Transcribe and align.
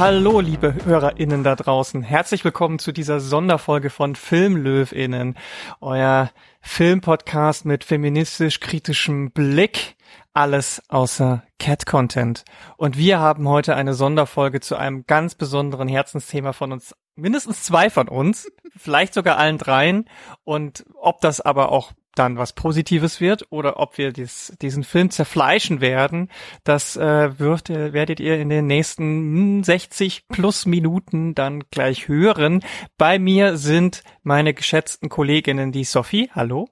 Hallo, 0.00 0.40
liebe 0.40 0.74
HörerInnen 0.86 1.44
da 1.44 1.54
draußen. 1.54 2.02
Herzlich 2.02 2.42
willkommen 2.42 2.78
zu 2.78 2.90
dieser 2.90 3.20
Sonderfolge 3.20 3.90
von 3.90 4.16
FilmlöwInnen, 4.16 5.36
euer 5.82 6.30
Filmpodcast 6.62 7.66
mit 7.66 7.84
feministisch-kritischem 7.84 9.30
Blick. 9.32 9.96
Alles 10.32 10.80
außer 10.88 11.42
Cat-Content. 11.58 12.46
Und 12.78 12.96
wir 12.96 13.18
haben 13.18 13.46
heute 13.46 13.76
eine 13.76 13.92
Sonderfolge 13.92 14.60
zu 14.60 14.76
einem 14.76 15.04
ganz 15.04 15.34
besonderen 15.34 15.86
Herzensthema 15.86 16.54
von 16.54 16.72
uns, 16.72 16.96
mindestens 17.14 17.62
zwei 17.62 17.90
von 17.90 18.08
uns, 18.08 18.50
vielleicht 18.74 19.12
sogar 19.12 19.36
allen 19.36 19.58
dreien. 19.58 20.08
Und 20.44 20.86
ob 20.94 21.20
das 21.20 21.42
aber 21.42 21.70
auch 21.72 21.92
dann 22.20 22.36
was 22.36 22.52
Positives 22.52 23.22
wird 23.22 23.46
oder 23.48 23.80
ob 23.80 23.96
wir 23.96 24.12
dies, 24.12 24.52
diesen 24.60 24.84
Film 24.84 25.10
zerfleischen 25.10 25.80
werden, 25.80 26.28
das 26.64 26.94
äh, 26.96 27.38
wird, 27.38 27.70
werdet 27.70 28.20
ihr 28.20 28.38
in 28.38 28.50
den 28.50 28.66
nächsten 28.66 29.64
60 29.64 30.28
plus 30.28 30.66
Minuten 30.66 31.34
dann 31.34 31.64
gleich 31.70 32.08
hören. 32.08 32.62
Bei 32.98 33.18
mir 33.18 33.56
sind 33.56 34.04
meine 34.22 34.52
geschätzten 34.52 35.08
Kolleginnen, 35.08 35.72
die 35.72 35.84
Sophie, 35.84 36.30
hallo. 36.34 36.68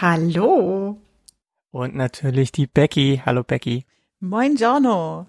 Hallo. 0.00 1.00
Und 1.70 1.94
natürlich 1.94 2.50
die 2.50 2.66
Becky, 2.66 3.22
hallo 3.24 3.44
Becky. 3.44 3.86
Moin 4.18 4.56
Giorno. 4.56 5.26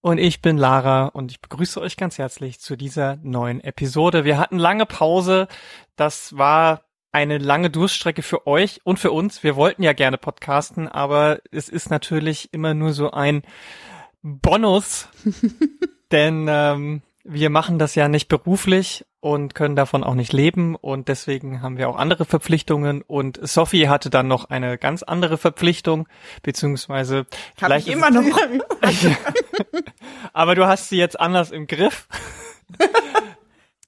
Und 0.00 0.16
ich 0.16 0.40
bin 0.40 0.56
Lara 0.56 1.08
und 1.08 1.30
ich 1.30 1.40
begrüße 1.42 1.78
euch 1.82 1.98
ganz 1.98 2.16
herzlich 2.16 2.60
zu 2.60 2.76
dieser 2.76 3.16
neuen 3.16 3.60
Episode. 3.60 4.24
Wir 4.24 4.38
hatten 4.38 4.58
lange 4.58 4.86
Pause. 4.86 5.48
Das 5.96 6.38
war 6.38 6.84
eine 7.14 7.38
lange 7.38 7.70
Durststrecke 7.70 8.22
für 8.22 8.48
euch 8.48 8.80
und 8.82 8.98
für 8.98 9.12
uns. 9.12 9.44
Wir 9.44 9.54
wollten 9.54 9.84
ja 9.84 9.92
gerne 9.92 10.18
podcasten, 10.18 10.88
aber 10.88 11.38
es 11.52 11.68
ist 11.68 11.88
natürlich 11.88 12.52
immer 12.52 12.74
nur 12.74 12.92
so 12.92 13.12
ein 13.12 13.42
Bonus, 14.22 15.08
denn 16.10 16.46
ähm, 16.48 17.02
wir 17.22 17.50
machen 17.50 17.78
das 17.78 17.94
ja 17.94 18.08
nicht 18.08 18.26
beruflich 18.26 19.06
und 19.20 19.54
können 19.54 19.76
davon 19.76 20.02
auch 20.02 20.14
nicht 20.14 20.32
leben 20.32 20.74
und 20.74 21.06
deswegen 21.06 21.62
haben 21.62 21.78
wir 21.78 21.88
auch 21.88 21.96
andere 21.96 22.24
Verpflichtungen 22.24 23.02
und 23.02 23.38
Sophie 23.46 23.88
hatte 23.88 24.10
dann 24.10 24.26
noch 24.26 24.50
eine 24.50 24.76
ganz 24.76 25.04
andere 25.04 25.38
Verpflichtung, 25.38 26.08
beziehungsweise 26.42 27.18
Hab 27.18 27.68
vielleicht 27.68 27.86
ich 27.86 27.92
immer 27.92 28.10
noch. 28.10 28.24
aber 30.32 30.56
du 30.56 30.66
hast 30.66 30.88
sie 30.88 30.98
jetzt 30.98 31.20
anders 31.20 31.52
im 31.52 31.68
Griff. 31.68 32.08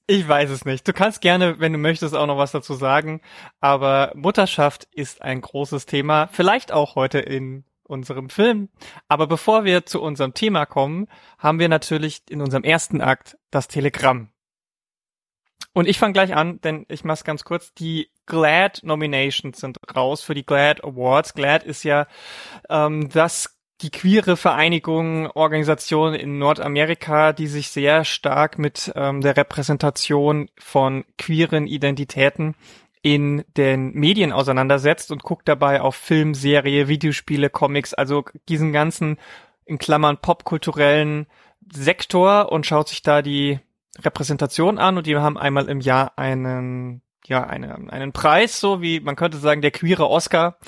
Ich 0.08 0.28
weiß 0.28 0.50
es 0.50 0.64
nicht. 0.64 0.86
Du 0.86 0.92
kannst 0.92 1.20
gerne, 1.20 1.58
wenn 1.58 1.72
du 1.72 1.78
möchtest, 1.78 2.14
auch 2.14 2.26
noch 2.26 2.38
was 2.38 2.52
dazu 2.52 2.74
sagen. 2.74 3.20
Aber 3.60 4.12
Mutterschaft 4.14 4.86
ist 4.92 5.22
ein 5.22 5.40
großes 5.40 5.86
Thema. 5.86 6.28
Vielleicht 6.30 6.70
auch 6.70 6.94
heute 6.94 7.18
in 7.18 7.64
unserem 7.82 8.30
Film. 8.30 8.68
Aber 9.08 9.26
bevor 9.26 9.64
wir 9.64 9.84
zu 9.84 10.00
unserem 10.00 10.32
Thema 10.32 10.64
kommen, 10.64 11.08
haben 11.38 11.58
wir 11.58 11.68
natürlich 11.68 12.22
in 12.30 12.40
unserem 12.40 12.62
ersten 12.62 13.00
Akt 13.00 13.36
das 13.50 13.66
Telegramm. 13.66 14.30
Und 15.72 15.88
ich 15.88 15.98
fange 15.98 16.12
gleich 16.12 16.34
an, 16.34 16.60
denn 16.60 16.86
ich 16.88 17.04
mach's 17.04 17.24
ganz 17.24 17.44
kurz. 17.44 17.74
Die 17.74 18.10
GLAD 18.26 18.82
Nominations 18.84 19.58
sind 19.60 19.78
raus 19.94 20.22
für 20.22 20.34
die 20.34 20.46
GLAD 20.46 20.84
Awards. 20.84 21.34
GLAD 21.34 21.64
ist 21.64 21.82
ja 21.82 22.06
ähm, 22.70 23.08
das 23.10 23.55
die 23.82 23.90
queere 23.90 24.36
Vereinigung, 24.36 25.30
Organisation 25.30 26.14
in 26.14 26.38
Nordamerika, 26.38 27.32
die 27.32 27.46
sich 27.46 27.68
sehr 27.68 28.04
stark 28.04 28.58
mit 28.58 28.92
ähm, 28.96 29.20
der 29.20 29.36
Repräsentation 29.36 30.48
von 30.58 31.04
queeren 31.18 31.66
Identitäten 31.66 32.54
in 33.02 33.44
den 33.56 33.92
Medien 33.92 34.32
auseinandersetzt 34.32 35.12
und 35.12 35.22
guckt 35.22 35.46
dabei 35.46 35.80
auf 35.80 35.94
Film, 35.94 36.34
Serie, 36.34 36.88
Videospiele, 36.88 37.50
Comics, 37.50 37.94
also 37.94 38.24
diesen 38.48 38.72
ganzen 38.72 39.18
in 39.64 39.78
Klammern 39.78 40.18
popkulturellen 40.18 41.26
Sektor 41.70 42.50
und 42.50 42.66
schaut 42.66 42.88
sich 42.88 43.02
da 43.02 43.22
die 43.22 43.60
Repräsentation 43.98 44.78
an 44.78 44.96
und 44.96 45.06
die 45.06 45.16
haben 45.16 45.38
einmal 45.38 45.68
im 45.68 45.80
Jahr 45.80 46.18
einen 46.18 47.02
ja, 47.28 47.44
einen, 47.44 47.90
einen 47.90 48.12
Preis, 48.12 48.60
so 48.60 48.80
wie 48.80 49.00
man 49.00 49.16
könnte 49.16 49.38
sagen, 49.38 49.60
der 49.60 49.72
queere 49.72 50.08
Oscar 50.08 50.58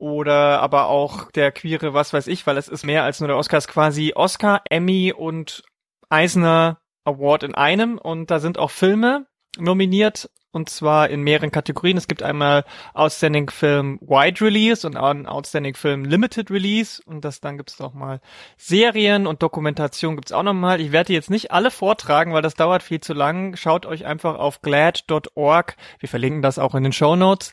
oder 0.00 0.60
aber 0.60 0.86
auch 0.86 1.30
der 1.30 1.52
queere, 1.52 1.92
was 1.92 2.12
weiß 2.12 2.26
ich, 2.26 2.46
weil 2.46 2.56
es 2.56 2.68
ist 2.68 2.84
mehr 2.84 3.04
als 3.04 3.20
nur 3.20 3.28
der 3.28 3.36
Oscar, 3.36 3.58
ist 3.58 3.68
quasi 3.68 4.12
Oscar, 4.16 4.62
Emmy 4.68 5.12
und 5.12 5.62
Eisner 6.08 6.80
Award 7.04 7.42
in 7.42 7.54
einem 7.54 7.98
und 7.98 8.30
da 8.30 8.40
sind 8.40 8.58
auch 8.58 8.70
Filme 8.70 9.26
nominiert 9.58 10.30
und 10.52 10.68
zwar 10.68 11.10
in 11.10 11.22
mehreren 11.22 11.52
Kategorien. 11.52 11.96
Es 11.96 12.08
gibt 12.08 12.22
einmal 12.22 12.64
Outstanding 12.94 13.50
Film 13.50 13.98
Wide 14.00 14.40
Release 14.40 14.86
und 14.86 14.96
einen 14.96 15.26
Outstanding 15.26 15.74
Film 15.74 16.04
Limited 16.04 16.50
Release 16.50 17.02
und 17.04 17.24
das 17.24 17.40
dann 17.40 17.56
gibt 17.56 17.70
es 17.70 17.80
auch 17.80 17.94
mal 17.94 18.20
Serien 18.56 19.26
und 19.26 19.42
Dokumentation 19.42 20.16
gibt 20.16 20.30
es 20.30 20.32
auch 20.32 20.42
nochmal. 20.42 20.80
Ich 20.80 20.92
werde 20.92 21.12
jetzt 21.12 21.30
nicht 21.30 21.52
alle 21.52 21.70
vortragen, 21.70 22.32
weil 22.32 22.42
das 22.42 22.54
dauert 22.54 22.82
viel 22.82 23.00
zu 23.00 23.12
lang. 23.12 23.54
Schaut 23.56 23.86
euch 23.86 24.06
einfach 24.06 24.38
auf 24.38 24.62
glad.org. 24.62 25.76
Wir 25.98 26.08
verlinken 26.08 26.42
das 26.42 26.58
auch 26.58 26.74
in 26.74 26.82
den 26.82 26.92
Show 26.92 27.16
Notes 27.16 27.52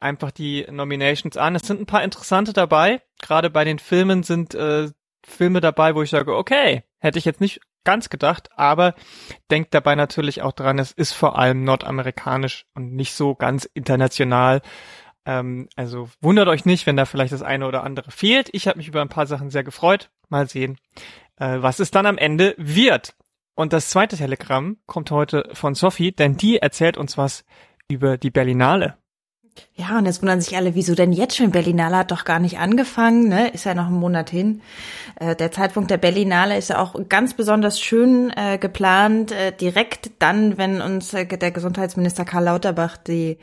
einfach 0.00 0.30
die 0.30 0.66
Nominations 0.70 1.36
an. 1.36 1.54
Es 1.54 1.62
sind 1.62 1.80
ein 1.80 1.86
paar 1.86 2.02
interessante 2.02 2.52
dabei. 2.52 3.02
Gerade 3.20 3.50
bei 3.50 3.64
den 3.64 3.78
Filmen 3.78 4.22
sind 4.22 4.54
äh, 4.54 4.88
Filme 5.24 5.60
dabei, 5.60 5.94
wo 5.94 6.02
ich 6.02 6.10
sage, 6.10 6.36
okay, 6.36 6.84
hätte 6.98 7.18
ich 7.18 7.24
jetzt 7.24 7.40
nicht 7.40 7.60
ganz 7.84 8.10
gedacht, 8.10 8.50
aber 8.56 8.94
denkt 9.50 9.72
dabei 9.72 9.94
natürlich 9.94 10.42
auch 10.42 10.52
dran, 10.52 10.78
es 10.78 10.92
ist 10.92 11.12
vor 11.12 11.38
allem 11.38 11.64
nordamerikanisch 11.64 12.66
und 12.74 12.92
nicht 12.92 13.14
so 13.14 13.34
ganz 13.34 13.64
international. 13.64 14.60
Ähm, 15.24 15.68
also 15.76 16.10
wundert 16.20 16.48
euch 16.48 16.64
nicht, 16.64 16.86
wenn 16.86 16.96
da 16.96 17.04
vielleicht 17.04 17.32
das 17.32 17.42
eine 17.42 17.66
oder 17.66 17.84
andere 17.84 18.10
fehlt. 18.10 18.50
Ich 18.52 18.68
habe 18.68 18.78
mich 18.78 18.88
über 18.88 19.00
ein 19.00 19.08
paar 19.08 19.26
Sachen 19.26 19.50
sehr 19.50 19.64
gefreut. 19.64 20.10
Mal 20.28 20.48
sehen, 20.48 20.78
äh, 21.36 21.58
was 21.60 21.80
es 21.80 21.90
dann 21.90 22.06
am 22.06 22.18
Ende 22.18 22.54
wird. 22.58 23.14
Und 23.54 23.72
das 23.72 23.90
zweite 23.90 24.16
Telegramm 24.16 24.76
kommt 24.86 25.10
heute 25.10 25.48
von 25.52 25.74
Sophie, 25.74 26.12
denn 26.12 26.36
die 26.36 26.58
erzählt 26.58 26.96
uns 26.96 27.16
was 27.18 27.44
über 27.88 28.18
die 28.18 28.30
Berlinale. 28.30 28.96
Ja, 29.74 29.98
und 29.98 30.06
jetzt 30.06 30.22
wundern 30.22 30.40
sich 30.40 30.56
alle, 30.56 30.74
wieso 30.74 30.94
denn 30.94 31.12
jetzt 31.12 31.36
schon? 31.36 31.50
Berlinale 31.50 31.96
hat 31.98 32.10
doch 32.10 32.24
gar 32.24 32.38
nicht 32.38 32.58
angefangen, 32.58 33.28
ne? 33.28 33.48
Ist 33.50 33.64
ja 33.64 33.74
noch 33.74 33.86
ein 33.86 33.92
Monat 33.92 34.30
hin. 34.30 34.60
Äh, 35.20 35.36
der 35.36 35.52
Zeitpunkt 35.52 35.90
der 35.90 35.98
Berlinale 35.98 36.56
ist 36.56 36.70
ja 36.70 36.78
auch 36.78 36.94
ganz 37.08 37.34
besonders 37.34 37.80
schön 37.80 38.32
äh, 38.36 38.58
geplant, 38.58 39.32
äh, 39.32 39.52
direkt 39.52 40.10
dann, 40.18 40.58
wenn 40.58 40.80
uns 40.80 41.14
äh, 41.14 41.26
der 41.26 41.50
Gesundheitsminister 41.50 42.24
Karl 42.24 42.44
Lauterbach 42.44 42.96
die 42.96 43.38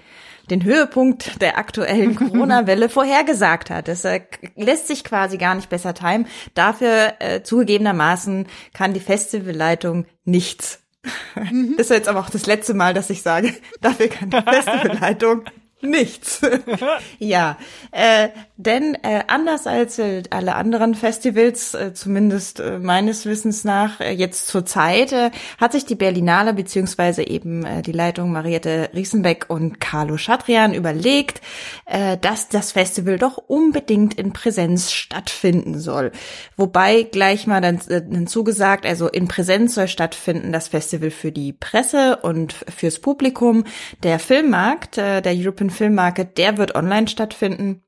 den 0.50 0.64
Höhepunkt 0.64 1.42
der 1.42 1.58
aktuellen 1.58 2.16
Corona-Welle 2.16 2.90
vorhergesagt 2.90 3.70
hat. 3.70 3.88
Das 3.88 4.06
äh, 4.06 4.22
lässt 4.56 4.88
sich 4.88 5.04
quasi 5.04 5.38
gar 5.38 5.56
nicht 5.56 5.70
besser 5.70 5.94
timen. 5.94 6.28
Dafür 6.54 7.14
äh, 7.20 7.42
zugegebenermaßen 7.42 8.48
kann 8.74 8.94
die 8.94 9.00
Festivalleitung 9.00 10.06
nichts. 10.24 10.82
Das 11.36 11.88
ist 11.88 11.90
jetzt 11.92 12.08
aber 12.08 12.22
auch 12.22 12.30
das 12.30 12.46
letzte 12.48 12.74
Mal, 12.74 12.94
dass 12.94 13.10
ich 13.10 13.22
sage, 13.22 13.54
dafür 13.82 14.08
kann 14.08 14.30
die 14.32 14.42
Festivalleitung 14.50 15.44
Nichts. 15.82 16.42
ja, 17.20 17.58
äh, 17.92 18.30
denn 18.56 18.96
äh, 19.04 19.24
anders 19.28 19.68
als 19.68 20.00
äh, 20.00 20.24
alle 20.30 20.56
anderen 20.56 20.96
Festivals, 20.96 21.74
äh, 21.74 21.94
zumindest 21.94 22.62
äh, 22.62 22.80
meines 22.80 23.26
Wissens 23.26 23.66
nach, 23.66 24.00
äh, 24.00 24.12
jetzt 24.12 24.48
zur 24.48 24.66
Zeit, 24.66 25.12
äh, 25.12 25.32
hat 25.60 25.74
sich 25.74 25.86
die 25.86 25.96
Berlinale 25.96 26.54
beziehungsweise 26.54 27.28
eben 27.28 27.66
äh, 27.66 27.82
die 27.82 27.92
Leitung 27.92 28.32
Mariette 28.32 28.90
Riesenbeck 28.94 29.46
und 29.50 29.82
Carlo 29.82 30.18
Schadrian 30.18 30.74
überlegt, 30.74 31.42
äh, 31.86 32.18
dass 32.18 32.48
das 32.48 32.72
Festival 32.72 33.18
doch 33.18 33.38
unbedingt 33.38 34.14
in 34.14 34.32
Präsenz 34.32 34.94
stattfinden 34.94 35.78
soll. 35.78 36.14
Wobei 36.56 37.04
gleich 37.04 37.48
mal 37.48 37.60
dann 37.60 37.82
äh, 37.90 38.02
hinzugesagt, 38.02 38.86
also 38.86 39.10
in 39.10 39.28
Präsenz 39.28 39.76
soll 39.76 39.90
stattfinden 39.90 40.54
das 40.54 40.70
Festival 40.70 41.12
für 41.12 41.34
die 41.34 41.52
Presse 41.52 42.20
und 42.22 42.54
fürs 42.54 43.00
Publikum. 43.00 43.66
Der 44.04 44.20
Filmmarkt, 44.20 44.98
äh, 44.98 45.22
der 45.22 45.34
European 45.36 45.65
Film 45.70 45.96
Market, 45.96 46.38
der 46.38 46.58
wird 46.58 46.76
online 46.76 47.08
stattfinden. 47.08 47.82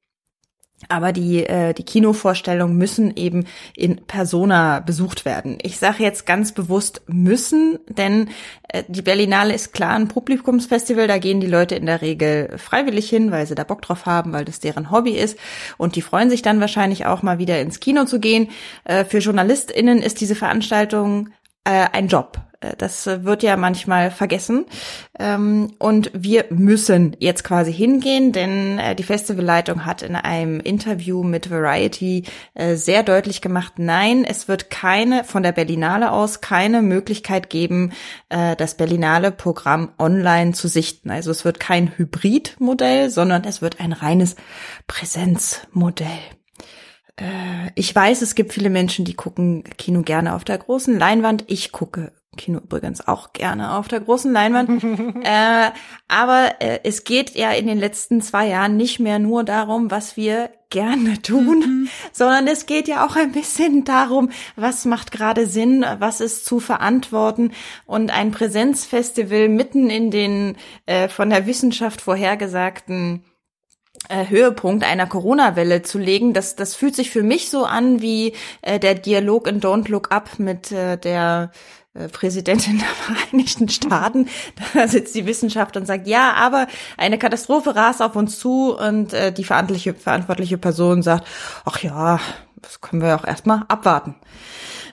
Aber 0.90 1.12
die, 1.12 1.44
äh, 1.44 1.74
die 1.74 1.84
Kinovorstellungen 1.84 2.78
müssen 2.78 3.16
eben 3.16 3.46
in 3.76 4.06
Persona 4.06 4.80
besucht 4.80 5.26
werden. 5.26 5.58
Ich 5.64 5.80
sage 5.80 6.04
jetzt 6.04 6.28
ganz 6.28 6.52
bewusst 6.52 7.02
müssen, 7.08 7.80
denn 7.90 8.30
äh, 8.68 8.84
die 8.88 9.02
Berlinale 9.02 9.56
ist 9.56 9.74
klar 9.74 9.96
ein 9.96 10.08
Publikumsfestival. 10.08 11.08
Da 11.08 11.18
gehen 11.18 11.42
die 11.42 11.48
Leute 11.48 11.74
in 11.74 11.88
der 11.88 12.04
Regel 12.04 12.60
freiwillig 12.60 13.10
hin, 13.10 13.32
weil 13.32 13.48
sie 13.48 13.56
da 13.56 13.64
Bock 13.64 13.82
drauf 13.82 14.06
haben, 14.06 14.34
weil 14.34 14.46
das 14.46 14.60
deren 14.60 14.92
Hobby 14.92 15.14
ist. 15.14 15.40
Und 15.78 15.96
die 15.96 16.04
freuen 16.04 16.30
sich 16.30 16.44
dann 16.44 16.62
wahrscheinlich 16.62 17.08
auch 17.08 17.24
mal 17.24 17.40
wieder 17.40 17.60
ins 17.60 17.80
Kino 17.80 18.06
zu 18.06 18.20
gehen. 18.20 18.50
Äh, 18.84 19.04
für 19.04 19.18
JournalistInnen 19.18 19.98
ist 20.04 20.22
diese 20.22 20.36
Veranstaltung 20.36 21.30
äh, 21.64 21.88
ein 21.92 22.08
Job. 22.08 22.47
Äh, 22.62 22.75
das 22.77 23.06
wird 23.06 23.44
ja 23.44 23.57
manchmal 23.57 24.12
vergessen. 24.12 24.65
Ähm, 25.19 25.74
und 25.80 26.12
wir 26.13 26.45
müssen 26.50 27.15
jetzt 27.19 27.44
quasi 27.44 27.74
hingehen, 27.74 28.31
denn 28.31 28.80
äh, 28.80 28.95
die 28.95 29.04
Festivalleitung 29.04 29.86
hat 29.86 30.01
in 30.01 30.15
einem 30.15 30.59
Interview 30.59 31.24
mit 31.24 31.50
Variety 31.50 32.24
äh, 32.54 32.75
sehr 32.75 33.04
deutlich 33.04 33.42
gemacht, 33.42 33.74
nein, 33.77 34.24
es 34.25 34.48
wird 34.48 34.69
keine, 34.69 35.24
von 35.24 35.44
der 35.44 35.51
Berlinale 35.51 36.12
aus, 36.12 36.42
keine 36.42 36.81
Möglichkeit 36.81 37.50
geben, 37.50 37.92
das 38.30 38.75
Berlinale 38.75 39.31
Programm 39.31 39.92
online 39.98 40.54
zu 40.54 40.68
sichten. 40.68 41.09
Also 41.09 41.31
es 41.31 41.45
wird 41.45 41.59
kein 41.59 41.98
Hybridmodell, 41.98 43.09
sondern 43.09 43.44
es 43.44 43.62
wird 43.62 43.80
ein 43.80 43.94
reines 43.94 44.36
Präsenzmodell. 44.88 46.07
äh, 47.19 47.71
ich 47.75 47.94
weiß, 47.94 48.21
es 48.21 48.36
gibt 48.36 48.54
viele 48.54 48.69
Menschen, 48.69 49.06
die 49.06 49.15
gucken 49.15 49.63
Kino 49.77 50.01
gerne 50.01 50.36
auf 50.36 50.44
der 50.44 50.57
großen 50.57 50.98
Leinwand. 50.98 51.45
Ich 51.48 51.71
gucke 51.71 52.12
Kino 52.38 52.60
übrigens 52.60 53.07
auch 53.07 53.34
gerne 53.34 53.75
auf 53.75 53.88
der 53.88 54.00
großen 54.00 54.31
Leinwand. 54.31 54.84
äh, 55.24 55.72
aber 56.07 56.56
äh, 56.60 56.80
es 56.84 57.04
geht 57.04 57.31
ja 57.31 57.51
in 57.51 57.68
den 57.68 57.78
letzten 57.78 58.22
zwei 58.22 58.48
Jahren 58.48 58.78
nicht 58.78 59.00
mehr 59.00 59.19
nur 59.19 59.44
darum, 59.44 59.92
was 59.92 60.16
wir 60.16 60.50
gerne 60.69 61.22
tun, 61.22 61.60
mhm. 61.60 61.89
sondern 62.12 62.48
es 62.48 62.66
geht 62.66 62.88
ja 62.88 63.06
auch 63.06 63.16
ein 63.16 63.31
bisschen 63.31 63.84
darum, 63.84 64.30
was 64.56 64.86
macht 64.86 65.12
gerade 65.12 65.48
Sinn, 65.48 65.86
was 66.00 66.22
ist 66.22 66.45
zu 66.45 66.60
verantworten 66.60 67.51
und 67.86 68.12
ein 68.12 68.31
Präsenzfestival 68.31 69.50
mitten 69.50 69.90
in 69.90 70.12
den 70.12 70.57
äh, 70.86 71.07
von 71.07 71.30
der 71.30 71.48
Wissenschaft 71.48 72.01
vorhergesagten 72.01 73.24
äh, 74.10 74.30
Höhepunkt 74.30 74.83
einer 74.83 75.07
Corona-Welle 75.07 75.81
zu 75.81 75.98
legen, 75.98 76.33
das, 76.33 76.56
das 76.56 76.75
fühlt 76.75 76.95
sich 76.95 77.10
für 77.10 77.24
mich 77.24 77.50
so 77.50 77.66
an 77.66 78.01
wie 78.01 78.33
äh, 78.62 78.80
der 78.80 78.95
Dialog 78.95 79.48
in 79.48 79.60
Don't 79.60 79.90
Look 79.90 80.12
Up 80.12 80.40
mit 80.40 80.72
äh, 80.72 80.98
der 80.98 81.51
Präsidentin 82.12 82.80
der 83.08 83.16
Vereinigten 83.16 83.70
Staaten. 83.70 84.28
Da 84.74 84.88
sitzt 84.88 85.16
die 85.16 85.26
Wissenschaft 85.26 85.78
und 85.78 85.86
sagt, 85.86 86.08
ja, 86.08 86.34
aber 86.34 86.68
eine 86.98 87.18
Katastrophe 87.18 87.76
rast 87.76 88.02
auf 88.02 88.16
uns 88.16 88.40
zu 88.40 88.78
und 88.78 89.14
äh, 89.14 89.32
die 89.32 89.44
verantwortliche, 89.44 89.94
verantwortliche 89.94 90.58
Person 90.58 91.02
sagt, 91.02 91.28
ach 91.66 91.80
ja, 91.80 92.20
das 92.62 92.82
können 92.82 93.02
wir 93.02 93.16
auch 93.16 93.26
erstmal 93.26 93.64
abwarten. 93.68 94.16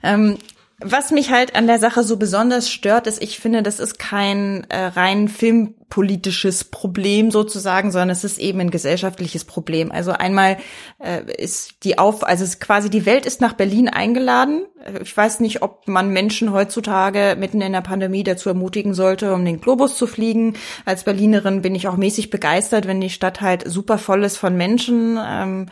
Ähm, 0.02 0.38
was 0.84 1.10
mich 1.10 1.30
halt 1.30 1.56
an 1.56 1.66
der 1.66 1.78
Sache 1.78 2.02
so 2.02 2.16
besonders 2.16 2.70
stört, 2.70 3.06
ist, 3.06 3.22
ich 3.22 3.38
finde, 3.38 3.62
das 3.62 3.80
ist 3.80 3.98
kein 3.98 4.66
äh, 4.68 4.86
rein 4.86 5.28
filmpolitisches 5.28 6.64
Problem 6.64 7.30
sozusagen, 7.30 7.90
sondern 7.90 8.10
es 8.10 8.22
ist 8.22 8.38
eben 8.38 8.60
ein 8.60 8.70
gesellschaftliches 8.70 9.44
Problem. 9.44 9.90
Also 9.90 10.12
einmal 10.12 10.58
äh, 10.98 11.22
ist 11.36 11.84
die 11.84 11.98
Auf, 11.98 12.22
also 12.22 12.44
ist 12.44 12.60
quasi 12.60 12.90
die 12.90 13.06
Welt 13.06 13.24
ist 13.26 13.40
nach 13.40 13.54
Berlin 13.54 13.88
eingeladen. 13.88 14.66
Ich 15.02 15.16
weiß 15.16 15.40
nicht, 15.40 15.62
ob 15.62 15.88
man 15.88 16.10
Menschen 16.10 16.52
heutzutage 16.52 17.36
mitten 17.38 17.62
in 17.62 17.72
der 17.72 17.80
Pandemie 17.80 18.22
dazu 18.22 18.50
ermutigen 18.50 18.92
sollte, 18.92 19.32
um 19.32 19.44
den 19.44 19.60
Globus 19.60 19.96
zu 19.96 20.06
fliegen. 20.06 20.54
Als 20.84 21.04
Berlinerin 21.04 21.62
bin 21.62 21.74
ich 21.74 21.88
auch 21.88 21.96
mäßig 21.96 22.28
begeistert, 22.28 22.86
wenn 22.86 23.00
die 23.00 23.10
Stadt 23.10 23.40
halt 23.40 23.64
super 23.66 23.96
voll 23.96 24.24
ist 24.24 24.36
von 24.36 24.56
Menschen. 24.56 25.18
Ähm, 25.26 25.66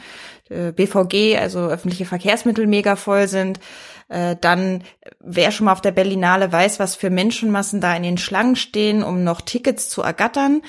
äh, 0.52 0.72
BVG, 0.72 1.38
also 1.38 1.60
öffentliche 1.60 2.04
Verkehrsmittel 2.04 2.66
mega 2.66 2.96
voll 2.96 3.28
sind. 3.28 3.58
Äh, 4.12 4.36
dann, 4.38 4.84
wer 5.20 5.50
schon 5.50 5.64
mal 5.64 5.72
auf 5.72 5.80
der 5.80 5.90
Berlinale 5.90 6.52
weiß, 6.52 6.78
was 6.78 6.96
für 6.96 7.08
Menschenmassen 7.08 7.80
da 7.80 7.96
in 7.96 8.02
den 8.02 8.18
Schlangen 8.18 8.56
stehen, 8.56 9.02
um 9.02 9.24
noch 9.24 9.40
Tickets 9.40 9.88
zu 9.88 10.02
ergattern. 10.02 10.60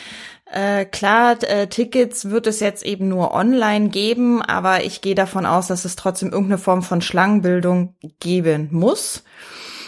Äh, 0.50 0.86
klar, 0.86 1.36
äh, 1.44 1.68
Tickets 1.68 2.30
wird 2.30 2.48
es 2.48 2.62
jetzt 2.62 2.86
eben 2.86 3.10
nur 3.10 3.34
online 3.34 3.90
geben, 3.90 4.42
aber 4.42 4.86
ich 4.86 5.01
gehe 5.01 5.16
davon 5.16 5.45
aus, 5.45 5.68
dass 5.68 5.84
es 5.84 5.98
trotzdem 5.98 6.30
irgendeine 6.30 6.57
Form 6.57 6.84
von 6.84 7.01
Schlangenbildung 7.01 7.95
geben 8.22 8.69
muss. 8.72 9.24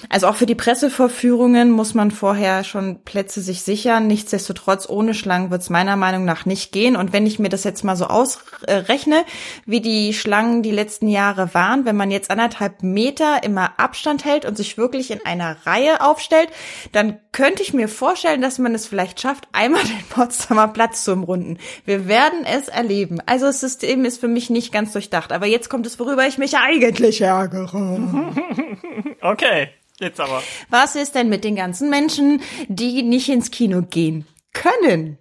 Also 0.09 0.27
auch 0.27 0.35
für 0.35 0.45
die 0.45 0.55
Pressevorführungen 0.55 1.71
muss 1.71 1.93
man 1.93 2.11
vorher 2.11 2.63
schon 2.63 3.03
Plätze 3.03 3.41
sich 3.41 3.63
sichern. 3.63 4.07
Nichtsdestotrotz, 4.07 4.87
ohne 4.87 5.13
Schlangen 5.13 5.51
wird 5.51 5.61
es 5.61 5.69
meiner 5.69 5.95
Meinung 5.95 6.25
nach 6.25 6.45
nicht 6.45 6.71
gehen. 6.71 6.95
Und 6.95 7.13
wenn 7.13 7.25
ich 7.25 7.39
mir 7.39 7.49
das 7.49 7.63
jetzt 7.63 7.83
mal 7.83 7.95
so 7.95 8.05
ausrechne, 8.05 9.23
wie 9.65 9.81
die 9.81 10.13
Schlangen 10.13 10.63
die 10.63 10.71
letzten 10.71 11.07
Jahre 11.07 11.53
waren, 11.53 11.85
wenn 11.85 11.95
man 11.95 12.11
jetzt 12.11 12.31
anderthalb 12.31 12.83
Meter 12.83 13.43
immer 13.43 13.79
Abstand 13.79 14.25
hält 14.25 14.45
und 14.45 14.57
sich 14.57 14.77
wirklich 14.77 15.11
in 15.11 15.25
einer 15.25 15.57
Reihe 15.65 16.01
aufstellt, 16.01 16.49
dann 16.91 17.19
könnte 17.31 17.63
ich 17.63 17.73
mir 17.73 17.87
vorstellen, 17.87 18.41
dass 18.41 18.59
man 18.59 18.73
es 18.75 18.87
vielleicht 18.87 19.19
schafft, 19.19 19.47
einmal 19.51 19.83
den 19.83 20.05
Potsdamer 20.09 20.69
Platz 20.69 21.03
zu 21.03 21.13
umrunden. 21.13 21.57
Wir 21.85 22.07
werden 22.07 22.45
es 22.45 22.67
erleben. 22.67 23.19
Also 23.25 23.45
das 23.47 23.59
System 23.59 24.05
ist 24.05 24.19
für 24.19 24.27
mich 24.27 24.49
nicht 24.49 24.71
ganz 24.71 24.93
durchdacht. 24.93 25.31
Aber 25.31 25.45
jetzt 25.45 25.69
kommt 25.69 25.85
es, 25.85 25.99
worüber 25.99 26.25
ich 26.27 26.37
mich 26.37 26.57
eigentlich 26.57 27.21
ärgere. 27.21 27.99
Okay. 29.21 29.69
Jetzt 29.99 30.19
aber. 30.19 30.43
Was 30.69 30.95
ist 30.95 31.15
denn 31.15 31.29
mit 31.29 31.43
den 31.43 31.55
ganzen 31.55 31.89
Menschen, 31.89 32.41
die 32.67 33.01
nicht 33.03 33.29
ins 33.29 33.51
Kino 33.51 33.81
gehen 33.81 34.25
können? 34.53 35.17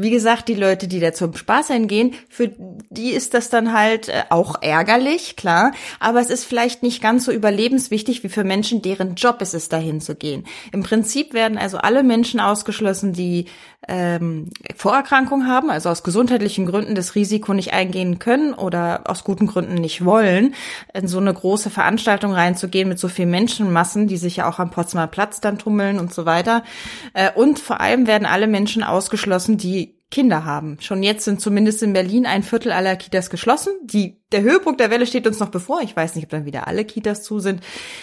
Wie 0.00 0.10
gesagt, 0.10 0.48
die 0.48 0.54
Leute, 0.54 0.86
die 0.86 1.00
da 1.00 1.12
zum 1.12 1.34
Spaß 1.34 1.68
hingehen, 1.68 2.14
für 2.28 2.52
die 2.88 3.10
ist 3.10 3.34
das 3.34 3.50
dann 3.50 3.72
halt 3.72 4.08
äh, 4.08 4.22
auch 4.30 4.62
ärgerlich, 4.62 5.34
klar. 5.34 5.72
Aber 5.98 6.20
es 6.20 6.30
ist 6.30 6.44
vielleicht 6.44 6.84
nicht 6.84 7.02
ganz 7.02 7.24
so 7.24 7.32
überlebenswichtig 7.32 8.22
wie 8.22 8.28
für 8.28 8.44
Menschen, 8.44 8.80
deren 8.80 9.16
Job 9.16 9.38
es 9.40 9.54
ist, 9.54 9.72
dahin 9.72 10.00
zu 10.00 10.14
gehen. 10.14 10.46
Im 10.70 10.84
Prinzip 10.84 11.34
werden 11.34 11.58
also 11.58 11.78
alle 11.78 12.04
Menschen 12.04 12.38
ausgeschlossen, 12.38 13.12
die 13.12 13.46
ähm, 13.86 14.50
Vorerkrankungen 14.76 15.46
haben, 15.46 15.70
also 15.70 15.88
aus 15.88 16.02
gesundheitlichen 16.02 16.66
Gründen 16.66 16.94
das 16.94 17.14
Risiko 17.14 17.54
nicht 17.54 17.72
eingehen 17.72 18.18
können 18.18 18.54
oder 18.54 19.02
aus 19.04 19.22
guten 19.22 19.46
Gründen 19.46 19.74
nicht 19.74 20.04
wollen, 20.04 20.54
in 20.94 21.06
so 21.06 21.18
eine 21.18 21.32
große 21.32 21.70
Veranstaltung 21.70 22.32
reinzugehen 22.32 22.88
mit 22.88 22.98
so 22.98 23.08
vielen 23.08 23.30
Menschenmassen, 23.30 24.08
die 24.08 24.16
sich 24.16 24.36
ja 24.36 24.48
auch 24.48 24.58
am 24.58 24.70
Potsdamer 24.70 25.06
Platz 25.06 25.40
dann 25.40 25.58
tummeln 25.58 25.98
und 26.00 26.12
so 26.12 26.26
weiter. 26.26 26.64
Äh, 27.14 27.30
und 27.32 27.58
vor 27.58 27.80
allem 27.80 28.06
werden 28.06 28.26
alle 28.26 28.48
Menschen 28.48 28.82
ausgeschlossen, 28.82 29.58
die 29.58 29.97
Kinder 30.10 30.46
haben. 30.46 30.78
Schon 30.80 31.02
jetzt 31.02 31.26
sind 31.26 31.38
zumindest 31.38 31.82
in 31.82 31.92
Berlin 31.92 32.24
ein 32.24 32.42
Viertel 32.42 32.72
aller 32.72 32.96
Kitas 32.96 33.28
geschlossen. 33.28 33.74
Die, 33.82 34.16
der 34.32 34.40
Höhepunkt 34.40 34.80
der 34.80 34.90
Welle 34.90 35.06
steht 35.06 35.26
uns 35.26 35.38
noch 35.38 35.50
bevor. 35.50 35.82
Ich 35.82 35.94
weiß 35.94 36.14
nicht, 36.14 36.24
ob 36.24 36.30
dann 36.30 36.46
wieder 36.46 36.66
alle 36.66 36.86
Kitas 36.86 37.22
zu 37.22 37.40
sind. 37.40 37.60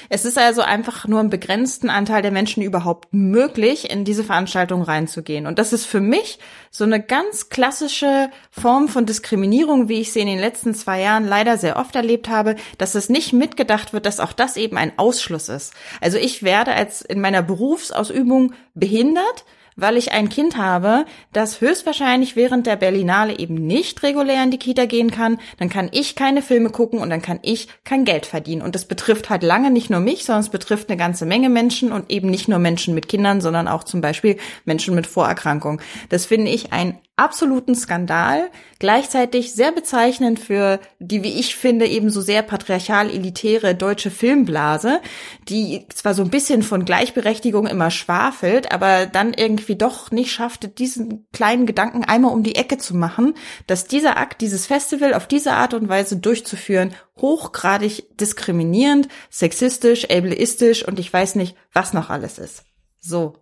Es 0.10 0.24
ist 0.24 0.38
also 0.38 0.62
einfach 0.62 1.08
nur 1.08 1.20
im 1.20 1.32
begrenzten 1.32 1.90
Anteil 1.90 2.22
der 2.22 2.30
Menschen 2.30 2.62
überhaupt 2.62 3.12
möglich, 3.12 3.90
in 3.90 4.06
diese 4.06 4.24
Veranstaltung 4.24 4.84
reinzugehen. 4.84 5.48
Und 5.48 5.58
das 5.58 5.74
ist 5.74 5.88
für 5.88 6.00
mich 6.00 6.38
so 6.70 6.84
eine 6.84 7.02
ganz 7.02 7.50
klassische 7.50 8.30
Form 8.52 8.88
von 8.88 9.08
Diskriminierung, 9.08 9.90
wie 9.90 10.02
ich 10.02 10.14
sie 10.14 10.20
in 10.20 10.28
den 10.28 10.40
letzten 10.40 10.76
zwei 10.76 11.02
Jahren 11.02 11.26
leider 11.26 11.58
sehr 11.58 11.78
oft 11.78 11.96
erlebt 11.96 12.30
habe, 12.30 12.56
dass 12.78 12.94
es 12.94 13.10
nicht 13.10 13.34
mitgedacht 13.34 13.94
wird, 13.94 14.06
dass 14.06 14.20
auch 14.20 14.34
das 14.34 14.58
eben 14.58 14.78
ein 14.78 14.94
Ausschluss 14.98 15.50
ist. 15.50 15.74
Also 16.02 16.20
ich 16.20 16.44
werde 16.44 16.74
als 16.74 17.02
in 17.02 17.20
meiner 17.20 17.42
Berufsausübung 17.42 18.54
behindert, 18.76 19.44
weil 19.76 19.98
ich 19.98 20.12
ein 20.12 20.30
Kind 20.30 20.58
habe, 20.58 21.06
das 21.34 21.62
höchstwahrscheinlich 21.62 22.36
während 22.36 22.66
der 22.68 22.76
Berlinale 22.76 23.38
eben 23.38 23.56
nicht 23.56 24.04
regulär 24.04 24.44
in 24.44 24.52
die 24.52 24.58
Kita 24.58 24.86
gehen 24.86 25.12
kann, 25.12 25.40
dann 25.58 25.70
kann 25.70 25.90
ich 25.92 26.16
keine 26.16 26.42
Filme 26.42 26.70
gucken 26.70 27.00
und 27.00 27.10
dann 27.10 27.22
kann 27.22 27.40
ich 27.42 27.68
kein 27.84 28.06
Geld 28.06 28.26
verdienen. 28.26 28.62
Und 28.62 28.76
das 28.76 28.86
betrifft 28.86 29.30
halt 29.30 29.44
lange 29.44 29.72
nicht 29.72 29.90
nur 29.90 30.00
mich, 30.00 30.26
sondern 30.26 30.44
es 30.44 30.50
betrifft 30.50 30.90
eine 30.90 30.98
ganze 30.98 31.26
Menge 31.26 31.50
Menschen 31.50 31.92
und 31.92 32.12
eben 32.12 32.30
nicht 32.30 32.48
nur 32.48 32.60
Menschen 32.60 32.96
mit 32.96 33.08
Kindern, 33.08 33.42
sondern 33.42 33.68
auch 33.68 33.84
zum 33.84 34.02
Beispiel 34.02 34.38
Menschen 34.64 34.96
mit 34.96 35.08
Vorerkrankungen. 35.08 35.82
Das 36.10 36.26
finde 36.26 36.52
ich 36.52 36.72
ein 36.72 37.00
absoluten 37.18 37.76
Skandal, 37.76 38.50
gleichzeitig 38.80 39.54
sehr 39.54 39.72
bezeichnend 39.72 40.38
für 40.38 40.80
die, 41.00 41.24
wie 41.24 41.40
ich 41.40 41.56
finde, 41.56 41.88
eben 41.88 42.10
so 42.10 42.20
sehr 42.20 42.42
patriarchal-elitäre 42.42 43.74
deutsche 43.74 44.12
Filmblase, 44.12 45.00
die 45.48 45.86
zwar 45.94 46.14
so 46.14 46.24
ein 46.24 46.30
bisschen 46.30 46.62
von 46.62 46.84
Gleichberechtigung 46.84 47.68
immer 47.68 47.90
schwafelt, 47.90 48.72
aber 48.72 49.06
dann 49.06 49.34
irgendwie 49.34 49.65
doch 49.74 50.12
nicht 50.12 50.32
schafft, 50.32 50.78
diesen 50.78 51.26
kleinen 51.34 51.66
Gedanken 51.66 52.04
einmal 52.04 52.32
um 52.32 52.44
die 52.44 52.54
Ecke 52.54 52.78
zu 52.78 52.96
machen, 52.96 53.34
dass 53.66 53.88
dieser 53.88 54.18
Akt, 54.18 54.42
dieses 54.42 54.68
Festival 54.68 55.16
auf 55.16 55.28
diese 55.28 55.54
Art 55.54 55.74
und 55.74 55.90
Weise 55.90 56.18
durchzuführen, 56.18 56.94
hochgradig 57.20 58.16
diskriminierend, 58.18 59.08
sexistisch, 59.32 60.06
ableistisch 60.12 60.88
und 60.88 61.00
ich 61.00 61.12
weiß 61.12 61.34
nicht, 61.34 61.56
was 61.74 61.94
noch 61.94 62.12
alles 62.12 62.38
ist. 62.38 62.64
So, 63.00 63.38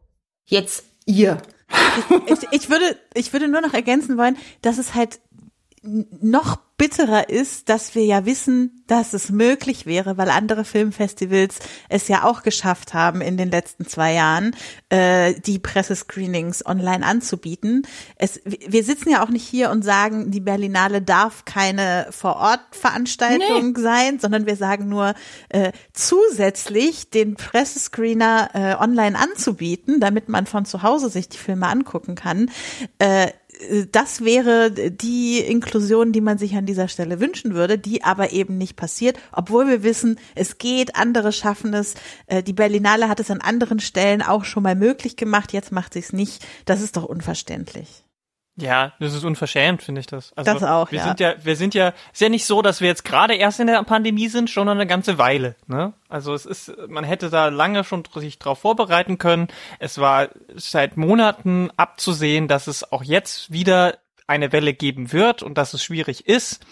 jetzt 0.45 0.85
ihr 1.05 1.41
ich, 2.27 2.47
ich, 2.51 2.69
würde, 2.69 2.97
ich 3.13 3.33
würde 3.33 3.47
nur 3.47 3.61
noch 3.61 3.73
ergänzen 3.73 4.17
wollen, 4.17 4.37
dass 4.61 4.77
es 4.77 4.93
halt 4.93 5.19
noch 5.81 6.59
bitterer 6.83 7.29
ist, 7.29 7.69
dass 7.69 7.95
wir 7.95 8.03
ja 8.03 8.25
wissen, 8.25 8.83
dass 8.87 9.13
es 9.13 9.29
möglich 9.29 9.85
wäre, 9.85 10.17
weil 10.17 10.29
andere 10.29 10.65
Filmfestivals 10.65 11.59
es 11.87 12.09
ja 12.09 12.25
auch 12.25 12.43
geschafft 12.43 12.93
haben, 12.93 13.21
in 13.21 13.37
den 13.37 13.49
letzten 13.49 13.85
zwei 13.85 14.11
Jahren 14.11 14.53
äh, 14.89 15.33
die 15.39 15.59
Pressescreenings 15.59 16.65
online 16.65 17.05
anzubieten. 17.05 17.87
Es, 18.17 18.41
wir 18.43 18.83
sitzen 18.83 19.11
ja 19.11 19.23
auch 19.23 19.29
nicht 19.29 19.47
hier 19.47 19.69
und 19.69 19.85
sagen, 19.85 20.29
die 20.29 20.41
Berlinale 20.41 21.01
darf 21.01 21.45
keine 21.45 22.07
Vor-Ort-Veranstaltung 22.09 23.71
nee. 23.71 23.81
sein, 23.81 24.19
sondern 24.19 24.45
wir 24.45 24.57
sagen 24.57 24.89
nur, 24.89 25.13
äh, 25.47 25.71
zusätzlich 25.93 27.09
den 27.09 27.35
Pressescreener 27.35 28.49
äh, 28.53 28.83
online 28.83 29.17
anzubieten, 29.17 30.01
damit 30.01 30.27
man 30.27 30.47
von 30.47 30.65
zu 30.65 30.83
Hause 30.83 31.07
sich 31.07 31.29
die 31.29 31.37
Filme 31.37 31.65
angucken 31.67 32.15
kann. 32.15 32.51
Äh, 32.99 33.29
das 33.91 34.23
wäre 34.23 34.71
die 34.71 35.39
Inklusion, 35.39 36.11
die 36.11 36.21
man 36.21 36.37
sich 36.37 36.55
an 36.55 36.65
dieser 36.65 36.87
Stelle 36.87 37.19
wünschen 37.19 37.53
würde, 37.53 37.77
die 37.77 38.03
aber 38.03 38.31
eben 38.31 38.57
nicht 38.57 38.75
passiert, 38.75 39.17
obwohl 39.31 39.67
wir 39.67 39.83
wissen, 39.83 40.19
es 40.35 40.57
geht, 40.57 40.95
andere 40.95 41.31
schaffen 41.31 41.73
es. 41.73 41.95
Äh, 42.27 42.43
die 42.43 42.53
Berlinale 42.53 43.09
hat 43.09 43.19
es 43.19 43.31
an 43.31 43.41
anderen 43.41 43.79
Stellen 43.79 44.21
auch 44.21 44.43
schon 44.45 44.63
mal 44.63 44.75
möglich 44.75 45.15
gemacht, 45.15 45.53
jetzt 45.53 45.71
macht 45.71 45.93
sie 45.93 45.99
es 45.99 46.13
nicht. 46.13 46.45
Das 46.65 46.81
ist 46.81 46.97
doch 46.97 47.03
unverständlich. 47.03 48.02
Ja, 48.55 48.93
das 48.99 49.15
ist 49.15 49.23
unverschämt, 49.23 49.81
finde 49.81 50.01
ich 50.01 50.07
das. 50.07 50.31
Also, 50.35 50.53
das 50.53 50.63
auch, 50.63 50.91
wir 50.91 50.99
ja. 50.99 51.05
sind 51.05 51.19
ja, 51.19 51.33
wir 51.43 51.55
sind 51.55 51.73
ja, 51.73 51.93
ist 52.11 52.21
ja 52.21 52.29
nicht 52.29 52.45
so, 52.45 52.61
dass 52.61 52.81
wir 52.81 52.87
jetzt 52.87 53.03
gerade 53.03 53.33
erst 53.33 53.59
in 53.59 53.65
der 53.65 53.81
Pandemie 53.83 54.27
sind, 54.27 54.49
schon 54.49 54.69
eine 54.69 54.85
ganze 54.85 55.17
Weile, 55.17 55.55
ne? 55.65 55.93
Also 56.07 56.35
es 56.35 56.45
ist, 56.45 56.71
man 56.87 57.03
hätte 57.03 57.31
da 57.31 57.47
lange 57.47 57.83
schon 57.83 58.03
sich 58.15 58.37
drauf 58.37 58.59
vorbereiten 58.59 59.17
können. 59.17 59.47
Es 59.79 59.97
war 59.97 60.29
seit 60.53 60.97
Monaten 60.97 61.71
abzusehen, 61.77 62.47
dass 62.47 62.67
es 62.67 62.91
auch 62.91 63.03
jetzt 63.03 63.51
wieder 63.51 63.97
eine 64.27 64.51
Welle 64.51 64.73
geben 64.73 65.11
wird 65.11 65.41
und 65.41 65.57
dass 65.57 65.73
es 65.73 65.83
schwierig 65.83 66.27
ist. 66.27 66.63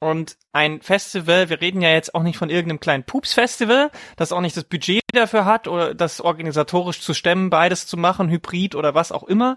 Und 0.00 0.36
ein 0.52 0.82
Festival, 0.82 1.48
wir 1.48 1.60
reden 1.60 1.80
ja 1.80 1.90
jetzt 1.90 2.14
auch 2.14 2.24
nicht 2.24 2.36
von 2.36 2.50
irgendeinem 2.50 2.80
kleinen 2.80 3.04
Pups-Festival, 3.04 3.90
das 4.16 4.32
auch 4.32 4.40
nicht 4.40 4.56
das 4.56 4.64
Budget 4.64 5.00
dafür 5.12 5.44
hat 5.44 5.68
oder 5.68 5.94
das 5.94 6.20
organisatorisch 6.20 7.00
zu 7.00 7.14
stemmen, 7.14 7.50
beides 7.50 7.86
zu 7.86 7.96
machen, 7.96 8.28
Hybrid 8.28 8.74
oder 8.74 8.94
was 8.94 9.12
auch 9.12 9.22
immer, 9.22 9.56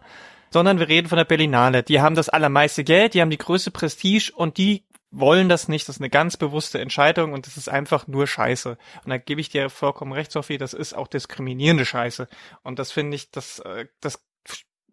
sondern 0.56 0.80
wir 0.80 0.88
reden 0.88 1.10
von 1.10 1.18
der 1.18 1.26
Berlinale. 1.26 1.84
Die 1.84 2.00
haben 2.00 2.16
das 2.16 2.30
allermeiste 2.30 2.86
Geld, 2.86 3.14
die 3.14 3.20
haben 3.20 3.30
die 3.30 3.38
größte 3.38 3.72
Prestige 3.72 4.32
und 4.34 4.58
die 4.58 4.86
wollen 5.12 5.50
das 5.50 5.68
nicht. 5.68 5.86
Das 5.90 5.98
ist 5.98 6.02
eine 6.02 6.10
ganz 6.10 6.38
bewusste 6.38 6.80
Entscheidung 6.80 7.34
und 7.34 7.46
das 7.46 7.58
ist 7.58 7.68
einfach 7.68 8.08
nur 8.08 8.26
Scheiße. 8.26 8.78
Und 9.04 9.10
da 9.10 9.18
gebe 9.18 9.42
ich 9.42 9.50
dir 9.50 9.70
vollkommen 9.70 10.14
recht, 10.14 10.32
Sophie, 10.32 10.58
das 10.58 10.74
ist 10.74 10.94
auch 10.94 11.10
diskriminierende 11.10 11.84
Scheiße. 11.84 12.30
Und 12.64 12.80
das 12.80 12.94
finde 12.94 13.18
ich, 13.18 13.32
das, 13.32 13.60
äh, 13.60 13.88
das, 14.00 14.26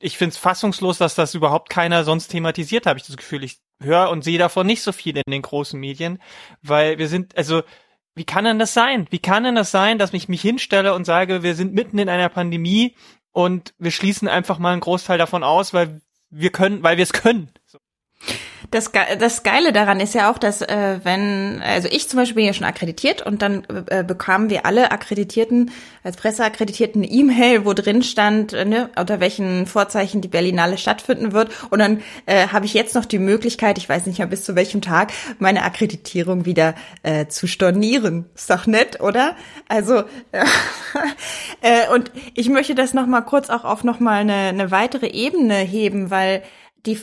ich 0.00 0.18
finde 0.18 0.32
es 0.32 0.36
fassungslos, 0.36 0.98
dass 0.98 1.14
das 1.14 1.32
überhaupt 1.36 1.70
keiner 1.70 2.02
sonst 2.02 2.26
thematisiert, 2.26 2.86
habe 2.86 2.98
ich 2.98 3.06
das 3.06 3.16
Gefühl. 3.16 3.44
Ich 3.44 3.60
höre 3.80 4.10
und 4.10 4.24
sehe 4.24 4.38
davon 4.38 4.66
nicht 4.66 4.82
so 4.82 4.90
viel 4.90 5.16
in 5.16 5.30
den 5.30 5.42
großen 5.42 5.78
Medien, 5.78 6.20
weil 6.62 6.98
wir 6.98 7.06
sind, 7.06 7.36
also, 7.36 7.62
wie 8.16 8.24
kann 8.24 8.44
denn 8.44 8.58
das 8.58 8.74
sein? 8.74 9.06
Wie 9.10 9.20
kann 9.20 9.44
denn 9.44 9.54
das 9.54 9.70
sein, 9.70 9.98
dass 9.98 10.12
ich 10.12 10.28
mich 10.28 10.42
hinstelle 10.42 10.92
und 10.92 11.04
sage, 11.04 11.44
wir 11.44 11.54
sind 11.54 11.72
mitten 11.72 11.98
in 11.98 12.08
einer 12.08 12.30
Pandemie 12.30 12.96
und 13.32 13.74
wir 13.78 13.90
schließen 13.90 14.28
einfach 14.28 14.58
mal 14.58 14.72
einen 14.72 14.80
Großteil 14.80 15.18
davon 15.18 15.42
aus, 15.42 15.74
weil 15.74 16.00
wir 16.30 16.50
können, 16.50 16.82
weil 16.82 16.96
wir 16.96 17.02
es 17.02 17.12
können. 17.12 17.50
So. 17.66 17.78
Das, 18.72 18.90
das 19.18 19.42
Geile 19.42 19.74
daran 19.74 20.00
ist 20.00 20.14
ja 20.14 20.30
auch, 20.30 20.38
dass 20.38 20.62
äh, 20.62 20.98
wenn, 21.02 21.60
also 21.62 21.88
ich 21.90 22.08
zum 22.08 22.18
Beispiel 22.18 22.36
bin 22.36 22.46
ja 22.46 22.54
schon 22.54 22.66
akkreditiert 22.66 23.20
und 23.20 23.42
dann 23.42 23.64
äh, 23.88 24.02
bekamen 24.02 24.48
wir 24.48 24.64
alle 24.64 24.90
Akkreditierten, 24.90 25.70
als 26.02 26.16
Presseakkreditierten 26.16 27.02
eine 27.02 27.12
E-Mail, 27.12 27.66
wo 27.66 27.74
drin 27.74 28.02
stand, 28.02 28.54
äh, 28.54 28.64
ne, 28.64 28.88
unter 28.98 29.20
welchen 29.20 29.66
Vorzeichen 29.66 30.22
die 30.22 30.28
Berlinale 30.28 30.78
stattfinden 30.78 31.32
wird. 31.32 31.50
Und 31.68 31.80
dann 31.80 32.00
äh, 32.24 32.48
habe 32.48 32.64
ich 32.64 32.72
jetzt 32.72 32.94
noch 32.94 33.04
die 33.04 33.18
Möglichkeit, 33.18 33.76
ich 33.76 33.90
weiß 33.90 34.06
nicht 34.06 34.18
mehr 34.18 34.26
bis 34.26 34.42
zu 34.42 34.56
welchem 34.56 34.80
Tag, 34.80 35.12
meine 35.38 35.64
Akkreditierung 35.64 36.46
wieder 36.46 36.74
äh, 37.02 37.26
zu 37.26 37.46
stornieren. 37.46 38.24
Ist 38.34 38.48
doch 38.48 38.66
nett, 38.66 39.00
oder? 39.02 39.36
Also 39.68 39.96
äh, 40.32 40.46
äh, 41.60 41.92
und 41.92 42.10
ich 42.32 42.48
möchte 42.48 42.74
das 42.74 42.94
noch 42.94 43.06
mal 43.06 43.20
kurz 43.20 43.50
auch 43.50 43.64
auf 43.66 43.84
noch 43.84 44.00
mal 44.00 44.22
eine, 44.22 44.32
eine 44.34 44.70
weitere 44.70 45.08
Ebene 45.08 45.56
heben, 45.56 46.10
weil 46.10 46.42
die, 46.86 46.98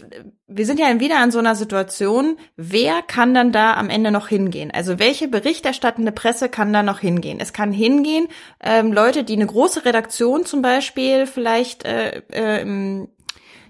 wir 0.48 0.66
sind 0.66 0.80
ja 0.80 1.00
wieder 1.00 1.20
an 1.20 1.32
so 1.32 1.40
einer 1.40 1.56
Situation, 1.56 2.38
wer 2.58 3.02
kann 3.02 3.34
dann 3.34 3.52
da 3.52 3.76
am 3.76 3.90
Ende 3.90 4.12
noch 4.12 4.28
hingehen? 4.28 4.72
Also 4.72 5.00
welche 5.00 5.28
berichterstattende 5.28 6.12
Presse 6.12 6.50
kann 6.50 6.74
da 6.74 6.84
noch 6.84 7.00
hingehen? 7.00 7.40
Es 7.40 7.54
kann 7.54 7.72
hingehen, 7.72 8.28
ähm, 8.62 8.92
Leute, 8.92 9.24
die 9.24 9.34
eine 9.34 9.48
große 9.48 9.86
Redaktion 9.86 10.46
zum 10.46 10.62
Beispiel 10.62 11.28
vielleicht 11.28 11.86
äh, 11.86 12.22
äh, 12.32 13.08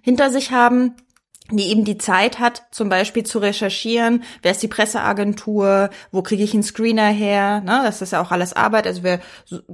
hinter 0.02 0.32
sich 0.32 0.52
haben, 0.52 0.96
die 1.52 1.70
eben 1.70 1.84
die 1.84 1.98
Zeit 1.98 2.40
hat, 2.40 2.64
zum 2.72 2.90
Beispiel 2.90 3.24
zu 3.24 3.40
recherchieren, 3.40 4.24
wer 4.42 4.52
ist 4.52 4.62
die 4.62 4.68
Presseagentur, 4.68 5.90
wo 6.12 6.22
kriege 6.22 6.44
ich 6.44 6.54
einen 6.54 6.64
Screener 6.64 7.10
her, 7.10 7.62
ne? 7.62 7.82
das 7.84 8.02
ist 8.02 8.14
ja 8.14 8.22
auch 8.22 8.32
alles 8.32 8.54
Arbeit, 8.54 8.86
also 8.86 9.04
wir 9.04 9.20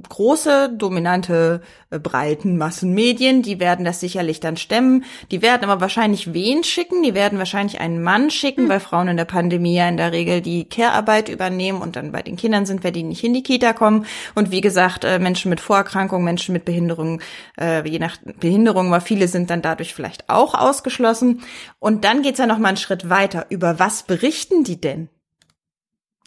große, 0.08 0.72
dominante, 0.74 1.60
äh, 1.90 1.98
breiten 1.98 2.56
Massenmedien, 2.56 3.42
die 3.42 3.60
werden 3.60 3.84
das 3.84 4.00
sicherlich 4.00 4.40
dann 4.40 4.56
stemmen, 4.56 5.04
die 5.30 5.42
werden 5.42 5.68
aber 5.68 5.80
wahrscheinlich 5.80 6.32
wen 6.32 6.64
schicken, 6.64 7.02
die 7.02 7.14
werden 7.14 7.38
wahrscheinlich 7.38 7.80
einen 7.80 8.02
Mann 8.02 8.30
schicken, 8.30 8.62
hm. 8.62 8.68
weil 8.68 8.80
Frauen 8.80 9.08
in 9.08 9.16
der 9.16 9.24
Pandemie 9.24 9.76
ja 9.76 9.88
in 9.88 9.96
der 9.96 10.12
Regel 10.12 10.40
die 10.40 10.64
Care-Arbeit 10.64 11.28
übernehmen 11.28 11.82
und 11.82 11.96
dann 11.96 12.12
bei 12.12 12.22
den 12.22 12.36
Kindern 12.36 12.66
sind, 12.66 12.84
wenn 12.84 12.94
die 12.94 13.02
nicht 13.02 13.22
in 13.22 13.34
die 13.34 13.42
Kita 13.42 13.72
kommen. 13.72 14.06
Und 14.34 14.50
wie 14.50 14.60
gesagt, 14.60 15.04
äh, 15.04 15.18
Menschen 15.18 15.50
mit 15.50 15.60
Vorerkrankungen, 15.60 16.24
Menschen 16.24 16.52
mit 16.52 16.64
Behinderungen, 16.64 17.20
äh, 17.60 17.86
je 17.88 17.98
nach 17.98 18.16
Behinderung, 18.40 18.88
aber 18.88 19.00
viele 19.00 19.28
sind 19.28 19.50
dann 19.50 19.62
dadurch 19.62 19.94
vielleicht 19.94 20.28
auch 20.28 20.54
ausgeschlossen 20.54 21.42
und 21.78 22.04
dann 22.04 22.22
geht's 22.22 22.38
ja 22.38 22.46
noch 22.46 22.58
mal 22.58 22.68
einen 22.68 22.76
Schritt 22.76 23.08
weiter. 23.08 23.46
Über 23.48 23.78
was 23.78 24.02
berichten 24.02 24.64
die 24.64 24.80
denn? 24.80 25.08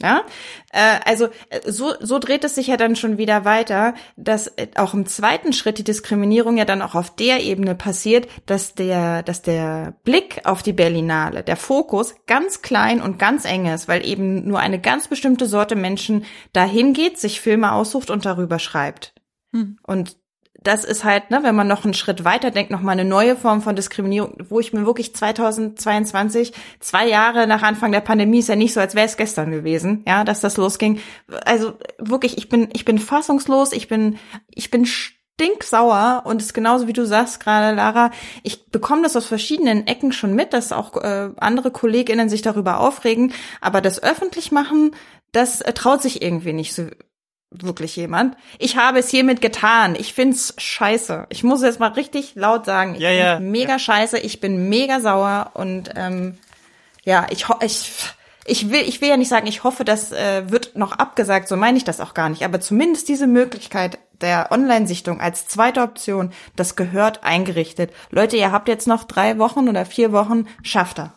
Ja, 0.01 0.23
äh, 0.71 0.99
also 1.03 1.27
äh, 1.49 1.69
so, 1.69 1.93
so 1.99 2.19
dreht 2.19 2.45
es 2.45 2.55
sich 2.55 2.67
ja 2.67 2.77
dann 2.77 2.95
schon 2.95 3.17
wieder 3.17 3.43
weiter, 3.43 3.95
dass 4.15 4.47
äh, 4.47 4.67
auch 4.75 4.93
im 4.93 5.05
zweiten 5.05 5.51
Schritt 5.51 5.77
die 5.77 5.83
Diskriminierung 5.83 6.55
ja 6.55 6.63
dann 6.63 6.81
auch 6.81 6.95
auf 6.95 7.13
der 7.13 7.43
Ebene 7.43 7.75
passiert, 7.75 8.29
dass 8.45 8.75
der, 8.75 9.23
dass 9.23 9.41
der 9.41 9.95
Blick 10.05 10.41
auf 10.45 10.63
die 10.63 10.71
Berlinale, 10.71 11.43
der 11.43 11.57
Fokus 11.57 12.15
ganz 12.27 12.61
klein 12.61 13.01
und 13.01 13.19
ganz 13.19 13.43
eng 13.43 13.65
ist, 13.65 13.89
weil 13.89 14.05
eben 14.05 14.47
nur 14.47 14.59
eine 14.59 14.79
ganz 14.79 15.09
bestimmte 15.09 15.47
Sorte 15.47 15.75
Menschen 15.75 16.23
dahin 16.53 16.93
geht, 16.93 17.19
sich 17.19 17.41
Filme 17.41 17.73
aussucht 17.73 18.09
und 18.09 18.25
darüber 18.25 18.59
schreibt. 18.59 19.13
Hm. 19.51 19.79
Und 19.83 20.15
das 20.63 20.83
ist 20.83 21.03
halt, 21.03 21.31
ne, 21.31 21.39
wenn 21.43 21.55
man 21.55 21.67
noch 21.67 21.85
einen 21.85 21.93
Schritt 21.93 22.25
weiter 22.25 22.51
denkt, 22.51 22.71
noch 22.71 22.81
mal 22.81 22.91
eine 22.91 23.05
neue 23.05 23.35
Form 23.35 23.61
von 23.61 23.75
Diskriminierung, 23.75 24.33
wo 24.49 24.59
ich 24.59 24.73
mir 24.73 24.85
wirklich 24.85 25.15
2022, 25.15 26.53
zwei 26.79 27.07
Jahre 27.07 27.47
nach 27.47 27.63
Anfang 27.63 27.91
der 27.91 28.01
Pandemie, 28.01 28.39
ist 28.39 28.49
ja 28.49 28.55
nicht 28.55 28.73
so, 28.73 28.79
als 28.79 28.95
wäre 28.95 29.05
es 29.05 29.17
gestern 29.17 29.51
gewesen, 29.51 30.03
ja, 30.07 30.23
dass 30.23 30.41
das 30.41 30.57
losging. 30.57 30.99
Also 31.45 31.73
wirklich, 31.97 32.37
ich 32.37 32.49
bin, 32.49 32.69
ich 32.73 32.83
bin 32.83 32.99
fassungslos, 32.99 33.71
ich 33.71 33.87
bin, 33.87 34.17
ich 34.53 34.69
bin 34.69 34.85
stinksauer 34.85 36.23
und 36.25 36.41
es 36.41 36.47
ist 36.47 36.53
genauso 36.53 36.87
wie 36.87 36.93
du 36.93 37.05
sagst 37.05 37.39
gerade, 37.39 37.75
Lara, 37.75 38.11
ich 38.43 38.67
bekomme 38.67 39.03
das 39.03 39.15
aus 39.15 39.25
verschiedenen 39.25 39.87
Ecken 39.87 40.11
schon 40.11 40.35
mit, 40.35 40.51
dass 40.51 40.73
auch 40.73 40.97
äh, 40.97 41.29
andere 41.37 41.71
KollegInnen 41.71 42.27
sich 42.27 42.41
darüber 42.41 42.81
aufregen, 42.81 43.33
aber 43.61 43.79
das 43.79 44.03
öffentlich 44.03 44.51
machen, 44.51 44.91
das 45.31 45.61
äh, 45.61 45.71
traut 45.71 46.01
sich 46.01 46.21
irgendwie 46.21 46.53
nicht 46.53 46.73
so 46.73 46.87
wirklich 47.51 47.95
jemand. 47.95 48.37
Ich 48.59 48.77
habe 48.77 48.99
es 48.99 49.09
hiermit 49.09 49.41
getan. 49.41 49.95
Ich 49.95 50.13
find's 50.13 50.53
scheiße. 50.57 51.27
Ich 51.29 51.43
muss 51.43 51.63
jetzt 51.63 51.79
mal 51.79 51.91
richtig 51.91 52.35
laut 52.35 52.65
sagen. 52.65 52.95
Ich 52.95 53.01
ja, 53.01 53.11
ja. 53.11 53.39
Mega 53.39 53.73
ja. 53.73 53.79
scheiße. 53.79 54.19
Ich 54.19 54.39
bin 54.39 54.69
mega 54.69 54.99
sauer 54.99 55.51
und 55.55 55.89
ähm, 55.95 56.37
ja, 57.03 57.27
ich 57.31 57.45
ich 57.61 57.91
ich 58.45 58.69
will 58.69 58.81
ich 58.81 59.01
will 59.01 59.09
ja 59.09 59.17
nicht 59.17 59.29
sagen, 59.29 59.47
ich 59.47 59.63
hoffe, 59.63 59.83
das 59.83 60.11
äh, 60.11 60.51
wird 60.51 60.75
noch 60.75 60.93
abgesagt. 60.93 61.47
So 61.47 61.55
meine 61.55 61.77
ich 61.77 61.83
das 61.83 61.99
auch 61.99 62.13
gar 62.13 62.29
nicht. 62.29 62.45
Aber 62.45 62.59
zumindest 62.59 63.09
diese 63.09 63.27
Möglichkeit 63.27 63.97
der 64.21 64.51
Online-Sichtung 64.51 65.21
als 65.21 65.47
zweite 65.47 65.81
Option, 65.81 66.31
das 66.55 66.75
gehört 66.75 67.23
eingerichtet. 67.23 67.91
Leute, 68.11 68.37
ihr 68.37 68.51
habt 68.51 68.67
jetzt 68.67 68.87
noch 68.87 69.05
drei 69.05 69.39
Wochen 69.39 69.69
oder 69.69 69.85
vier 69.85 70.11
Wochen. 70.11 70.47
Schafft 70.61 70.99
er. 70.99 71.13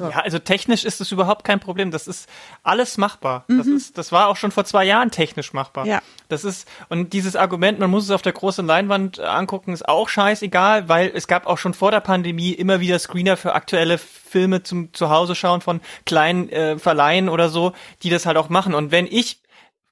So. 0.00 0.08
Ja, 0.08 0.20
also 0.20 0.38
technisch 0.38 0.84
ist 0.84 1.00
es 1.00 1.12
überhaupt 1.12 1.44
kein 1.44 1.60
Problem. 1.60 1.90
Das 1.90 2.06
ist 2.06 2.28
alles 2.62 2.96
machbar. 2.96 3.44
Mhm. 3.48 3.58
Das 3.58 3.66
ist, 3.66 3.98
das 3.98 4.12
war 4.12 4.28
auch 4.28 4.36
schon 4.36 4.50
vor 4.50 4.64
zwei 4.64 4.84
Jahren 4.84 5.10
technisch 5.10 5.52
machbar. 5.52 5.86
Ja. 5.86 6.00
Das 6.28 6.44
ist, 6.44 6.66
und 6.88 7.12
dieses 7.12 7.36
Argument, 7.36 7.78
man 7.78 7.90
muss 7.90 8.04
es 8.04 8.10
auf 8.10 8.22
der 8.22 8.32
großen 8.32 8.66
Leinwand 8.66 9.20
angucken, 9.20 9.72
ist 9.72 9.86
auch 9.86 10.08
scheißegal, 10.08 10.88
weil 10.88 11.12
es 11.14 11.26
gab 11.26 11.46
auch 11.46 11.58
schon 11.58 11.74
vor 11.74 11.90
der 11.90 12.00
Pandemie 12.00 12.52
immer 12.52 12.80
wieder 12.80 12.98
Screener 12.98 13.36
für 13.36 13.54
aktuelle 13.54 13.98
Filme 13.98 14.62
zum 14.62 14.94
Zuhause 14.94 15.34
schauen 15.34 15.60
von 15.60 15.80
kleinen 16.06 16.48
äh, 16.48 16.78
Verleihen 16.78 17.28
oder 17.28 17.50
so, 17.50 17.72
die 18.02 18.10
das 18.10 18.24
halt 18.24 18.38
auch 18.38 18.48
machen. 18.48 18.74
Und 18.74 18.90
wenn 18.90 19.06
ich 19.06 19.39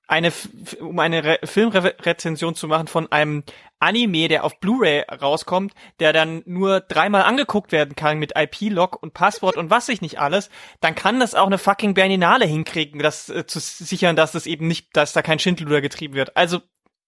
eine, 0.08 0.32
um 0.80 0.98
eine 0.98 1.22
Re 1.22 1.38
Filmrezension 1.44 2.54
zu 2.54 2.66
machen 2.66 2.88
von 2.88 3.12
einem 3.12 3.44
Anime, 3.78 4.28
der 4.28 4.42
auf 4.42 4.58
Blu-ray 4.58 5.02
rauskommt, 5.02 5.74
der 6.00 6.12
dann 6.12 6.42
nur 6.46 6.80
dreimal 6.80 7.22
angeguckt 7.22 7.70
werden 7.70 7.94
kann 7.94 8.18
mit 8.18 8.32
IP-Log 8.36 9.00
und 9.00 9.14
Passwort 9.14 9.56
und 9.56 9.70
was 9.70 9.88
ich 9.88 10.00
nicht 10.00 10.18
alles, 10.18 10.50
dann 10.80 10.94
kann 10.94 11.20
das 11.20 11.34
auch 11.34 11.46
eine 11.46 11.58
fucking 11.58 11.94
Berninale 11.94 12.46
hinkriegen, 12.46 13.00
das 13.00 13.28
äh, 13.28 13.46
zu 13.46 13.60
sichern, 13.60 14.16
dass 14.16 14.32
das 14.32 14.46
eben 14.46 14.66
nicht, 14.66 14.96
dass 14.96 15.12
da 15.12 15.22
kein 15.22 15.38
Schindluder 15.38 15.80
getrieben 15.80 16.14
wird. 16.14 16.36
Also 16.36 16.60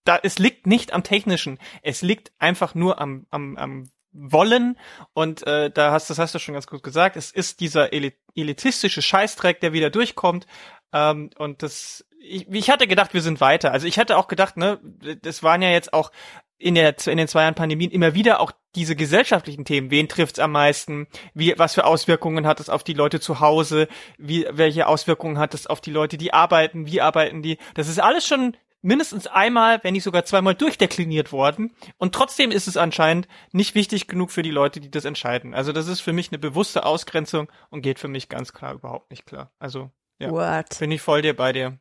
da, 0.05 0.19
es 0.23 0.39
liegt 0.39 0.67
nicht 0.67 0.93
am 0.93 1.03
Technischen, 1.03 1.59
es 1.83 2.03
liegt 2.03 2.33
einfach 2.39 2.75
nur 2.75 3.01
am, 3.01 3.27
am, 3.31 3.57
am 3.57 3.91
wollen 4.13 4.77
und 5.13 5.47
äh, 5.47 5.71
da 5.71 5.93
hast 5.93 6.11
das 6.11 6.19
hast 6.19 6.35
du 6.35 6.41
schon 6.41 6.55
ganz 6.55 6.67
gut 6.67 6.83
gesagt 6.83 7.15
es 7.17 7.31
ist 7.31 7.61
dieser 7.61 7.93
elitistische 7.93 9.03
Scheißdreck 9.03 9.61
der 9.61 9.73
wieder 9.73 9.89
durchkommt 9.89 10.49
ähm, 10.93 11.31
und 11.39 11.63
das 11.63 12.05
ich, 12.21 12.49
ich 12.49 12.71
hatte 12.71 12.87
gedacht, 12.87 13.15
wir 13.15 13.23
sind 13.23 13.41
weiter. 13.41 13.73
Also 13.73 13.87
ich 13.87 13.99
hatte 13.99 14.17
auch 14.17 14.29
gedacht, 14.29 14.57
ne, 14.57 14.79
das 15.23 15.43
waren 15.43 15.63
ja 15.63 15.71
jetzt 15.71 15.93
auch 15.93 16.13
in, 16.59 16.75
der, 16.75 16.95
in 17.07 17.17
den 17.17 17.29
zwei 17.29 17.43
Jahren 17.43 17.55
Pandemien 17.55 17.91
immer 17.91 18.15
wieder 18.15 18.41
auch 18.41 18.53
diese 18.75 18.95
gesellschaftlichen 18.95 19.65
Themen. 19.65 19.91
Wen 19.91 20.09
trifft's 20.09 20.39
am 20.39 20.53
meisten? 20.53 21.09
Wie, 21.35 21.55
was 21.57 21.75
für 21.75 21.87
Auswirkungen 21.87 22.47
hat 22.47 22.61
es 22.61 22.69
auf 22.69 22.85
die 22.85 22.93
Leute 22.93 23.21
zu 23.21 23.41
Hause? 23.41 23.89
Wie, 24.19 24.47
welche 24.51 24.87
Auswirkungen 24.87 25.39
hat 25.39 25.55
es 25.55 25.67
auf 25.67 25.81
die 25.81 25.91
Leute, 25.91 26.19
die 26.19 26.35
arbeiten? 26.35 26.87
Wie 26.87 27.01
arbeiten 27.01 27.43
die? 27.43 27.57
Das 27.75 27.89
ist 27.89 27.99
alles 27.99 28.27
schon 28.27 28.57
mindestens 28.83 29.27
einmal, 29.27 29.81
wenn 29.83 29.95
nicht 29.95 30.05
sogar 30.05 30.25
zweimal 30.25 30.55
durchdekliniert 30.55 31.33
worden. 31.33 31.75
Und 31.97 32.15
trotzdem 32.15 32.51
ist 32.51 32.69
es 32.69 32.77
anscheinend 32.77 33.29
nicht 33.53 33.75
wichtig 33.75 34.07
genug 34.07 34.31
für 34.31 34.43
die 34.43 34.51
Leute, 34.51 34.81
die 34.81 34.91
das 34.91 35.05
entscheiden. 35.07 35.55
Also 35.55 35.73
das 35.73 35.89
ist 35.89 36.01
für 36.01 36.13
mich 36.13 36.31
eine 36.31 36.39
bewusste 36.39 36.85
Ausgrenzung 36.85 37.51
und 37.71 37.83
geht 37.83 37.99
für 37.99 38.09
mich 38.09 38.29
ganz 38.29 38.53
klar 38.53 38.75
überhaupt 38.75 39.11
nicht 39.11 39.27
klar. 39.27 39.51
Also 39.59 39.91
ja, 40.19 40.31
What? 40.31 40.79
bin 40.79 40.91
ich 40.91 41.01
voll 41.01 41.23
dir 41.23 41.35
bei 41.35 41.53
dir. 41.53 41.79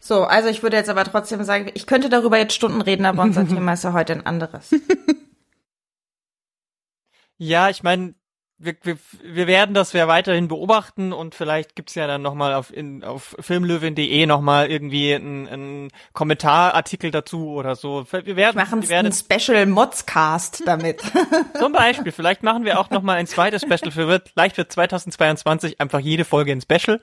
So, 0.00 0.24
also 0.24 0.48
ich 0.48 0.62
würde 0.62 0.76
jetzt 0.76 0.88
aber 0.88 1.04
trotzdem 1.04 1.42
sagen, 1.44 1.70
ich 1.74 1.86
könnte 1.86 2.08
darüber 2.08 2.38
jetzt 2.38 2.54
Stunden 2.54 2.80
reden, 2.80 3.06
aber 3.06 3.22
unser 3.22 3.46
Thema 3.48 3.72
ist 3.72 3.84
ja 3.84 3.92
heute 3.92 4.12
ein 4.12 4.26
anderes. 4.26 4.70
Ja, 7.38 7.68
ich 7.68 7.82
meine, 7.82 8.14
wir, 8.58 8.74
wir, 8.82 8.96
wir 9.22 9.46
werden 9.46 9.74
das 9.74 9.92
ja 9.92 10.08
weiterhin 10.08 10.48
beobachten 10.48 11.12
und 11.12 11.34
vielleicht 11.34 11.76
gibt's 11.76 11.94
ja 11.94 12.06
dann 12.06 12.22
nochmal 12.22 12.54
auf, 12.54 12.72
in, 12.74 13.04
auf 13.04 13.36
filmlöwin.de 13.38 14.26
nochmal 14.26 14.70
irgendwie 14.70 15.14
einen, 15.14 15.46
einen 15.46 15.88
Kommentarartikel 16.14 17.10
dazu 17.10 17.50
oder 17.50 17.76
so. 17.76 18.06
Wir 18.10 18.36
werden, 18.36 18.56
machen 18.56 18.82
wir 18.82 18.88
werden 18.88 19.12
einen 19.12 19.40
Special 19.40 19.66
Modscast 19.66 20.62
damit. 20.64 21.02
zum 21.58 21.72
Beispiel, 21.72 22.12
vielleicht 22.12 22.42
machen 22.42 22.64
wir 22.64 22.80
auch 22.80 22.88
nochmal 22.88 23.18
ein 23.18 23.26
zweites 23.26 23.62
Special 23.62 23.90
für 23.90 24.08
wird, 24.08 24.30
vielleicht 24.30 24.56
wird 24.56 24.72
2022 24.72 25.80
einfach 25.80 26.00
jede 26.00 26.24
Folge 26.24 26.52
ein 26.52 26.62
Special. 26.62 27.00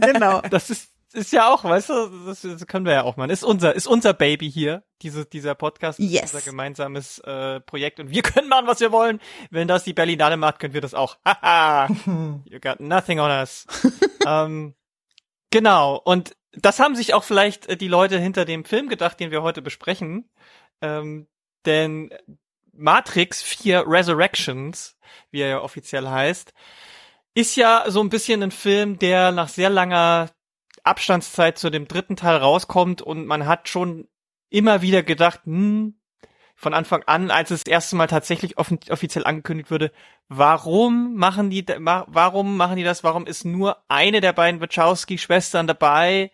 genau. 0.00 0.42
Das 0.50 0.68
ist 0.68 0.92
ist 1.14 1.32
ja 1.32 1.52
auch, 1.52 1.64
weißt 1.64 1.90
du, 1.90 2.24
das, 2.26 2.42
das 2.42 2.66
können 2.66 2.86
wir 2.86 2.92
ja 2.92 3.02
auch 3.02 3.16
machen. 3.16 3.30
Ist 3.30 3.44
unser, 3.44 3.74
ist 3.74 3.86
unser 3.86 4.14
Baby 4.14 4.50
hier, 4.50 4.82
diese, 5.02 5.26
dieser 5.26 5.54
Podcast, 5.54 5.98
yes. 5.98 6.32
unser 6.32 6.40
gemeinsames 6.40 7.18
äh, 7.20 7.60
Projekt 7.60 8.00
und 8.00 8.10
wir 8.10 8.22
können 8.22 8.48
machen, 8.48 8.66
was 8.66 8.80
wir 8.80 8.92
wollen. 8.92 9.20
Wenn 9.50 9.68
das 9.68 9.84
die 9.84 9.92
Berlinale 9.92 10.36
macht, 10.36 10.58
können 10.58 10.74
wir 10.74 10.80
das 10.80 10.94
auch. 10.94 11.18
Haha, 11.24 11.88
you 12.44 12.60
got 12.60 12.80
nothing 12.80 13.20
on 13.20 13.30
us. 13.30 13.66
ähm, 14.26 14.74
genau. 15.50 15.96
Und 15.96 16.36
das 16.52 16.80
haben 16.80 16.94
sich 16.94 17.14
auch 17.14 17.24
vielleicht 17.24 17.66
äh, 17.66 17.76
die 17.76 17.88
Leute 17.88 18.18
hinter 18.18 18.44
dem 18.44 18.64
Film 18.64 18.88
gedacht, 18.88 19.20
den 19.20 19.30
wir 19.30 19.42
heute 19.42 19.62
besprechen. 19.62 20.28
Ähm, 20.80 21.26
denn 21.64 22.10
Matrix 22.72 23.42
4 23.42 23.84
Resurrections, 23.86 24.96
wie 25.30 25.40
er 25.40 25.48
ja 25.48 25.60
offiziell 25.60 26.08
heißt, 26.08 26.52
ist 27.34 27.56
ja 27.56 27.84
so 27.88 28.00
ein 28.00 28.10
bisschen 28.10 28.42
ein 28.42 28.50
Film, 28.50 28.98
der 28.98 29.32
nach 29.32 29.48
sehr 29.48 29.70
langer 29.70 30.30
Abstandszeit 30.84 31.58
zu 31.58 31.70
dem 31.70 31.86
dritten 31.86 32.16
Teil 32.16 32.36
rauskommt 32.36 33.02
und 33.02 33.26
man 33.26 33.46
hat 33.46 33.68
schon 33.68 34.08
immer 34.52 34.82
wieder 34.82 35.02
gedacht, 35.02 35.40
hm, 35.44 35.94
von 36.54 36.74
Anfang 36.74 37.02
an, 37.06 37.30
als 37.30 37.50
es 37.50 37.64
das 37.64 37.72
erste 37.72 37.96
Mal 37.96 38.06
tatsächlich 38.06 38.56
off 38.56 38.72
offiziell 38.88 39.24
angekündigt 39.24 39.70
wurde, 39.70 39.90
warum 40.28 41.16
machen 41.16 41.50
die, 41.50 41.64
warum 41.66 42.56
machen 42.56 42.76
die 42.76 42.84
das? 42.84 43.02
Warum 43.02 43.26
ist 43.26 43.44
nur 43.44 43.78
eine 43.88 44.20
der 44.20 44.32
beiden 44.32 44.60
Wachowski-Schwestern 44.60 45.66
dabei? 45.66 46.30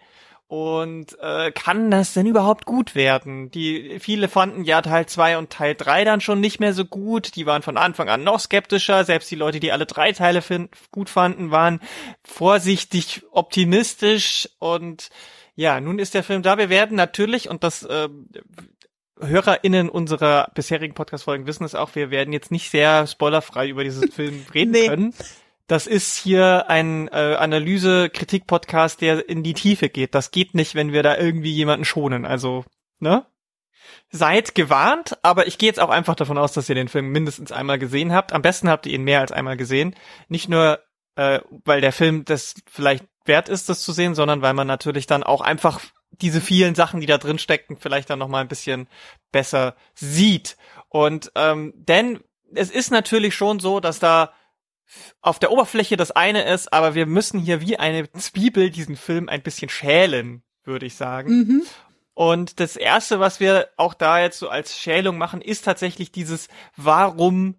Und 0.48 1.18
äh, 1.20 1.52
kann 1.52 1.90
das 1.90 2.14
denn 2.14 2.24
überhaupt 2.24 2.64
gut 2.64 2.94
werden? 2.94 3.50
Die 3.50 3.98
viele 4.00 4.28
fanden 4.28 4.64
ja 4.64 4.80
Teil 4.80 5.04
2 5.04 5.36
und 5.36 5.50
Teil 5.50 5.74
3 5.74 6.04
dann 6.04 6.22
schon 6.22 6.40
nicht 6.40 6.58
mehr 6.58 6.72
so 6.72 6.86
gut. 6.86 7.36
Die 7.36 7.44
waren 7.44 7.60
von 7.60 7.76
Anfang 7.76 8.08
an 8.08 8.24
noch 8.24 8.40
skeptischer. 8.40 9.04
Selbst 9.04 9.30
die 9.30 9.36
Leute, 9.36 9.60
die 9.60 9.72
alle 9.72 9.84
drei 9.84 10.12
Teile 10.12 10.42
gut 10.90 11.10
fanden, 11.10 11.50
waren 11.50 11.80
vorsichtig 12.24 13.24
optimistisch. 13.30 14.48
Und 14.58 15.10
ja, 15.58 15.80
nun 15.80 15.98
ist 15.98 16.14
der 16.14 16.22
Film 16.22 16.44
da. 16.44 16.56
Wir 16.56 16.68
werden 16.68 16.96
natürlich, 16.96 17.50
und 17.50 17.64
das 17.64 17.82
äh, 17.82 18.08
HörerInnen 19.18 19.88
unserer 19.88 20.52
bisherigen 20.54 20.94
Podcast-Folgen 20.94 21.48
wissen 21.48 21.64
es 21.64 21.74
auch, 21.74 21.96
wir 21.96 22.12
werden 22.12 22.32
jetzt 22.32 22.52
nicht 22.52 22.70
sehr 22.70 23.08
spoilerfrei 23.08 23.68
über 23.68 23.82
diesen 23.82 24.08
Film 24.12 24.46
reden 24.54 24.70
nee. 24.70 24.86
können. 24.86 25.14
Das 25.66 25.88
ist 25.88 26.16
hier 26.16 26.70
ein 26.70 27.08
äh, 27.08 27.34
Analyse-Kritik-Podcast, 27.36 29.00
der 29.00 29.28
in 29.28 29.42
die 29.42 29.54
Tiefe 29.54 29.88
geht. 29.88 30.14
Das 30.14 30.30
geht 30.30 30.54
nicht, 30.54 30.76
wenn 30.76 30.92
wir 30.92 31.02
da 31.02 31.18
irgendwie 31.18 31.52
jemanden 31.52 31.84
schonen. 31.84 32.24
Also, 32.24 32.64
ne? 33.00 33.26
Seid 34.10 34.54
gewarnt, 34.54 35.18
aber 35.22 35.48
ich 35.48 35.58
gehe 35.58 35.68
jetzt 35.68 35.80
auch 35.80 35.90
einfach 35.90 36.14
davon 36.14 36.38
aus, 36.38 36.52
dass 36.52 36.68
ihr 36.68 36.76
den 36.76 36.86
Film 36.86 37.08
mindestens 37.08 37.50
einmal 37.50 37.80
gesehen 37.80 38.12
habt. 38.12 38.32
Am 38.32 38.42
besten 38.42 38.68
habt 38.68 38.86
ihr 38.86 38.94
ihn 38.94 39.02
mehr 39.02 39.22
als 39.22 39.32
einmal 39.32 39.56
gesehen. 39.56 39.96
Nicht 40.28 40.48
nur, 40.48 40.78
äh, 41.16 41.40
weil 41.64 41.80
der 41.80 41.92
Film 41.92 42.24
das 42.24 42.54
vielleicht 42.70 43.04
wert 43.28 43.48
ist, 43.48 43.68
das 43.68 43.82
zu 43.82 43.92
sehen, 43.92 44.14
sondern 44.14 44.42
weil 44.42 44.54
man 44.54 44.66
natürlich 44.66 45.06
dann 45.06 45.22
auch 45.22 45.40
einfach 45.40 45.80
diese 46.10 46.40
vielen 46.40 46.74
Sachen, 46.74 47.00
die 47.00 47.06
da 47.06 47.18
drin 47.18 47.38
stecken, 47.38 47.76
vielleicht 47.76 48.10
dann 48.10 48.18
noch 48.18 48.28
mal 48.28 48.40
ein 48.40 48.48
bisschen 48.48 48.88
besser 49.30 49.76
sieht. 49.94 50.56
Und 50.88 51.30
ähm, 51.34 51.72
denn 51.76 52.20
es 52.54 52.70
ist 52.70 52.90
natürlich 52.90 53.34
schon 53.34 53.60
so, 53.60 53.80
dass 53.80 53.98
da 53.98 54.32
auf 55.20 55.38
der 55.38 55.52
Oberfläche 55.52 55.96
das 55.96 56.10
eine 56.12 56.50
ist, 56.50 56.72
aber 56.72 56.94
wir 56.94 57.06
müssen 57.06 57.38
hier 57.38 57.60
wie 57.60 57.78
eine 57.78 58.10
Zwiebel 58.12 58.70
diesen 58.70 58.96
Film 58.96 59.28
ein 59.28 59.42
bisschen 59.42 59.68
schälen, 59.68 60.42
würde 60.64 60.86
ich 60.86 60.94
sagen. 60.96 61.30
Mhm. 61.30 61.62
Und 62.14 62.58
das 62.58 62.76
erste, 62.76 63.20
was 63.20 63.38
wir 63.38 63.68
auch 63.76 63.94
da 63.94 64.18
jetzt 64.18 64.38
so 64.38 64.48
als 64.48 64.76
Schälung 64.76 65.18
machen, 65.18 65.40
ist 65.40 65.64
tatsächlich 65.64 66.10
dieses, 66.10 66.48
warum 66.76 67.56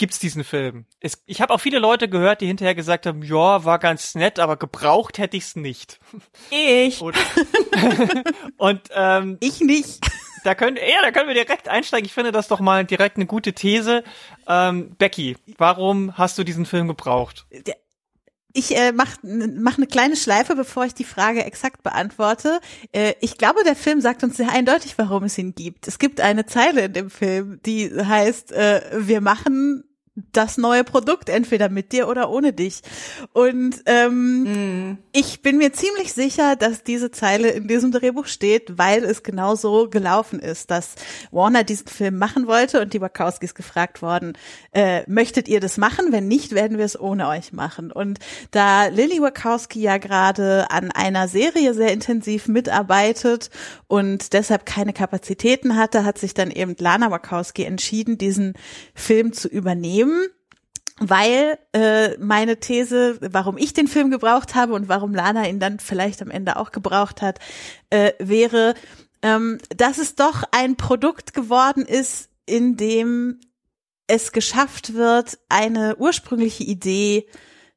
gibt's 0.00 0.18
diesen 0.18 0.42
Film? 0.42 0.86
Es, 0.98 1.22
ich 1.26 1.40
habe 1.40 1.54
auch 1.54 1.60
viele 1.60 1.78
Leute 1.78 2.08
gehört, 2.08 2.40
die 2.40 2.46
hinterher 2.46 2.74
gesagt 2.74 3.06
haben, 3.06 3.22
ja, 3.22 3.64
war 3.64 3.78
ganz 3.78 4.16
nett, 4.16 4.40
aber 4.40 4.56
gebraucht 4.56 5.18
hätte 5.18 5.36
ich's 5.36 5.54
nicht. 5.54 6.00
Ich. 6.50 7.00
Und, 7.00 7.16
und 8.56 8.80
ähm, 8.94 9.38
ich 9.40 9.60
nicht 9.60 10.00
da 10.44 10.54
können, 10.54 10.76
ja, 10.76 11.02
da 11.02 11.10
können 11.10 11.28
wir 11.28 11.34
direkt 11.34 11.68
einsteigen. 11.68 12.06
Ich 12.06 12.12
finde 12.12 12.32
das 12.32 12.48
doch 12.48 12.60
mal 12.60 12.84
direkt 12.84 13.16
eine 13.16 13.26
gute 13.26 13.52
These. 13.52 14.04
Ähm, 14.48 14.94
Becky, 14.96 15.36
warum 15.58 16.16
hast 16.16 16.38
du 16.38 16.44
diesen 16.44 16.66
Film 16.66 16.88
gebraucht? 16.88 17.46
Ich 18.52 18.76
äh, 18.76 18.92
mache 18.92 19.18
mach 19.22 19.76
eine 19.76 19.86
kleine 19.86 20.16
Schleife, 20.16 20.56
bevor 20.56 20.84
ich 20.84 20.94
die 20.94 21.04
Frage 21.04 21.44
exakt 21.44 21.82
beantworte. 21.82 22.60
Äh, 22.92 23.14
ich 23.20 23.38
glaube, 23.38 23.62
der 23.64 23.76
Film 23.76 24.00
sagt 24.00 24.24
uns 24.24 24.36
sehr 24.36 24.50
eindeutig, 24.50 24.94
warum 24.96 25.24
es 25.24 25.38
ihn 25.38 25.54
gibt. 25.54 25.86
Es 25.86 25.98
gibt 25.98 26.20
eine 26.20 26.46
Zeile 26.46 26.86
in 26.86 26.92
dem 26.92 27.10
Film, 27.10 27.60
die 27.64 27.90
heißt, 27.90 28.52
äh, 28.52 28.80
wir 28.92 29.20
machen 29.20 29.84
das 30.32 30.58
neue 30.58 30.84
Produkt, 30.84 31.28
entweder 31.28 31.68
mit 31.68 31.92
dir 31.92 32.08
oder 32.08 32.30
ohne 32.30 32.52
dich. 32.52 32.82
Und 33.32 33.76
ähm, 33.86 34.42
mm. 34.92 34.98
ich 35.12 35.42
bin 35.42 35.58
mir 35.58 35.72
ziemlich 35.72 36.12
sicher, 36.12 36.56
dass 36.56 36.82
diese 36.82 37.10
Zeile 37.10 37.50
in 37.50 37.68
diesem 37.68 37.92
Drehbuch 37.92 38.26
steht, 38.26 38.78
weil 38.78 39.04
es 39.04 39.22
genau 39.22 39.54
so 39.54 39.88
gelaufen 39.88 40.40
ist, 40.40 40.70
dass 40.70 40.94
Warner 41.30 41.64
diesen 41.64 41.86
Film 41.86 42.18
machen 42.18 42.46
wollte 42.46 42.80
und 42.80 42.92
die 42.92 43.00
Wachowskis 43.00 43.54
gefragt 43.54 44.02
worden, 44.02 44.34
äh, 44.72 45.02
möchtet 45.10 45.48
ihr 45.48 45.60
das 45.60 45.76
machen? 45.76 46.12
Wenn 46.12 46.28
nicht, 46.28 46.52
werden 46.52 46.78
wir 46.78 46.84
es 46.84 46.98
ohne 46.98 47.28
euch 47.28 47.52
machen. 47.52 47.92
Und 47.92 48.18
da 48.50 48.86
Lily 48.86 49.20
Wachowski 49.20 49.80
ja 49.80 49.98
gerade 49.98 50.70
an 50.70 50.90
einer 50.90 51.28
Serie 51.28 51.74
sehr 51.74 51.92
intensiv 51.92 52.48
mitarbeitet 52.48 53.50
und 53.86 54.32
deshalb 54.32 54.66
keine 54.66 54.92
Kapazitäten 54.92 55.76
hatte, 55.76 56.04
hat 56.04 56.18
sich 56.18 56.34
dann 56.34 56.50
eben 56.50 56.76
Lana 56.78 57.10
Wachowski 57.10 57.64
entschieden, 57.64 58.18
diesen 58.18 58.54
Film 58.94 59.32
zu 59.32 59.48
übernehmen 59.48 60.09
nehmen, 60.10 60.28
weil 60.98 61.58
äh, 61.72 62.16
meine 62.18 62.60
These, 62.60 63.18
warum 63.20 63.56
ich 63.56 63.72
den 63.72 63.88
Film 63.88 64.10
gebraucht 64.10 64.54
habe 64.54 64.74
und 64.74 64.88
warum 64.88 65.14
Lana 65.14 65.48
ihn 65.48 65.60
dann 65.60 65.80
vielleicht 65.80 66.20
am 66.20 66.30
Ende 66.30 66.56
auch 66.56 66.72
gebraucht 66.72 67.22
hat, 67.22 67.38
äh, 67.88 68.12
wäre, 68.18 68.74
ähm, 69.22 69.58
dass 69.74 69.98
es 69.98 70.14
doch 70.14 70.44
ein 70.52 70.76
Produkt 70.76 71.32
geworden 71.32 71.86
ist, 71.86 72.28
in 72.44 72.76
dem 72.76 73.40
es 74.06 74.32
geschafft 74.32 74.94
wird, 74.94 75.38
eine 75.48 75.96
ursprüngliche 75.96 76.64
Idee 76.64 77.26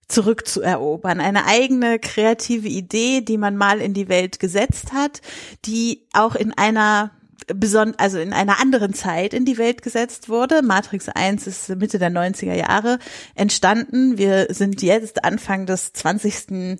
zurückzuerobern, 0.09 1.21
eine 1.21 1.45
eigene 1.45 1.99
kreative 1.99 2.67
Idee, 2.67 3.21
die 3.21 3.37
man 3.37 3.55
mal 3.55 3.79
in 3.79 3.93
die 3.93 4.09
Welt 4.09 4.39
gesetzt 4.39 4.91
hat, 4.91 5.21
die 5.65 6.07
auch 6.11 6.35
in 6.35 6.51
einer 6.51 7.11
beson 7.47 7.95
also 7.97 8.19
in 8.19 8.33
einer 8.33 8.59
anderen 8.59 8.93
Zeit 8.93 9.33
in 9.33 9.45
die 9.45 9.57
Welt 9.57 9.81
gesetzt 9.81 10.29
wurde. 10.29 10.61
Matrix 10.61 11.09
1 11.09 11.47
ist 11.47 11.69
Mitte 11.69 11.99
der 11.99 12.11
90er 12.11 12.53
Jahre 12.53 12.99
entstanden. 13.35 14.17
Wir 14.17 14.47
sind 14.49 14.81
jetzt 14.81 15.23
Anfang 15.23 15.65
des 15.65 15.93
20. 15.93 16.79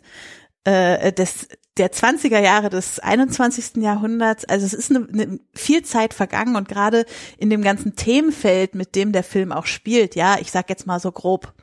Äh, 0.65 1.11
des 1.11 1.47
der 1.77 1.91
20er 1.91 2.39
Jahre 2.39 2.69
des 2.69 2.99
21. 2.99 3.77
Jahrhunderts. 3.77 4.45
Also 4.45 4.65
es 4.65 4.73
ist 4.73 4.91
eine, 4.91 5.07
eine 5.11 5.39
viel 5.53 5.83
Zeit 5.83 6.13
vergangen 6.13 6.55
und 6.55 6.67
gerade 6.67 7.05
in 7.37 7.49
dem 7.49 7.63
ganzen 7.63 7.95
Themenfeld, 7.95 8.75
mit 8.75 8.95
dem 8.95 9.11
der 9.11 9.23
Film 9.23 9.51
auch 9.51 9.65
spielt, 9.65 10.15
ja, 10.15 10.37
ich 10.39 10.51
sag 10.51 10.69
jetzt 10.69 10.85
mal 10.85 10.99
so 10.99 11.11
grob, 11.11 11.53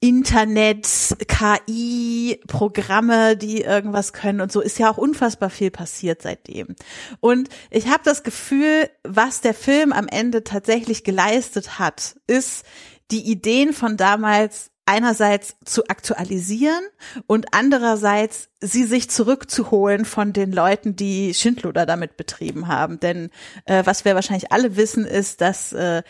Internet, 0.00 1.16
KI, 1.26 2.40
Programme, 2.46 3.36
die 3.36 3.62
irgendwas 3.62 4.12
können 4.12 4.40
und 4.40 4.52
so 4.52 4.60
ist 4.60 4.78
ja 4.78 4.90
auch 4.90 4.98
unfassbar 4.98 5.50
viel 5.50 5.72
passiert 5.72 6.22
seitdem. 6.22 6.76
Und 7.18 7.48
ich 7.70 7.88
habe 7.88 8.02
das 8.04 8.22
Gefühl, 8.22 8.88
was 9.02 9.40
der 9.40 9.54
Film 9.54 9.92
am 9.92 10.06
Ende 10.06 10.44
tatsächlich 10.44 11.02
geleistet 11.02 11.80
hat, 11.80 12.16
ist 12.28 12.64
die 13.10 13.28
Ideen 13.28 13.72
von 13.72 13.96
damals 13.96 14.70
einerseits 14.88 15.56
zu 15.66 15.86
aktualisieren 15.88 16.82
und 17.26 17.48
andererseits 17.52 18.48
sie 18.60 18.84
sich 18.84 19.10
zurückzuholen 19.10 20.06
von 20.06 20.32
den 20.32 20.50
Leuten, 20.50 20.96
die 20.96 21.34
Schindluder 21.34 21.84
damit 21.84 22.16
betrieben 22.16 22.68
haben. 22.68 22.98
Denn 22.98 23.30
äh, 23.66 23.84
was 23.84 24.06
wir 24.06 24.14
wahrscheinlich 24.14 24.50
alle 24.50 24.76
wissen, 24.76 25.04
ist, 25.04 25.42
dass 25.42 25.74
äh, 25.74 26.02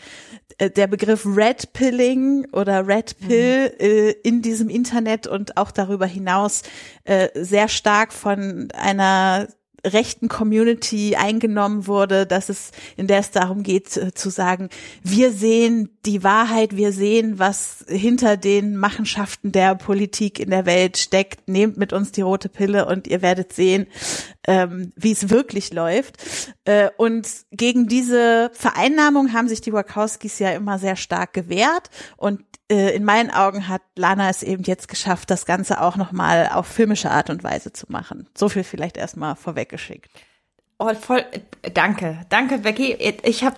der 0.59 0.87
Begriff 0.87 1.25
Red 1.25 1.73
Pilling 1.73 2.47
oder 2.53 2.87
Red 2.87 3.19
Pill 3.19 3.65
mhm. 3.65 3.85
äh, 3.85 4.11
in 4.23 4.41
diesem 4.41 4.69
Internet 4.69 5.27
und 5.27 5.57
auch 5.57 5.71
darüber 5.71 6.05
hinaus 6.05 6.63
äh, 7.03 7.27
sehr 7.35 7.67
stark 7.67 8.13
von 8.13 8.69
einer 8.71 9.49
rechten 9.85 10.27
Community 10.27 11.15
eingenommen 11.15 11.87
wurde, 11.87 12.25
dass 12.25 12.49
es, 12.49 12.71
in 12.97 13.07
der 13.07 13.19
es 13.19 13.31
darum 13.31 13.63
geht 13.63 13.89
zu 13.89 14.29
sagen, 14.29 14.69
wir 15.03 15.31
sehen 15.31 15.89
die 16.05 16.23
Wahrheit, 16.23 16.75
wir 16.75 16.91
sehen, 16.91 17.39
was 17.39 17.85
hinter 17.87 18.37
den 18.37 18.75
Machenschaften 18.77 19.51
der 19.51 19.75
Politik 19.75 20.39
in 20.39 20.49
der 20.49 20.65
Welt 20.65 20.97
steckt, 20.97 21.47
nehmt 21.47 21.77
mit 21.77 21.93
uns 21.93 22.11
die 22.11 22.21
rote 22.21 22.49
Pille 22.49 22.85
und 22.85 23.07
ihr 23.07 23.21
werdet 23.21 23.53
sehen, 23.53 23.87
ähm, 24.49 24.91
wie 24.95 25.11
es 25.11 25.29
wirklich 25.29 25.71
läuft. 25.71 26.17
Äh, 26.65 26.89
und 26.97 27.27
gegen 27.51 27.87
diese 27.87 28.49
Vereinnahmung 28.53 29.31
haben 29.31 29.47
sich 29.47 29.61
die 29.61 29.71
Wachowskis 29.71 30.39
ja 30.39 30.49
immer 30.53 30.79
sehr 30.79 30.95
stark 30.95 31.33
gewehrt. 31.33 31.91
Und 32.17 32.41
äh, 32.71 32.95
in 32.95 33.05
meinen 33.05 33.29
Augen 33.29 33.67
hat 33.67 33.83
Lana 33.95 34.27
es 34.27 34.41
eben 34.41 34.63
jetzt 34.63 34.87
geschafft, 34.87 35.29
das 35.29 35.45
Ganze 35.45 35.81
auch 35.81 35.97
nochmal 35.97 36.49
auf 36.51 36.65
filmische 36.65 37.11
Art 37.11 37.29
und 37.29 37.43
Weise 37.43 37.73
zu 37.73 37.85
machen. 37.89 38.27
So 38.35 38.49
viel 38.49 38.63
vielleicht 38.63 38.97
erstmal 38.97 39.35
vorweggeschickt. 39.35 40.09
Oh, 40.79 40.91
voll, 40.95 41.23
danke, 41.75 42.21
danke, 42.29 42.57
Becky. 42.57 42.93
Ich 43.23 43.43
habe 43.43 43.57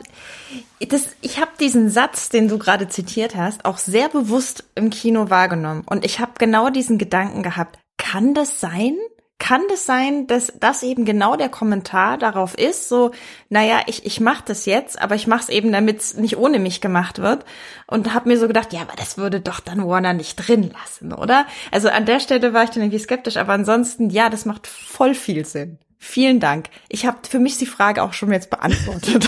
ich 0.79 1.39
habe 1.39 1.51
diesen 1.57 1.89
Satz, 1.89 2.29
den 2.29 2.49
du 2.49 2.57
gerade 2.57 2.89
zitiert 2.89 3.35
hast, 3.35 3.63
auch 3.63 3.77
sehr 3.77 4.09
bewusst 4.09 4.65
im 4.75 4.89
Kino 4.89 5.29
wahrgenommen. 5.29 5.83
Und 5.85 6.03
ich 6.03 6.19
habe 6.19 6.33
genau 6.37 6.69
diesen 6.69 6.97
Gedanken 6.97 7.43
gehabt. 7.43 7.79
Kann 7.97 8.33
das 8.33 8.59
sein? 8.59 8.97
Kann 9.41 9.63
das 9.69 9.87
sein, 9.87 10.27
dass 10.27 10.53
das 10.59 10.83
eben 10.83 11.03
genau 11.03 11.35
der 11.35 11.49
Kommentar 11.49 12.19
darauf 12.19 12.55
ist? 12.55 12.87
So, 12.87 13.09
naja, 13.49 13.79
ich, 13.87 14.05
ich 14.05 14.19
mache 14.19 14.43
das 14.45 14.67
jetzt, 14.67 15.01
aber 15.01 15.15
ich 15.15 15.25
mache 15.25 15.41
es 15.41 15.49
eben, 15.49 15.71
damit 15.71 15.99
es 15.99 16.13
nicht 16.13 16.37
ohne 16.37 16.59
mich 16.59 16.79
gemacht 16.79 17.17
wird. 17.17 17.43
Und 17.87 18.13
habe 18.13 18.29
mir 18.29 18.37
so 18.37 18.47
gedacht, 18.47 18.71
ja, 18.71 18.81
aber 18.81 18.95
das 18.95 19.17
würde 19.17 19.41
doch 19.41 19.59
dann 19.59 19.87
Warner 19.87 20.13
nicht 20.13 20.35
drin 20.35 20.71
lassen, 20.79 21.11
oder? 21.11 21.47
Also 21.71 21.89
an 21.89 22.05
der 22.05 22.19
Stelle 22.19 22.53
war 22.53 22.65
ich 22.65 22.69
dann 22.69 22.83
irgendwie 22.83 22.99
skeptisch, 22.99 23.37
aber 23.37 23.53
ansonsten, 23.53 24.11
ja, 24.11 24.29
das 24.29 24.45
macht 24.45 24.67
voll 24.67 25.15
viel 25.15 25.43
Sinn. 25.43 25.79
Vielen 25.97 26.39
Dank. 26.39 26.67
Ich 26.87 27.07
habe 27.07 27.17
für 27.27 27.39
mich 27.39 27.57
die 27.57 27.65
Frage 27.65 28.03
auch 28.03 28.13
schon 28.13 28.31
jetzt 28.31 28.51
beantwortet. 28.51 29.27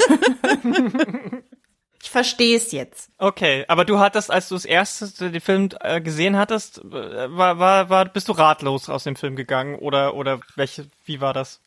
ich 2.04 2.12
verstehe 2.12 2.58
es 2.58 2.74
jetzt. 2.74 3.10
Okay, 3.18 3.64
aber 3.70 3.86
du 3.86 3.98
hattest, 3.98 4.30
als 4.30 4.50
du 4.50 4.56
das 4.56 4.66
erste 4.66 5.32
den 5.32 5.40
Film 5.40 5.70
äh, 5.80 6.02
gesehen 6.02 6.38
hattest, 6.38 6.80
äh, 6.80 6.92
war, 6.92 7.60
war, 7.60 7.90
war, 7.90 8.06
bist 8.06 8.28
du 8.28 8.34
ratlos 8.34 8.90
aus 8.90 9.06
dem 9.06 9.16
Film 9.16 9.38
gegangen 9.38 9.76
oder 9.76 10.14
oder 10.14 10.42
welche? 10.58 10.90
Wie 11.06 11.22
war 11.22 11.34
das? 11.34 11.63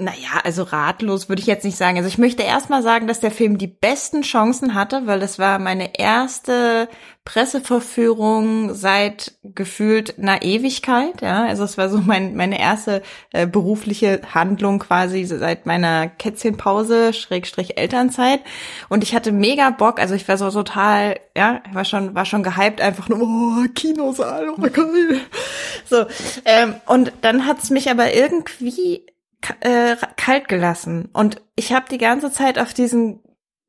Naja, 0.00 0.40
also 0.44 0.62
ratlos 0.62 1.28
würde 1.28 1.40
ich 1.40 1.48
jetzt 1.48 1.64
nicht 1.64 1.76
sagen. 1.76 1.96
Also 1.96 2.08
ich 2.08 2.18
möchte 2.18 2.44
erstmal 2.44 2.84
sagen, 2.84 3.08
dass 3.08 3.18
der 3.18 3.32
Film 3.32 3.58
die 3.58 3.66
besten 3.66 4.22
Chancen 4.22 4.74
hatte, 4.74 5.08
weil 5.08 5.18
das 5.18 5.40
war 5.40 5.58
meine 5.58 5.98
erste 5.98 6.88
Presseverführung 7.24 8.74
seit 8.74 9.32
gefühlt 9.42 10.16
einer 10.16 10.42
Ewigkeit. 10.42 11.20
Ja, 11.20 11.46
also 11.46 11.64
es 11.64 11.76
war 11.78 11.88
so 11.88 11.98
mein, 11.98 12.36
meine 12.36 12.60
erste 12.60 13.02
äh, 13.32 13.48
berufliche 13.48 14.20
Handlung 14.32 14.78
quasi 14.78 15.24
seit 15.24 15.66
meiner 15.66 16.06
Kätzchenpause, 16.06 17.12
Schrägstrich 17.12 17.76
Elternzeit. 17.76 18.42
Und 18.88 19.02
ich 19.02 19.16
hatte 19.16 19.32
mega 19.32 19.70
Bock. 19.70 19.98
Also 19.98 20.14
ich 20.14 20.28
war 20.28 20.38
so 20.38 20.48
total, 20.52 21.18
ja, 21.36 21.60
war 21.72 21.84
schon, 21.84 22.14
war 22.14 22.24
schon 22.24 22.44
gehypt, 22.44 22.80
einfach 22.80 23.08
nur, 23.08 23.20
oh, 23.20 23.66
Kinosaal, 23.74 24.50
oh 24.50 24.60
geil. 24.60 25.22
So, 25.86 26.06
ähm, 26.44 26.76
und 26.86 27.12
dann 27.22 27.46
hat's 27.46 27.70
mich 27.70 27.90
aber 27.90 28.14
irgendwie 28.14 29.04
äh, 29.60 29.96
kalt 30.16 30.48
gelassen. 30.48 31.08
Und 31.12 31.42
ich 31.56 31.72
habe 31.72 31.86
die 31.90 31.98
ganze 31.98 32.30
Zeit 32.30 32.58
auf 32.58 32.74
diesen 32.74 33.20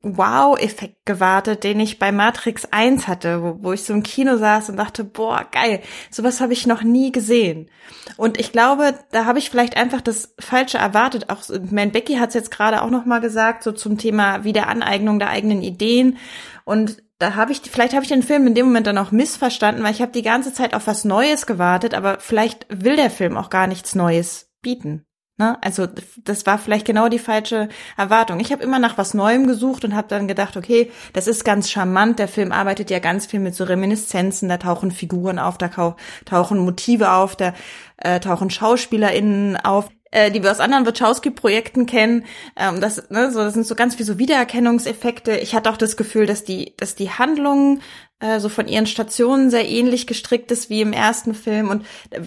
Wow-Effekt 0.02 1.06
gewartet, 1.06 1.66
den 1.66 1.80
ich 1.82 2.00
bei 2.00 2.14
Matrix 2.14 2.66
1 2.72 3.10
hatte, 3.10 3.44
wo, 3.44 3.58
wo 3.62 3.74
ich 3.74 3.84
so 3.84 3.94
im 3.94 4.02
Kino 4.02 4.38
saß 4.38 4.70
und 4.70 4.78
dachte, 4.78 5.04
boah, 5.04 5.46
geil, 5.52 5.82
sowas 6.10 6.40
habe 6.40 6.54
ich 6.54 6.66
noch 6.66 6.84
nie 6.84 7.12
gesehen. 7.12 7.70
Und 8.16 8.40
ich 8.40 8.54
glaube, 8.54 8.98
da 9.12 9.26
habe 9.26 9.40
ich 9.40 9.50
vielleicht 9.50 9.76
einfach 9.76 10.00
das 10.00 10.34
Falsche 10.40 10.78
erwartet. 10.78 11.30
Auch 11.30 11.42
mein 11.70 11.92
Becky 11.92 12.16
hat 12.16 12.30
es 12.30 12.36
jetzt 12.36 12.52
gerade 12.52 12.82
auch 12.82 12.90
noch 12.90 13.06
mal 13.06 13.20
gesagt, 13.20 13.64
so 13.64 13.74
zum 13.74 13.98
Thema 13.98 14.46
Wiederaneignung 14.46 15.20
der 15.20 15.30
eigenen 15.30 15.62
Ideen. 15.62 16.18
Und 16.64 17.04
da 17.18 17.36
habe 17.36 17.52
ich, 17.52 17.60
vielleicht 17.60 17.94
habe 17.94 18.04
ich 18.04 18.10
den 18.10 18.24
Film 18.24 18.48
in 18.48 18.56
dem 18.56 18.68
Moment 18.68 18.88
dann 18.88 18.98
auch 18.98 19.12
missverstanden, 19.12 19.84
weil 19.84 19.92
ich 19.92 20.02
habe 20.02 20.14
die 20.14 20.22
ganze 20.22 20.54
Zeit 20.54 20.74
auf 20.74 20.88
was 20.88 21.04
Neues 21.04 21.46
gewartet, 21.46 21.94
aber 21.94 22.20
vielleicht 22.22 22.66
will 22.70 22.96
der 22.96 23.10
Film 23.10 23.36
auch 23.36 23.50
gar 23.50 23.68
nichts 23.68 23.96
Neues 23.96 24.50
bieten. 24.62 25.06
Ne? 25.40 25.58
Also 25.62 25.88
das 26.18 26.46
war 26.46 26.58
vielleicht 26.58 26.86
genau 26.86 27.08
die 27.08 27.18
falsche 27.18 27.70
Erwartung. 27.96 28.42
Ich 28.42 28.52
habe 28.52 28.62
immer 28.62 28.78
nach 28.78 28.98
was 28.98 29.14
Neuem 29.14 29.48
gesucht 29.48 29.86
und 29.86 29.96
habe 29.96 30.10
dann 30.10 30.28
gedacht, 30.28 30.58
okay, 30.58 30.92
das 31.14 31.28
ist 31.28 31.46
ganz 31.46 31.72
charmant. 31.72 32.20
Der 32.20 32.28
Film 32.28 32.52
arbeitet 32.52 32.92
ja 32.92 33.00
ganz 33.00 33.26
viel 33.26 33.40
mit 33.40 33.56
so 33.56 33.64
Reminiszenzen. 33.64 34.50
Da 34.50 34.58
tauchen 34.58 34.92
Figuren 34.92 35.40
auf, 35.40 35.58
da 35.58 35.96
tauchen 36.26 36.60
Motive 36.60 37.14
auf, 37.14 37.38
da 37.38 37.54
äh, 37.96 38.20
tauchen 38.20 38.50
SchauspielerInnen 38.50 39.56
auf 39.56 39.90
äh, 40.12 40.32
die 40.32 40.44
wir 40.44 40.52
aus 40.52 40.60
anderen 40.60 40.86
Wachowski-Projekten 40.86 41.86
kennen. 41.86 42.26
Ähm, 42.56 42.82
das, 42.82 43.10
ne, 43.10 43.32
so, 43.32 43.40
das 43.40 43.54
sind 43.54 43.66
so 43.66 43.76
ganz 43.76 44.00
wie 44.00 44.04
so 44.04 44.18
Wiedererkennungseffekte. 44.18 45.38
Ich 45.38 45.56
hatte 45.56 45.70
auch 45.70 45.78
das 45.78 45.98
Gefühl, 45.98 46.26
dass 46.26 46.44
die, 46.44 46.74
dass 46.78 46.96
die 46.96 47.12
Handlung 47.12 47.82
äh, 48.20 48.40
so 48.40 48.50
von 48.50 48.68
ihren 48.68 48.86
Stationen 48.86 49.50
sehr 49.50 49.68
ähnlich 49.68 50.08
gestrickt 50.08 50.52
ist 50.52 50.70
wie 50.70 50.82
im 50.82 50.94
ersten 50.94 51.34
Film 51.34 51.70
und 51.70 51.86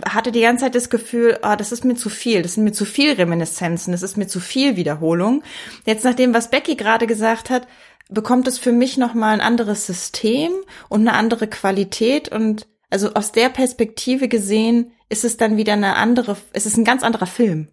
hatte 0.08 0.32
die 0.32 0.40
ganze 0.40 0.64
Zeit 0.64 0.74
das 0.74 0.90
Gefühl, 0.90 1.38
oh, 1.42 1.54
das 1.56 1.72
ist 1.72 1.84
mir 1.84 1.96
zu 1.96 2.08
viel, 2.08 2.42
das 2.42 2.54
sind 2.54 2.64
mir 2.64 2.72
zu 2.72 2.84
viel 2.84 3.12
Reminiszenzen, 3.12 3.92
das 3.92 4.02
ist 4.02 4.16
mir 4.16 4.26
zu 4.26 4.40
viel 4.40 4.76
Wiederholung. 4.76 5.42
Jetzt 5.84 6.04
nach 6.04 6.14
dem, 6.14 6.34
was 6.34 6.50
Becky 6.50 6.76
gerade 6.76 7.06
gesagt 7.06 7.50
hat, 7.50 7.66
bekommt 8.08 8.46
es 8.46 8.58
für 8.58 8.72
mich 8.72 8.96
nochmal 8.96 9.34
ein 9.34 9.40
anderes 9.40 9.86
System 9.86 10.52
und 10.88 11.00
eine 11.00 11.16
andere 11.16 11.46
Qualität 11.46 12.28
und 12.30 12.66
also 12.92 13.14
aus 13.14 13.32
der 13.32 13.48
Perspektive 13.48 14.28
gesehen 14.28 14.92
ist 15.08 15.24
es 15.24 15.38
dann 15.38 15.56
wieder 15.56 15.72
eine 15.72 15.96
andere, 15.96 16.36
es 16.52 16.66
ist 16.66 16.76
ein 16.76 16.84
ganz 16.84 17.02
anderer 17.02 17.26
Film. 17.26 17.68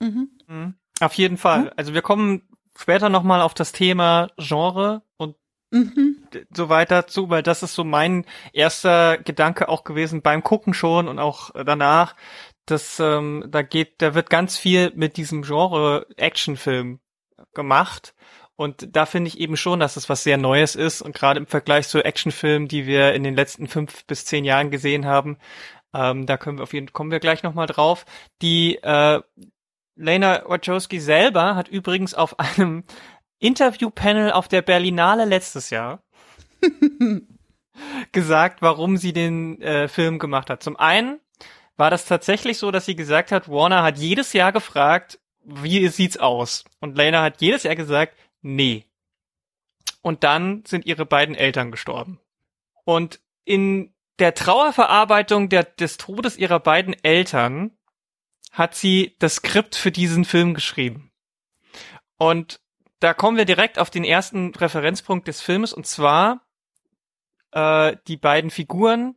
Mhm. 0.00 0.30
mhm. 0.46 0.74
Auf 1.00 1.14
jeden 1.14 1.38
Fall. 1.38 1.62
Mhm. 1.62 1.70
Also 1.76 1.92
wir 1.92 2.02
kommen 2.02 2.48
später 2.78 3.08
nochmal 3.08 3.40
auf 3.40 3.52
das 3.52 3.72
Thema 3.72 4.28
Genre 4.36 5.02
und 5.16 5.34
mhm. 5.72 6.24
so 6.54 6.68
weiter 6.68 7.08
zu, 7.08 7.30
weil 7.30 7.42
das 7.42 7.64
ist 7.64 7.74
so 7.74 7.82
mein 7.82 8.24
erster 8.52 9.18
Gedanke 9.18 9.68
auch 9.68 9.82
gewesen 9.82 10.22
beim 10.22 10.44
Gucken 10.44 10.72
schon 10.72 11.08
und 11.08 11.18
auch 11.18 11.50
danach. 11.52 12.14
dass 12.66 13.00
ähm, 13.00 13.46
da 13.48 13.62
geht, 13.62 14.00
da 14.00 14.14
wird 14.14 14.30
ganz 14.30 14.56
viel 14.56 14.92
mit 14.94 15.16
diesem 15.16 15.42
Genre 15.42 16.06
Actionfilm 16.16 17.00
gemacht. 17.54 18.14
Und 18.60 18.94
da 18.94 19.06
finde 19.06 19.28
ich 19.28 19.40
eben 19.40 19.56
schon, 19.56 19.80
dass 19.80 19.96
es 19.96 20.10
was 20.10 20.22
sehr 20.22 20.36
Neues 20.36 20.76
ist. 20.76 21.00
Und 21.00 21.14
gerade 21.14 21.40
im 21.40 21.46
Vergleich 21.46 21.88
zu 21.88 22.04
Actionfilmen, 22.04 22.68
die 22.68 22.86
wir 22.86 23.14
in 23.14 23.24
den 23.24 23.34
letzten 23.34 23.68
fünf 23.68 24.04
bis 24.04 24.26
zehn 24.26 24.44
Jahren 24.44 24.70
gesehen 24.70 25.06
haben, 25.06 25.38
ähm, 25.94 26.26
da 26.26 26.36
können 26.36 26.58
wir 26.58 26.64
auf 26.64 26.74
jeden 26.74 26.92
kommen 26.92 27.10
wir 27.10 27.20
gleich 27.20 27.42
nochmal 27.42 27.66
drauf. 27.66 28.04
Die 28.42 28.76
äh, 28.82 29.22
Lena 29.96 30.42
Wachowski 30.46 31.00
selber 31.00 31.56
hat 31.56 31.68
übrigens 31.68 32.12
auf 32.12 32.38
einem 32.38 32.84
Interviewpanel 33.38 34.30
auf 34.30 34.46
der 34.46 34.60
Berlinale 34.60 35.24
letztes 35.24 35.70
Jahr 35.70 36.02
gesagt, 38.12 38.60
warum 38.60 38.98
sie 38.98 39.14
den 39.14 39.62
äh, 39.62 39.88
Film 39.88 40.18
gemacht 40.18 40.50
hat. 40.50 40.62
Zum 40.62 40.76
einen 40.76 41.18
war 41.78 41.88
das 41.88 42.04
tatsächlich 42.04 42.58
so, 42.58 42.70
dass 42.70 42.84
sie 42.84 42.94
gesagt 42.94 43.32
hat, 43.32 43.48
Warner 43.48 43.82
hat 43.82 43.96
jedes 43.96 44.34
Jahr 44.34 44.52
gefragt, 44.52 45.18
wie 45.42 45.88
sieht's 45.88 46.18
aus? 46.18 46.64
Und 46.80 46.98
Lena 46.98 47.22
hat 47.22 47.40
jedes 47.40 47.62
Jahr 47.62 47.74
gesagt, 47.74 48.14
nee. 48.42 48.86
Und 50.02 50.24
dann 50.24 50.64
sind 50.66 50.86
ihre 50.86 51.06
beiden 51.06 51.34
Eltern 51.34 51.70
gestorben. 51.70 52.20
Und 52.84 53.20
in 53.44 53.92
der 54.18 54.34
Trauerverarbeitung 54.34 55.48
der, 55.48 55.64
des 55.64 55.96
Todes 55.96 56.36
ihrer 56.36 56.60
beiden 56.60 56.94
Eltern 57.02 57.72
hat 58.52 58.74
sie 58.74 59.16
das 59.18 59.36
Skript 59.36 59.76
für 59.76 59.90
diesen 59.90 60.24
Film 60.24 60.54
geschrieben. 60.54 61.10
Und 62.16 62.60
da 62.98 63.14
kommen 63.14 63.36
wir 63.36 63.46
direkt 63.46 63.78
auf 63.78 63.90
den 63.90 64.04
ersten 64.04 64.54
Referenzpunkt 64.54 65.26
des 65.26 65.40
Films 65.40 65.72
und 65.72 65.86
zwar 65.86 66.46
äh, 67.52 67.96
die 68.06 68.18
beiden 68.18 68.50
Figuren 68.50 69.16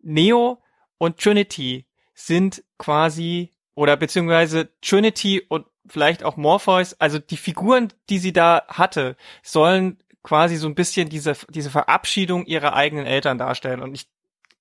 Neo 0.00 0.62
und 0.98 1.18
Trinity 1.18 1.86
sind 2.14 2.64
quasi 2.78 3.52
oder 3.74 3.96
beziehungsweise 3.96 4.68
Trinity 4.80 5.40
und 5.48 5.66
vielleicht 5.86 6.22
auch 6.22 6.36
Morpheus, 6.36 6.94
also 6.94 7.18
die 7.18 7.36
Figuren, 7.36 7.92
die 8.08 8.18
sie 8.18 8.32
da 8.32 8.62
hatte, 8.68 9.16
sollen 9.42 9.98
quasi 10.22 10.56
so 10.56 10.68
ein 10.68 10.74
bisschen 10.74 11.08
diese, 11.08 11.34
diese 11.50 11.70
Verabschiedung 11.70 12.46
ihrer 12.46 12.74
eigenen 12.74 13.06
Eltern 13.06 13.38
darstellen. 13.38 13.80
Und 13.80 13.94
ich, 13.94 14.08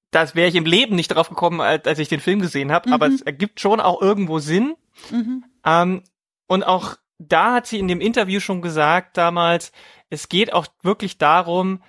das 0.10 0.36
wäre 0.36 0.50
ich 0.50 0.56
im 0.56 0.66
Leben 0.66 0.96
nicht 0.96 1.10
drauf 1.10 1.30
gekommen, 1.30 1.62
als, 1.62 1.86
als 1.86 2.00
ich 2.00 2.10
den 2.10 2.20
Film 2.20 2.40
gesehen 2.40 2.72
habe, 2.72 2.90
mhm. 2.90 2.94
aber 2.94 3.08
es 3.08 3.22
ergibt 3.22 3.60
schon 3.60 3.80
auch 3.80 4.02
irgendwo 4.02 4.40
Sinn. 4.40 4.76
Mhm. 5.12 5.46
Ähm, 5.66 6.04
und 6.48 6.64
auch 6.64 6.98
da 7.20 7.54
hat 7.54 7.68
sie 7.68 7.80
in 7.80 7.88
dem 7.88 8.02
Interview 8.02 8.40
schon 8.40 8.62
gesagt 8.62 9.18
damals, 9.18 9.72
es 10.10 10.28
geht 10.28 10.54
auch 10.54 10.68
wirklich 10.82 11.18
darum, 11.18 11.84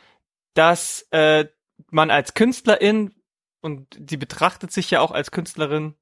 dass 0.55 1.07
äh, 1.11 1.47
man 1.91 2.11
als 2.11 2.35
Künstlerin, 2.35 3.15
und 3.63 3.99
sie 4.09 4.19
betrachtet 4.19 4.73
sich 4.73 4.91
ja 4.91 5.01
auch 5.01 5.11
als 5.11 5.31
Künstlerin, 5.31 5.95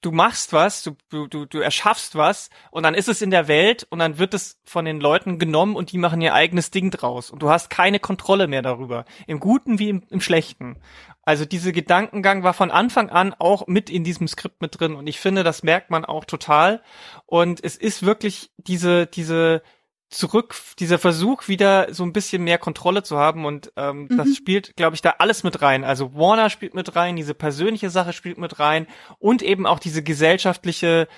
du 0.00 0.12
machst 0.12 0.52
was, 0.52 0.82
du, 0.82 1.26
du, 1.26 1.46
du 1.46 1.58
erschaffst 1.58 2.14
was 2.14 2.50
und 2.70 2.84
dann 2.84 2.94
ist 2.94 3.08
es 3.08 3.20
in 3.20 3.30
der 3.30 3.48
Welt 3.48 3.86
und 3.90 3.98
dann 3.98 4.18
wird 4.18 4.34
es 4.34 4.60
von 4.64 4.84
den 4.84 5.00
Leuten 5.00 5.38
genommen 5.38 5.74
und 5.74 5.92
die 5.92 5.98
machen 5.98 6.20
ihr 6.20 6.34
eigenes 6.34 6.70
Ding 6.70 6.90
draus 6.90 7.30
und 7.30 7.42
du 7.42 7.50
hast 7.50 7.68
keine 7.70 7.98
Kontrolle 7.98 8.46
mehr 8.46 8.62
darüber, 8.62 9.04
im 9.26 9.40
Guten 9.40 9.78
wie 9.78 9.88
im, 9.88 10.04
im 10.10 10.20
Schlechten. 10.20 10.76
Also 11.22 11.44
diese 11.44 11.72
Gedankengang 11.72 12.42
war 12.42 12.54
von 12.54 12.70
Anfang 12.70 13.10
an 13.10 13.34
auch 13.38 13.66
mit 13.66 13.90
in 13.90 14.04
diesem 14.04 14.28
Skript 14.28 14.62
mit 14.62 14.78
drin 14.78 14.94
und 14.94 15.06
ich 15.06 15.20
finde, 15.20 15.42
das 15.42 15.62
merkt 15.62 15.90
man 15.90 16.04
auch 16.04 16.24
total 16.24 16.82
und 17.26 17.62
es 17.62 17.76
ist 17.76 18.04
wirklich 18.04 18.50
diese, 18.56 19.06
diese 19.06 19.62
zurück, 20.10 20.54
dieser 20.78 20.98
Versuch 20.98 21.48
wieder 21.48 21.92
so 21.92 22.02
ein 22.02 22.12
bisschen 22.12 22.42
mehr 22.42 22.58
Kontrolle 22.58 23.02
zu 23.02 23.18
haben 23.18 23.44
und 23.44 23.72
ähm, 23.76 24.08
mhm. 24.10 24.16
das 24.16 24.34
spielt, 24.34 24.74
glaube 24.76 24.94
ich, 24.94 25.02
da 25.02 25.16
alles 25.18 25.42
mit 25.42 25.60
rein. 25.60 25.84
Also 25.84 26.14
Warner 26.14 26.48
spielt 26.48 26.74
mit 26.74 26.96
rein, 26.96 27.16
diese 27.16 27.34
persönliche 27.34 27.90
Sache 27.90 28.12
spielt 28.12 28.38
mit 28.38 28.58
rein 28.58 28.86
und 29.18 29.42
eben 29.42 29.66
auch 29.66 29.78
diese 29.78 30.02
gesellschaftliche 30.02 31.08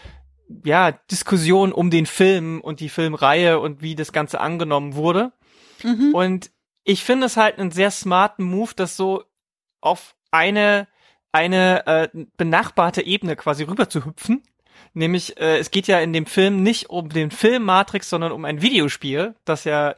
ja, 0.65 0.93
Diskussion 0.93 1.73
um 1.73 1.91
den 1.91 2.07
Film 2.07 2.61
und 2.61 2.81
die 2.81 2.89
Filmreihe 2.89 3.61
und 3.61 3.83
wie 3.83 3.95
das 3.95 4.13
Ganze 4.13 4.41
angenommen 4.41 4.95
wurde. 4.95 5.33
Mhm. 5.85 6.13
Und 6.13 6.51
ich 6.83 7.05
finde 7.05 7.27
es 7.27 7.37
halt 7.37 7.59
einen 7.59 7.71
sehr 7.71 7.93
smarten 7.93 8.45
Move, 8.45 8.73
das 8.75 8.97
so 8.97 9.23
auf 9.81 10.17
eine 10.33 10.89
eine 11.33 11.87
äh, 11.87 12.09
benachbarte 12.37 13.03
Ebene 13.03 13.37
quasi 13.37 13.63
rüber 13.63 13.89
zu 13.89 14.05
hüpfen 14.05 14.43
Nämlich, 14.93 15.39
äh, 15.39 15.59
es 15.59 15.71
geht 15.71 15.87
ja 15.87 16.01
in 16.01 16.13
dem 16.13 16.27
Film 16.27 16.63
nicht 16.63 16.91
um 16.91 17.09
den 17.09 17.31
Film 17.31 17.65
Matrix, 17.65 18.11
sondern 18.11 18.33
um 18.33 18.45
ein 18.45 18.63
Videospiel, 18.63 19.35
das 19.45 19.65
ja 19.65 19.95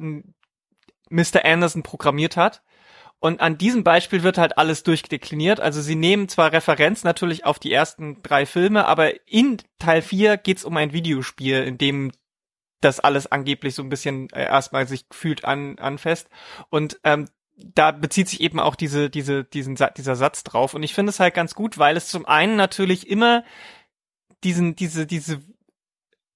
Mr. 1.08 1.44
Anderson 1.44 1.82
programmiert 1.82 2.36
hat. 2.36 2.62
Und 3.18 3.40
an 3.40 3.56
diesem 3.56 3.84
Beispiel 3.84 4.24
wird 4.24 4.36
halt 4.36 4.58
alles 4.58 4.82
durchdekliniert. 4.82 5.60
Also 5.60 5.80
sie 5.80 5.94
nehmen 5.94 6.28
zwar 6.28 6.52
Referenz 6.52 7.04
natürlich 7.04 7.44
auf 7.44 7.60
die 7.60 7.72
ersten 7.72 8.20
drei 8.22 8.46
Filme, 8.46 8.86
aber 8.86 9.12
in 9.28 9.58
Teil 9.78 10.02
4 10.02 10.36
geht's 10.38 10.64
um 10.64 10.76
ein 10.76 10.92
Videospiel, 10.92 11.62
in 11.62 11.78
dem 11.78 12.10
das 12.80 12.98
alles 12.98 13.30
angeblich 13.30 13.76
so 13.76 13.82
ein 13.82 13.88
bisschen 13.88 14.28
äh, 14.30 14.44
erstmal 14.44 14.88
sich 14.88 15.08
gefühlt 15.08 15.44
an, 15.44 15.78
anfasst. 15.78 16.28
Und 16.68 16.98
ähm, 17.04 17.28
da 17.56 17.92
bezieht 17.92 18.28
sich 18.28 18.40
eben 18.40 18.58
auch 18.58 18.74
diese, 18.74 19.08
diese, 19.08 19.44
diesen, 19.44 19.76
dieser 19.96 20.16
Satz 20.16 20.42
drauf. 20.42 20.74
Und 20.74 20.82
ich 20.82 20.92
finde 20.94 21.10
es 21.10 21.20
halt 21.20 21.34
ganz 21.34 21.54
gut, 21.54 21.78
weil 21.78 21.96
es 21.96 22.08
zum 22.08 22.26
einen 22.26 22.56
natürlich 22.56 23.08
immer 23.08 23.44
diesen, 24.44 24.76
diese, 24.76 25.06
diese 25.06 25.40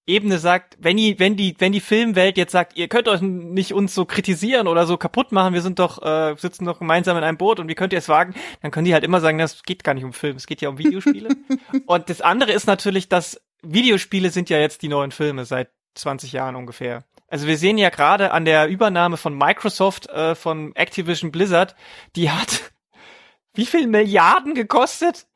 Ebene 0.07 0.39
sagt, 0.39 0.77
wenn 0.79 0.97
die, 0.97 1.19
wenn 1.19 1.37
die, 1.37 1.57
wenn 1.59 1.73
die 1.73 1.81
Filmwelt 1.81 2.37
jetzt 2.37 2.53
sagt, 2.53 2.77
ihr 2.77 2.87
könnt 2.87 3.09
euch 3.09 3.21
nicht 3.21 3.73
uns 3.73 3.93
so 3.93 4.05
kritisieren 4.05 4.69
oder 4.69 4.87
so 4.87 4.97
kaputt 4.97 5.33
machen, 5.33 5.53
wir 5.53 5.63
sind 5.63 5.81
doch, 5.81 6.01
äh, 6.01 6.37
sitzen 6.37 6.65
doch 6.65 6.79
gemeinsam 6.79 7.17
in 7.17 7.25
einem 7.25 7.39
Boot 7.39 7.59
und 7.59 7.69
wie 7.69 7.75
könnt 7.75 7.93
ihr 7.93 7.99
es 7.99 8.09
wagen, 8.09 8.35
dann 8.63 8.71
können 8.71 8.85
die 8.85 8.95
halt 8.95 9.03
immer 9.03 9.21
sagen, 9.21 9.39
das 9.39 9.65
geht 9.65 9.83
gar 9.83 9.95
nicht 9.95 10.05
um 10.05 10.13
Film, 10.13 10.37
es 10.37 10.47
geht 10.47 10.61
ja 10.61 10.69
um 10.69 10.79
Videospiele. 10.79 11.31
und 11.87 12.09
das 12.09 12.21
andere 12.21 12.53
ist 12.53 12.67
natürlich, 12.67 13.09
dass 13.09 13.41
Videospiele 13.63 14.31
sind 14.31 14.49
ja 14.49 14.59
jetzt 14.59 14.83
die 14.83 14.89
neuen 14.89 15.11
Filme 15.11 15.45
seit 15.45 15.71
20 15.97 16.31
Jahren 16.31 16.55
ungefähr. 16.55 17.03
Also 17.27 17.49
wir 17.49 17.59
sehen 17.59 17.77
ja 17.77 17.91
gerade 17.91 18.31
an 18.31 18.45
der 18.45 18.69
Übernahme 18.69 19.17
von 19.17 19.37
Microsoft 19.37 20.09
äh, 20.11 20.37
von 20.37 20.75
Activision 20.77 21.33
Blizzard, 21.33 21.75
die 22.15 22.31
hat 22.31 22.73
wie 23.55 23.67
viel 23.67 23.89
Milliarden 23.89 24.55
gekostet? 24.55 25.27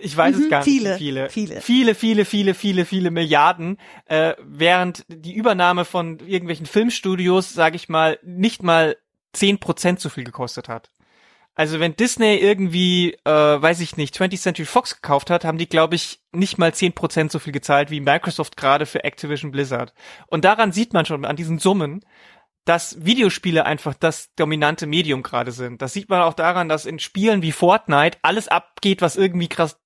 Ich 0.00 0.16
weiß 0.16 0.36
mhm, 0.36 0.42
es 0.42 0.50
gar 0.50 0.62
viele, 0.62 0.90
nicht, 0.90 0.98
viele, 0.98 1.30
viele, 1.30 1.60
viele, 1.60 1.94
viele, 1.94 2.24
viele, 2.24 2.54
viele, 2.54 2.84
viele 2.84 3.10
Milliarden, 3.10 3.78
äh, 4.06 4.34
während 4.42 5.04
die 5.08 5.34
Übernahme 5.34 5.84
von 5.84 6.18
irgendwelchen 6.20 6.66
Filmstudios, 6.66 7.52
sage 7.52 7.76
ich 7.76 7.88
mal, 7.88 8.18
nicht 8.22 8.62
mal 8.62 8.96
zehn 9.32 9.58
Prozent 9.58 10.00
so 10.00 10.08
viel 10.08 10.24
gekostet 10.24 10.68
hat. 10.68 10.90
Also 11.54 11.80
wenn 11.80 11.96
Disney 11.96 12.36
irgendwie, 12.36 13.14
äh, 13.24 13.30
weiß 13.30 13.80
ich 13.80 13.96
nicht, 13.96 14.14
20th 14.14 14.40
Century 14.40 14.66
Fox 14.66 15.00
gekauft 15.02 15.30
hat, 15.30 15.44
haben 15.44 15.58
die, 15.58 15.68
glaube 15.68 15.94
ich, 15.94 16.20
nicht 16.32 16.58
mal 16.58 16.72
zehn 16.72 16.92
Prozent 16.92 17.32
so 17.32 17.38
viel 17.38 17.52
gezahlt 17.52 17.90
wie 17.90 18.00
Microsoft 18.00 18.56
gerade 18.56 18.86
für 18.86 19.04
Activision 19.04 19.50
Blizzard. 19.50 19.92
Und 20.28 20.44
daran 20.44 20.72
sieht 20.72 20.92
man 20.92 21.04
schon 21.06 21.24
an 21.24 21.36
diesen 21.36 21.58
Summen, 21.58 22.04
dass 22.64 23.04
Videospiele 23.04 23.66
einfach 23.66 23.94
das 23.94 24.34
dominante 24.36 24.86
Medium 24.86 25.22
gerade 25.22 25.50
sind. 25.52 25.82
Das 25.82 25.92
sieht 25.92 26.08
man 26.08 26.22
auch 26.22 26.34
daran, 26.34 26.68
dass 26.68 26.86
in 26.86 26.98
Spielen 26.98 27.42
wie 27.42 27.52
Fortnite 27.52 28.18
alles 28.22 28.48
abgeht, 28.48 29.02
was 29.02 29.16
irgendwie 29.16 29.48
krass 29.48 29.80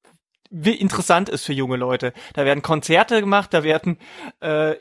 interessant 0.63 1.29
ist 1.29 1.45
für 1.45 1.53
junge 1.53 1.77
Leute. 1.77 2.13
Da 2.35 2.45
werden 2.45 2.63
Konzerte 2.63 3.21
gemacht, 3.21 3.53
da 3.53 3.65
werden 3.65 3.99
äh, 4.41 4.77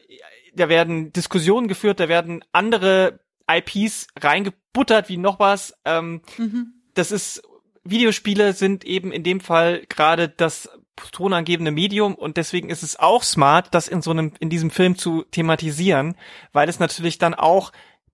da 0.55 0.69
werden 0.69 1.11
Diskussionen 1.13 1.67
geführt, 1.67 1.99
da 1.99 2.07
werden 2.07 2.43
andere 2.51 3.19
IPs 3.49 4.07
reingebuttert 4.19 5.09
wie 5.09 5.17
noch 5.17 5.39
was. 5.39 5.73
Ähm, 5.85 6.21
mhm. 6.37 6.73
Das 6.93 7.11
ist 7.11 7.41
Videospiele 7.83 8.53
sind 8.53 8.85
eben 8.85 9.11
in 9.11 9.23
dem 9.23 9.41
Fall 9.41 9.85
gerade 9.89 10.29
das 10.29 10.69
tonangebende 11.11 11.71
Medium 11.71 12.15
und 12.15 12.37
deswegen 12.37 12.69
ist 12.69 12.83
es 12.83 12.97
auch 12.97 13.23
smart, 13.23 13.73
das 13.73 13.87
in 13.87 14.01
so 14.01 14.11
einem 14.11 14.33
in 14.39 14.49
diesem 14.49 14.69
Film 14.69 14.95
zu 14.95 15.23
thematisieren, 15.23 16.15
weil 16.53 16.69
es 16.69 16.79
natürlich 16.79 17.17
dann 17.17 17.33
auch 17.33 17.71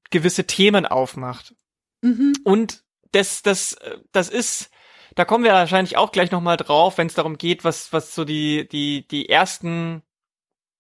gewisse 0.10 0.46
Themen 0.46 0.86
aufmacht. 0.86 1.54
Mhm. 2.02 2.34
Und 2.44 2.84
das 3.12 3.44
das 3.44 3.76
das 4.12 4.30
ist 4.30 4.72
da 5.16 5.26
kommen 5.26 5.44
wir 5.44 5.54
wahrscheinlich 5.54 5.98
auch 5.98 6.12
gleich 6.12 6.32
nochmal 6.32 6.58
drauf, 6.58 6.98
wenn 6.98 7.08
es 7.08 7.14
darum 7.14 7.38
geht, 7.38 7.64
was, 7.64 7.92
was 7.94 8.16
so 8.16 8.26
die, 8.26 8.68
die, 8.68 9.08
die 9.08 9.30
ersten, 9.30 10.04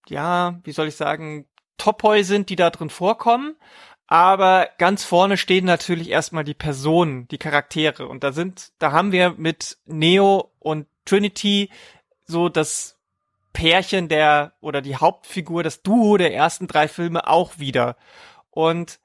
ja, 0.08 0.60
wie 0.63 0.72
soll 0.72 0.88
ich 0.88 0.96
sagen, 0.96 1.48
Topoi 1.78 2.24
sind, 2.24 2.50
die 2.50 2.56
da 2.56 2.70
drin 2.70 2.89
vorkommen. 2.89 3.56
Aber 4.08 4.70
ganz 4.80 5.04
vorne 5.04 5.38
stehen 5.38 5.65
natürlich 5.65 6.10
erstmal 6.10 6.44
die 6.44 6.56
Personen, 6.56 7.28
die 7.28 7.38
Charaktere. 7.38 8.08
Und 8.08 8.24
da 8.24 8.32
sind, 8.32 8.72
da 8.80 8.92
haben 8.92 9.12
wir 9.12 9.36
mit 9.38 9.78
Neo 9.86 10.52
und 10.58 10.88
Trinity 11.06 11.70
so 12.26 12.50
das 12.50 12.98
Pärchen 13.54 14.08
der, 14.08 14.54
oder 14.62 14.82
die 14.82 14.96
Hauptfigur, 14.96 15.63
das 15.63 15.84
Duo 15.84 16.18
der 16.18 16.34
ersten 16.34 16.68
drei 16.68 16.88
Filme 16.88 17.28
auch 17.28 17.60
wieder. 17.60 17.98
Und 18.50 19.00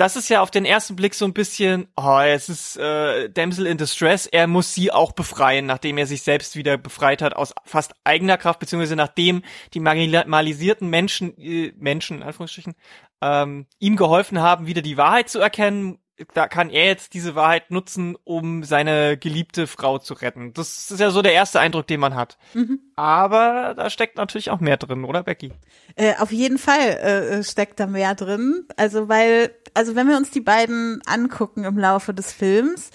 das 0.00 0.16
ist 0.16 0.30
ja 0.30 0.40
auf 0.40 0.50
den 0.50 0.64
ersten 0.64 0.96
Blick 0.96 1.14
so 1.14 1.26
ein 1.26 1.34
bisschen, 1.34 1.86
oh, 1.94 2.20
es 2.20 2.48
ist 2.48 2.78
äh, 2.78 3.28
Damsel 3.28 3.66
in 3.66 3.76
Distress, 3.76 4.24
er 4.24 4.46
muss 4.46 4.72
sie 4.72 4.90
auch 4.90 5.12
befreien, 5.12 5.66
nachdem 5.66 5.98
er 5.98 6.06
sich 6.06 6.22
selbst 6.22 6.56
wieder 6.56 6.78
befreit 6.78 7.20
hat 7.20 7.36
aus 7.36 7.52
fast 7.66 7.92
eigener 8.02 8.38
Kraft, 8.38 8.60
beziehungsweise 8.60 8.96
nachdem 8.96 9.42
die 9.74 9.80
marginalisierten 9.80 10.88
Menschen, 10.88 11.36
äh, 11.36 11.74
Menschen, 11.76 12.18
in 12.18 12.22
Anführungsstrichen, 12.22 12.76
ähm, 13.20 13.66
ihm 13.78 13.96
geholfen 13.96 14.40
haben, 14.40 14.66
wieder 14.66 14.80
die 14.80 14.96
Wahrheit 14.96 15.28
zu 15.28 15.38
erkennen, 15.38 15.98
da 16.34 16.48
kann 16.48 16.70
er 16.70 16.86
jetzt 16.86 17.14
diese 17.14 17.34
Wahrheit 17.34 17.70
nutzen, 17.70 18.16
um 18.24 18.64
seine 18.64 19.16
geliebte 19.16 19.66
Frau 19.66 19.98
zu 19.98 20.14
retten. 20.14 20.52
Das 20.52 20.90
ist 20.90 21.00
ja 21.00 21.10
so 21.10 21.22
der 21.22 21.32
erste 21.32 21.60
Eindruck, 21.60 21.86
den 21.86 22.00
man 22.00 22.14
hat. 22.14 22.38
Mhm. 22.54 22.80
Aber 22.96 23.74
da 23.76 23.90
steckt 23.90 24.16
natürlich 24.16 24.50
auch 24.50 24.60
mehr 24.60 24.76
drin, 24.76 25.04
oder 25.04 25.22
Becky? 25.22 25.52
Äh, 25.96 26.14
auf 26.18 26.32
jeden 26.32 26.58
Fall 26.58 26.78
äh, 26.78 27.44
steckt 27.44 27.80
da 27.80 27.86
mehr 27.86 28.14
drin. 28.14 28.66
Also 28.76 29.08
weil, 29.08 29.54
also 29.74 29.94
wenn 29.94 30.08
wir 30.08 30.16
uns 30.16 30.30
die 30.30 30.40
beiden 30.40 31.00
angucken 31.06 31.64
im 31.64 31.78
Laufe 31.78 32.14
des 32.14 32.32
Films, 32.32 32.90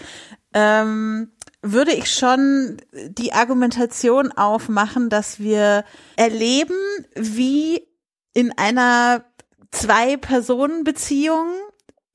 ähm, 0.54 1.32
würde 1.62 1.94
ich 1.94 2.12
schon 2.14 2.78
die 2.94 3.34
Argumentation 3.34 4.32
aufmachen, 4.32 5.10
dass 5.10 5.40
wir 5.40 5.84
erleben, 6.16 6.76
wie 7.16 7.88
in 8.34 8.56
einer 8.56 9.26
Zwei-Personen-Beziehung 9.72 11.48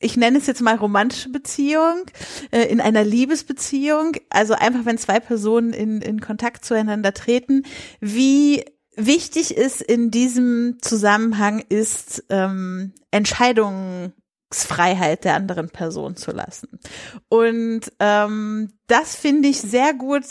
ich 0.01 0.17
nenne 0.17 0.39
es 0.39 0.47
jetzt 0.47 0.63
mal 0.63 0.77
romantische 0.77 1.29
Beziehung, 1.29 2.05
äh, 2.51 2.63
in 2.63 2.81
einer 2.81 3.05
Liebesbeziehung, 3.05 4.17
also 4.31 4.55
einfach 4.55 4.87
wenn 4.87 4.99
zwei 4.99 5.21
Personen 5.21 5.73
in, 5.73 6.03
in 6.03 6.21
Kontakt 6.21 6.65
zueinander 6.65 7.15
treten, 7.15 7.63
wie 8.01 8.65
wichtig 8.97 9.57
ist 9.57 9.81
in 9.83 10.11
diesem 10.11 10.79
Zusammenhang 10.81 11.63
ist, 11.69 12.25
ähm, 12.31 12.93
Entscheidungsfreiheit 13.11 15.25
der 15.25 15.37
anderen 15.37 15.69
Person 15.69 16.17
zu 16.17 16.33
lassen. 16.33 16.81
Und 17.29 17.93
ähm, 17.99 18.73
das 18.87 19.15
finde 19.15 19.49
ich 19.49 19.61
sehr 19.61 19.93
gut 19.95 20.25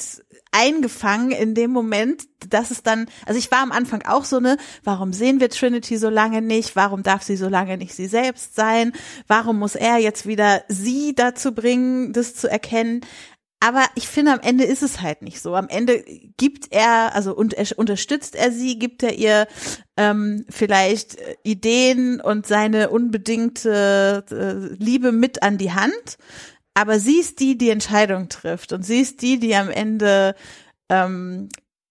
eingefangen 0.52 1.32
in 1.32 1.54
dem 1.54 1.72
Moment, 1.72 2.24
dass 2.50 2.72
es 2.72 2.84
dann, 2.84 3.08
also 3.26 3.38
ich 3.38 3.52
war 3.52 3.62
am 3.62 3.72
Anfang 3.72 4.04
auch 4.04 4.26
so 4.26 4.40
ne, 4.40 4.58
warum 4.84 5.14
sehen 5.14 5.40
wir 5.40 5.50
Trinity 5.50 5.98
so 5.98 6.10
lange 6.10 6.42
nicht? 6.42 6.76
Warum 6.76 7.04
darf 7.04 7.24
sie 7.24 7.38
so 7.38 7.48
lange 7.48 7.78
nicht 7.78 7.94
sie 7.94 8.08
selbst 8.08 8.56
sein? 8.56 8.94
Warum 9.28 9.60
muss 9.60 9.76
er 9.76 9.98
jetzt 9.98 10.26
wieder 10.26 10.64
sie 10.68 11.14
dazu 11.16 11.54
bringen, 11.54 12.14
das 12.14 12.36
zu 12.36 12.50
erkennen? 12.50 13.02
Aber 13.62 13.86
ich 13.96 14.08
finde, 14.08 14.32
am 14.32 14.40
Ende 14.40 14.64
ist 14.64 14.84
es 14.84 15.02
halt 15.02 15.22
nicht 15.22 15.42
so. 15.42 15.54
Am 15.54 15.68
Ende 15.68 16.02
gibt 16.38 16.72
er, 16.72 17.14
also 17.14 17.36
und 17.36 17.54
er, 17.54 17.68
unterstützt 17.78 18.36
er 18.36 18.54
sie, 18.54 18.80
gibt 18.80 19.04
er 19.04 19.16
ihr 19.16 19.48
ähm, 19.98 20.46
vielleicht 20.50 21.18
Ideen 21.44 22.22
und 22.22 22.48
seine 22.48 22.90
unbedingte 22.90 24.24
äh, 24.32 24.82
Liebe 24.82 25.12
mit 25.12 25.44
an 25.44 25.58
die 25.58 25.74
Hand 25.74 26.18
aber 26.80 26.98
sie 26.98 27.20
ist 27.20 27.42
die, 27.42 27.58
die 27.58 27.72
Entscheidung 27.72 28.30
trifft 28.30 28.72
und 28.72 28.84
sie 28.84 29.02
ist 29.02 29.22
die, 29.22 29.38
die 29.38 29.54
am 29.54 29.70
Ende 29.70 30.34
ähm, 30.88 31.50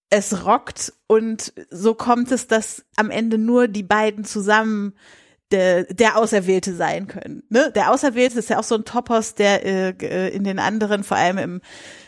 es 0.09 0.47
rockt 0.47 0.93
und 1.05 1.53
so 1.69 1.93
kommt 1.93 2.31
es, 2.31 2.47
dass 2.47 2.83
am 2.95 3.11
Ende 3.11 3.37
nur 3.37 3.67
die 3.67 3.83
beiden 3.83 4.25
zusammen 4.25 4.95
der, 5.51 5.83
der 5.83 6.17
Auserwählte 6.17 6.75
sein 6.75 7.05
können. 7.05 7.43
Ne? 7.49 7.71
Der 7.75 7.91
Auserwählte 7.91 8.39
ist 8.39 8.49
ja 8.49 8.57
auch 8.57 8.63
so 8.63 8.75
ein 8.75 8.85
Topos, 8.85 9.35
der 9.35 9.63
äh, 9.63 9.89
äh, 10.01 10.29
in 10.29 10.43
den 10.43 10.57
anderen, 10.57 11.03
vor 11.03 11.17
allem 11.17 11.37
im 11.37 11.61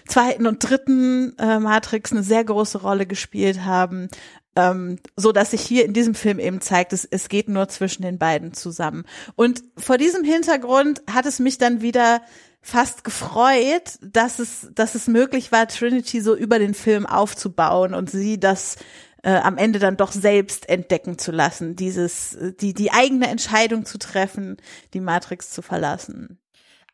zweiten 0.08 0.48
und 0.48 0.68
dritten 0.68 1.38
äh, 1.38 1.60
Matrix, 1.60 2.12
eine 2.12 2.24
sehr 2.24 2.44
große 2.44 2.80
Rolle 2.82 3.06
gespielt 3.06 3.64
haben. 3.64 4.10
Ähm, 4.56 4.98
so 5.16 5.32
dass 5.32 5.52
sich 5.52 5.62
hier 5.62 5.86
in 5.86 5.94
diesem 5.94 6.14
Film 6.14 6.38
eben 6.38 6.60
zeigt, 6.60 6.92
es, 6.92 7.06
es 7.06 7.30
geht 7.30 7.48
nur 7.48 7.70
zwischen 7.70 8.02
den 8.02 8.18
beiden 8.18 8.54
zusammen. 8.54 9.06
Und 9.36 9.64
vor 9.78 9.98
diesem 9.98 10.26
Hintergrund 10.26 11.02
hat 11.10 11.26
es 11.26 11.40
mich 11.40 11.58
dann 11.58 11.82
wieder 11.82 12.22
fast 12.62 13.04
gefreut, 13.04 13.98
dass 14.02 14.40
es, 14.40 14.70
dass 14.76 14.96
es 14.96 15.08
möglich 15.08 15.52
war, 15.52 15.68
Trinity 15.68 16.22
so 16.22 16.36
über 16.36 16.60
den 16.60 16.74
Film 16.74 17.06
aufzubauen 17.06 17.94
und 17.94 18.12
sie 18.12 18.40
das 18.40 18.76
äh, 19.24 19.32
am 19.32 19.58
Ende 19.58 19.80
dann 19.80 19.98
doch 19.98 20.12
selbst 20.12 20.70
entdecken 20.70 21.18
zu 21.18 21.32
lassen, 21.32 21.76
dieses, 21.76 22.36
äh, 22.36 22.54
die, 22.54 22.74
die 22.74 22.92
eigene 22.92 23.28
Entscheidung 23.28 23.86
zu 23.86 23.98
treffen, 23.98 24.58
die 24.94 25.00
Matrix 25.00 25.52
zu 25.52 25.62
verlassen. 25.62 26.40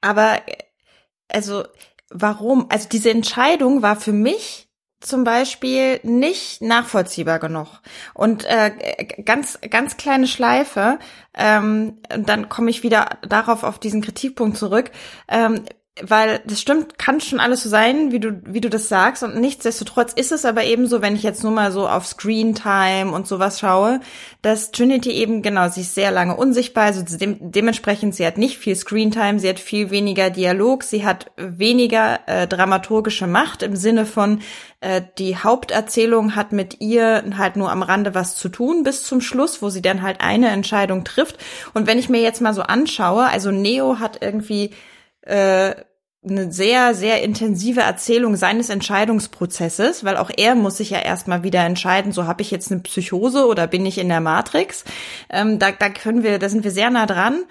Aber, 0.02 0.42
also, 1.30 1.64
warum? 2.10 2.68
Also 2.70 2.88
diese 2.90 3.12
Entscheidung 3.12 3.82
war 3.82 4.00
für 4.00 4.14
mich 4.14 4.67
zum 5.00 5.24
Beispiel 5.24 6.00
nicht 6.04 6.62
nachvollziehbar 6.62 7.40
genug. 7.40 7.68
Und 8.14 8.46
äh, 8.46 8.72
ganz, 9.24 9.60
ganz 9.70 9.98
kleine 9.98 10.28
Schleife, 10.28 11.00
ähm, 11.36 11.98
dann 12.10 12.50
komme 12.50 12.70
ich 12.70 12.84
wieder 12.84 13.18
darauf 13.28 13.64
auf 13.64 13.80
diesen 13.80 14.02
Kritikpunkt 14.02 14.58
zurück. 14.58 14.92
Ähm, 15.28 15.64
weil 16.02 16.42
das 16.46 16.62
stimmt, 16.62 16.98
kann 16.98 17.22
schon 17.22 17.40
alles 17.40 17.64
so 17.64 17.70
sein, 17.70 18.12
wie 18.12 18.20
du, 18.20 18.42
wie 18.46 18.62
du 18.62 18.70
das 18.70 18.90
sagst. 18.90 19.24
Und 19.24 19.36
nichtsdestotrotz 19.40 20.14
ist 20.14 20.32
es 20.32 20.46
aber 20.46 20.64
eben 20.64 20.88
so, 20.88 21.02
wenn 21.02 21.16
ich 21.16 21.24
jetzt 21.24 21.44
nur 21.44 21.52
mal 21.52 21.72
so 21.72 21.88
auf 21.88 22.06
Screen 22.06 22.56
Time 22.56 23.12
und 23.12 23.28
sowas 23.28 23.60
schaue, 23.60 24.00
dass 24.42 24.72
Trinity 24.72 25.12
eben, 25.12 25.42
genau, 25.42 25.70
sie 25.70 25.82
ist 25.82 25.96
sehr 25.96 26.12
lange 26.12 26.36
unsichtbar, 26.36 26.86
also 26.86 27.04
dem, 27.18 27.38
dementsprechend, 27.52 28.16
sie 28.16 28.26
hat 28.26 28.38
nicht 28.38 28.58
viel 28.58 28.76
Screen 28.76 29.12
Time, 29.12 29.40
sie 29.40 29.50
hat 29.50 29.60
viel 29.60 29.90
weniger 29.90 30.30
Dialog, 30.30 30.84
sie 30.84 31.06
hat 31.06 31.32
weniger 31.38 32.20
äh, 32.28 32.48
dramaturgische 32.48 33.28
Macht 33.28 33.64
im 33.64 33.76
Sinne 33.76 34.06
von, 34.06 34.42
äh, 34.80 35.02
die 35.18 35.38
Haupterzählung 35.38 36.36
hat 36.36 36.52
mit 36.52 36.82
ihr 36.82 37.24
halt 37.38 37.56
nur 37.56 37.72
am 37.72 37.82
Rande 37.82 38.14
was 38.14 38.36
zu 38.36 38.50
tun 38.50 38.84
bis 38.84 39.04
zum 39.04 39.22
Schluss, 39.22 39.62
wo 39.62 39.70
sie 39.70 39.82
dann 39.82 40.02
halt 40.02 40.22
eine 40.22 40.50
Entscheidung 40.50 41.04
trifft. 41.04 41.38
Und 41.74 41.88
wenn 41.88 42.00
ich 42.00 42.10
mir 42.10 42.22
jetzt 42.22 42.42
mal 42.42 42.54
so 42.54 42.62
anschaue, 42.62 43.28
also 43.28 43.52
Neo 43.52 44.00
hat 44.00 44.22
irgendwie 44.22 44.72
äh, 45.22 45.74
eine 46.30 46.52
sehr, 46.52 46.94
sehr 46.94 47.24
intensive 47.24 47.82
Erzählung 47.82 48.36
seines 48.36 48.70
Entscheidungsprozesses, 48.70 50.04
weil 50.04 50.18
auch 50.18 50.30
er 50.36 50.56
muss 50.56 50.78
sich 50.78 50.90
ja 50.90 51.00
erstmal 51.00 51.44
wieder 51.44 51.64
entscheiden, 51.64 52.12
so 52.12 52.26
habe 52.26 52.42
ich 52.42 52.52
jetzt 52.52 52.72
eine 52.72 52.82
Psychose 52.82 53.46
oder 53.48 53.68
bin 53.68 53.86
ich 53.86 53.98
in 53.98 54.10
der 54.10 54.22
Matrix. 54.22 54.84
Ähm, 55.30 55.60
da, 55.60 55.72
da 55.72 55.90
können 55.90 56.24
wir, 56.24 56.40
da 56.40 56.50
sind 56.50 56.64
wir 56.64 56.72
sehr 56.72 56.90
nah 56.90 57.06
dran. 57.06 57.44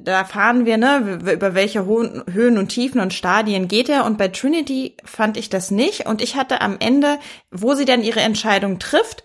Da 0.00 0.18
erfahren 0.18 0.66
wir, 0.66 0.76
ne, 0.76 1.18
über 1.32 1.54
welche 1.54 1.86
Höhen 1.86 2.58
und 2.58 2.68
Tiefen 2.68 3.00
und 3.00 3.14
Stadien 3.14 3.68
geht 3.68 3.88
er. 3.88 4.04
Und 4.04 4.18
bei 4.18 4.28
Trinity 4.28 4.96
fand 5.04 5.36
ich 5.36 5.48
das 5.48 5.70
nicht. 5.70 6.06
Und 6.06 6.20
ich 6.20 6.36
hatte 6.36 6.60
am 6.60 6.76
Ende, 6.78 7.18
wo 7.50 7.74
sie 7.74 7.86
dann 7.86 8.02
ihre 8.02 8.20
Entscheidung 8.20 8.78
trifft, 8.78 9.24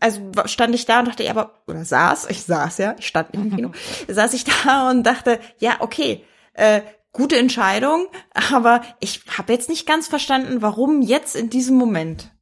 also 0.00 0.20
stand 0.46 0.74
ich 0.74 0.86
da 0.86 1.00
und 1.00 1.08
dachte, 1.08 1.24
ja, 1.24 1.30
aber, 1.30 1.62
oder 1.66 1.84
saß, 1.84 2.28
ich 2.30 2.42
saß 2.42 2.78
ja, 2.78 2.96
ich 2.98 3.06
stand 3.06 3.34
im 3.34 3.54
Kino, 3.54 3.72
saß 4.08 4.34
ich 4.34 4.44
da 4.44 4.90
und 4.90 5.04
dachte, 5.04 5.40
ja, 5.58 5.76
okay, 5.80 6.24
äh, 6.54 6.82
gute 7.12 7.36
Entscheidung, 7.36 8.06
aber 8.52 8.82
ich 9.00 9.22
habe 9.36 9.52
jetzt 9.52 9.68
nicht 9.68 9.86
ganz 9.86 10.08
verstanden, 10.08 10.62
warum 10.62 11.02
jetzt 11.02 11.36
in 11.36 11.50
diesem 11.50 11.76
Moment. 11.76 12.32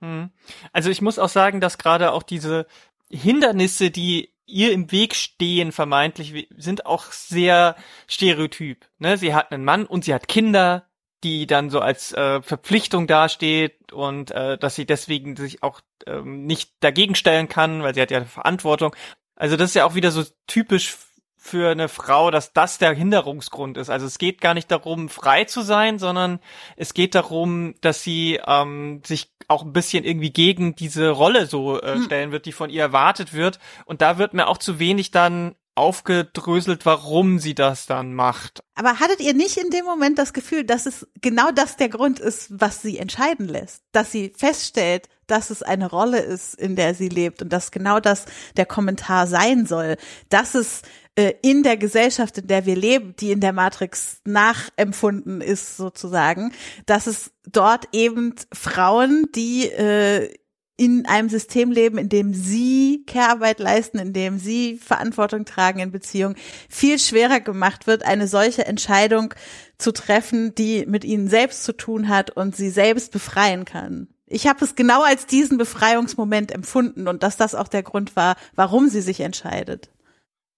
Mhm. 0.00 0.30
Also 0.72 0.90
ich 0.90 1.02
muss 1.02 1.18
auch 1.18 1.28
sagen, 1.28 1.60
dass 1.60 1.78
gerade 1.78 2.12
auch 2.12 2.22
diese 2.22 2.66
Hindernisse, 3.10 3.90
die 3.90 4.30
ihr 4.50 4.72
im 4.72 4.92
Weg 4.92 5.14
stehen, 5.14 5.72
vermeintlich, 5.72 6.48
sind 6.56 6.86
auch 6.86 7.12
sehr 7.12 7.76
stereotyp. 8.06 8.86
Ne? 8.98 9.16
Sie 9.16 9.34
hat 9.34 9.52
einen 9.52 9.64
Mann 9.64 9.86
und 9.86 10.04
sie 10.04 10.14
hat 10.14 10.28
Kinder, 10.28 10.86
die 11.22 11.46
dann 11.46 11.70
so 11.70 11.80
als 11.80 12.12
äh, 12.12 12.42
Verpflichtung 12.42 13.06
dasteht 13.06 13.92
und 13.92 14.30
äh, 14.30 14.58
dass 14.58 14.74
sie 14.74 14.86
deswegen 14.86 15.36
sich 15.36 15.62
auch 15.62 15.80
ähm, 16.06 16.46
nicht 16.46 16.72
dagegen 16.80 17.14
stellen 17.14 17.48
kann, 17.48 17.82
weil 17.82 17.94
sie 17.94 18.00
hat 18.00 18.10
ja 18.10 18.24
Verantwortung. 18.24 18.94
Also 19.36 19.56
das 19.56 19.70
ist 19.70 19.74
ja 19.74 19.84
auch 19.84 19.94
wieder 19.94 20.10
so 20.10 20.24
typisch 20.46 20.96
für 21.42 21.70
eine 21.70 21.88
Frau, 21.88 22.30
dass 22.30 22.52
das 22.52 22.76
der 22.76 22.92
Hinderungsgrund 22.92 23.78
ist. 23.78 23.88
Also 23.88 24.04
es 24.04 24.18
geht 24.18 24.42
gar 24.42 24.52
nicht 24.52 24.70
darum, 24.70 25.08
frei 25.08 25.44
zu 25.44 25.62
sein, 25.62 25.98
sondern 25.98 26.38
es 26.76 26.92
geht 26.92 27.14
darum, 27.14 27.74
dass 27.80 28.02
sie 28.02 28.38
ähm, 28.46 29.00
sich 29.06 29.32
auch 29.48 29.64
ein 29.64 29.72
bisschen 29.72 30.04
irgendwie 30.04 30.32
gegen 30.32 30.76
diese 30.76 31.08
Rolle 31.08 31.46
so 31.46 31.80
äh, 31.80 31.94
hm. 31.94 32.02
stellen 32.02 32.30
wird, 32.30 32.44
die 32.44 32.52
von 32.52 32.68
ihr 32.68 32.82
erwartet 32.82 33.32
wird. 33.32 33.58
Und 33.86 34.02
da 34.02 34.18
wird 34.18 34.34
mir 34.34 34.48
auch 34.48 34.58
zu 34.58 34.78
wenig 34.78 35.12
dann 35.12 35.56
aufgedröselt, 35.74 36.84
warum 36.84 37.38
sie 37.38 37.54
das 37.54 37.86
dann 37.86 38.12
macht. 38.12 38.62
Aber 38.74 39.00
hattet 39.00 39.20
ihr 39.20 39.32
nicht 39.32 39.56
in 39.56 39.70
dem 39.70 39.86
Moment 39.86 40.18
das 40.18 40.34
Gefühl, 40.34 40.64
dass 40.64 40.84
es 40.84 41.08
genau 41.22 41.50
das 41.52 41.76
der 41.76 41.88
Grund 41.88 42.20
ist, 42.20 42.48
was 42.50 42.82
sie 42.82 42.98
entscheiden 42.98 43.48
lässt? 43.48 43.82
Dass 43.92 44.12
sie 44.12 44.32
feststellt, 44.36 45.08
dass 45.26 45.50
es 45.50 45.62
eine 45.62 45.88
Rolle 45.88 46.18
ist, 46.18 46.54
in 46.54 46.76
der 46.76 46.94
sie 46.94 47.08
lebt 47.08 47.40
und 47.40 47.52
dass 47.52 47.70
genau 47.70 48.00
das 48.00 48.26
der 48.56 48.66
Kommentar 48.66 49.26
sein 49.26 49.64
soll, 49.64 49.96
dass 50.28 50.54
es 50.54 50.82
äh, 51.16 51.34
in 51.42 51.62
der 51.62 51.76
Gesellschaft, 51.76 52.38
in 52.38 52.46
der 52.46 52.66
wir 52.66 52.76
leben, 52.76 53.14
die 53.16 53.32
in 53.32 53.40
der 53.40 53.52
Matrix 53.52 54.20
nachempfunden 54.24 55.40
ist 55.40 55.76
sozusagen, 55.76 56.52
dass 56.86 57.06
es 57.06 57.32
dort 57.46 57.88
eben 57.92 58.34
Frauen, 58.52 59.26
die 59.34 59.66
äh, 59.66 60.32
in 60.80 61.04
einem 61.04 61.28
System 61.28 61.70
leben, 61.72 61.98
in 61.98 62.08
dem 62.08 62.32
sie 62.32 63.04
Care-Arbeit 63.06 63.58
leisten, 63.58 63.98
in 63.98 64.14
dem 64.14 64.38
sie 64.38 64.78
Verantwortung 64.78 65.44
tragen 65.44 65.80
in 65.80 65.90
Beziehung, 65.90 66.36
viel 66.70 66.98
schwerer 66.98 67.40
gemacht 67.40 67.86
wird, 67.86 68.02
eine 68.02 68.26
solche 68.26 68.64
Entscheidung 68.64 69.34
zu 69.76 69.92
treffen, 69.92 70.54
die 70.54 70.86
mit 70.86 71.04
ihnen 71.04 71.28
selbst 71.28 71.64
zu 71.64 71.74
tun 71.76 72.08
hat 72.08 72.30
und 72.30 72.56
sie 72.56 72.70
selbst 72.70 73.12
befreien 73.12 73.66
kann. 73.66 74.08
Ich 74.26 74.46
habe 74.46 74.64
es 74.64 74.74
genau 74.74 75.02
als 75.02 75.26
diesen 75.26 75.58
Befreiungsmoment 75.58 76.50
empfunden 76.50 77.08
und 77.08 77.22
dass 77.22 77.36
das 77.36 77.54
auch 77.54 77.68
der 77.68 77.82
Grund 77.82 78.16
war, 78.16 78.36
warum 78.54 78.88
sie 78.88 79.02
sich 79.02 79.20
entscheidet. 79.20 79.90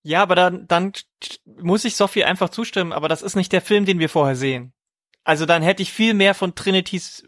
Ja, 0.03 0.23
aber 0.23 0.35
dann, 0.35 0.67
dann 0.67 0.93
muss 1.47 1.85
ich 1.85 1.97
Sophie 1.97 2.25
einfach 2.25 2.51
zustimmen, 2.51 2.93
aber 2.93 3.09
das 3.09 3.23
ist 3.23 3.37
nicht 3.37 3.53
der 3.53 3.62
Film, 3.62 3.85
den 3.85 3.99
wir 3.99 4.09
vorher 4.09 4.37
sehen. 4.37 4.73
Also 5.25 5.47
dann 5.47 5.62
hätte 5.62 5.83
ich 5.83 5.93
viel 5.93 6.15
mehr 6.15 6.35
von 6.35 6.55
Trinitys 6.55 7.25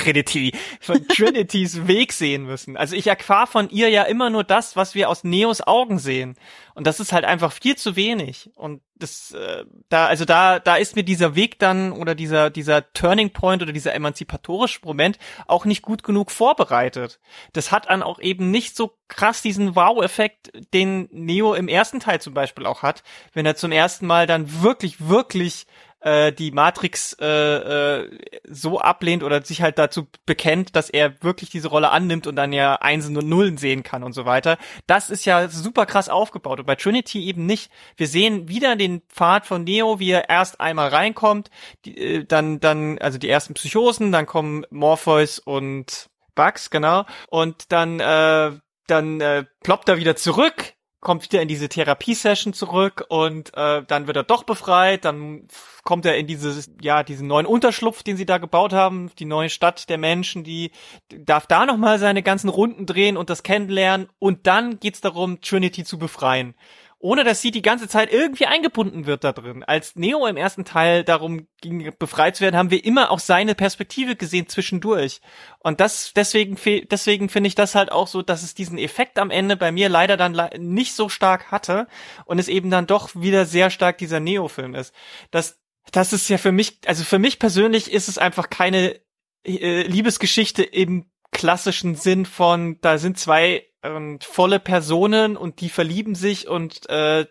Trinity, 0.00 0.52
von 0.80 1.06
Trinitys 1.08 1.86
Weg 1.86 2.12
sehen 2.12 2.44
müssen. 2.44 2.76
Also 2.76 2.96
ich 2.96 3.06
erfahre 3.06 3.46
von 3.46 3.70
ihr 3.70 3.88
ja 3.90 4.04
immer 4.04 4.30
nur 4.30 4.44
das, 4.44 4.76
was 4.76 4.94
wir 4.94 5.08
aus 5.08 5.24
Neos 5.24 5.60
Augen 5.60 5.98
sehen. 5.98 6.36
Und 6.74 6.86
das 6.86 7.00
ist 7.00 7.12
halt 7.12 7.24
einfach 7.24 7.52
viel 7.52 7.76
zu 7.76 7.96
wenig. 7.96 8.50
Und 8.54 8.80
das, 8.94 9.32
äh, 9.32 9.64
da, 9.88 10.06
also 10.06 10.24
da, 10.24 10.58
da 10.58 10.76
ist 10.76 10.96
mir 10.96 11.02
dieser 11.02 11.34
Weg 11.34 11.58
dann 11.58 11.92
oder 11.92 12.14
dieser, 12.14 12.50
dieser 12.50 12.92
Turning 12.92 13.30
Point 13.30 13.62
oder 13.62 13.72
dieser 13.72 13.94
emanzipatorische 13.94 14.80
Moment 14.84 15.18
auch 15.46 15.64
nicht 15.64 15.82
gut 15.82 16.02
genug 16.02 16.30
vorbereitet. 16.30 17.20
Das 17.52 17.72
hat 17.72 17.90
dann 17.90 18.02
auch 18.02 18.20
eben 18.20 18.50
nicht 18.50 18.76
so 18.76 18.96
krass 19.08 19.42
diesen 19.42 19.74
Wow-Effekt, 19.74 20.52
den 20.72 21.08
Neo 21.12 21.54
im 21.54 21.68
ersten 21.68 22.00
Teil 22.00 22.20
zum 22.20 22.34
Beispiel 22.34 22.66
auch 22.66 22.82
hat, 22.82 23.02
wenn 23.32 23.46
er 23.46 23.56
zum 23.56 23.72
ersten 23.72 24.06
Mal 24.06 24.26
dann 24.26 24.62
wirklich, 24.62 25.08
wirklich 25.08 25.66
äh, 26.00 26.32
die 26.32 26.50
Matrix 26.50 27.16
äh, 27.20 27.26
äh, 27.26 28.18
so 28.48 28.80
ablehnt 28.80 29.22
oder 29.22 29.42
sich 29.42 29.62
halt 29.62 29.78
dazu 29.78 30.08
bekennt, 30.26 30.76
dass 30.76 30.90
er 30.90 31.22
wirklich 31.22 31.50
diese 31.50 31.68
Rolle 31.68 31.90
annimmt 31.90 32.26
und 32.26 32.36
dann 32.36 32.52
ja 32.52 32.76
Einsen 32.76 33.16
und 33.16 33.28
Nullen 33.28 33.58
sehen 33.58 33.82
kann 33.82 34.02
und 34.02 34.12
so 34.12 34.24
weiter. 34.24 34.58
Das 34.86 35.10
ist 35.10 35.24
ja 35.24 35.48
super 35.48 35.86
krass 35.86 36.08
aufgebaut 36.08 36.60
und 36.60 36.66
bei 36.66 36.76
Trinity 36.76 37.24
eben 37.26 37.46
nicht. 37.46 37.70
Wir 37.96 38.08
sehen 38.08 38.48
wieder 38.48 38.76
den 38.76 39.02
Pfad 39.08 39.46
von 39.46 39.64
Neo, 39.64 39.98
wie 39.98 40.10
er 40.10 40.28
erst 40.28 40.60
einmal 40.60 40.88
reinkommt, 40.88 41.50
die, 41.84 41.96
äh, 41.96 42.24
dann 42.24 42.60
dann 42.60 42.98
also 42.98 43.18
die 43.18 43.28
ersten 43.28 43.54
Psychosen, 43.54 44.12
dann 44.12 44.26
kommen 44.26 44.64
Morpheus 44.70 45.38
und 45.38 46.08
Bugs, 46.34 46.70
genau, 46.70 47.04
und 47.28 47.72
dann 47.72 48.00
äh, 48.00 48.52
dann 48.86 49.20
äh, 49.20 49.44
ploppt 49.62 49.88
er 49.88 49.98
wieder 49.98 50.16
zurück 50.16 50.74
kommt 51.00 51.24
wieder 51.24 51.40
in 51.40 51.48
diese 51.48 51.68
Therapiesession 51.68 52.52
zurück 52.52 53.04
und 53.08 53.56
äh, 53.56 53.82
dann 53.86 54.06
wird 54.06 54.16
er 54.16 54.22
doch 54.22 54.44
befreit, 54.44 55.04
dann 55.04 55.48
kommt 55.82 56.04
er 56.04 56.16
in 56.18 56.26
dieses 56.26 56.70
ja 56.80 57.02
diesen 57.02 57.26
neuen 57.26 57.46
Unterschlupf, 57.46 58.02
den 58.02 58.16
sie 58.16 58.26
da 58.26 58.38
gebaut 58.38 58.72
haben, 58.72 59.10
die 59.18 59.24
neue 59.24 59.48
Stadt 59.48 59.88
der 59.88 59.98
Menschen, 59.98 60.44
die 60.44 60.72
darf 61.08 61.46
da 61.46 61.64
noch 61.64 61.78
mal 61.78 61.98
seine 61.98 62.22
ganzen 62.22 62.50
Runden 62.50 62.84
drehen 62.84 63.16
und 63.16 63.30
das 63.30 63.42
kennenlernen 63.42 64.08
und 64.18 64.46
dann 64.46 64.78
geht's 64.78 65.00
darum 65.00 65.40
Trinity 65.40 65.84
zu 65.84 65.98
befreien 65.98 66.54
ohne 67.02 67.24
dass 67.24 67.40
sie 67.40 67.50
die 67.50 67.62
ganze 67.62 67.88
Zeit 67.88 68.12
irgendwie 68.12 68.44
eingebunden 68.44 69.06
wird 69.06 69.24
da 69.24 69.32
drin. 69.32 69.64
Als 69.64 69.96
Neo 69.96 70.26
im 70.26 70.36
ersten 70.36 70.66
Teil 70.66 71.02
darum 71.02 71.48
ging, 71.62 71.90
befreit 71.98 72.36
zu 72.36 72.42
werden, 72.42 72.56
haben 72.56 72.70
wir 72.70 72.84
immer 72.84 73.10
auch 73.10 73.18
seine 73.18 73.54
Perspektive 73.54 74.16
gesehen 74.16 74.48
zwischendurch. 74.48 75.22
Und 75.60 75.80
das, 75.80 76.12
deswegen, 76.14 76.58
deswegen 76.90 77.30
finde 77.30 77.48
ich 77.48 77.54
das 77.54 77.74
halt 77.74 77.90
auch 77.90 78.06
so, 78.06 78.20
dass 78.20 78.42
es 78.42 78.54
diesen 78.54 78.76
Effekt 78.76 79.18
am 79.18 79.30
Ende 79.30 79.56
bei 79.56 79.72
mir 79.72 79.88
leider 79.88 80.18
dann 80.18 80.38
nicht 80.58 80.94
so 80.94 81.08
stark 81.08 81.50
hatte 81.50 81.88
und 82.26 82.38
es 82.38 82.48
eben 82.48 82.70
dann 82.70 82.86
doch 82.86 83.10
wieder 83.14 83.46
sehr 83.46 83.70
stark 83.70 83.96
dieser 83.96 84.20
Neo-Film 84.20 84.74
ist. 84.74 84.94
Das, 85.30 85.58
das 85.92 86.12
ist 86.12 86.28
ja 86.28 86.36
für 86.36 86.52
mich, 86.52 86.80
also 86.84 87.02
für 87.04 87.18
mich 87.18 87.38
persönlich 87.38 87.90
ist 87.90 88.08
es 88.08 88.18
einfach 88.18 88.50
keine 88.50 89.00
äh, 89.46 89.82
Liebesgeschichte 89.84 90.62
im 90.62 91.10
klassischen 91.32 91.94
Sinn 91.94 92.26
von, 92.26 92.78
da 92.82 92.98
sind 92.98 93.18
zwei 93.18 93.69
ähm, 93.82 94.18
volle 94.20 94.60
Personen 94.60 95.36
und 95.36 95.60
die 95.60 95.70
verlieben 95.70 96.14
sich 96.14 96.48
und 96.48 96.88
äh, 96.88 97.26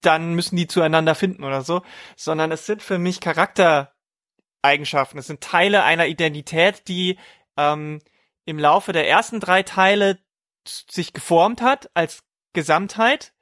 dann 0.00 0.34
müssen 0.34 0.56
die 0.56 0.66
zueinander 0.66 1.14
finden 1.14 1.44
oder 1.44 1.62
so, 1.62 1.82
sondern 2.16 2.50
es 2.50 2.66
sind 2.66 2.82
für 2.82 2.98
mich 2.98 3.20
Charaktereigenschaften, 3.20 5.18
es 5.18 5.28
sind 5.28 5.40
Teile 5.40 5.84
einer 5.84 6.06
Identität, 6.06 6.88
die 6.88 7.18
ähm, 7.56 8.00
im 8.44 8.58
Laufe 8.58 8.92
der 8.92 9.08
ersten 9.08 9.40
drei 9.40 9.62
Teile 9.62 10.18
sich 10.66 11.12
geformt 11.12 11.62
hat 11.62 11.90
als 11.94 12.24
Gesamtheit 12.52 13.32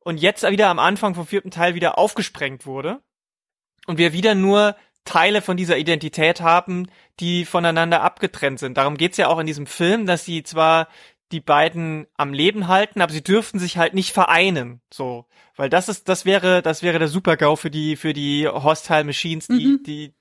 und 0.00 0.18
jetzt 0.18 0.48
wieder 0.48 0.68
am 0.68 0.78
Anfang 0.78 1.14
vom 1.14 1.26
vierten 1.26 1.50
Teil 1.50 1.74
wieder 1.74 1.98
aufgesprengt 1.98 2.66
wurde 2.66 3.02
und 3.86 3.98
wir 3.98 4.12
wieder 4.12 4.34
nur 4.34 4.76
Teile 5.04 5.40
von 5.40 5.56
dieser 5.56 5.78
Identität 5.78 6.40
haben, 6.40 6.90
die 7.20 7.44
voneinander 7.44 8.02
abgetrennt 8.02 8.58
sind. 8.58 8.76
Darum 8.76 8.96
geht's 8.96 9.16
ja 9.16 9.28
auch 9.28 9.38
in 9.38 9.46
diesem 9.46 9.66
Film, 9.66 10.04
dass 10.04 10.24
sie 10.24 10.42
zwar 10.42 10.88
die 11.32 11.40
beiden 11.40 12.06
am 12.16 12.32
Leben 12.32 12.68
halten, 12.68 13.00
aber 13.00 13.12
sie 13.12 13.22
dürften 13.22 13.58
sich 13.58 13.76
halt 13.78 13.94
nicht 13.94 14.12
vereinen, 14.12 14.80
so, 14.92 15.26
weil 15.56 15.68
das 15.68 15.88
ist, 15.88 16.08
das 16.08 16.24
wäre, 16.24 16.62
das 16.62 16.82
wäre 16.82 16.98
der 16.98 17.08
Super-GAU 17.08 17.56
für 17.56 17.70
die, 17.70 17.96
für 17.96 18.12
die 18.12 18.46
Hostile 18.46 19.04
Machines, 19.04 19.48
die, 19.48 19.66
mhm. 19.66 19.82
die, 19.84 20.14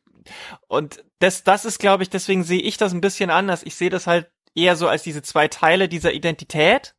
und 0.68 1.04
das, 1.20 1.44
das 1.44 1.66
ist, 1.66 1.80
glaube 1.80 2.04
ich, 2.04 2.10
deswegen 2.10 2.44
sehe 2.44 2.62
ich 2.62 2.78
das 2.78 2.94
ein 2.94 3.02
bisschen 3.02 3.30
anders. 3.30 3.64
Ich 3.64 3.76
sehe 3.76 3.90
das 3.90 4.08
halt 4.08 4.30
eher 4.56 4.76
so 4.76 4.88
als 4.88 5.04
diese 5.04 5.22
zwei 5.22 5.48
Teile 5.48 5.88
dieser 5.88 6.14
Identität 6.14 6.96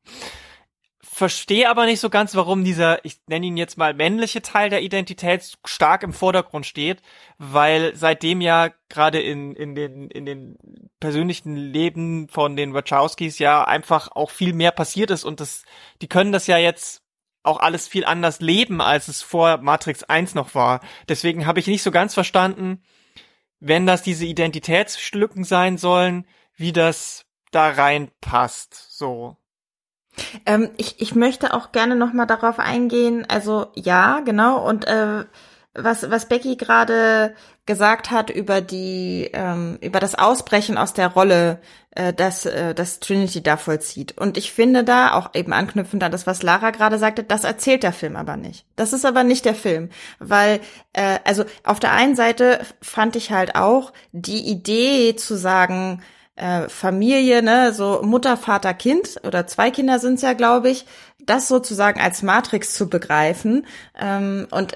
verstehe 1.17 1.71
aber 1.71 1.87
nicht 1.87 2.01
so 2.01 2.11
ganz, 2.11 2.35
warum 2.35 2.63
dieser, 2.63 3.03
ich 3.03 3.23
nenne 3.27 3.47
ihn 3.47 3.57
jetzt 3.57 3.79
mal 3.79 3.95
männliche 3.95 4.43
Teil 4.43 4.69
der 4.69 4.83
Identität 4.83 5.57
stark 5.65 6.03
im 6.03 6.13
Vordergrund 6.13 6.67
steht, 6.67 7.01
weil 7.39 7.97
seitdem 7.97 8.43
ja 8.43 8.69
gerade 8.91 9.23
in, 9.23 9.57
in 9.57 9.75
den, 9.75 10.11
in 10.11 10.27
den 10.27 10.59
persönlichen 11.01 11.57
Leben 11.57 12.29
von 12.29 12.55
den 12.55 12.75
Wachowskis 12.75 13.39
ja 13.39 13.65
einfach 13.65 14.11
auch 14.15 14.31
viel 14.31 14.53
mehr 14.53 14.73
passiert 14.73 15.11
ist 15.11 15.25
und 15.25 15.41
das, 15.41 15.65
die 16.03 16.07
können 16.07 16.33
das 16.33 16.47
ja 16.49 16.59
jetzt 16.59 17.01
auch 17.43 17.61
alles 17.61 17.89
viel 17.89 18.05
anders 18.05 18.43
leben, 18.43 18.83
als 18.83 19.09
es 19.09 19.23
vor 19.23 19.57
Matrix 19.57 20.03
1 20.03 20.35
noch 20.35 20.55
war. 20.55 20.81
Deswegen 21.09 21.47
habe 21.47 21.61
ich 21.61 21.67
nicht 21.67 21.83
so 21.83 21.93
ganz 21.93 22.13
verstanden, 22.13 22.83
wenn 23.59 23.87
das 23.87 24.03
diese 24.03 24.27
Identitätslücken 24.27 25.45
sein 25.45 25.79
sollen, 25.79 26.27
wie 26.57 26.73
das 26.73 27.25
da 27.53 27.71
reinpasst, 27.71 28.75
so. 28.91 29.39
Ähm, 30.45 30.71
ich, 30.77 31.01
ich 31.01 31.15
möchte 31.15 31.55
auch 31.55 31.73
gerne 31.73 31.97
noch 31.97 32.13
mal 32.13 32.27
darauf 32.27 32.59
eingehen. 32.59 33.27
Also 33.29 33.67
ja, 33.75 34.21
genau. 34.21 34.67
Und 34.67 34.87
äh, 34.87 35.25
was, 35.75 36.11
was 36.11 36.27
Becky 36.27 36.57
gerade 36.57 37.35
gesagt 37.67 38.11
hat 38.11 38.31
über 38.31 38.61
die 38.61 39.29
ähm, 39.33 39.79
über 39.81 40.01
das 40.01 40.15
Ausbrechen 40.15 40.79
aus 40.79 40.93
der 40.95 41.09
Rolle, 41.09 41.59
äh, 41.91 42.13
das 42.13 42.47
äh, 42.47 42.75
das 42.75 43.01
Trinity 43.01 43.43
da 43.43 43.57
vollzieht. 43.57 44.17
Und 44.17 44.39
ich 44.39 44.53
finde 44.53 44.85
da 44.85 45.13
auch 45.13 45.35
eben 45.35 45.53
anknüpfend 45.53 46.03
an 46.03 46.13
das, 46.13 46.27
was 46.27 46.43
Lara 46.43 46.71
gerade 46.71 46.99
sagte, 46.99 47.25
das 47.25 47.45
erzählt 47.45 47.83
der 47.83 47.93
Film 47.93 48.17
aber 48.17 48.37
nicht. 48.37 48.65
Das 48.77 48.93
ist 48.93 49.05
aber 49.05 49.25
nicht 49.25 49.45
der 49.45 49.55
Film, 49.55 49.91
weil 50.19 50.61
äh, 50.93 51.19
also 51.25 51.45
auf 51.65 51.81
der 51.81 51.93
einen 51.93 52.15
Seite 52.15 52.61
fand 52.81 53.17
ich 53.17 53.33
halt 53.33 53.57
auch 53.57 53.93
die 54.13 54.49
Idee 54.49 55.17
zu 55.17 55.37
sagen, 55.37 56.03
äh, 56.37 56.69
Familie, 56.69 57.43
ne, 57.43 57.73
so 57.73 58.01
Mutter, 58.03 58.37
Vater, 58.37 58.75
Kind 58.75 59.17
oder 59.25 59.47
zwei 59.47 59.71
Kinder 59.71 59.99
sind's 59.99 60.23
ja, 60.23 60.35
glaube 60.35 60.71
ich, 60.71 60.87
das 61.19 61.49
sozusagen 61.49 62.01
als 62.01 62.23
Matrix 62.23 62.75
zu 62.75 62.89
begreifen. 62.89 63.67
Ähm, 63.99 64.47
und 64.51 64.75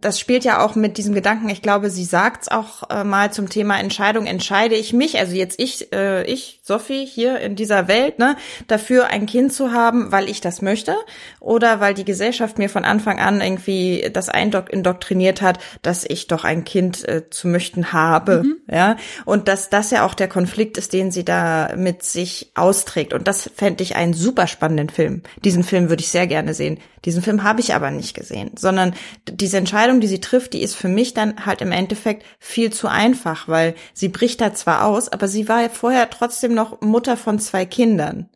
das 0.00 0.18
spielt 0.18 0.44
ja 0.44 0.64
auch 0.64 0.74
mit 0.74 0.98
diesem 0.98 1.14
Gedanken, 1.14 1.48
ich 1.48 1.62
glaube, 1.62 1.90
sie 1.90 2.04
sagt's 2.04 2.48
auch 2.48 2.88
äh, 2.90 3.04
mal 3.04 3.32
zum 3.32 3.48
Thema 3.48 3.78
Entscheidung, 3.78 4.26
entscheide 4.26 4.74
ich 4.74 4.92
mich, 4.92 5.18
also 5.18 5.34
jetzt 5.34 5.60
ich, 5.60 5.92
äh, 5.92 6.24
ich, 6.24 6.60
Sophie, 6.62 7.06
hier 7.06 7.40
in 7.40 7.56
dieser 7.56 7.88
Welt, 7.88 8.18
ne, 8.18 8.36
dafür 8.66 9.06
ein 9.06 9.26
Kind 9.26 9.52
zu 9.52 9.72
haben, 9.72 10.12
weil 10.12 10.28
ich 10.28 10.40
das 10.40 10.62
möchte 10.62 10.96
oder 11.40 11.80
weil 11.80 11.94
die 11.94 12.04
Gesellschaft 12.04 12.58
mir 12.58 12.68
von 12.68 12.84
Anfang 12.84 13.18
an 13.18 13.40
irgendwie 13.40 14.10
das 14.12 14.28
indoktriniert 14.28 15.40
hat, 15.40 15.58
dass 15.82 16.04
ich 16.04 16.26
doch 16.26 16.44
ein 16.44 16.64
Kind 16.64 17.06
äh, 17.08 17.30
zu 17.30 17.48
möchten 17.48 17.92
habe, 17.92 18.42
mhm. 18.42 18.56
ja, 18.70 18.96
und 19.24 19.48
dass 19.48 19.70
das 19.70 19.90
ja 19.90 20.04
auch 20.04 20.14
der 20.14 20.28
Konflikt 20.28 20.78
ist, 20.78 20.92
den 20.92 21.10
sie 21.10 21.24
da 21.24 21.74
mit 21.76 22.02
sich 22.02 22.50
austrägt 22.54 23.12
und 23.12 23.26
das 23.26 23.50
fände 23.54 23.82
ich 23.82 23.96
einen 23.96 24.14
super 24.14 24.46
spannenden 24.46 24.90
Film. 24.90 25.22
Diesen 25.44 25.64
Film 25.64 25.88
würde 25.88 26.02
ich 26.02 26.08
sehr 26.08 26.26
gerne 26.26 26.54
sehen. 26.54 26.78
Diesen 27.04 27.22
Film 27.22 27.42
habe 27.42 27.60
ich 27.60 27.74
aber 27.74 27.90
nicht 27.90 28.14
gesehen, 28.14 28.50
sondern 28.56 28.94
diese 29.30 29.56
Entscheidung, 29.56 30.00
die 30.00 30.06
sie 30.06 30.20
trifft, 30.20 30.52
die 30.52 30.62
ist 30.62 30.74
für 30.74 30.88
mich 30.88 31.14
dann 31.14 31.46
halt 31.46 31.62
im 31.62 31.72
Endeffekt 31.72 32.24
viel 32.38 32.72
zu 32.72 32.88
einfach, 32.88 33.48
weil 33.48 33.74
sie 33.94 34.08
bricht 34.08 34.40
da 34.40 34.52
zwar 34.52 34.84
aus, 34.84 35.08
aber 35.08 35.26
sie 35.26 35.48
war 35.48 35.62
ja 35.62 35.68
vorher 35.68 36.10
trotzdem 36.10 36.54
noch 36.54 36.80
Mutter 36.80 37.16
von 37.16 37.38
zwei 37.38 37.64
Kindern. 37.64 38.28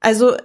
Also 0.00 0.36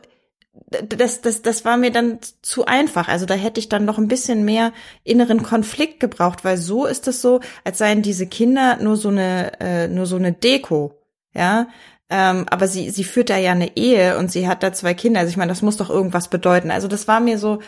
das, 0.69 1.21
das, 1.21 1.41
das 1.41 1.65
war 1.65 1.77
mir 1.77 1.91
dann 1.91 2.19
zu 2.41 2.65
einfach. 2.65 3.07
Also 3.07 3.25
da 3.25 3.35
hätte 3.35 3.59
ich 3.59 3.69
dann 3.69 3.85
noch 3.85 3.97
ein 3.97 4.07
bisschen 4.07 4.43
mehr 4.43 4.73
inneren 5.03 5.43
Konflikt 5.43 5.99
gebraucht, 5.99 6.43
weil 6.43 6.57
so 6.57 6.85
ist 6.85 7.07
es 7.07 7.21
so, 7.21 7.41
als 7.63 7.77
seien 7.77 8.01
diese 8.01 8.27
Kinder 8.27 8.77
nur 8.77 8.97
so 8.97 9.09
eine, 9.09 9.59
äh, 9.59 9.87
nur 9.87 10.05
so 10.05 10.15
eine 10.15 10.33
Deko. 10.33 10.93
Ja, 11.33 11.67
ähm, 12.09 12.45
aber 12.49 12.67
sie, 12.67 12.89
sie 12.89 13.03
führt 13.03 13.29
da 13.29 13.37
ja 13.37 13.51
eine 13.51 13.75
Ehe 13.75 14.17
und 14.17 14.31
sie 14.31 14.47
hat 14.47 14.63
da 14.63 14.71
zwei 14.71 14.93
Kinder. 14.93 15.19
Also 15.19 15.29
ich 15.29 15.37
meine, 15.37 15.51
das 15.51 15.61
muss 15.61 15.77
doch 15.77 15.89
irgendwas 15.89 16.29
bedeuten. 16.29 16.71
Also 16.71 16.87
das 16.87 17.07
war 17.07 17.19
mir 17.19 17.37
so, 17.37 17.59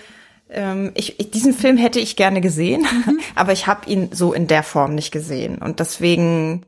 ähm, 0.49 0.91
ich, 0.95 1.19
ich, 1.19 1.31
diesen 1.31 1.53
Film 1.53 1.77
hätte 1.77 1.99
ich 1.99 2.15
gerne 2.15 2.41
gesehen, 2.41 2.81
mhm. 2.81 3.19
aber 3.35 3.51
ich 3.51 3.67
habe 3.67 3.89
ihn 3.89 4.09
so 4.13 4.33
in 4.33 4.47
der 4.47 4.63
Form 4.63 4.95
nicht 4.95 5.11
gesehen. 5.11 5.57
Und 5.57 5.81
deswegen, 5.81 6.65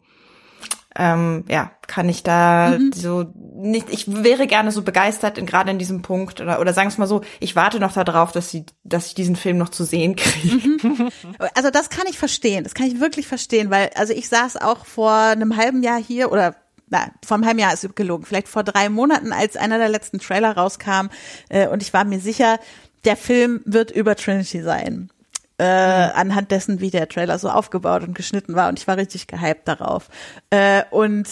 ähm, 0.97 1.45
ja, 1.47 1.71
kann 1.87 2.09
ich 2.09 2.23
da 2.23 2.77
mhm. 2.77 2.91
so 2.93 3.31
nicht, 3.55 3.87
ich 3.89 4.05
wäre 4.23 4.47
gerne 4.47 4.71
so 4.71 4.81
begeistert, 4.81 5.37
in, 5.37 5.45
gerade 5.45 5.71
in 5.71 5.79
diesem 5.79 6.01
Punkt, 6.01 6.41
oder, 6.41 6.59
oder 6.59 6.73
sagen 6.73 6.89
wir 6.89 6.91
es 6.91 6.97
mal 6.97 7.07
so, 7.07 7.21
ich 7.39 7.55
warte 7.55 7.79
noch 7.79 7.93
darauf, 7.93 8.33
dass 8.33 8.49
sie, 8.49 8.65
dass 8.83 9.07
ich 9.07 9.15
diesen 9.15 9.37
Film 9.37 9.57
noch 9.57 9.69
zu 9.69 9.85
sehen 9.85 10.15
kriege. 10.17 10.57
Mhm. 10.57 11.09
Also 11.55 11.69
das 11.69 11.89
kann 11.89 12.05
ich 12.09 12.19
verstehen, 12.19 12.63
das 12.63 12.73
kann 12.73 12.87
ich 12.87 12.99
wirklich 12.99 13.27
verstehen, 13.27 13.69
weil, 13.69 13.91
also 13.95 14.13
ich 14.13 14.27
saß 14.27 14.57
auch 14.57 14.85
vor 14.85 15.13
einem 15.13 15.55
halben 15.55 15.83
Jahr 15.83 16.01
hier 16.01 16.31
oder 16.31 16.55
na, 16.91 17.09
vor 17.25 17.35
einem 17.35 17.45
halben 17.45 17.59
Jahr 17.59 17.73
ist 17.73 17.95
gelogen, 17.95 18.25
vielleicht 18.25 18.47
vor 18.47 18.63
drei 18.63 18.89
Monaten, 18.89 19.33
als 19.33 19.57
einer 19.57 19.79
der 19.79 19.89
letzten 19.89 20.19
Trailer 20.19 20.55
rauskam, 20.55 21.07
äh, 21.49 21.67
und 21.67 21.81
ich 21.81 21.93
war 21.93 22.03
mir 22.03 22.19
sicher, 22.19 22.59
der 23.05 23.17
Film 23.17 23.61
wird 23.65 23.89
über 23.89 24.15
Trinity 24.15 24.61
sein. 24.61 25.09
Äh, 25.57 26.07
mhm. 26.07 26.11
anhand 26.15 26.51
dessen, 26.51 26.81
wie 26.81 26.89
der 26.89 27.07
Trailer 27.07 27.37
so 27.37 27.47
aufgebaut 27.47 28.01
und 28.01 28.15
geschnitten 28.15 28.55
war 28.55 28.67
und 28.67 28.79
ich 28.79 28.87
war 28.87 28.97
richtig 28.97 29.27
gehypt 29.27 29.67
darauf. 29.67 30.09
Äh, 30.49 30.83
und 30.89 31.27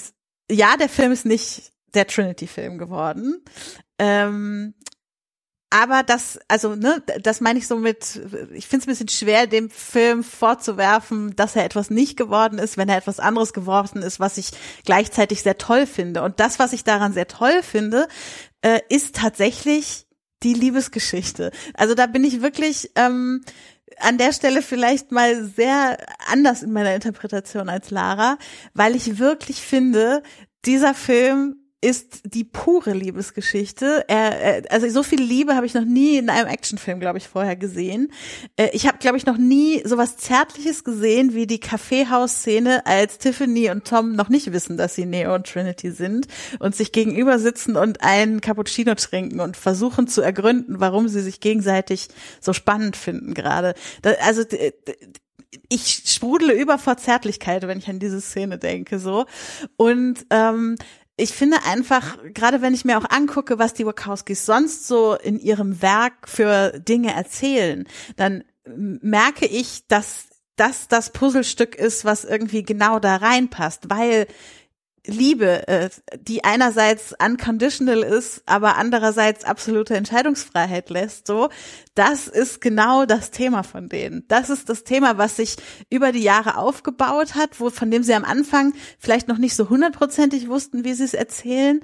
ja, 0.51 0.78
der 0.78 0.89
Film 0.89 1.12
ist 1.12 1.26
nicht 1.26 1.72
der 1.95 2.05
Trinity-Film 2.05 2.78
geworden. 2.78 3.43
Ähm, 3.97 4.76
aber 5.72 6.01
das, 6.01 6.39
also, 6.47 6.76
ne, 6.76 7.03
das 7.22 7.41
meine 7.41 7.59
ich 7.59 7.67
so 7.67 7.76
mit, 7.76 8.20
ich 8.53 8.67
finde 8.67 8.84
es 8.84 8.88
ein 8.88 8.91
bisschen 8.91 9.09
schwer, 9.09 9.45
dem 9.45 9.70
Film 9.70 10.24
vorzuwerfen, 10.24 11.36
dass 11.36 11.55
er 11.55 11.63
etwas 11.63 11.91
nicht 11.91 12.17
geworden 12.17 12.57
ist, 12.57 12.78
wenn 12.78 12.89
er 12.89 12.97
etwas 12.97 13.20
anderes 13.20 13.53
geworden 13.53 14.01
ist, 14.01 14.20
was 14.20 14.38
ich 14.38 14.51
gleichzeitig 14.84 15.43
sehr 15.43 15.59
toll 15.59 15.86
finde. 15.86 16.24
Und 16.24 16.39
das, 16.39 16.57
was 16.57 16.74
ich 16.74 16.84
daran 16.84 17.13
sehr 17.13 17.28
toll 17.28 17.61
finde, 17.61 18.07
äh, 18.61 18.80
ist 18.89 19.15
tatsächlich 19.15 20.07
die 20.41 20.53
Liebesgeschichte. 20.53 21.51
Also 21.76 21.93
da 21.93 22.07
bin 22.07 22.24
ich 22.24 22.41
wirklich 22.41 22.89
ähm, 22.95 23.43
an 23.99 24.17
der 24.17 24.34
Stelle 24.34 24.63
vielleicht 24.63 25.11
mal 25.11 25.45
sehr 25.45 25.97
anders 26.32 26.63
in 26.63 26.72
meiner 26.72 26.95
Interpretation 26.95 27.70
als 27.70 27.91
Lara, 27.91 28.38
weil 28.74 28.95
ich 28.95 29.20
wirklich 29.20 29.61
finde, 29.61 30.24
dieser 30.65 30.93
Film 30.93 31.59
ist 31.82 32.21
die 32.25 32.43
pure 32.43 32.91
Liebesgeschichte. 32.91 34.03
Er, 34.09 34.63
also 34.69 34.89
so 34.89 35.01
viel 35.01 35.21
Liebe 35.21 35.55
habe 35.55 35.65
ich 35.65 35.73
noch 35.73 35.86
nie 35.86 36.17
in 36.17 36.30
einem 36.30 36.49
Actionfilm, 36.49 36.99
glaube 36.99 37.19
ich, 37.19 37.27
vorher 37.27 37.55
gesehen. 37.55 38.11
Äh, 38.57 38.69
ich 38.73 38.86
habe, 38.86 38.97
glaube 38.97 39.17
ich, 39.17 39.25
noch 39.25 39.38
nie 39.38 39.82
sowas 39.86 40.17
Zärtliches 40.17 40.84
gesehen 40.84 41.34
wie 41.34 41.47
die 41.47 41.59
Kaffeehaus-Szene, 41.59 42.86
als 42.86 43.17
Tiffany 43.17 43.69
und 43.69 43.86
Tom 43.86 44.13
noch 44.15 44.27
nicht 44.27 44.51
wissen, 44.51 44.75
dass 44.75 44.95
sie 44.95 45.05
Neo 45.05 45.34
und 45.34 45.47
Trinity 45.47 45.91
sind 45.91 46.27
und 46.59 46.75
sich 46.75 46.91
gegenüber 46.91 47.39
sitzen 47.39 47.77
und 47.77 48.03
einen 48.03 48.41
Cappuccino 48.41 48.95
trinken 48.95 49.39
und 49.39 49.55
versuchen 49.55 50.07
zu 50.07 50.21
ergründen, 50.21 50.82
warum 50.82 51.07
sie 51.07 51.21
sich 51.21 51.39
gegenseitig 51.39 52.09
so 52.41 52.51
spannend 52.51 52.97
finden 52.97 53.34
gerade. 53.34 53.73
Also 54.21 54.43
ich 55.69 56.03
sprudele 56.05 56.53
über 56.53 56.77
vor 56.77 56.97
Zärtlichkeit, 56.97 57.67
wenn 57.67 57.80
ich 57.80 57.88
an 57.88 57.99
diese 57.99 58.21
Szene 58.21 58.57
denke, 58.57 58.99
so. 58.99 59.25
Und 59.77 60.25
ähm, 60.30 60.75
ich 61.20 61.34
finde 61.34 61.57
einfach, 61.65 62.17
gerade 62.34 62.61
wenn 62.61 62.74
ich 62.74 62.86
mir 62.86 62.97
auch 62.97 63.09
angucke, 63.09 63.59
was 63.59 63.74
die 63.74 63.86
Wachowskis 63.86 64.45
sonst 64.45 64.88
so 64.88 65.15
in 65.15 65.39
ihrem 65.39 65.82
Werk 65.82 66.28
für 66.28 66.80
Dinge 66.80 67.13
erzählen, 67.13 67.88
dann 68.15 68.43
merke 68.65 69.45
ich, 69.45 69.88
dass 69.88 70.28
das 70.55 70.88
das 70.88 71.11
Puzzlestück 71.11 71.76
ist, 71.76 72.05
was 72.05 72.26
irgendwie 72.26 72.63
genau 72.63 72.99
da 72.99 73.17
reinpasst, 73.17 73.89
weil 73.89 74.28
Liebe, 75.06 75.68
äh, 75.68 75.89
die 76.20 76.43
einerseits 76.43 77.14
unconditional 77.24 78.04
ist, 78.04 78.43
aber 78.45 78.78
andererseits 78.78 79.43
absolute 79.45 79.95
Entscheidungsfreiheit 79.95 80.89
lässt, 80.89 81.28
so, 81.28 81.50
das 81.95 82.28
ist 82.28 82.62
genau 82.62 83.06
das 83.06 83.32
Thema 83.32 83.64
von 83.64 83.89
denen. 83.89 84.26
Das 84.28 84.50
ist 84.50 84.70
das 84.70 84.84
Thema, 84.84 85.18
was 85.18 85.36
sich 85.36 85.58
über 85.89 86.12
die 86.12 86.24
Jahre 86.24 86.58
aufgebaut 86.58 87.36
hat, 87.36 87.60
wo, 87.60 87.70
von 87.70 87.91
dem 87.91 88.04
sie 88.04 88.14
am 88.14 88.26
Anfang 88.26 88.74
vielleicht 89.00 89.28
noch 89.28 89.38
nicht 89.38 89.56
so 89.56 89.70
hundertprozentig 89.70 90.47
wussten, 90.47 90.84
wie 90.84 90.93
sie 90.93 91.04
es 91.04 91.14
erzählen. 91.14 91.82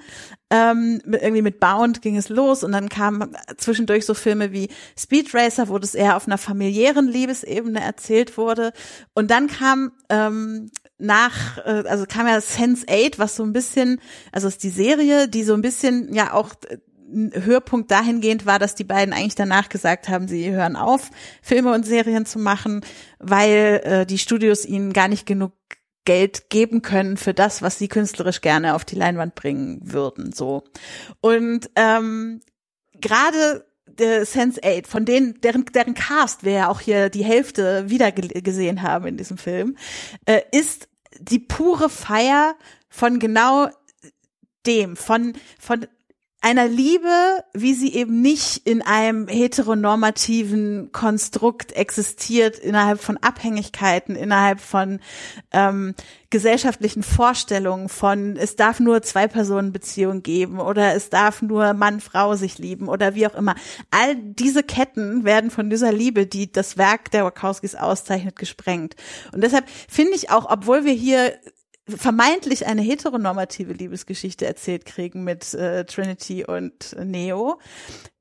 Ähm, 0.48 1.02
irgendwie 1.04 1.42
mit 1.42 1.58
Bound 1.58 2.02
ging 2.02 2.16
es 2.16 2.28
los 2.28 2.62
und 2.62 2.72
dann 2.72 2.88
kamen 2.88 3.36
zwischendurch 3.56 4.06
so 4.06 4.14
Filme 4.14 4.52
wie 4.52 4.68
Speed 4.96 5.34
Racer, 5.34 5.68
wo 5.68 5.78
das 5.78 5.94
eher 5.94 6.16
auf 6.16 6.26
einer 6.26 6.38
familiären 6.38 7.08
Liebesebene 7.08 7.80
erzählt 7.80 8.38
wurde. 8.38 8.72
Und 9.12 9.30
dann 9.30 9.48
kam 9.48 9.92
ähm, 10.08 10.70
nach, 10.98 11.58
äh, 11.58 11.84
also 11.86 12.04
kam 12.06 12.26
ja 12.26 12.40
Sense 12.40 12.86
8, 12.88 13.18
was 13.18 13.36
so 13.36 13.42
ein 13.42 13.52
bisschen, 13.52 14.00
also 14.32 14.48
ist 14.48 14.62
die 14.62 14.70
Serie, 14.70 15.28
die 15.28 15.44
so 15.44 15.54
ein 15.54 15.62
bisschen 15.62 16.12
ja 16.14 16.32
auch 16.32 16.54
ein 17.08 17.32
Höhepunkt 17.34 17.90
dahingehend 17.90 18.46
war, 18.46 18.58
dass 18.58 18.74
die 18.74 18.84
beiden 18.84 19.14
eigentlich 19.14 19.36
danach 19.36 19.68
gesagt 19.68 20.08
haben, 20.08 20.26
sie 20.26 20.50
hören 20.50 20.76
auf, 20.76 21.10
Filme 21.40 21.72
und 21.72 21.86
Serien 21.86 22.26
zu 22.26 22.38
machen, 22.38 22.84
weil 23.18 23.80
äh, 23.84 24.06
die 24.06 24.18
Studios 24.18 24.64
ihnen 24.64 24.92
gar 24.92 25.08
nicht 25.08 25.26
genug 25.26 25.52
Geld 26.04 26.50
geben 26.50 26.82
können 26.82 27.16
für 27.16 27.34
das, 27.34 27.62
was 27.62 27.78
sie 27.78 27.88
künstlerisch 27.88 28.40
gerne 28.40 28.74
auf 28.74 28.84
die 28.84 28.96
Leinwand 28.96 29.34
bringen 29.34 29.80
würden. 29.82 30.32
So 30.32 30.64
und 31.20 31.70
ähm, 31.76 32.40
gerade 32.94 33.66
der 33.86 34.26
Sense 34.26 34.60
8, 34.62 34.86
von 34.86 35.04
denen, 35.04 35.40
deren, 35.40 35.64
deren 35.66 35.94
Cast 35.94 36.44
wir 36.44 36.52
ja 36.52 36.68
auch 36.68 36.80
hier 36.80 37.08
die 37.08 37.24
Hälfte 37.24 37.88
wieder 37.88 38.12
gesehen 38.12 38.82
haben 38.82 39.06
in 39.06 39.16
diesem 39.16 39.38
Film, 39.38 39.76
äh, 40.26 40.42
ist 40.52 40.88
die 41.18 41.38
pure 41.38 41.88
Feier 41.88 42.56
von 42.88 43.18
genau 43.18 43.68
dem, 44.66 44.96
von, 44.96 45.34
von 45.58 45.86
einer 46.46 46.68
Liebe, 46.68 47.42
wie 47.54 47.74
sie 47.74 47.92
eben 47.92 48.22
nicht 48.22 48.68
in 48.68 48.80
einem 48.80 49.26
heteronormativen 49.26 50.92
Konstrukt 50.92 51.72
existiert, 51.72 52.56
innerhalb 52.56 53.00
von 53.00 53.16
Abhängigkeiten, 53.16 54.14
innerhalb 54.14 54.60
von 54.60 55.00
ähm, 55.50 55.96
gesellschaftlichen 56.30 57.02
Vorstellungen 57.02 57.88
von, 57.88 58.36
es 58.36 58.54
darf 58.54 58.78
nur 58.78 59.02
zwei 59.02 59.26
Personen 59.26 59.72
Beziehung 59.72 60.22
geben 60.22 60.60
oder 60.60 60.94
es 60.94 61.10
darf 61.10 61.42
nur 61.42 61.74
Mann, 61.74 61.98
Frau 61.98 62.36
sich 62.36 62.58
lieben 62.58 62.86
oder 62.86 63.16
wie 63.16 63.26
auch 63.26 63.34
immer. 63.34 63.56
All 63.90 64.14
diese 64.14 64.62
Ketten 64.62 65.24
werden 65.24 65.50
von 65.50 65.68
dieser 65.68 65.90
Liebe, 65.90 66.26
die 66.28 66.52
das 66.52 66.78
Werk 66.78 67.10
der 67.10 67.24
Wachowskis 67.24 67.74
auszeichnet, 67.74 68.36
gesprengt. 68.36 68.94
Und 69.32 69.42
deshalb 69.42 69.64
finde 69.88 70.14
ich 70.14 70.30
auch, 70.30 70.48
obwohl 70.48 70.84
wir 70.84 70.92
hier 70.92 71.32
vermeintlich 71.88 72.66
eine 72.66 72.82
heteronormative 72.82 73.72
Liebesgeschichte 73.72 74.46
erzählt 74.46 74.86
kriegen 74.86 75.24
mit 75.24 75.54
äh, 75.54 75.84
Trinity 75.84 76.44
und 76.44 76.96
Neo, 77.02 77.60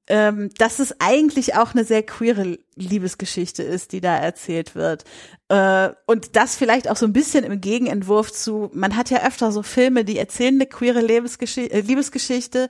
ähm, 0.07 0.51
dass 0.57 0.79
es 0.79 0.95
eigentlich 0.99 1.55
auch 1.55 1.73
eine 1.73 1.83
sehr 1.83 2.03
queere 2.03 2.59
Liebesgeschichte 2.75 3.63
ist, 3.63 3.91
die 3.91 4.01
da 4.01 4.15
erzählt 4.17 4.75
wird. 4.75 5.03
Äh, 5.49 5.89
und 6.05 6.35
das 6.35 6.55
vielleicht 6.55 6.89
auch 6.89 6.97
so 6.97 7.07
ein 7.07 7.13
bisschen 7.13 7.43
im 7.43 7.59
Gegenentwurf 7.59 8.31
zu, 8.31 8.69
man 8.73 8.95
hat 8.95 9.09
ja 9.09 9.25
öfter 9.25 9.51
so 9.51 9.63
Filme, 9.63 10.05
die 10.05 10.19
erzählen 10.19 10.55
eine 10.55 10.67
queere 10.67 11.01
Lebensgesch 11.01 11.57
äh, 11.57 11.81
Liebesgeschichte, 11.81 12.69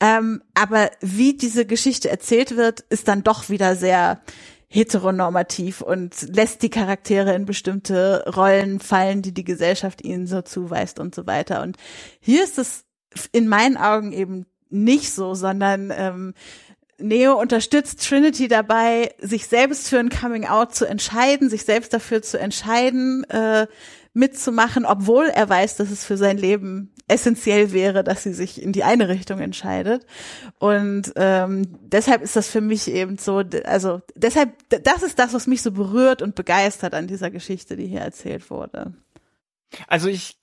ähm, 0.00 0.42
aber 0.54 0.90
wie 1.00 1.36
diese 1.36 1.66
Geschichte 1.66 2.08
erzählt 2.08 2.56
wird, 2.56 2.80
ist 2.88 3.08
dann 3.08 3.22
doch 3.22 3.50
wieder 3.50 3.76
sehr 3.76 4.22
heteronormativ 4.72 5.80
und 5.80 6.14
lässt 6.34 6.62
die 6.62 6.70
Charaktere 6.70 7.34
in 7.34 7.44
bestimmte 7.44 8.24
Rollen 8.34 8.78
fallen, 8.78 9.20
die 9.20 9.34
die 9.34 9.44
Gesellschaft 9.44 10.02
ihnen 10.02 10.28
so 10.28 10.42
zuweist 10.42 11.00
und 11.00 11.12
so 11.14 11.26
weiter. 11.26 11.62
Und 11.62 11.76
hier 12.20 12.44
ist 12.44 12.56
es 12.56 12.84
in 13.32 13.48
meinen 13.48 13.76
Augen 13.76 14.12
eben 14.12 14.46
nicht 14.70 15.12
so, 15.12 15.34
sondern 15.34 15.92
ähm, 15.94 16.34
Neo 16.98 17.40
unterstützt 17.40 18.06
Trinity 18.06 18.46
dabei, 18.46 19.12
sich 19.18 19.48
selbst 19.48 19.88
für 19.88 19.98
ein 19.98 20.10
Coming 20.10 20.46
Out 20.46 20.74
zu 20.74 20.86
entscheiden, 20.86 21.50
sich 21.50 21.64
selbst 21.64 21.92
dafür 21.92 22.22
zu 22.22 22.38
entscheiden, 22.38 23.24
äh, 23.24 23.66
mitzumachen, 24.12 24.86
obwohl 24.86 25.26
er 25.26 25.48
weiß, 25.48 25.76
dass 25.76 25.90
es 25.90 26.04
für 26.04 26.16
sein 26.16 26.38
Leben 26.38 26.92
essentiell 27.10 27.72
wäre, 27.72 28.04
dass 28.04 28.22
sie 28.22 28.32
sich 28.32 28.62
in 28.62 28.72
die 28.72 28.84
eine 28.84 29.08
Richtung 29.08 29.40
entscheidet. 29.40 30.06
Und 30.58 31.12
ähm, 31.16 31.78
deshalb 31.80 32.22
ist 32.22 32.36
das 32.36 32.48
für 32.48 32.60
mich 32.60 32.88
eben 32.88 33.18
so, 33.18 33.42
also 33.64 34.00
deshalb, 34.14 34.52
das 34.68 35.02
ist 35.02 35.18
das, 35.18 35.34
was 35.34 35.46
mich 35.46 35.62
so 35.62 35.72
berührt 35.72 36.22
und 36.22 36.34
begeistert 36.34 36.94
an 36.94 37.06
dieser 37.06 37.30
Geschichte, 37.30 37.76
die 37.76 37.86
hier 37.86 38.00
erzählt 38.00 38.50
wurde. 38.50 38.94
Also 39.86 40.08
ich 40.08 40.36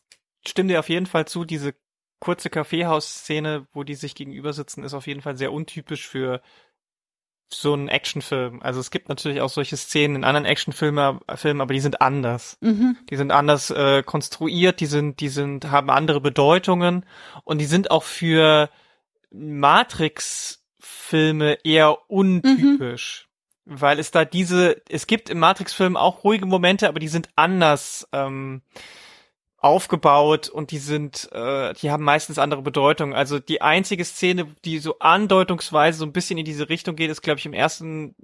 stimme 0.45 0.69
dir 0.69 0.79
auf 0.79 0.89
jeden 0.89 1.05
Fall 1.05 1.25
zu, 1.25 1.45
diese 1.45 1.73
kurze 2.19 2.49
Kaffeehaus-Szene, 2.49 3.67
wo 3.73 3.83
die 3.83 3.95
sich 3.95 4.15
gegenüber 4.15 4.53
sitzen, 4.53 4.83
ist 4.83 4.93
auf 4.93 5.07
jeden 5.07 5.21
Fall 5.21 5.37
sehr 5.37 5.51
untypisch 5.51 6.07
für 6.07 6.41
so 7.53 7.73
ein 7.73 7.87
Actionfilm. 7.87 8.61
Also 8.61 8.79
es 8.79 8.91
gibt 8.91 9.09
natürlich 9.09 9.41
auch 9.41 9.49
solche 9.49 9.75
Szenen 9.77 10.17
in 10.17 10.23
anderen 10.23 10.45
Actionfilmen, 10.45 11.19
Filmen, 11.35 11.61
aber 11.61 11.73
die 11.73 11.79
sind 11.79 12.01
anders. 12.01 12.57
Mhm. 12.61 12.97
Die 13.09 13.15
sind 13.15 13.31
anders 13.31 13.69
äh, 13.69 14.01
konstruiert, 14.03 14.79
die 14.79 14.85
sind, 14.85 15.21
die 15.21 15.29
sind, 15.29 15.71
haben 15.71 15.89
andere 15.89 16.21
Bedeutungen 16.21 17.05
und 17.43 17.57
die 17.59 17.65
sind 17.65 17.91
auch 17.91 18.03
für 18.03 18.69
Matrix-Filme 19.31 21.57
eher 21.63 22.09
untypisch. 22.09 23.27
Mhm. 23.65 23.79
Weil 23.79 23.99
es 23.99 24.11
da 24.11 24.23
diese, 24.23 24.81
es 24.89 25.07
gibt 25.07 25.29
im 25.29 25.39
Matrix-Film 25.39 25.97
auch 25.97 26.23
ruhige 26.23 26.45
Momente, 26.45 26.87
aber 26.87 26.99
die 26.99 27.09
sind 27.09 27.27
anders. 27.35 28.07
Ähm, 28.13 28.61
aufgebaut 29.59 30.49
und 30.49 30.71
die 30.71 30.77
sind, 30.77 31.29
äh, 31.31 31.73
die 31.73 31.89
haben 31.89 32.03
meistens 32.03 32.37
andere 32.37 32.61
Bedeutung. 32.61 33.13
Also 33.13 33.39
die 33.39 33.61
einzige 33.61 34.05
Szene, 34.05 34.47
die 34.65 34.79
so 34.79 34.99
andeutungsweise 34.99 35.97
so 35.97 36.05
ein 36.05 36.13
bisschen 36.13 36.37
in 36.37 36.45
diese 36.45 36.69
Richtung 36.69 36.95
geht, 36.95 37.09
ist, 37.09 37.23
glaube 37.23 37.39
ich, 37.39 37.45
im 37.45 37.53
ersten 37.53 38.15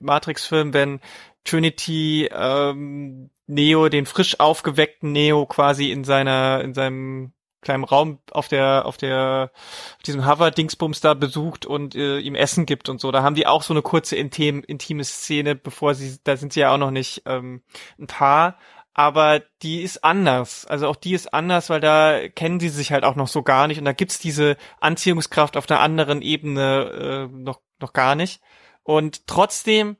Matrix-Film, 0.00 0.74
wenn 0.74 1.00
Trinity 1.44 2.28
ähm, 2.32 3.30
Neo, 3.46 3.88
den 3.88 4.06
frisch 4.06 4.40
aufgeweckten 4.40 5.12
Neo 5.12 5.46
quasi 5.46 5.90
in 5.90 6.04
seiner, 6.04 6.60
in 6.62 6.74
seinem 6.74 7.32
kleinen 7.62 7.84
Raum 7.84 8.18
auf 8.30 8.48
der, 8.48 8.86
auf 8.86 8.96
der, 8.96 9.50
auf 9.52 10.02
diesem 10.04 10.26
Hover-Dingsbums 10.26 11.00
da 11.00 11.14
besucht 11.14 11.66
und 11.66 11.94
äh, 11.94 12.18
ihm 12.18 12.34
Essen 12.34 12.66
gibt 12.66 12.88
und 12.88 13.00
so. 13.00 13.12
Da 13.12 13.22
haben 13.22 13.34
die 13.34 13.46
auch 13.46 13.62
so 13.62 13.74
eine 13.74 13.82
kurze 13.82 14.16
intim, 14.16 14.62
intime 14.66 15.04
Szene, 15.04 15.54
bevor 15.54 15.94
sie, 15.94 16.18
da 16.24 16.36
sind 16.36 16.52
sie 16.52 16.60
ja 16.60 16.72
auch 16.72 16.78
noch 16.78 16.90
nicht 16.90 17.22
ähm, 17.26 17.62
ein 17.98 18.06
Paar, 18.06 18.56
aber 18.94 19.40
die 19.62 19.82
ist 19.82 20.04
anders. 20.04 20.66
Also 20.66 20.88
auch 20.88 20.96
die 20.96 21.14
ist 21.14 21.32
anders, 21.32 21.70
weil 21.70 21.80
da 21.80 22.28
kennen 22.28 22.60
sie 22.60 22.68
sich 22.68 22.92
halt 22.92 23.04
auch 23.04 23.16
noch 23.16 23.28
so 23.28 23.42
gar 23.42 23.66
nicht 23.66 23.78
und 23.78 23.84
da 23.84 23.92
gibt's 23.92 24.18
diese 24.18 24.56
Anziehungskraft 24.80 25.56
auf 25.56 25.70
einer 25.70 25.80
anderen 25.80 26.22
Ebene 26.22 27.28
äh, 27.30 27.36
noch 27.36 27.60
noch 27.80 27.92
gar 27.92 28.14
nicht. 28.14 28.40
Und 28.82 29.26
trotzdem, 29.26 29.96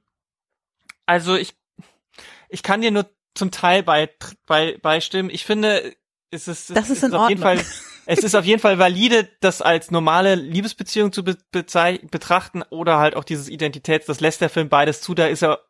also 1.07 1.36
ich 1.36 1.55
ich 2.49 2.62
kann 2.62 2.82
dir 2.82 2.91
nur 2.91 3.09
zum 3.34 3.51
Teil 3.51 3.82
bei, 3.82 4.11
bei 4.47 4.76
beistimmen. 4.78 5.30
Ich 5.30 5.45
finde, 5.45 5.95
es 6.30 6.49
ist, 6.49 6.70
das 6.70 6.91
ist, 6.91 7.03
ist 7.05 7.14
auf 7.14 7.28
jeden 7.28 7.41
Fall 7.41 7.61
es 8.07 8.24
ist 8.24 8.34
auf 8.34 8.45
jeden 8.45 8.61
Fall 8.61 8.78
valide, 8.78 9.28
das 9.41 9.62
als 9.62 9.93
normale 9.93 10.34
Liebesbeziehung 10.34 11.12
zu 11.12 11.22
be 11.22 11.36
betrachten 11.53 12.62
oder 12.70 12.99
halt 12.99 13.14
auch 13.14 13.22
dieses 13.22 13.49
Identitäts, 13.49 14.07
das 14.07 14.20
lässt 14.20 14.41
der 14.41 14.51
Film 14.51 14.68
beides 14.68 15.01
zu, 15.01 15.14
da 15.14 15.26
ist 15.26 15.43
er 15.43 15.61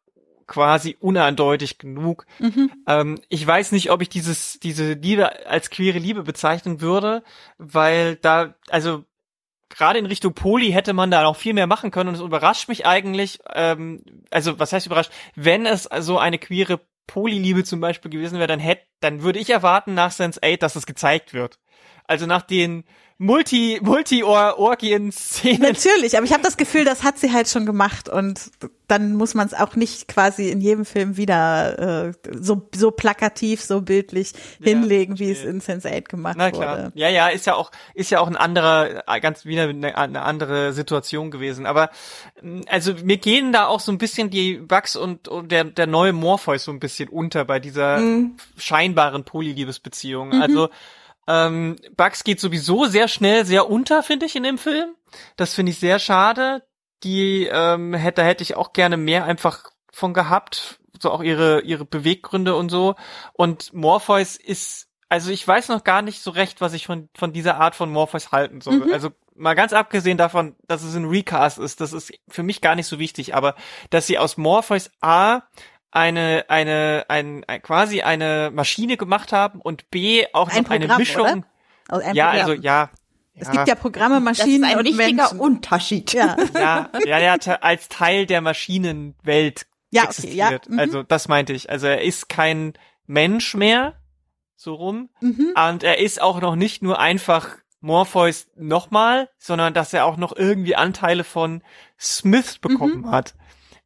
quasi 0.50 0.96
uneindeutig 0.98 1.78
genug. 1.78 2.26
Mhm. 2.40 2.72
Ähm, 2.88 3.20
ich 3.28 3.46
weiß 3.46 3.70
nicht, 3.70 3.92
ob 3.92 4.02
ich 4.02 4.08
dieses, 4.08 4.58
diese 4.58 4.94
Liebe 4.94 5.46
als 5.46 5.70
queere 5.70 5.98
Liebe 5.98 6.24
bezeichnen 6.24 6.80
würde, 6.80 7.22
weil 7.56 8.16
da, 8.16 8.56
also 8.68 9.04
gerade 9.68 10.00
in 10.00 10.06
Richtung 10.06 10.34
Poli 10.34 10.72
hätte 10.72 10.92
man 10.92 11.12
da 11.12 11.22
noch 11.22 11.36
viel 11.36 11.54
mehr 11.54 11.68
machen 11.68 11.92
können 11.92 12.08
und 12.08 12.16
es 12.16 12.20
überrascht 12.20 12.68
mich 12.68 12.84
eigentlich, 12.84 13.38
ähm, 13.54 14.02
also 14.32 14.58
was 14.58 14.72
heißt 14.72 14.86
überrascht, 14.86 15.12
wenn 15.36 15.66
es 15.66 15.88
so 16.00 16.18
eine 16.18 16.38
queere 16.38 16.80
Poli-Liebe 17.06 17.62
zum 17.62 17.80
Beispiel 17.80 18.10
gewesen 18.10 18.38
wäre, 18.38 18.48
dann 18.48 18.58
hätte, 18.58 18.82
dann 18.98 19.22
würde 19.22 19.38
ich 19.38 19.50
erwarten 19.50 19.94
nach 19.94 20.10
Sense 20.10 20.40
8, 20.42 20.60
dass 20.60 20.74
es 20.74 20.84
gezeigt 20.84 21.32
wird. 21.32 21.60
Also 22.06 22.26
nach 22.26 22.42
den 22.42 22.84
Multi, 23.22 23.78
Multi-Orgien-Szenen. 23.82 25.60
Natürlich, 25.60 26.16
aber 26.16 26.24
ich 26.24 26.32
habe 26.32 26.42
das 26.42 26.56
Gefühl, 26.56 26.86
das 26.86 27.02
hat 27.02 27.18
sie 27.18 27.30
halt 27.30 27.48
schon 27.50 27.66
gemacht 27.66 28.08
und 28.08 28.50
dann 28.88 29.14
muss 29.14 29.34
man 29.34 29.46
es 29.46 29.52
auch 29.52 29.76
nicht 29.76 30.08
quasi 30.08 30.48
in 30.48 30.62
jedem 30.62 30.86
Film 30.86 31.18
wieder 31.18 32.06
äh, 32.08 32.12
so, 32.40 32.66
so 32.74 32.90
plakativ, 32.90 33.60
so 33.60 33.82
bildlich 33.82 34.32
ja, 34.58 34.70
hinlegen, 34.70 35.18
wie 35.18 35.30
es 35.30 35.44
in 35.44 35.60
Sense8 35.60 36.08
gemacht 36.08 36.36
Na 36.38 36.50
klar. 36.50 36.78
wurde. 36.78 36.92
Ja, 36.94 37.10
ja, 37.10 37.28
ist 37.28 37.44
ja 37.44 37.56
auch, 37.56 37.72
ist 37.92 38.08
ja 38.08 38.20
auch 38.20 38.26
ein 38.26 38.38
anderer, 38.38 39.02
ganz 39.20 39.44
wieder 39.44 39.64
eine, 39.64 39.98
eine 39.98 40.22
andere 40.22 40.72
Situation 40.72 41.30
gewesen. 41.30 41.66
Aber 41.66 41.90
also 42.68 42.94
mir 43.04 43.18
gehen 43.18 43.52
da 43.52 43.66
auch 43.66 43.80
so 43.80 43.92
ein 43.92 43.98
bisschen 43.98 44.30
die 44.30 44.54
Bugs 44.54 44.96
und, 44.96 45.28
und 45.28 45.52
der, 45.52 45.64
der 45.64 45.86
neue 45.86 46.14
Morpheus 46.14 46.64
so 46.64 46.72
ein 46.72 46.80
bisschen 46.80 47.10
unter 47.10 47.44
bei 47.44 47.60
dieser 47.60 47.98
mhm. 47.98 48.36
scheinbaren 48.56 49.24
Polyliebesbeziehung. 49.24 50.28
Mhm. 50.28 50.40
Also 50.40 50.70
ähm, 51.26 51.76
Bugs 51.96 52.24
geht 52.24 52.40
sowieso 52.40 52.86
sehr 52.86 53.08
schnell 53.08 53.44
sehr 53.44 53.70
unter, 53.70 54.02
finde 54.02 54.26
ich, 54.26 54.36
in 54.36 54.42
dem 54.42 54.58
Film. 54.58 54.94
Das 55.36 55.54
finde 55.54 55.72
ich 55.72 55.78
sehr 55.78 55.98
schade. 55.98 56.62
Die 57.02 57.48
ähm, 57.50 57.94
hätte, 57.94 58.22
hätte 58.22 58.42
ich 58.42 58.56
auch 58.56 58.72
gerne 58.72 58.96
mehr 58.96 59.24
einfach 59.24 59.70
von 59.92 60.14
gehabt. 60.14 60.80
So 61.00 61.10
auch 61.10 61.22
ihre, 61.22 61.62
ihre 61.62 61.84
Beweggründe 61.84 62.54
und 62.54 62.68
so. 62.68 62.94
Und 63.32 63.72
Morpheus 63.72 64.36
ist, 64.36 64.88
also 65.08 65.30
ich 65.30 65.46
weiß 65.46 65.68
noch 65.68 65.84
gar 65.84 66.02
nicht 66.02 66.20
so 66.22 66.30
recht, 66.30 66.60
was 66.60 66.72
ich 66.74 66.86
von, 66.86 67.08
von 67.16 67.32
dieser 67.32 67.58
Art 67.58 67.74
von 67.74 67.90
Morpheus 67.90 68.32
halten 68.32 68.60
soll. 68.60 68.86
Mhm. 68.86 68.92
Also 68.92 69.10
mal 69.34 69.54
ganz 69.54 69.72
abgesehen 69.72 70.18
davon, 70.18 70.56
dass 70.66 70.82
es 70.82 70.94
ein 70.94 71.06
Recast 71.06 71.58
ist, 71.58 71.80
das 71.80 71.92
ist 71.92 72.12
für 72.28 72.42
mich 72.42 72.60
gar 72.60 72.74
nicht 72.74 72.86
so 72.86 72.98
wichtig, 72.98 73.34
aber 73.34 73.54
dass 73.88 74.06
sie 74.06 74.18
aus 74.18 74.36
Morpheus 74.36 74.90
A 75.00 75.42
eine, 75.90 76.44
eine, 76.48 77.04
ein, 77.08 77.44
ein, 77.46 77.62
quasi 77.62 78.02
eine 78.02 78.50
Maschine 78.52 78.96
gemacht 78.96 79.32
haben 79.32 79.60
und 79.60 79.90
B 79.90 80.24
auch 80.32 80.48
ein 80.48 80.62
noch 80.62 80.70
Programm, 80.70 80.90
eine 80.90 80.98
Mischung. 80.98 81.44
Also 81.88 82.06
ein 82.06 82.14
ja, 82.14 82.30
Programm. 82.30 82.50
also 82.50 82.62
ja. 82.62 82.90
Es 83.34 83.46
ja. 83.46 83.52
gibt 83.52 83.68
ja 83.68 83.74
Programme, 83.74 84.20
Maschinen 84.20 84.62
das 84.62 84.70
ist 84.70 84.76
ein 84.76 84.78
und 84.78 84.84
wichtiger 84.86 85.22
Menschen. 85.22 85.40
Unterschied. 85.40 86.12
Ja. 86.12 86.36
ja, 86.54 86.90
ja, 87.04 87.18
ja, 87.18 87.34
als 87.60 87.88
Teil 87.88 88.26
der 88.26 88.40
Maschinenwelt 88.40 89.66
ja, 89.90 90.04
existiert. 90.04 90.66
Okay, 90.66 90.68
ja. 90.68 90.72
Mhm. 90.72 90.78
Also 90.78 91.02
das 91.02 91.28
meinte 91.28 91.52
ich. 91.52 91.70
Also 91.70 91.86
er 91.86 92.02
ist 92.02 92.28
kein 92.28 92.74
Mensch 93.06 93.54
mehr, 93.54 93.94
so 94.56 94.74
rum. 94.74 95.10
Mhm. 95.20 95.54
Und 95.68 95.82
er 95.82 95.98
ist 95.98 96.20
auch 96.20 96.40
noch 96.40 96.54
nicht 96.54 96.82
nur 96.82 96.98
einfach 96.98 97.56
Morpheus 97.80 98.48
nochmal, 98.56 99.30
sondern 99.38 99.72
dass 99.72 99.92
er 99.92 100.04
auch 100.04 100.16
noch 100.16 100.36
irgendwie 100.36 100.76
Anteile 100.76 101.24
von 101.24 101.62
Smith 101.98 102.58
bekommen 102.58 103.02
mhm. 103.02 103.10
hat. 103.10 103.34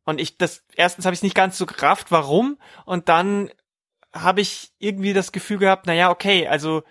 Und 0.04 0.20
ich 0.20 0.38
das 0.38 0.64
erstens 0.76 1.06
habe 1.06 1.14
ich 1.14 1.22
nicht 1.22 1.34
ganz 1.34 1.58
so 1.58 1.66
gerafft, 1.66 2.10
warum 2.10 2.58
und 2.84 3.08
dann 3.08 3.50
habe 4.12 4.40
ich 4.40 4.72
irgendwie 4.78 5.12
das 5.12 5.32
Gefühl 5.32 5.58
gehabt, 5.58 5.86
na 5.86 5.94
ja, 5.94 6.10
okay, 6.10 6.46
also 6.46 6.82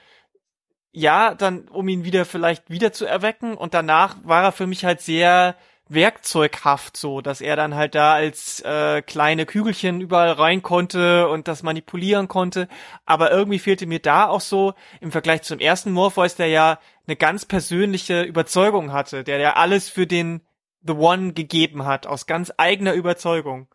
ja, 0.92 1.34
dann 1.34 1.68
um 1.70 1.88
ihn 1.88 2.04
wieder 2.04 2.26
vielleicht 2.26 2.70
wieder 2.70 2.94
zu 2.94 3.06
erwecken 3.06 3.56
und 3.56 3.74
danach 3.74 4.18
war 4.24 4.44
er 4.44 4.52
für 4.52 4.68
mich 4.68 4.86
halt 4.86 5.02
sehr 5.02 5.56
werkzeughaft 5.90 6.98
so, 6.98 7.22
dass 7.22 7.42
er 7.42 7.56
dann 7.56 7.76
halt 7.76 7.96
da 7.96 8.14
als 8.14 8.62
äh, 8.62 9.02
kleine 9.02 9.46
Kügelchen 9.46 10.02
überall 10.02 10.32
rein 10.32 10.62
konnte 10.62 11.28
und 11.28 11.48
das 11.48 11.64
manipulieren 11.64 12.28
konnte. 12.28 12.68
Aber 13.06 13.32
irgendwie 13.32 13.60
fehlte 13.60 13.86
mir 13.86 14.00
da 14.00 14.28
auch 14.28 14.42
so 14.42 14.74
im 15.02 15.12
Vergleich 15.12 15.42
zum 15.44 15.60
ersten 15.60 15.92
Morpheus, 15.92 16.36
der 16.36 16.48
ja 16.48 16.80
eine 17.06 17.16
ganz 17.16 17.46
persönliche 17.46 18.24
Überzeugung 18.24 18.94
hatte, 18.94 19.24
der 19.24 19.40
ja 19.40 19.54
alles 19.54 19.90
für 19.90 20.08
den 20.08 20.42
The 20.86 20.94
One 20.94 21.34
gegeben 21.34 21.86
hat, 21.86 22.08
aus 22.08 22.26
ganz 22.26 22.52
eigener 22.58 22.94
Überzeugung. 22.94 23.68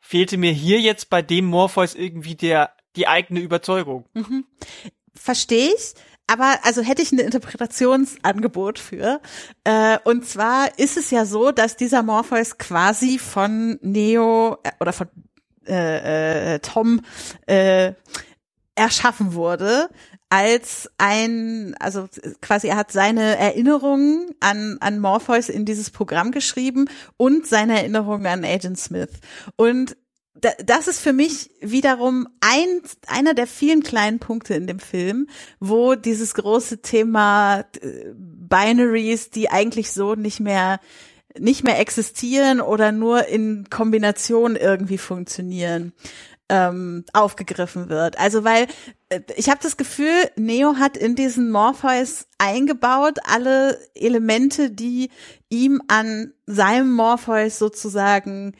Fehlte 0.00 0.36
mir 0.36 0.52
hier 0.52 0.80
jetzt 0.80 1.10
bei 1.10 1.22
dem 1.22 1.46
Morpheus 1.46 1.94
irgendwie 1.94 2.34
der 2.34 2.70
die 2.96 3.08
eigene 3.08 3.40
Überzeugung. 3.40 4.04
Mhm. 4.14 4.44
Verstehe 5.14 5.72
ich. 5.74 5.94
Aber 6.26 6.58
also 6.62 6.82
hätte 6.82 7.02
ich 7.02 7.12
ein 7.12 7.18
Interpretationsangebot 7.18 8.78
für. 8.78 9.20
Äh, 9.64 9.98
und 10.04 10.26
zwar 10.26 10.78
ist 10.78 10.96
es 10.96 11.10
ja 11.10 11.24
so, 11.24 11.50
dass 11.50 11.76
dieser 11.76 12.02
Morpheus 12.02 12.58
quasi 12.58 13.18
von 13.18 13.78
Neo 13.82 14.58
äh, 14.62 14.70
oder 14.80 14.92
von 14.92 15.08
äh, 15.66 16.54
äh, 16.54 16.58
Tom 16.60 17.02
äh, 17.46 17.92
erschaffen 18.74 19.34
wurde 19.34 19.88
als 20.32 20.88
ein, 20.96 21.74
also 21.78 22.08
quasi 22.40 22.68
er 22.68 22.76
hat 22.76 22.90
seine 22.90 23.36
Erinnerungen 23.36 24.30
an, 24.40 24.78
an 24.80 24.98
Morpheus 24.98 25.50
in 25.50 25.66
dieses 25.66 25.90
Programm 25.90 26.30
geschrieben 26.30 26.88
und 27.18 27.46
seine 27.46 27.76
Erinnerungen 27.76 28.26
an 28.26 28.42
Agent 28.42 28.78
Smith. 28.78 29.10
Und 29.56 29.94
das 30.64 30.88
ist 30.88 31.00
für 31.00 31.12
mich 31.12 31.50
wiederum 31.60 32.26
ein, 32.40 32.80
einer 33.08 33.34
der 33.34 33.46
vielen 33.46 33.82
kleinen 33.82 34.20
Punkte 34.20 34.54
in 34.54 34.66
dem 34.66 34.78
Film, 34.78 35.28
wo 35.60 35.96
dieses 35.96 36.32
große 36.32 36.80
Thema 36.80 37.66
äh, 37.82 38.14
Binaries, 38.14 39.28
die 39.28 39.50
eigentlich 39.50 39.92
so 39.92 40.14
nicht 40.14 40.40
mehr 40.40 40.80
nicht 41.38 41.62
mehr 41.62 41.78
existieren 41.78 42.60
oder 42.60 42.92
nur 42.92 43.26
in 43.26 43.68
Kombination 43.70 44.54
irgendwie 44.54 44.98
funktionieren, 44.98 45.92
ähm, 46.52 47.04
aufgegriffen 47.14 47.88
wird. 47.88 48.18
Also 48.18 48.44
weil 48.44 48.66
ich 49.36 49.48
habe 49.48 49.60
das 49.62 49.76
Gefühl, 49.76 50.30
Neo 50.36 50.76
hat 50.76 50.96
in 50.96 51.14
diesen 51.14 51.50
Morpheus 51.50 52.26
eingebaut 52.38 53.18
alle 53.24 53.78
Elemente, 53.94 54.70
die 54.70 55.10
ihm 55.48 55.82
an 55.88 56.32
seinem 56.46 56.92
Morpheus 56.92 57.58
sozusagen 57.58 58.54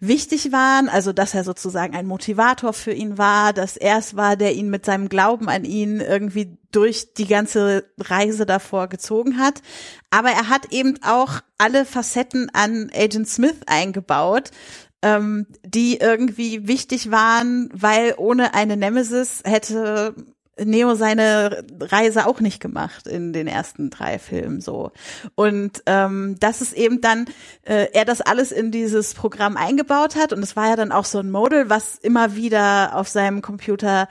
wichtig 0.00 0.50
waren, 0.50 0.88
also 0.88 1.12
dass 1.12 1.34
er 1.34 1.44
sozusagen 1.44 1.94
ein 1.94 2.06
Motivator 2.06 2.72
für 2.72 2.92
ihn 2.92 3.18
war, 3.18 3.52
dass 3.52 3.76
er 3.76 3.98
es 3.98 4.16
war, 4.16 4.36
der 4.36 4.54
ihn 4.54 4.70
mit 4.70 4.86
seinem 4.86 5.10
Glauben 5.10 5.48
an 5.48 5.64
ihn 5.64 6.00
irgendwie 6.00 6.56
durch 6.72 7.12
die 7.12 7.26
ganze 7.26 7.84
Reise 7.98 8.46
davor 8.46 8.88
gezogen 8.88 9.38
hat. 9.38 9.60
Aber 10.08 10.30
er 10.30 10.48
hat 10.48 10.72
eben 10.72 10.98
auch 11.04 11.40
alle 11.58 11.84
Facetten 11.84 12.50
an 12.54 12.90
Agent 12.94 13.28
Smith 13.28 13.56
eingebaut, 13.66 14.50
ähm, 15.02 15.46
die 15.64 15.98
irgendwie 15.98 16.66
wichtig 16.68 17.10
waren, 17.10 17.68
weil 17.72 18.14
ohne 18.16 18.54
eine 18.54 18.76
Nemesis 18.76 19.42
hätte 19.44 20.14
Neo 20.64 20.94
seine 20.94 21.64
Reise 21.80 22.26
auch 22.26 22.40
nicht 22.40 22.60
gemacht 22.60 23.06
in 23.06 23.32
den 23.32 23.46
ersten 23.46 23.90
drei 23.90 24.18
Filmen 24.18 24.60
so. 24.60 24.92
Und 25.34 25.82
ähm, 25.86 26.36
das 26.40 26.60
ist 26.60 26.72
eben 26.72 27.00
dann, 27.00 27.26
äh, 27.62 27.86
er 27.92 28.04
das 28.04 28.20
alles 28.20 28.52
in 28.52 28.70
dieses 28.70 29.14
Programm 29.14 29.56
eingebaut 29.56 30.16
hat 30.16 30.32
und 30.32 30.42
es 30.42 30.56
war 30.56 30.68
ja 30.68 30.76
dann 30.76 30.92
auch 30.92 31.04
so 31.04 31.18
ein 31.18 31.30
Model, 31.30 31.70
was 31.70 31.96
immer 31.96 32.36
wieder 32.36 32.94
auf 32.94 33.08
seinem 33.08 33.42
Computer 33.42 34.08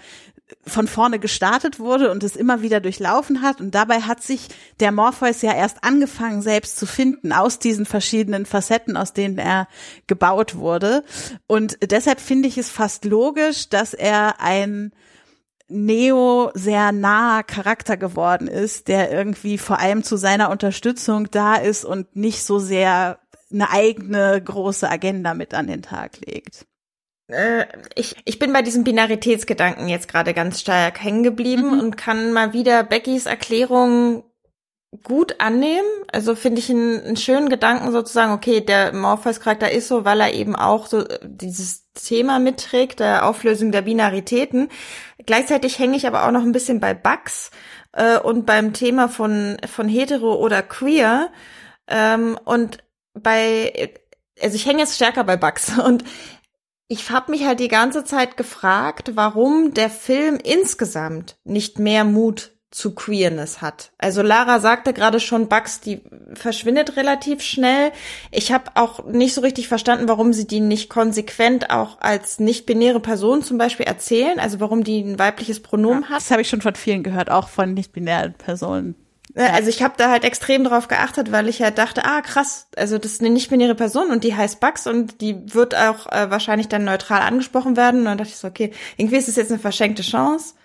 von 0.66 0.88
vorne 0.88 1.20
gestartet 1.20 1.80
wurde 1.80 2.12
und 2.12 2.24
es 2.24 2.36
immer 2.36 2.62
wieder 2.62 2.80
durchlaufen 2.80 3.42
hat. 3.42 3.62
Und 3.62 3.76
dabei 3.76 4.02
hat 4.02 4.24
sich 4.24 4.48
der 4.80 4.92
Morpheus 4.92 5.42
ja 5.42 5.54
erst 5.54 5.84
angefangen, 5.84 6.42
selbst 6.42 6.78
zu 6.78 6.86
finden, 6.86 7.32
aus 7.32 7.60
diesen 7.60 7.86
verschiedenen 7.86 8.46
Facetten, 8.46 8.98
aus 8.98 9.14
denen 9.14 9.38
er 9.38 9.68
gebaut 10.08 10.56
wurde. 10.56 11.04
Und 11.48 11.78
deshalb 11.92 12.20
finde 12.20 12.48
ich 12.48 12.58
es 12.58 12.70
fast 12.70 13.06
logisch, 13.06 13.70
dass 13.70 13.94
er 13.94 14.40
ein 14.40 14.92
Neo 15.68 16.52
sehr 16.56 16.92
naher 16.92 17.44
Charakter 17.44 17.96
geworden 17.96 18.48
ist, 18.48 18.88
der 18.88 19.12
irgendwie 19.12 19.60
vor 19.60 19.80
allem 19.80 20.04
zu 20.04 20.18
seiner 20.18 20.50
Unterstützung 20.50 21.30
da 21.30 21.56
ist 21.56 21.86
und 21.86 22.16
nicht 22.16 22.44
so 22.44 22.58
sehr 22.58 23.20
eine 23.52 23.70
eigene 23.70 24.42
große 24.42 24.90
Agenda 24.90 25.34
mit 25.34 25.54
an 25.54 25.68
den 25.68 25.82
Tag 25.82 26.18
legt. 26.26 26.66
Äh, 27.30 27.66
ich, 27.96 28.16
ich 28.26 28.40
bin 28.40 28.54
bei 28.54 28.62
diesem 28.62 28.84
Binaritätsgedanken 28.84 29.88
jetzt 29.88 30.08
gerade 30.08 30.34
ganz 30.34 30.60
stark 30.62 31.02
hängen 31.04 31.24
geblieben 31.24 31.74
mhm. 31.74 31.80
und 31.80 31.98
kann 31.98 32.34
mal 32.34 32.54
wieder 32.54 32.84
Beckys 32.84 33.26
Erklärung 33.26 34.24
gut 35.04 35.40
annehmen. 35.40 35.88
Also 36.12 36.34
finde 36.36 36.60
ich 36.60 36.70
einen, 36.70 37.00
einen, 37.02 37.18
schönen 37.18 37.50
Gedanken 37.50 37.92
sozusagen, 37.92 38.34
okay, 38.34 38.62
der 38.62 38.94
Morpheus-Charakter 38.94 39.72
ist 39.72 39.88
so, 39.88 40.04
weil 40.04 40.20
er 40.20 40.34
eben 40.34 40.56
auch 40.56 40.88
so 40.88 41.06
dieses 41.24 41.92
Thema 41.94 42.40
mitträgt, 42.40 43.00
der 43.00 43.28
Auflösung 43.28 43.72
der 43.72 43.84
Binaritäten. 43.84 44.70
Gleichzeitig 45.26 45.78
hänge 45.78 45.96
ich 45.96 46.08
aber 46.08 46.26
auch 46.26 46.32
noch 46.32 46.42
ein 46.42 46.54
bisschen 46.54 46.80
bei 46.80 46.96
Bugs 46.96 47.52
äh, 47.94 48.18
und 48.18 48.48
beim 48.48 48.74
Thema 48.74 49.10
von, 49.10 49.58
von 49.68 49.88
hetero 49.88 50.36
oder 50.36 50.64
queer. 50.64 51.30
Ähm, 51.88 52.40
und 52.46 52.80
bei, 53.14 53.94
also 54.42 54.56
ich 54.56 54.66
hänge 54.66 54.80
jetzt 54.80 54.96
stärker 54.96 55.24
bei 55.24 55.38
Bugs 55.38 55.78
und 55.86 56.04
ich 56.90 57.12
habe 57.12 57.32
mich 57.32 57.46
halt 57.46 57.60
die 57.60 57.68
ganze 57.68 58.04
Zeit 58.04 58.36
gefragt, 58.36 59.12
warum 59.14 59.74
der 59.76 59.92
Film 59.92 60.40
insgesamt 60.44 61.38
nicht 61.46 61.78
mehr 61.78 62.04
Mut 62.04 62.52
zu 62.72 62.94
Queerness 62.94 63.62
hat. 63.62 63.92
Also 64.00 64.22
Lara 64.22 64.60
sagte 64.60 64.94
gerade 64.94 65.20
schon, 65.20 65.50
Bugs, 65.50 65.82
die 65.82 66.02
verschwindet 66.34 66.98
relativ 66.98 67.42
schnell. 67.42 67.92
Ich 68.32 68.52
habe 68.52 68.72
auch 68.76 69.06
nicht 69.06 69.34
so 69.36 69.42
richtig 69.42 69.68
verstanden, 69.68 70.08
warum 70.08 70.34
sie 70.34 70.46
die 70.46 70.60
nicht 70.60 70.90
konsequent 70.90 71.70
auch 71.70 72.00
als 72.00 72.40
nicht-binäre 72.40 73.00
Person 73.00 73.44
zum 73.44 73.58
Beispiel 73.58 73.86
erzählen. 73.86 74.40
Also 74.40 74.60
warum 74.60 74.84
die 74.84 75.02
ein 75.02 75.20
weibliches 75.20 75.62
Pronomen 75.62 76.04
ja, 76.04 76.10
hat. 76.10 76.18
Das 76.18 76.32
habe 76.32 76.42
ich 76.42 76.50
schon 76.50 76.62
von 76.62 76.76
vielen 76.76 77.04
gehört, 77.04 77.30
auch 77.30 77.50
von 77.50 77.74
nicht-binären 77.74 78.34
Personen. 78.34 78.96
Also 79.48 79.70
ich 79.70 79.82
habe 79.82 79.94
da 79.98 80.10
halt 80.10 80.24
extrem 80.26 80.64
drauf 80.64 80.88
geachtet, 80.88 81.32
weil 81.32 81.48
ich 81.48 81.60
ja 81.60 81.68
halt 81.68 81.78
dachte, 81.78 82.04
ah 82.04 82.22
krass, 82.22 82.68
also 82.76 82.98
das 82.98 83.14
ist 83.14 83.22
eine 83.22 83.30
nicht-binäre 83.30 83.76
Person 83.76 84.12
und 84.12 84.24
die 84.24 84.36
heißt 84.36 84.60
Bugs 84.60 84.86
und 84.86 85.22
die 85.22 85.54
wird 85.54 85.76
auch 85.76 86.12
äh, 86.12 86.30
wahrscheinlich 86.30 86.68
dann 86.68 86.84
neutral 86.84 87.22
angesprochen 87.22 87.78
werden. 87.78 88.02
Und 88.02 88.06
dann 88.06 88.18
dachte 88.18 88.32
ich 88.32 88.38
so, 88.38 88.48
okay, 88.48 88.72
irgendwie 88.98 89.18
ist 89.18 89.30
es 89.30 89.36
jetzt 89.36 89.52
eine 89.52 89.60
verschenkte 89.60 90.04
Chance. 90.04 90.56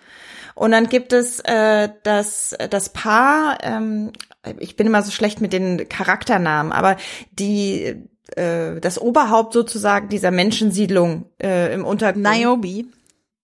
Und 0.55 0.71
dann 0.71 0.87
gibt 0.87 1.13
es 1.13 1.39
äh, 1.41 1.89
das, 2.03 2.55
das 2.69 2.89
Paar, 2.89 3.57
ähm, 3.61 4.13
ich 4.59 4.75
bin 4.75 4.87
immer 4.87 5.03
so 5.03 5.11
schlecht 5.11 5.41
mit 5.41 5.53
den 5.53 5.89
Charakternamen, 5.89 6.71
aber 6.71 6.97
die 7.31 8.07
äh, 8.35 8.79
das 8.79 8.99
Oberhaupt 8.99 9.53
sozusagen 9.53 10.09
dieser 10.09 10.31
Menschensiedlung 10.31 11.29
äh, 11.41 11.73
im 11.73 11.85
Untergrund. 11.85 12.25
Niobe. 12.25 12.85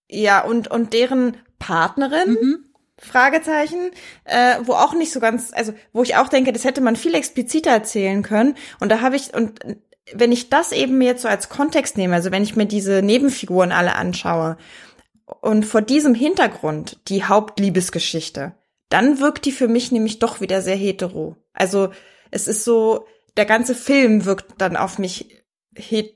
Ja, 0.10 0.44
und, 0.44 0.70
und 0.70 0.94
deren 0.94 1.38
Partnerin. 1.60 2.32
Mhm. 2.32 2.66
Fragezeichen, 3.02 3.92
äh, 4.26 4.58
wo 4.64 4.74
auch 4.74 4.94
nicht 4.94 5.12
so 5.12 5.20
ganz, 5.20 5.52
also 5.54 5.74
wo 5.92 6.04
ich 6.04 6.16
auch 6.16 6.30
denke, 6.30 6.54
das 6.54 6.66
hätte 6.66 6.82
man 6.82 6.96
viel 6.96 7.16
expliziter 7.16 7.72
erzählen 7.72 8.22
können. 8.22 8.56
Und 8.80 8.90
da 8.90 9.02
habe 9.02 9.16
ich, 9.16 9.34
und 9.34 9.60
wenn 10.14 10.32
ich 10.32 10.50
das 10.50 10.72
eben 10.72 11.02
jetzt 11.02 11.24
so 11.24 11.28
als 11.28 11.50
Kontext 11.50 11.98
nehme, 11.98 12.16
also 12.16 12.32
wenn 12.32 12.44
ich 12.44 12.56
mir 12.56 12.66
diese 12.66 13.02
Nebenfiguren 13.02 13.72
alle 13.72 13.96
anschaue 13.96 14.58
und 15.26 15.66
vor 15.66 15.82
diesem 15.82 16.14
Hintergrund 16.14 17.00
die 17.08 17.24
Hauptliebesgeschichte, 17.24 18.54
dann 18.90 19.20
wirkt 19.20 19.46
die 19.46 19.52
für 19.52 19.68
mich 19.68 19.92
nämlich 19.92 20.20
doch 20.20 20.42
wieder 20.42 20.62
sehr 20.62 20.76
hetero. 20.76 21.38
Also 21.54 21.92
es 22.30 22.48
ist 22.48 22.64
so, 22.64 23.06
der 23.38 23.46
ganze 23.46 23.74
Film 23.74 24.26
wirkt 24.26 24.62
dann 24.62 24.76
auf 24.76 25.00
mich 25.00 25.41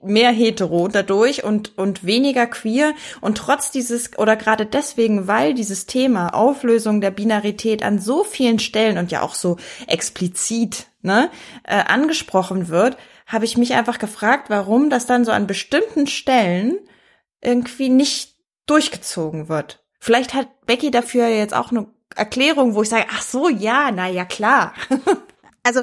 mehr 0.02 0.32
hetero 0.32 0.88
dadurch 0.90 1.44
und, 1.44 1.78
und 1.78 2.06
weniger 2.06 2.46
queer. 2.46 2.94
Und 3.22 3.38
trotz 3.38 3.72
dieses, 3.72 4.18
oder 4.18 4.36
gerade 4.36 4.66
deswegen, 4.66 5.28
weil 5.28 5.54
dieses 5.54 5.86
Thema 5.86 6.34
Auflösung 6.34 7.00
der 7.00 7.12
Binarität 7.12 7.84
an 7.84 8.00
so 8.00 8.24
vielen 8.24 8.60
Stellen 8.60 8.98
und 8.98 9.12
ja 9.12 9.22
auch 9.22 9.34
so 9.34 9.58
explizit 9.88 10.88
ne, 11.02 11.30
äh, 11.64 11.76
angesprochen 11.76 12.68
wird, 12.68 12.98
habe 13.26 13.46
ich 13.46 13.58
mich 13.58 13.74
einfach 13.74 13.98
gefragt, 13.98 14.50
warum 14.50 14.90
das 14.90 15.06
dann 15.06 15.26
so 15.26 15.32
an 15.32 15.48
bestimmten 15.48 16.08
Stellen 16.08 16.78
irgendwie 17.42 17.90
nicht 17.90 18.36
durchgezogen 18.66 19.48
wird. 19.48 19.84
Vielleicht 20.00 20.34
hat 20.34 20.48
Becky 20.66 20.92
dafür 20.92 21.28
jetzt 21.28 21.54
auch 21.54 21.72
eine 21.72 21.88
Erklärung, 22.16 22.76
wo 22.76 22.82
ich 22.82 22.90
sage, 22.90 23.08
ach 23.12 23.22
so, 23.22 23.50
ja, 23.50 23.90
na 23.92 24.08
ja, 24.08 24.26
klar. 24.26 24.74
also 25.64 25.82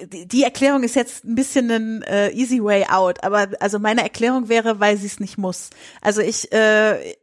die 0.00 0.42
Erklärung 0.42 0.82
ist 0.84 0.96
jetzt 0.96 1.24
ein 1.24 1.34
bisschen 1.34 1.70
ein 1.70 2.02
äh, 2.02 2.30
easy 2.30 2.62
way 2.62 2.86
out, 2.88 3.22
aber 3.24 3.48
also 3.60 3.78
meine 3.78 4.02
Erklärung 4.02 4.48
wäre, 4.48 4.80
weil 4.80 4.96
sie 4.96 5.06
es 5.06 5.20
nicht 5.20 5.38
muss. 5.38 5.70
Also 6.00 6.20
ich 6.20 6.52
äh, 6.52 7.14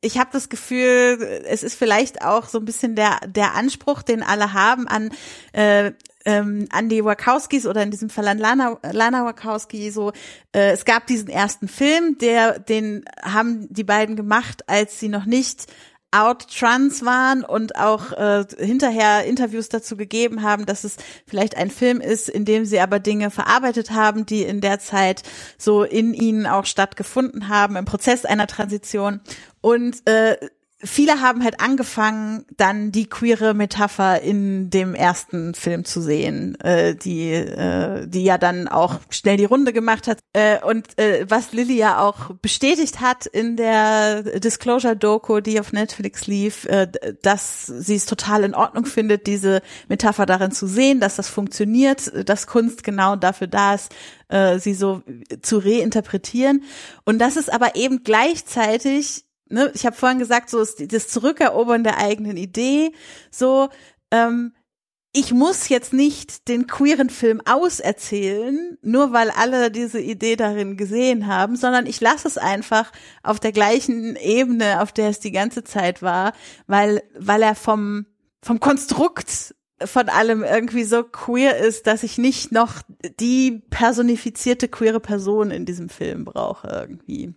ich 0.00 0.18
habe 0.18 0.30
das 0.32 0.48
Gefühl, 0.48 1.42
es 1.46 1.62
ist 1.62 1.76
vielleicht 1.76 2.22
auch 2.22 2.48
so 2.48 2.58
ein 2.58 2.64
bisschen 2.64 2.96
der 2.96 3.20
der 3.26 3.54
Anspruch, 3.54 4.02
den 4.02 4.22
alle 4.22 4.52
haben 4.52 4.88
an 4.88 5.10
äh, 5.52 5.92
ähm, 6.24 6.66
an 6.70 6.88
die 6.88 7.04
Wachowskis 7.04 7.66
oder 7.66 7.82
in 7.82 7.90
diesem 7.90 8.10
Fall 8.10 8.28
an 8.28 8.38
Lana, 8.38 8.78
Lana 8.92 9.24
Wachowski 9.24 9.90
so, 9.90 10.12
äh, 10.52 10.70
es 10.72 10.84
gab 10.84 11.06
diesen 11.06 11.28
ersten 11.28 11.68
Film, 11.68 12.18
der, 12.18 12.58
den 12.58 13.04
haben 13.22 13.72
die 13.72 13.84
beiden 13.84 14.16
gemacht, 14.16 14.68
als 14.68 14.98
sie 14.98 15.08
noch 15.08 15.26
nicht 15.26 15.66
out 16.14 16.46
trans 16.48 17.04
waren 17.04 17.44
und 17.44 17.76
auch 17.76 18.12
äh, 18.12 18.44
hinterher 18.58 19.24
Interviews 19.24 19.68
dazu 19.68 19.96
gegeben 19.96 20.42
haben, 20.42 20.64
dass 20.64 20.84
es 20.84 20.96
vielleicht 21.26 21.56
ein 21.56 21.70
Film 21.70 22.00
ist, 22.00 22.28
in 22.28 22.44
dem 22.44 22.64
sie 22.64 22.78
aber 22.78 23.00
Dinge 23.00 23.30
verarbeitet 23.30 23.90
haben, 23.90 24.24
die 24.24 24.42
in 24.42 24.60
der 24.60 24.78
Zeit 24.78 25.22
so 25.58 25.82
in 25.82 26.14
ihnen 26.14 26.46
auch 26.46 26.66
stattgefunden 26.66 27.48
haben, 27.48 27.76
im 27.76 27.84
Prozess 27.84 28.24
einer 28.24 28.46
Transition. 28.46 29.20
Und 29.60 30.06
äh, 30.08 30.36
viele 30.84 31.20
haben 31.20 31.42
halt 31.42 31.60
angefangen, 31.60 32.44
dann 32.56 32.92
die 32.92 33.08
queere 33.08 33.54
Metapher 33.54 34.20
in 34.20 34.70
dem 34.70 34.94
ersten 34.94 35.54
Film 35.54 35.84
zu 35.84 36.00
sehen, 36.00 36.58
äh, 36.60 36.94
die, 36.94 37.32
äh, 37.32 38.06
die 38.06 38.24
ja 38.24 38.38
dann 38.38 38.68
auch 38.68 39.00
schnell 39.10 39.36
die 39.36 39.44
Runde 39.44 39.72
gemacht 39.72 40.06
hat. 40.06 40.18
Äh, 40.32 40.58
und 40.62 40.98
äh, 40.98 41.26
was 41.28 41.52
Lilly 41.52 41.76
ja 41.76 42.00
auch 42.00 42.30
bestätigt 42.42 43.00
hat 43.00 43.26
in 43.26 43.56
der 43.56 44.22
Disclosure-Doku, 44.38 45.40
die 45.40 45.58
auf 45.58 45.72
Netflix 45.72 46.26
lief, 46.26 46.64
äh, 46.66 46.88
dass 47.22 47.66
sie 47.66 47.96
es 47.96 48.06
total 48.06 48.44
in 48.44 48.54
Ordnung 48.54 48.86
findet, 48.86 49.26
diese 49.26 49.62
Metapher 49.88 50.26
darin 50.26 50.52
zu 50.52 50.66
sehen, 50.66 51.00
dass 51.00 51.16
das 51.16 51.28
funktioniert, 51.28 52.28
dass 52.28 52.46
Kunst 52.46 52.84
genau 52.84 53.16
dafür 53.16 53.46
da 53.46 53.74
ist, 53.74 53.94
äh, 54.28 54.58
sie 54.58 54.74
so 54.74 55.02
zu 55.42 55.58
reinterpretieren. 55.58 56.64
Und 57.04 57.18
dass 57.18 57.36
es 57.36 57.48
aber 57.48 57.76
eben 57.76 58.02
gleichzeitig 58.04 59.23
ne, 59.48 59.70
ich 59.74 59.86
habe 59.86 59.96
vorhin 59.96 60.18
gesagt, 60.18 60.50
so 60.50 60.60
ist 60.60 60.92
das 60.92 61.08
Zurückerobern 61.08 61.84
der 61.84 61.98
eigenen 61.98 62.36
Idee, 62.36 62.92
so, 63.30 63.68
ähm, 64.10 64.52
ich 65.16 65.32
muss 65.32 65.68
jetzt 65.68 65.92
nicht 65.92 66.48
den 66.48 66.66
queeren 66.66 67.08
Film 67.08 67.40
auserzählen, 67.46 68.76
nur 68.82 69.12
weil 69.12 69.30
alle 69.30 69.70
diese 69.70 70.00
Idee 70.00 70.34
darin 70.34 70.76
gesehen 70.76 71.28
haben, 71.28 71.54
sondern 71.54 71.86
ich 71.86 72.00
lasse 72.00 72.26
es 72.26 72.36
einfach 72.36 72.90
auf 73.22 73.38
der 73.38 73.52
gleichen 73.52 74.16
Ebene, 74.16 74.82
auf 74.82 74.90
der 74.90 75.10
es 75.10 75.20
die 75.20 75.30
ganze 75.30 75.62
Zeit 75.62 76.02
war, 76.02 76.32
weil, 76.66 77.00
weil 77.16 77.42
er 77.42 77.54
vom, 77.54 78.06
vom 78.42 78.58
Konstrukt 78.58 79.54
von 79.84 80.08
allem 80.08 80.42
irgendwie 80.42 80.84
so 80.84 81.04
queer 81.04 81.58
ist, 81.58 81.86
dass 81.86 82.02
ich 82.02 82.18
nicht 82.18 82.50
noch 82.50 82.82
die 83.20 83.62
personifizierte 83.70 84.66
queere 84.66 85.00
Person 85.00 85.52
in 85.52 85.64
diesem 85.64 85.88
Film 85.88 86.24
brauche 86.24 86.66
irgendwie. 86.66 87.34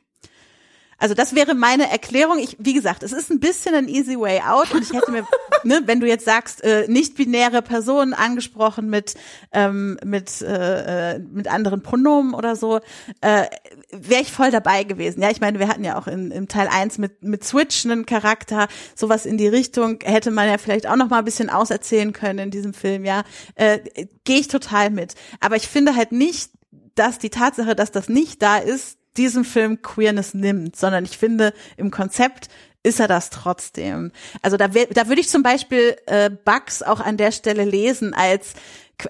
Also 0.98 1.14
das 1.14 1.36
wäre 1.36 1.54
meine 1.54 1.90
Erklärung. 1.92 2.40
Ich, 2.40 2.58
wie 2.60 2.74
gesagt, 2.74 3.04
es 3.04 3.12
ist 3.12 3.30
ein 3.30 3.40
bisschen 3.40 3.76
ein 3.76 3.88
easy 3.88 4.20
way 4.20 4.42
out 4.42 4.74
und 4.74 4.82
ich 4.82 4.94
hätte 4.94 5.12
mir, 5.12 5.26
ne, 5.64 5.82
wenn 5.86 6.00
du 6.00 6.08
jetzt 6.08 6.26
sagst, 6.26 6.64
äh, 6.64 6.88
nicht-binäre 6.88 7.62
Personen 7.62 8.14
angesprochen 8.14 8.90
mit 8.90 9.14
ähm, 9.52 10.00
mit 10.04 10.42
äh, 10.42 11.16
äh, 11.16 11.20
mit 11.20 11.48
anderen 11.48 11.84
Pronomen 11.84 12.34
oder 12.34 12.56
so, 12.56 12.80
äh, 13.22 13.46
wäre 13.92 14.22
ich 14.22 14.32
voll 14.32 14.50
dabei 14.50 14.84
gewesen. 14.84 15.22
Ja, 15.22 15.30
ich 15.30 15.40
meine, 15.40 15.60
wir 15.60 15.68
hatten 15.68 15.84
ja 15.84 16.00
auch 16.00 16.08
in, 16.08 16.32
im 16.32 16.48
Teil 16.48 16.68
eins 16.68 16.98
mit 16.98 17.24
mit 17.24 17.44
Switch 17.44 17.86
einen 17.86 18.06
Charakter, 18.06 18.68
sowas 18.96 19.26
in 19.26 19.38
die 19.38 19.48
Richtung 19.48 20.00
hätte 20.04 20.32
man 20.32 20.48
ja 20.48 20.58
vielleicht 20.58 20.88
auch 20.88 20.96
noch 20.96 21.10
mal 21.10 21.20
ein 21.20 21.26
bisschen 21.26 21.50
auserzählen 21.50 22.12
können 22.12 22.40
in 22.40 22.52
diesem 22.52 22.74
Film. 22.74 23.06
Ja, 23.06 23.24
äh, 23.56 23.80
gehe 24.24 24.40
ich 24.40 24.48
total 24.48 24.90
mit. 24.90 25.14
Aber 25.40 25.56
ich 25.58 25.68
finde 25.68 25.96
halt 25.96 26.12
nicht, 26.12 26.52
dass 26.96 27.20
die 27.20 27.30
Tatsache, 27.30 27.76
dass 27.76 27.92
das 27.92 28.10
nicht 28.10 28.42
da 28.42 28.58
ist, 28.58 28.98
diesem 29.18 29.44
Film 29.44 29.82
Queerness 29.82 30.34
nimmt, 30.34 30.76
sondern 30.76 31.04
ich 31.04 31.18
finde, 31.18 31.54
im 31.76 31.92
Konzept 31.92 32.50
ist 32.84 33.00
er 33.00 33.08
das 33.08 33.30
trotzdem. 33.30 34.12
Also 34.42 34.56
da, 34.56 34.68
da 34.68 35.08
würde 35.08 35.22
ich 35.22 35.30
zum 35.30 35.44
Beispiel 35.44 35.98
äh, 36.06 36.30
Bugs 36.30 36.82
auch 36.82 37.02
an 37.02 37.18
der 37.18 37.32
Stelle 37.32 37.66
lesen 37.66 38.14
als 38.14 38.54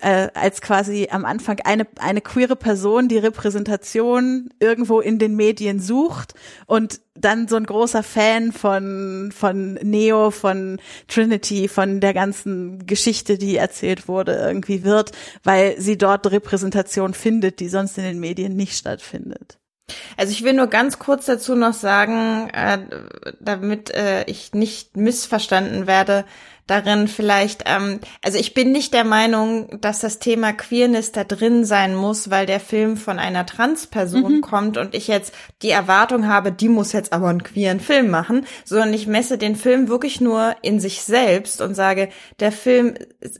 äh, 0.01 0.29
als 0.33 0.61
quasi 0.61 1.07
am 1.11 1.23
Anfang 1.23 1.59
eine 1.63 1.87
eine 1.99 2.21
queere 2.21 2.55
Person 2.55 3.07
die 3.07 3.17
Repräsentation 3.17 4.49
irgendwo 4.59 4.99
in 4.99 5.17
den 5.17 5.35
Medien 5.35 5.79
sucht 5.79 6.33
und 6.65 6.99
dann 7.15 7.47
so 7.47 7.55
ein 7.55 7.65
großer 7.65 8.03
Fan 8.03 8.51
von 8.51 9.31
von 9.33 9.75
Neo, 9.75 10.31
von 10.31 10.81
Trinity, 11.07 11.67
von 11.67 12.01
der 12.01 12.13
ganzen 12.13 12.85
Geschichte, 12.85 13.37
die 13.37 13.55
erzählt 13.55 14.07
wurde, 14.07 14.33
irgendwie 14.33 14.83
wird, 14.83 15.11
weil 15.43 15.79
sie 15.79 15.97
dort 15.97 16.29
Repräsentation 16.31 17.13
findet, 17.13 17.59
die 17.59 17.69
sonst 17.69 17.97
in 17.97 18.03
den 18.03 18.19
Medien 18.19 18.55
nicht 18.55 18.77
stattfindet. 18.77 19.57
Also 20.17 20.31
ich 20.31 20.43
will 20.43 20.53
nur 20.53 20.67
ganz 20.67 20.99
kurz 20.99 21.25
dazu 21.25 21.55
noch 21.55 21.73
sagen, 21.73 22.49
äh, 22.49 22.79
damit 23.39 23.89
äh, 23.91 24.23
ich 24.25 24.53
nicht 24.53 24.97
missverstanden 24.97 25.87
werde, 25.87 26.25
darin 26.67 27.07
vielleicht, 27.07 27.63
ähm, 27.65 27.99
also 28.21 28.37
ich 28.37 28.53
bin 28.53 28.71
nicht 28.71 28.93
der 28.93 29.05
Meinung, 29.05 29.79
dass 29.81 29.99
das 29.99 30.19
Thema 30.19 30.51
Queerness 30.51 31.13
da 31.13 31.23
drin 31.23 31.65
sein 31.65 31.95
muss, 31.95 32.29
weil 32.29 32.45
der 32.45 32.59
Film 32.59 32.97
von 32.97 33.19
einer 33.19 33.45
Transperson 33.45 34.37
mhm. 34.37 34.41
kommt 34.41 34.77
und 34.77 34.93
ich 34.93 35.07
jetzt 35.07 35.33
die 35.61 35.69
Erwartung 35.69 36.27
habe, 36.27 36.51
die 36.51 36.69
muss 36.69 36.91
jetzt 36.91 37.13
aber 37.13 37.29
einen 37.29 37.43
queeren 37.43 37.79
Film 37.79 38.09
machen, 38.09 38.45
sondern 38.65 38.93
ich 38.93 39.07
messe 39.07 39.37
den 39.37 39.55
Film 39.55 39.87
wirklich 39.87 40.19
nur 40.19 40.55
in 40.61 40.79
sich 40.79 41.01
selbst 41.01 41.61
und 41.61 41.73
sage, 41.73 42.09
der 42.39 42.51
Film 42.51 42.95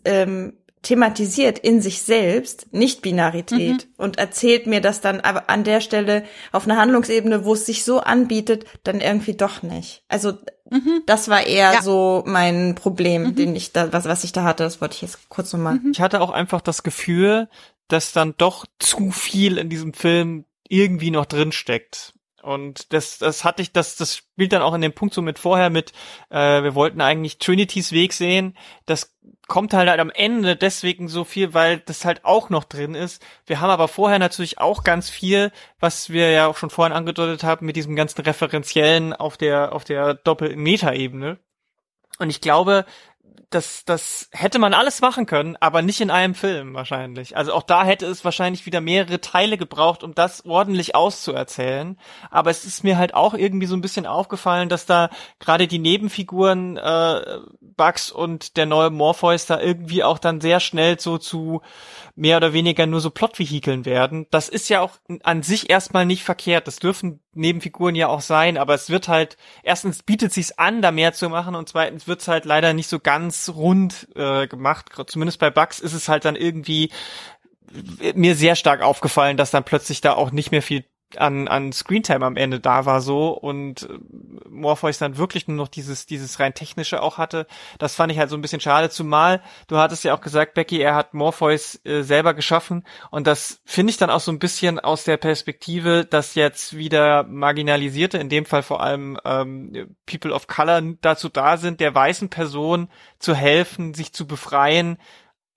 ähm, 0.06 0.54
thematisiert 0.82 1.60
in 1.60 1.82
sich 1.82 2.02
selbst 2.02 2.68
Nicht-Binarität 2.72 3.88
mhm. 3.88 3.94
und 3.98 4.18
erzählt 4.18 4.68
mir 4.68 4.80
das 4.80 5.02
dann 5.02 5.20
aber 5.20 5.50
an 5.50 5.64
der 5.64 5.82
Stelle 5.82 6.24
auf 6.52 6.66
einer 6.66 6.78
Handlungsebene, 6.78 7.46
wo 7.46 7.54
es 7.54 7.66
sich 7.66 7.84
so 7.84 8.00
anbietet, 8.00 8.66
dann 8.84 9.02
irgendwie 9.02 9.34
doch 9.34 9.64
nicht. 9.64 10.04
Also 10.08 10.34
mhm. 10.70 11.02
das 11.06 11.30
war 11.30 11.46
eher 11.46 11.74
ja. 11.74 11.82
so 11.82 12.24
mein 12.26 12.76
Problem, 12.76 13.24
mhm. 13.24 13.36
den 13.36 13.56
ich 13.56 13.74
da, 13.74 13.92
was, 13.92 14.06
was 14.06 14.24
ich 14.24 14.32
da 14.32 14.44
hatte, 14.44 14.64
das 14.64 14.80
wollte 14.80 14.96
ich 14.96 15.02
jetzt 15.02 15.30
kurz 15.30 15.52
nochmal. 15.52 15.76
Mhm. 15.76 15.92
Ich 15.92 16.02
hatte 16.02 16.22
auch 16.22 16.32
einfach 16.32 16.62
das 16.62 16.84
Gefühl, 16.84 17.50
dass 17.88 18.12
dann 18.12 18.36
doch 18.38 18.66
zu 18.80 19.12
viel 19.12 19.58
in 19.58 19.70
diesem 19.70 19.94
Film 19.94 20.46
irgendwie 20.70 21.12
noch 21.12 21.26
drin 21.26 21.52
steckt. 21.52 22.14
Und 22.48 22.94
das, 22.94 23.18
das 23.18 23.44
hatte 23.44 23.62
ich, 23.62 23.74
das, 23.74 23.98
das 23.98 24.16
spielt 24.16 24.54
dann 24.54 24.62
auch 24.62 24.74
in 24.74 24.80
dem 24.80 24.94
Punkt 24.94 25.14
so 25.14 25.22
mit 25.22 25.38
vorher 25.38 25.70
mit, 25.70 25.92
äh, 26.30 26.64
wir 26.64 26.76
wollten 26.76 27.02
eigentlich 27.02 27.40
Trinity's 27.40 27.92
Weg 27.92 28.14
sehen. 28.14 28.56
Das 28.86 29.17
kommt 29.48 29.74
halt, 29.74 29.90
halt 29.90 30.00
am 30.00 30.10
Ende 30.10 30.56
deswegen 30.56 31.08
so 31.08 31.24
viel, 31.24 31.54
weil 31.54 31.80
das 31.80 32.06
halt 32.06 32.26
auch 32.26 32.50
noch 32.50 32.64
drin 32.64 32.96
ist. 32.96 33.26
Wir 33.46 33.60
haben 33.62 33.70
aber 33.70 33.88
vorher 33.88 34.20
natürlich 34.20 34.60
auch 34.60 34.84
ganz 34.84 35.10
viel, 35.10 35.52
was 35.80 36.10
wir 36.10 36.32
ja 36.32 36.48
auch 36.48 36.58
schon 36.58 36.70
vorhin 36.70 36.96
angedeutet 36.96 37.44
haben, 37.44 37.66
mit 37.66 37.76
diesem 37.76 37.96
ganzen 37.96 38.22
Referenziellen 38.22 39.14
auf 39.14 39.38
der, 39.38 39.74
auf 39.74 39.84
der 39.84 40.14
doppelten 40.14 40.62
Metaebene. 40.62 41.40
Und 42.20 42.30
ich 42.30 42.42
glaube, 42.42 42.86
das, 43.50 43.86
das 43.86 44.30
hätte 44.32 44.60
man 44.60 44.74
alles 44.74 45.02
machen 45.02 45.26
können, 45.26 45.56
aber 45.60 45.82
nicht 45.82 46.02
in 46.02 46.10
einem 46.10 46.36
Film 46.36 46.74
wahrscheinlich. 46.74 47.38
Also 47.38 47.54
auch 47.54 47.64
da 47.64 47.84
hätte 47.86 48.06
es 48.06 48.26
wahrscheinlich 48.26 48.66
wieder 48.66 48.82
mehrere 48.82 49.22
Teile 49.22 49.58
gebraucht, 49.58 50.04
um 50.04 50.14
das 50.14 50.46
ordentlich 50.46 50.96
auszuerzählen. 50.96 51.98
Aber 52.30 52.50
es 52.50 52.66
ist 52.66 52.84
mir 52.84 52.98
halt 52.98 53.14
auch 53.14 53.34
irgendwie 53.34 53.68
so 53.68 53.76
ein 53.76 53.82
bisschen 53.82 54.06
aufgefallen, 54.06 54.70
dass 54.70 54.86
da 54.86 55.10
gerade 55.40 55.68
die 55.68 55.80
Nebenfiguren 55.80 56.78
äh, 56.78 57.40
Bugs 57.62 58.12
und 58.12 58.58
der 58.58 58.66
neue 58.66 58.90
Morpheus 58.90 59.46
da 59.46 59.60
irgendwie 59.60 60.04
auch 60.04 60.20
dann 60.20 60.42
sehr 60.42 60.60
schnell 60.60 61.00
so 61.00 61.18
zu 61.18 61.62
mehr 62.18 62.38
oder 62.38 62.52
weniger 62.52 62.88
nur 62.88 63.00
so 63.00 63.12
Plotvehikeln 63.12 63.86
werden. 63.86 64.26
Das 64.32 64.50
ist 64.50 64.70
ja 64.70 64.82
auch 64.82 64.98
an 65.22 65.44
sich 65.44 65.70
erstmal 65.70 66.06
nicht 66.06 66.24
verkehrt. 66.24 66.68
Das 66.68 66.78
dürfen 66.78 67.22
Nebenfiguren 67.34 67.94
ja 67.94 68.08
auch 68.08 68.22
sein, 68.22 68.58
aber 68.58 68.74
es 68.74 68.90
wird 68.90 69.08
halt, 69.08 69.38
erstens 69.62 70.02
bietet 70.02 70.34
sich's 70.34 70.52
an, 70.54 70.82
da 70.82 70.92
mehr 70.92 71.14
zu 71.14 71.30
machen 71.30 71.54
und 71.54 71.70
zweitens 71.70 72.08
wird's 72.08 72.28
halt 72.28 72.46
leider 72.46 72.74
nicht 72.74 72.90
so 72.90 73.00
ganz 73.00 73.50
rund 73.56 74.08
äh, 74.16 74.48
gemacht. 74.48 74.90
Zumindest 75.06 75.40
bei 75.40 75.52
Bugs 75.52 75.80
ist 75.80 75.94
es 75.94 76.10
halt 76.10 76.26
dann 76.26 76.36
irgendwie 76.36 76.92
mir 78.16 78.36
sehr 78.36 78.56
stark 78.56 78.82
aufgefallen, 78.82 79.38
dass 79.38 79.52
dann 79.52 79.64
plötzlich 79.64 80.02
da 80.02 80.14
auch 80.14 80.32
nicht 80.32 80.52
mehr 80.52 80.64
viel 80.64 80.86
an, 81.16 81.48
an 81.48 81.72
Screentime 81.72 82.26
am 82.26 82.36
Ende 82.36 82.60
da 82.60 82.86
war 82.86 83.00
so 83.00 83.30
und 83.30 83.84
äh, 83.84 83.98
Morpheus 84.50 84.98
dann 84.98 85.18
wirklich 85.18 85.48
nur 85.48 85.56
noch 85.56 85.70
dieses, 85.70 86.06
dieses 86.06 86.40
rein 86.40 86.54
technische 86.54 87.02
auch 87.02 87.18
hatte. 87.18 87.48
Das 87.80 87.96
fand 87.96 88.12
ich 88.12 88.20
halt 88.20 88.30
so 88.30 88.36
ein 88.36 88.42
bisschen 88.42 88.60
schade, 88.60 88.90
zumal 88.90 89.42
du 89.68 89.78
hattest 89.78 90.04
ja 90.04 90.14
auch 90.14 90.22
gesagt, 90.22 90.54
Becky, 90.54 90.80
er 90.80 90.96
hat 90.96 91.14
Morpheus 91.14 91.80
äh, 91.86 92.02
selber 92.02 92.34
geschaffen 92.34 92.84
und 93.10 93.26
das 93.26 93.62
finde 93.66 93.92
ich 93.92 93.98
dann 93.98 94.10
auch 94.10 94.20
so 94.20 94.32
ein 94.32 94.40
bisschen 94.40 94.80
aus 94.80 95.06
der 95.06 95.18
Perspektive, 95.18 96.06
dass 96.06 96.36
jetzt 96.36 96.76
wieder 96.76 97.24
Marginalisierte, 97.24 98.18
in 98.18 98.30
dem 98.30 98.46
Fall 98.46 98.64
vor 98.64 98.82
allem 98.82 99.18
ähm, 99.24 99.96
People 100.06 100.34
of 100.34 100.48
Color 100.48 100.82
dazu 101.02 101.30
da 101.30 101.58
sind, 101.58 101.80
der 101.80 101.96
weißen 101.96 102.30
Person 102.30 102.90
zu 103.20 103.34
helfen, 103.34 103.94
sich 103.94 104.12
zu 104.12 104.28
befreien 104.28 104.98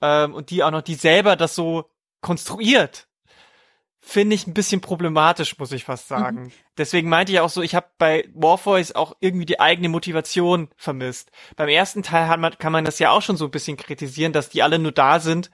ähm, 0.01 0.35
und 0.35 0.51
die 0.51 0.63
auch 0.63 0.71
noch, 0.71 0.83
die 0.83 0.95
selber 0.95 1.35
das 1.35 1.55
so 1.55 1.91
konstruiert 2.21 3.09
finde 4.01 4.35
ich 4.35 4.47
ein 4.47 4.55
bisschen 4.55 4.81
problematisch, 4.81 5.59
muss 5.59 5.73
ich 5.73 5.85
fast 5.85 6.09
sagen. 6.09 6.45
Mhm. 6.45 6.53
Deswegen 6.79 7.09
meinte 7.11 7.33
ich 7.33 7.41
auch 7.41 7.51
so, 7.51 7.61
ich 7.61 7.75
habe 7.75 7.87
bei 7.99 8.29
Morpheus 8.33 8.93
auch 8.93 9.15
irgendwie 9.21 9.45
die 9.45 9.61
eigene 9.61 9.91
Motivation 9.91 10.69
vermisst. 10.77 11.31
Beim 11.57 11.69
ersten 11.69 12.03
Teil 12.03 12.37
man, 12.39 12.57
kann 12.59 12.73
man 12.73 12.85
das 12.85 12.99
ja 12.99 13.11
auch 13.11 13.23
schon 13.23 13.37
so 13.37 13.45
ein 13.45 13.51
bisschen 13.51 13.77
kritisieren, 13.77 14.33
dass 14.33 14.49
die 14.49 14.63
alle 14.63 14.79
nur 14.79 14.93
da 14.93 15.21
sind, 15.21 15.51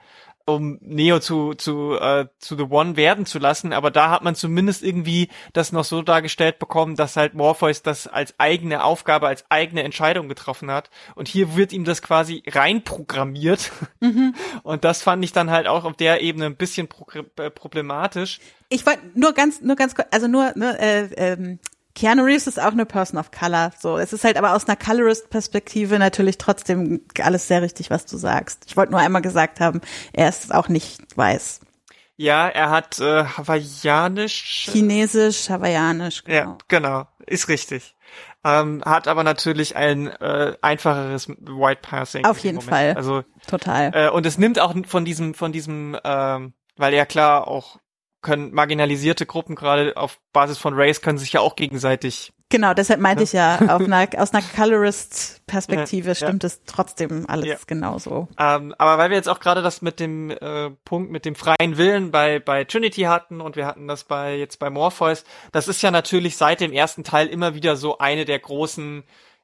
um 0.47 0.77
Neo 0.81 1.19
zu 1.19 1.53
zu 1.53 1.97
äh, 1.99 2.27
zu 2.39 2.55
The 2.55 2.63
One 2.69 2.95
werden 2.95 3.25
zu 3.25 3.37
lassen, 3.37 3.73
aber 3.73 3.91
da 3.91 4.09
hat 4.09 4.23
man 4.23 4.33
zumindest 4.33 4.81
irgendwie 4.81 5.29
das 5.53 5.71
noch 5.71 5.83
so 5.83 6.01
dargestellt 6.01 6.57
bekommen, 6.57 6.95
dass 6.95 7.17
halt 7.17 7.33
Morpheus 7.33 7.83
das 7.83 8.07
als 8.07 8.33
eigene 8.39 8.83
Aufgabe, 8.83 9.27
als 9.27 9.45
eigene 9.49 9.83
Entscheidung 9.83 10.29
getroffen 10.29 10.71
hat 10.71 10.89
und 11.15 11.27
hier 11.27 11.55
wird 11.55 11.73
ihm 11.73 11.83
das 11.83 12.01
quasi 12.01 12.43
reinprogrammiert 12.47 13.71
mhm. 13.99 14.33
und 14.63 14.83
das 14.83 15.01
fand 15.01 15.23
ich 15.23 15.33
dann 15.33 15.51
halt 15.51 15.67
auch 15.67 15.83
auf 15.83 15.97
der 15.97 16.21
Ebene 16.21 16.45
ein 16.45 16.55
bisschen 16.55 16.87
pro 16.87 17.05
äh, 17.37 17.49
problematisch. 17.49 18.39
Ich 18.69 18.85
wollte 18.85 19.01
nur 19.15 19.33
ganz 19.33 19.61
nur 19.61 19.75
ganz 19.75 19.95
kurz, 19.95 20.07
also 20.11 20.27
nur 20.27 20.53
ne, 20.55 20.79
äh, 20.79 21.33
ähm 21.33 21.59
Keanu 21.97 22.25
Reeves 22.25 22.45
ist 22.45 22.59
auch 22.59 22.73
eine 22.73 22.85
Person 22.85 23.19
of 23.19 23.31
Color. 23.31 23.71
So, 23.79 23.97
es 23.97 24.13
ist 24.13 24.23
halt 24.23 24.37
aber 24.37 24.55
aus 24.55 24.67
einer 24.67 24.75
Colorist-Perspektive 24.75 25.97
natürlich 25.97 26.37
trotzdem 26.37 27.01
alles 27.19 27.47
sehr 27.47 27.63
richtig, 27.63 27.89
was 27.89 28.05
du 28.05 28.17
sagst. 28.17 28.65
Ich 28.67 28.77
wollte 28.77 28.91
nur 28.91 29.01
einmal 29.01 29.23
gesagt 29.23 29.59
haben, 29.59 29.81
er 30.13 30.29
ist 30.29 30.53
auch 30.53 30.69
nicht 30.69 31.01
weiß. 31.17 31.61
Ja, 32.15 32.49
er 32.49 32.69
hat 32.69 32.99
äh, 32.99 33.23
hawaiianisch. 33.23 34.67
Chinesisch, 34.71 35.49
hawaiianisch, 35.49 36.23
genau. 36.23 36.37
Ja, 36.37 36.57
genau, 36.67 37.07
ist 37.25 37.49
richtig. 37.49 37.95
Ähm, 38.43 38.83
hat 38.85 39.07
aber 39.07 39.23
natürlich 39.23 39.75
ein 39.75 40.05
äh, 40.05 40.55
einfacheres 40.61 41.27
White 41.29 41.81
Passing. 41.81 42.25
Auf 42.25 42.37
jeden 42.37 42.57
Moment. 42.57 42.69
Fall. 42.69 42.93
Also 42.95 43.23
total. 43.47 43.91
Äh, 43.95 44.09
und 44.11 44.23
es 44.27 44.37
nimmt 44.37 44.59
auch 44.59 44.75
von 44.85 45.03
diesem, 45.03 45.33
von 45.33 45.51
diesem, 45.51 45.97
ähm, 46.03 46.53
weil 46.75 46.93
er 46.93 47.07
klar 47.07 47.47
auch 47.47 47.79
können 48.21 48.53
marginalisierte 48.53 49.25
Gruppen 49.25 49.55
gerade 49.55 49.95
auf 49.95 50.19
Basis 50.33 50.57
von 50.57 50.73
Race 50.75 51.01
können 51.01 51.17
sich 51.17 51.33
ja 51.33 51.41
auch 51.41 51.55
gegenseitig. 51.55 52.33
Genau, 52.49 52.73
deshalb 52.73 53.01
meinte 53.01 53.23
ich 53.23 53.33
ja, 53.33 53.57
einer, 53.59 54.07
aus 54.17 54.33
einer 54.33 54.43
Colorist-Perspektive 54.55 56.09
ja, 56.09 56.15
stimmt 56.15 56.43
ja. 56.43 56.47
es 56.47 56.63
trotzdem 56.65 57.25
alles 57.27 57.47
ja. 57.47 57.57
genauso. 57.67 58.27
Ähm, 58.39 58.73
aber 58.77 58.97
weil 58.97 59.09
wir 59.09 59.17
jetzt 59.17 59.29
auch 59.29 59.39
gerade 59.39 59.61
das 59.61 59.81
mit 59.81 59.99
dem 59.99 60.31
äh, 60.31 60.69
Punkt 60.85 61.11
mit 61.11 61.25
dem 61.25 61.35
freien 61.35 61.77
Willen 61.77 62.11
bei 62.11 62.39
bei 62.39 62.63
Trinity 62.63 63.01
hatten 63.01 63.41
und 63.41 63.55
wir 63.55 63.65
hatten 63.65 63.87
das 63.87 64.05
bei 64.05 64.37
jetzt 64.37 64.59
bei 64.59 64.69
Morpheus, 64.69 65.25
das 65.51 65.67
ist 65.67 65.81
ja 65.81 65.91
natürlich 65.91 66.37
seit 66.37 66.61
dem 66.61 66.71
ersten 66.71 67.03
Teil 67.03 67.27
immer 67.27 67.53
wieder 67.53 67.75
so 67.75 67.97
eine 67.97 68.25
der 68.25 68.39
großen 68.39 69.03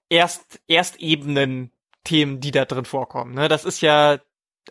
Erst 0.10 0.60
Erstebenen 0.68 1.72
Themen, 2.04 2.40
die 2.40 2.52
da 2.52 2.66
drin 2.66 2.86
vorkommen. 2.86 3.34
Ne? 3.34 3.48
Das 3.48 3.66
ist 3.66 3.82
ja 3.82 4.20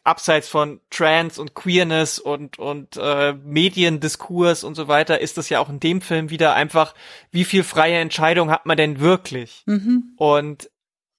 abseits 0.04 0.48
von 0.48 0.80
Trans 0.90 1.38
und 1.38 1.54
Queerness 1.54 2.18
und 2.18 2.58
und 2.58 2.96
äh, 2.96 3.34
Mediendiskurs 3.34 4.64
und 4.64 4.74
so 4.74 4.88
weiter 4.88 5.20
ist 5.20 5.38
das 5.38 5.48
ja 5.48 5.60
auch 5.60 5.68
in 5.68 5.80
dem 5.80 6.00
Film 6.00 6.30
wieder 6.30 6.54
einfach, 6.54 6.94
wie 7.30 7.44
viel 7.44 7.62
freie 7.62 7.98
Entscheidung 7.98 8.50
hat 8.50 8.66
man 8.66 8.76
denn 8.76 9.00
wirklich? 9.00 9.62
Mhm. 9.66 10.14
Und 10.16 10.70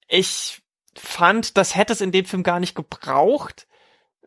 ich 0.07 0.61
fand, 0.95 1.57
das 1.57 1.75
hätte 1.75 1.93
es 1.93 2.01
in 2.01 2.11
dem 2.11 2.25
Film 2.25 2.43
gar 2.43 2.59
nicht 2.59 2.75
gebraucht, 2.75 3.67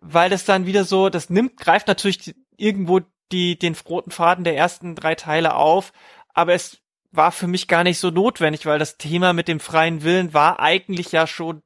weil 0.00 0.30
das 0.30 0.44
dann 0.44 0.66
wieder 0.66 0.84
so, 0.84 1.08
das 1.08 1.30
nimmt, 1.30 1.56
greift 1.56 1.88
natürlich 1.88 2.18
die, 2.18 2.34
irgendwo 2.56 3.00
die 3.32 3.58
den 3.58 3.76
roten 3.88 4.10
Faden 4.10 4.44
der 4.44 4.56
ersten 4.56 4.94
drei 4.94 5.14
Teile 5.14 5.54
auf, 5.54 5.92
aber 6.34 6.54
es 6.54 6.78
war 7.12 7.32
für 7.32 7.46
mich 7.46 7.68
gar 7.68 7.82
nicht 7.82 7.98
so 7.98 8.10
notwendig, 8.10 8.66
weil 8.66 8.78
das 8.78 8.98
Thema 8.98 9.32
mit 9.32 9.48
dem 9.48 9.60
freien 9.60 10.02
Willen 10.02 10.34
war 10.34 10.60
eigentlich 10.60 11.12
ja 11.12 11.26
schon 11.26 11.62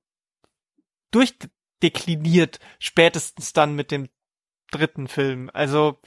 durch 1.10 1.36
dekliniert, 1.82 2.60
spätestens 2.78 3.52
dann 3.52 3.74
mit 3.74 3.90
dem 3.90 4.08
dritten 4.70 5.08
Film. 5.08 5.50
Also 5.52 5.98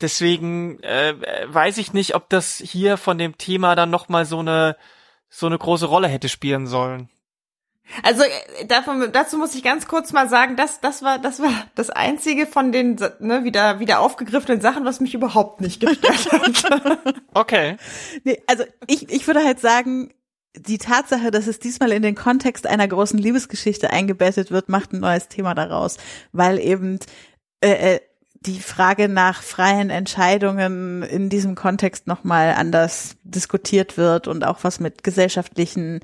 deswegen 0.00 0.82
äh, 0.82 1.14
weiß 1.46 1.78
ich 1.78 1.92
nicht, 1.92 2.14
ob 2.14 2.28
das 2.28 2.58
hier 2.58 2.96
von 2.96 3.18
dem 3.18 3.38
Thema 3.38 3.74
dann 3.74 3.90
noch 3.90 4.08
mal 4.08 4.24
so 4.24 4.40
eine 4.40 4.76
so 5.30 5.46
eine 5.46 5.58
große 5.58 5.86
Rolle 5.86 6.08
hätte 6.08 6.28
spielen 6.28 6.66
sollen. 6.66 7.10
Also 8.02 8.22
äh, 8.22 8.66
davon, 8.66 9.10
dazu 9.12 9.38
muss 9.38 9.54
ich 9.54 9.62
ganz 9.62 9.86
kurz 9.86 10.12
mal 10.12 10.28
sagen, 10.28 10.56
das, 10.56 10.80
das 10.80 11.02
war, 11.02 11.18
das 11.18 11.40
war 11.40 11.52
das 11.74 11.90
einzige 11.90 12.46
von 12.46 12.72
den 12.72 12.96
ne, 13.18 13.44
wieder 13.44 13.80
wieder 13.80 14.00
aufgegriffenen 14.00 14.60
Sachen, 14.60 14.84
was 14.84 15.00
mich 15.00 15.14
überhaupt 15.14 15.60
nicht 15.60 15.80
gestört 15.80 16.32
hat. 16.32 17.14
okay. 17.34 17.76
Nee, 18.24 18.42
also 18.46 18.64
ich, 18.86 19.10
ich 19.10 19.26
würde 19.26 19.44
halt 19.44 19.60
sagen, 19.60 20.12
die 20.56 20.78
Tatsache, 20.78 21.30
dass 21.30 21.46
es 21.46 21.58
diesmal 21.58 21.92
in 21.92 22.02
den 22.02 22.14
Kontext 22.14 22.66
einer 22.66 22.88
großen 22.88 23.18
Liebesgeschichte 23.18 23.90
eingebettet 23.90 24.50
wird, 24.50 24.68
macht 24.68 24.92
ein 24.92 25.00
neues 25.00 25.28
Thema 25.28 25.54
daraus, 25.54 25.96
weil 26.32 26.58
eben 26.58 26.98
äh, 27.60 27.94
äh, 27.94 28.00
die 28.40 28.60
Frage 28.60 29.08
nach 29.08 29.42
freien 29.42 29.90
Entscheidungen 29.90 31.02
in 31.02 31.28
diesem 31.28 31.54
Kontext 31.54 32.06
nochmal 32.06 32.54
anders 32.56 33.16
diskutiert 33.24 33.96
wird 33.96 34.28
und 34.28 34.44
auch 34.44 34.62
was 34.62 34.78
mit 34.78 35.02
gesellschaftlichen 35.02 36.00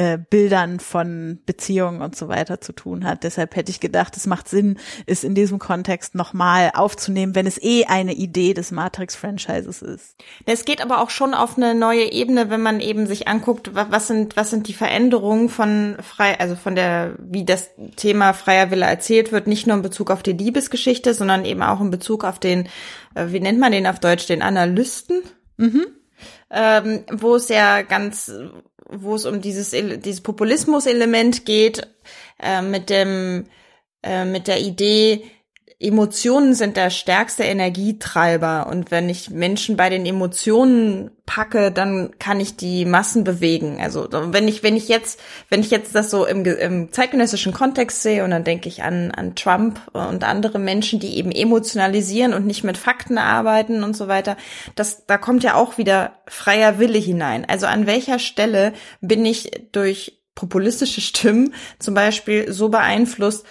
äh, 0.00 0.16
Bildern 0.16 0.80
von 0.80 1.40
Beziehungen 1.44 2.00
und 2.00 2.16
so 2.16 2.28
weiter 2.28 2.62
zu 2.62 2.72
tun 2.72 3.04
hat. 3.04 3.22
Deshalb 3.22 3.54
hätte 3.54 3.70
ich 3.70 3.80
gedacht, 3.80 4.16
es 4.16 4.26
macht 4.26 4.48
Sinn, 4.48 4.78
es 5.04 5.24
in 5.24 5.34
diesem 5.34 5.58
Kontext 5.58 6.14
nochmal 6.14 6.70
aufzunehmen, 6.72 7.34
wenn 7.34 7.46
es 7.46 7.62
eh 7.62 7.84
eine 7.84 8.14
Idee 8.14 8.54
des 8.54 8.70
Matrix-Franchises 8.70 9.82
ist. 9.82 10.16
Es 10.46 10.64
geht 10.64 10.80
aber 10.80 11.02
auch 11.02 11.10
schon 11.10 11.34
auf 11.34 11.58
eine 11.58 11.74
neue 11.74 12.10
Ebene, 12.12 12.48
wenn 12.48 12.62
man 12.62 12.80
eben 12.80 13.06
sich 13.06 13.28
anguckt, 13.28 13.74
was 13.74 14.06
sind, 14.06 14.38
was 14.38 14.48
sind 14.48 14.68
die 14.68 14.72
Veränderungen 14.72 15.50
von 15.50 15.98
frei, 16.00 16.40
also 16.40 16.56
von 16.56 16.74
der, 16.74 17.16
wie 17.18 17.44
das 17.44 17.68
Thema 17.96 18.32
freier 18.32 18.70
Wille 18.70 18.86
erzählt 18.86 19.32
wird, 19.32 19.46
nicht 19.46 19.66
nur 19.66 19.76
in 19.76 19.82
Bezug 19.82 20.10
auf 20.10 20.22
die 20.22 20.32
Liebesgeschichte, 20.32 21.12
sondern 21.12 21.44
eben 21.44 21.62
auch 21.62 21.82
in 21.82 21.90
Bezug 21.90 22.24
auf 22.24 22.38
den, 22.38 22.68
äh, 23.14 23.26
wie 23.26 23.40
nennt 23.40 23.60
man 23.60 23.72
den 23.72 23.86
auf 23.86 24.00
Deutsch, 24.00 24.26
den 24.26 24.40
Analysten. 24.40 25.20
Mhm. 25.58 25.88
Ähm, 26.50 27.04
wo 27.12 27.36
es 27.36 27.48
ja 27.48 27.82
ganz, 27.82 28.32
wo 28.92 29.14
es 29.14 29.24
um 29.24 29.40
dieses, 29.40 29.70
dieses 29.70 30.20
Populismus-Element 30.20 31.44
geht, 31.46 31.86
äh, 32.38 32.62
mit 32.62 32.90
dem, 32.90 33.46
äh, 34.02 34.24
mit 34.24 34.48
der 34.48 34.60
Idee, 34.60 35.24
Emotionen 35.82 36.52
sind 36.52 36.76
der 36.76 36.90
stärkste 36.90 37.42
Energietreiber 37.42 38.66
und 38.66 38.90
wenn 38.90 39.08
ich 39.08 39.30
Menschen 39.30 39.78
bei 39.78 39.88
den 39.88 40.04
Emotionen 40.04 41.10
packe, 41.24 41.72
dann 41.72 42.10
kann 42.18 42.38
ich 42.38 42.56
die 42.56 42.84
Massen 42.84 43.24
bewegen. 43.24 43.78
Also 43.80 44.06
wenn 44.10 44.46
ich 44.46 44.62
wenn 44.62 44.76
ich 44.76 44.88
jetzt 44.88 45.18
wenn 45.48 45.60
ich 45.60 45.70
jetzt 45.70 45.94
das 45.94 46.10
so 46.10 46.26
im, 46.26 46.44
im 46.44 46.92
zeitgenössischen 46.92 47.54
Kontext 47.54 48.02
sehe 48.02 48.24
und 48.24 48.30
dann 48.30 48.44
denke 48.44 48.68
ich 48.68 48.82
an 48.82 49.10
an 49.10 49.34
Trump 49.36 49.80
und 49.94 50.22
andere 50.22 50.58
Menschen, 50.58 51.00
die 51.00 51.16
eben 51.16 51.32
emotionalisieren 51.32 52.34
und 52.34 52.44
nicht 52.44 52.62
mit 52.62 52.76
Fakten 52.76 53.16
arbeiten 53.16 53.82
und 53.82 53.96
so 53.96 54.06
weiter, 54.06 54.36
das 54.74 55.06
da 55.06 55.16
kommt 55.16 55.44
ja 55.44 55.54
auch 55.54 55.78
wieder 55.78 56.12
freier 56.26 56.78
Wille 56.78 56.98
hinein. 56.98 57.46
Also 57.48 57.64
an 57.64 57.86
welcher 57.86 58.18
Stelle 58.18 58.74
bin 59.00 59.24
ich 59.24 59.50
durch 59.72 60.20
populistische 60.34 61.02
Stimmen 61.02 61.54
zum 61.78 61.92
Beispiel 61.92 62.50
so 62.50 62.70
beeinflusst, 62.70 63.44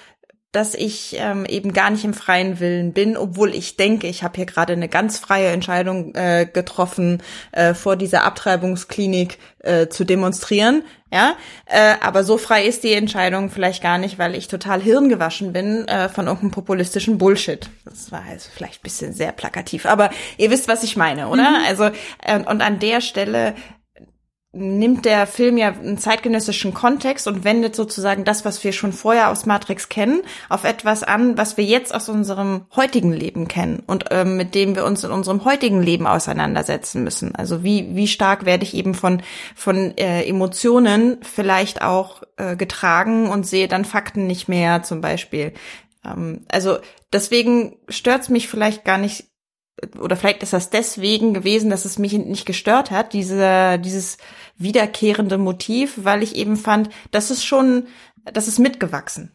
dass 0.52 0.74
ich 0.74 1.16
ähm, 1.20 1.45
eben 1.45 1.74
gar 1.74 1.91
nicht 1.91 2.04
im 2.04 2.16
freien 2.16 2.60
Willen 2.60 2.91
bin, 2.91 3.18
obwohl 3.18 3.54
ich 3.54 3.78
denke, 3.78 4.08
ich 4.08 4.24
habe 4.24 4.36
hier 4.38 4.47
gerade 4.47 4.74
eine 4.74 4.89
ganz 4.89 5.20
freie 5.20 5.50
Entscheidung 5.50 6.16
äh, 6.16 6.47
getroffen, 6.52 7.22
äh, 7.52 7.76
vor 7.76 7.95
dieser 7.95 8.24
Abtreibungsklinik 8.24 9.38
äh, 9.60 9.89
zu 9.89 10.06
demonstrieren. 10.06 10.84
Ja, 11.12 11.36
äh, 11.66 11.95
aber 12.02 12.24
so 12.24 12.38
frei 12.38 12.66
ist 12.66 12.84
die 12.84 12.93
Entscheidung 12.93 13.50
vielleicht 13.50 13.82
gar 13.82 13.97
nicht, 13.97 14.20
weil 14.20 14.36
ich 14.36 14.47
total 14.47 14.82
hirngewaschen 14.82 15.54
bin 15.54 15.88
äh, 15.88 16.08
von 16.10 16.26
irgendeinem 16.26 16.52
populistischen 16.52 17.18
Bullshit. 17.18 17.70
Das 17.86 18.12
war 18.12 18.24
also 18.30 18.50
vielleicht 18.54 18.84
bisschen 18.84 19.14
sehr 19.14 19.32
plakativ, 19.32 19.86
aber 19.86 20.12
ihr 20.38 20.52
wisst, 20.52 20.68
was 20.68 20.84
ich 20.84 20.97
meine, 20.97 21.30
oder? 21.30 21.50
Mhm. 21.50 21.66
Also 21.68 21.89
äh, 22.24 22.39
und 22.39 22.62
an 22.62 22.80
der 22.80 23.02
Stelle 23.02 23.56
nimmt 24.52 25.06
der 25.06 25.28
Film 25.28 25.58
ja 25.58 25.68
einen 25.68 26.00
zeitgenössischen 26.00 26.74
Kontext 26.74 27.28
und 27.28 27.43
wendet 27.43 27.76
sozusagen 27.76 28.24
das, 28.24 28.45
was 28.45 28.64
wir 28.64 28.74
schon 28.74 28.93
vorher 28.93 29.30
aus 29.30 29.45
Matrix 29.45 29.89
kennen, 29.89 30.22
auf 30.50 30.64
etwas 30.64 31.04
an, 31.04 31.38
was 31.38 31.56
wir 31.58 31.64
jetzt 31.64 31.93
aus 31.93 32.10
unserem 32.10 32.66
heutigen 32.76 33.14
Leben 33.14 33.47
kennen 33.47 33.84
und 33.86 34.06
ähm, 34.10 34.38
mit 34.38 34.56
dem 34.56 34.76
wir 34.76 34.86
uns 34.86 35.04
in 35.04 35.12
unserem 35.12 35.45
heutigen 35.45 35.84
Leben 35.84 36.08
auseinandersetzen 36.08 37.04
müssen. 37.04 37.36
Also 37.36 37.64
wie 37.64 37.95
wie 37.95 38.08
stark 38.08 38.45
werde 38.45 38.64
ich 38.64 38.74
eben 38.74 38.95
von 38.95 39.22
von 39.56 39.95
äh, 39.97 40.24
Emotionen 40.24 41.20
vielleicht 41.22 41.84
auch 41.84 42.24
äh, 42.38 42.56
getragen 42.56 43.30
und 43.30 43.45
sehe 43.45 43.68
dann 43.68 43.86
Fakten 43.86 44.26
nicht 44.26 44.47
mehr 44.47 44.82
zum 44.82 45.00
Beispiel. 45.00 45.54
Ähm, 46.04 46.45
also 46.52 46.80
deswegen 47.14 47.78
stört's 47.88 48.30
mich 48.30 48.47
vielleicht 48.47 48.84
gar 48.84 48.97
nicht 48.97 49.28
oder 49.99 50.15
vielleicht 50.15 50.43
ist 50.43 50.53
das 50.53 50.69
deswegen 50.69 51.34
gewesen, 51.34 51.69
dass 51.69 51.86
es 51.86 51.99
mich 51.99 52.13
nicht 52.13 52.45
gestört 52.45 52.91
hat, 52.91 53.13
diese, 53.13 53.80
dieses 53.80 54.17
wiederkehrende 54.57 55.38
Motiv, 55.38 55.93
weil 55.97 56.23
ich 56.23 56.36
eben 56.36 56.57
fand, 56.57 56.89
das 57.11 57.32
ist 57.32 57.45
schon, 57.45 57.88
das 58.25 58.47
ist 58.47 58.59
mitgewachsen. 58.59 59.32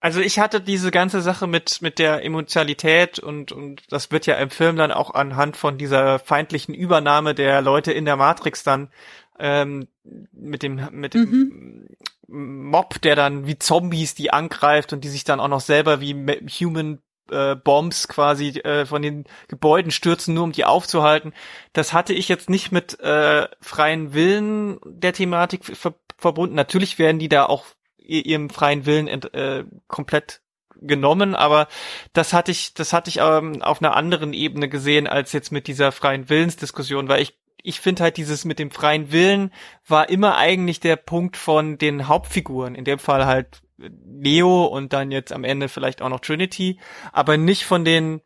Also 0.00 0.20
ich 0.20 0.38
hatte 0.38 0.60
diese 0.60 0.90
ganze 0.90 1.22
Sache 1.22 1.46
mit 1.46 1.80
mit 1.80 1.98
der 1.98 2.22
Emotionalität 2.22 3.18
und 3.18 3.52
und 3.52 3.90
das 3.90 4.10
wird 4.10 4.26
ja 4.26 4.34
im 4.34 4.50
Film 4.50 4.76
dann 4.76 4.92
auch 4.92 5.14
anhand 5.14 5.56
von 5.56 5.78
dieser 5.78 6.18
feindlichen 6.18 6.74
Übernahme 6.74 7.34
der 7.34 7.62
Leute 7.62 7.90
in 7.90 8.04
der 8.04 8.16
Matrix 8.16 8.62
dann 8.64 8.90
ähm, 9.38 9.88
mit 10.30 10.62
dem 10.62 10.88
mit 10.92 11.14
dem 11.14 11.22
mhm. 11.22 12.68
Mob, 12.70 13.00
der 13.00 13.16
dann 13.16 13.46
wie 13.46 13.58
Zombies 13.58 14.14
die 14.14 14.30
angreift 14.30 14.92
und 14.92 15.04
die 15.04 15.08
sich 15.08 15.24
dann 15.24 15.40
auch 15.40 15.48
noch 15.48 15.60
selber 15.60 16.02
wie 16.02 16.14
Human 16.60 16.98
äh, 17.30 17.54
Bombs 17.56 18.08
quasi 18.08 18.48
äh, 18.60 18.86
von 18.86 19.02
den 19.02 19.24
Gebäuden 19.48 19.90
stürzen, 19.90 20.34
nur 20.34 20.44
um 20.44 20.52
die 20.52 20.64
aufzuhalten. 20.64 21.32
Das 21.72 21.92
hatte 21.92 22.12
ich 22.12 22.28
jetzt 22.28 22.50
nicht 22.50 22.72
mit 22.72 22.98
äh, 23.00 23.48
freien 23.60 24.14
Willen 24.14 24.78
der 24.84 25.12
Thematik 25.12 25.64
ver 25.64 25.94
verbunden. 26.16 26.54
Natürlich 26.54 26.98
werden 26.98 27.18
die 27.18 27.28
da 27.28 27.46
auch 27.46 27.66
ihrem 27.98 28.48
freien 28.48 28.86
Willen 28.86 29.08
äh, 29.08 29.64
komplett 29.88 30.40
genommen, 30.80 31.34
aber 31.34 31.68
das 32.12 32.32
hatte 32.32 32.50
ich, 32.50 32.72
das 32.74 32.92
hatte 32.92 33.10
ich 33.10 33.18
ähm, 33.20 33.62
auf 33.62 33.82
einer 33.82 33.96
anderen 33.96 34.32
Ebene 34.32 34.68
gesehen 34.68 35.06
als 35.06 35.32
jetzt 35.32 35.50
mit 35.50 35.66
dieser 35.66 35.92
freien 35.92 36.28
Willensdiskussion, 36.28 37.08
weil 37.08 37.22
ich 37.22 37.36
ich 37.66 37.80
finde 37.80 38.02
halt 38.02 38.18
dieses 38.18 38.44
mit 38.44 38.58
dem 38.58 38.70
freien 38.70 39.10
Willen 39.10 39.50
war 39.86 40.10
immer 40.10 40.36
eigentlich 40.36 40.80
der 40.80 40.96
Punkt 40.96 41.38
von 41.38 41.78
den 41.78 42.08
Hauptfiguren, 42.08 42.74
in 42.74 42.84
dem 42.84 42.98
Fall 42.98 43.24
halt 43.24 43.62
Neo 43.76 44.66
und 44.66 44.92
dann 44.92 45.10
jetzt 45.10 45.32
am 45.32 45.44
Ende 45.44 45.68
vielleicht 45.68 46.02
auch 46.02 46.08
noch 46.08 46.20
Trinity, 46.20 46.78
aber 47.12 47.36
nicht 47.36 47.64
von 47.64 47.84
den 47.84 48.20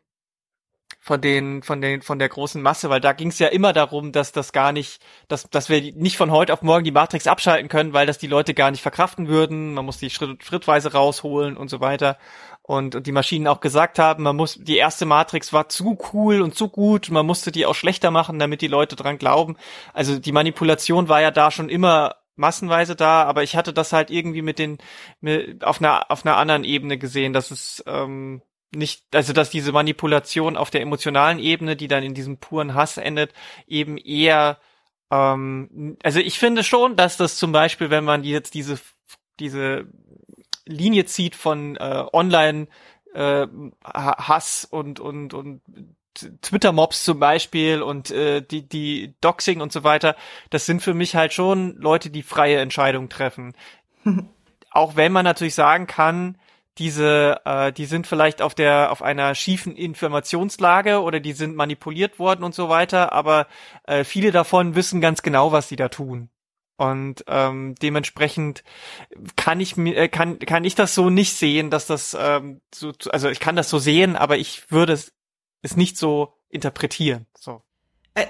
von 1.01 1.21
den 1.21 1.63
von 1.63 1.81
den 1.81 2.01
von 2.01 2.19
der 2.19 2.29
großen 2.29 2.61
Masse, 2.61 2.89
weil 2.89 2.99
da 2.99 3.13
ging 3.13 3.29
es 3.29 3.39
ja 3.39 3.47
immer 3.47 3.73
darum, 3.73 4.11
dass 4.11 4.31
das 4.31 4.51
gar 4.51 4.71
nicht, 4.71 5.01
dass 5.27 5.49
dass 5.49 5.69
wir 5.69 5.81
nicht 5.95 6.17
von 6.17 6.31
heute 6.31 6.53
auf 6.53 6.61
morgen 6.61 6.83
die 6.83 6.91
Matrix 6.91 7.25
abschalten 7.25 7.69
können, 7.69 7.93
weil 7.93 8.05
das 8.05 8.17
die 8.17 8.27
Leute 8.27 8.53
gar 8.53 8.69
nicht 8.71 8.81
verkraften 8.81 9.27
würden. 9.27 9.73
Man 9.73 9.85
muss 9.85 9.97
die 9.97 10.09
Schritt, 10.09 10.43
schrittweise 10.43 10.91
rausholen 10.91 11.57
und 11.57 11.69
so 11.69 11.79
weiter. 11.79 12.17
Und, 12.61 12.93
und 12.95 13.07
die 13.07 13.11
Maschinen 13.11 13.47
auch 13.47 13.61
gesagt 13.61 13.97
haben, 13.97 14.23
man 14.23 14.35
muss 14.35 14.55
die 14.59 14.77
erste 14.77 15.05
Matrix 15.07 15.53
war 15.53 15.69
zu 15.69 15.97
cool 16.13 16.41
und 16.41 16.55
zu 16.55 16.69
gut, 16.69 17.09
man 17.09 17.25
musste 17.25 17.51
die 17.51 17.65
auch 17.65 17.73
schlechter 17.73 18.11
machen, 18.11 18.37
damit 18.37 18.61
die 18.61 18.67
Leute 18.67 18.95
dran 18.95 19.17
glauben. 19.17 19.57
Also 19.93 20.19
die 20.19 20.31
Manipulation 20.31 21.09
war 21.09 21.21
ja 21.21 21.31
da 21.31 21.49
schon 21.49 21.69
immer 21.69 22.18
massenweise 22.39 22.95
da, 22.95 23.23
aber 23.23 23.43
ich 23.43 23.55
hatte 23.55 23.73
das 23.73 23.93
halt 23.93 24.09
irgendwie 24.09 24.41
mit 24.41 24.59
den 24.59 24.79
mit, 25.21 25.63
auf 25.63 25.79
einer 25.81 26.09
auf 26.09 26.25
einer 26.25 26.37
anderen 26.37 26.63
Ebene 26.63 26.97
gesehen, 26.97 27.33
dass 27.33 27.51
es 27.51 27.83
ähm, 27.85 28.41
nicht, 28.71 29.03
also 29.13 29.33
dass 29.33 29.49
diese 29.49 29.71
Manipulation 29.71 30.57
auf 30.57 30.69
der 30.69 30.81
emotionalen 30.81 31.39
Ebene, 31.39 31.75
die 31.75 31.87
dann 31.87 32.03
in 32.03 32.13
diesem 32.13 32.37
puren 32.37 32.75
Hass 32.75 32.97
endet, 32.97 33.33
eben 33.67 33.97
eher, 33.97 34.59
ähm, 35.11 35.97
also 36.03 36.19
ich 36.19 36.39
finde 36.39 36.63
schon, 36.63 36.95
dass 36.95 37.17
das 37.17 37.37
zum 37.37 37.51
Beispiel, 37.51 37.89
wenn 37.89 38.03
man 38.05 38.23
jetzt 38.23 38.53
diese 38.53 38.79
diese 39.39 39.87
Linie 40.65 41.05
zieht 41.05 41.35
von 41.35 41.75
äh, 41.77 42.05
Online 42.13 42.67
äh, 43.13 43.47
Hass 43.83 44.65
und 44.65 44.99
und 44.99 45.33
und 45.33 45.61
Twitter-Mobs 46.41 47.03
zum 47.03 47.19
Beispiel 47.19 47.81
und 47.81 48.11
äh, 48.11 48.41
die, 48.41 48.67
die 48.67 49.15
Doxing 49.21 49.61
und 49.61 49.71
so 49.71 49.83
weiter, 49.83 50.15
das 50.49 50.65
sind 50.65 50.81
für 50.81 50.93
mich 50.93 51.15
halt 51.15 51.33
schon 51.33 51.75
Leute, 51.77 52.09
die 52.09 52.23
freie 52.23 52.59
Entscheidungen 52.59 53.09
treffen. 53.09 53.53
Auch 54.71 54.95
wenn 54.95 55.11
man 55.11 55.23
natürlich 55.23 55.55
sagen 55.55 55.87
kann, 55.87 56.37
diese, 56.77 57.41
äh, 57.45 57.73
die 57.73 57.85
sind 57.85 58.07
vielleicht 58.07 58.41
auf 58.41 58.55
der, 58.55 58.91
auf 58.91 59.01
einer 59.01 59.35
schiefen 59.35 59.75
Informationslage 59.75 61.01
oder 61.01 61.19
die 61.19 61.33
sind 61.33 61.55
manipuliert 61.55 62.19
worden 62.19 62.43
und 62.43 62.55
so 62.55 62.69
weiter, 62.69 63.11
aber 63.11 63.47
äh, 63.83 64.03
viele 64.03 64.31
davon 64.31 64.75
wissen 64.75 65.01
ganz 65.01 65.21
genau, 65.21 65.51
was 65.51 65.67
sie 65.67 65.75
da 65.75 65.89
tun. 65.89 66.29
Und 66.77 67.25
ähm, 67.27 67.75
dementsprechend 67.81 68.63
kann 69.35 69.59
ich 69.59 69.75
mir, 69.75 69.97
äh, 69.97 70.07
kann, 70.07 70.39
kann 70.39 70.63
ich 70.63 70.75
das 70.75 70.95
so 70.95 71.09
nicht 71.09 71.33
sehen, 71.33 71.69
dass 71.69 71.87
das 71.87 72.15
ähm, 72.17 72.61
so, 72.73 72.93
also 73.09 73.27
ich 73.27 73.41
kann 73.41 73.57
das 73.57 73.69
so 73.69 73.79
sehen, 73.79 74.15
aber 74.15 74.37
ich 74.37 74.71
würde 74.71 74.93
es, 74.93 75.11
es 75.61 75.75
nicht 75.75 75.97
so 75.97 76.33
interpretieren. 76.49 77.25
So. 77.37 77.61
Äh, 78.15 78.25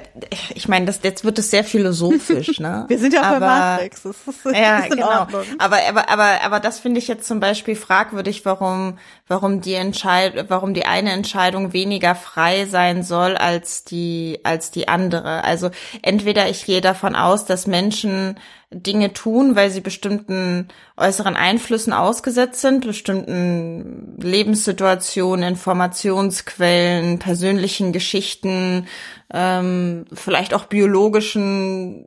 ich 0.53 0.67
meine, 0.67 0.85
das 0.85 0.99
jetzt 1.03 1.23
wird 1.23 1.39
es 1.39 1.51
sehr 1.51 1.63
philosophisch, 1.63 2.59
ne? 2.59 2.85
Wir 2.89 2.99
sind 2.99 3.13
ja 3.13 3.21
auch 3.21 3.35
aber, 3.35 3.39
bei 3.39 3.47
Matrix. 3.47 4.03
Das 4.03 4.15
ist, 4.27 4.45
das 4.45 4.57
ja, 4.57 4.79
ist 4.79 4.91
genau. 4.91 5.09
Aber 5.09 5.45
aber 5.57 6.09
aber 6.09 6.43
aber 6.43 6.59
das 6.59 6.79
finde 6.79 6.99
ich 6.99 7.07
jetzt 7.07 7.27
zum 7.27 7.39
Beispiel 7.39 7.75
fragwürdig, 7.75 8.45
warum 8.45 8.97
warum 9.27 9.61
die 9.61 9.73
Entscheid 9.73 10.45
warum 10.49 10.73
die 10.73 10.85
eine 10.85 11.11
Entscheidung 11.11 11.73
weniger 11.73 12.15
frei 12.15 12.65
sein 12.65 13.03
soll 13.03 13.37
als 13.37 13.83
die 13.83 14.39
als 14.43 14.71
die 14.71 14.87
andere. 14.87 15.43
Also 15.43 15.71
entweder 16.01 16.49
ich 16.49 16.65
gehe 16.65 16.81
davon 16.81 17.15
aus, 17.15 17.45
dass 17.45 17.65
Menschen 17.65 18.39
Dinge 18.71 19.13
tun, 19.13 19.55
weil 19.55 19.71
sie 19.71 19.81
bestimmten 19.81 20.67
äußeren 20.95 21.35
Einflüssen 21.35 21.91
ausgesetzt 21.91 22.61
sind, 22.61 22.85
bestimmten 22.85 24.15
Lebenssituationen, 24.21 25.49
Informationsquellen, 25.49 27.17
persönlichen 27.17 27.93
Geschichten, 27.93 28.87
ähm, 29.33 30.05
vielleicht 30.13 30.53
auch 30.53 30.65
biologischen 30.65 32.05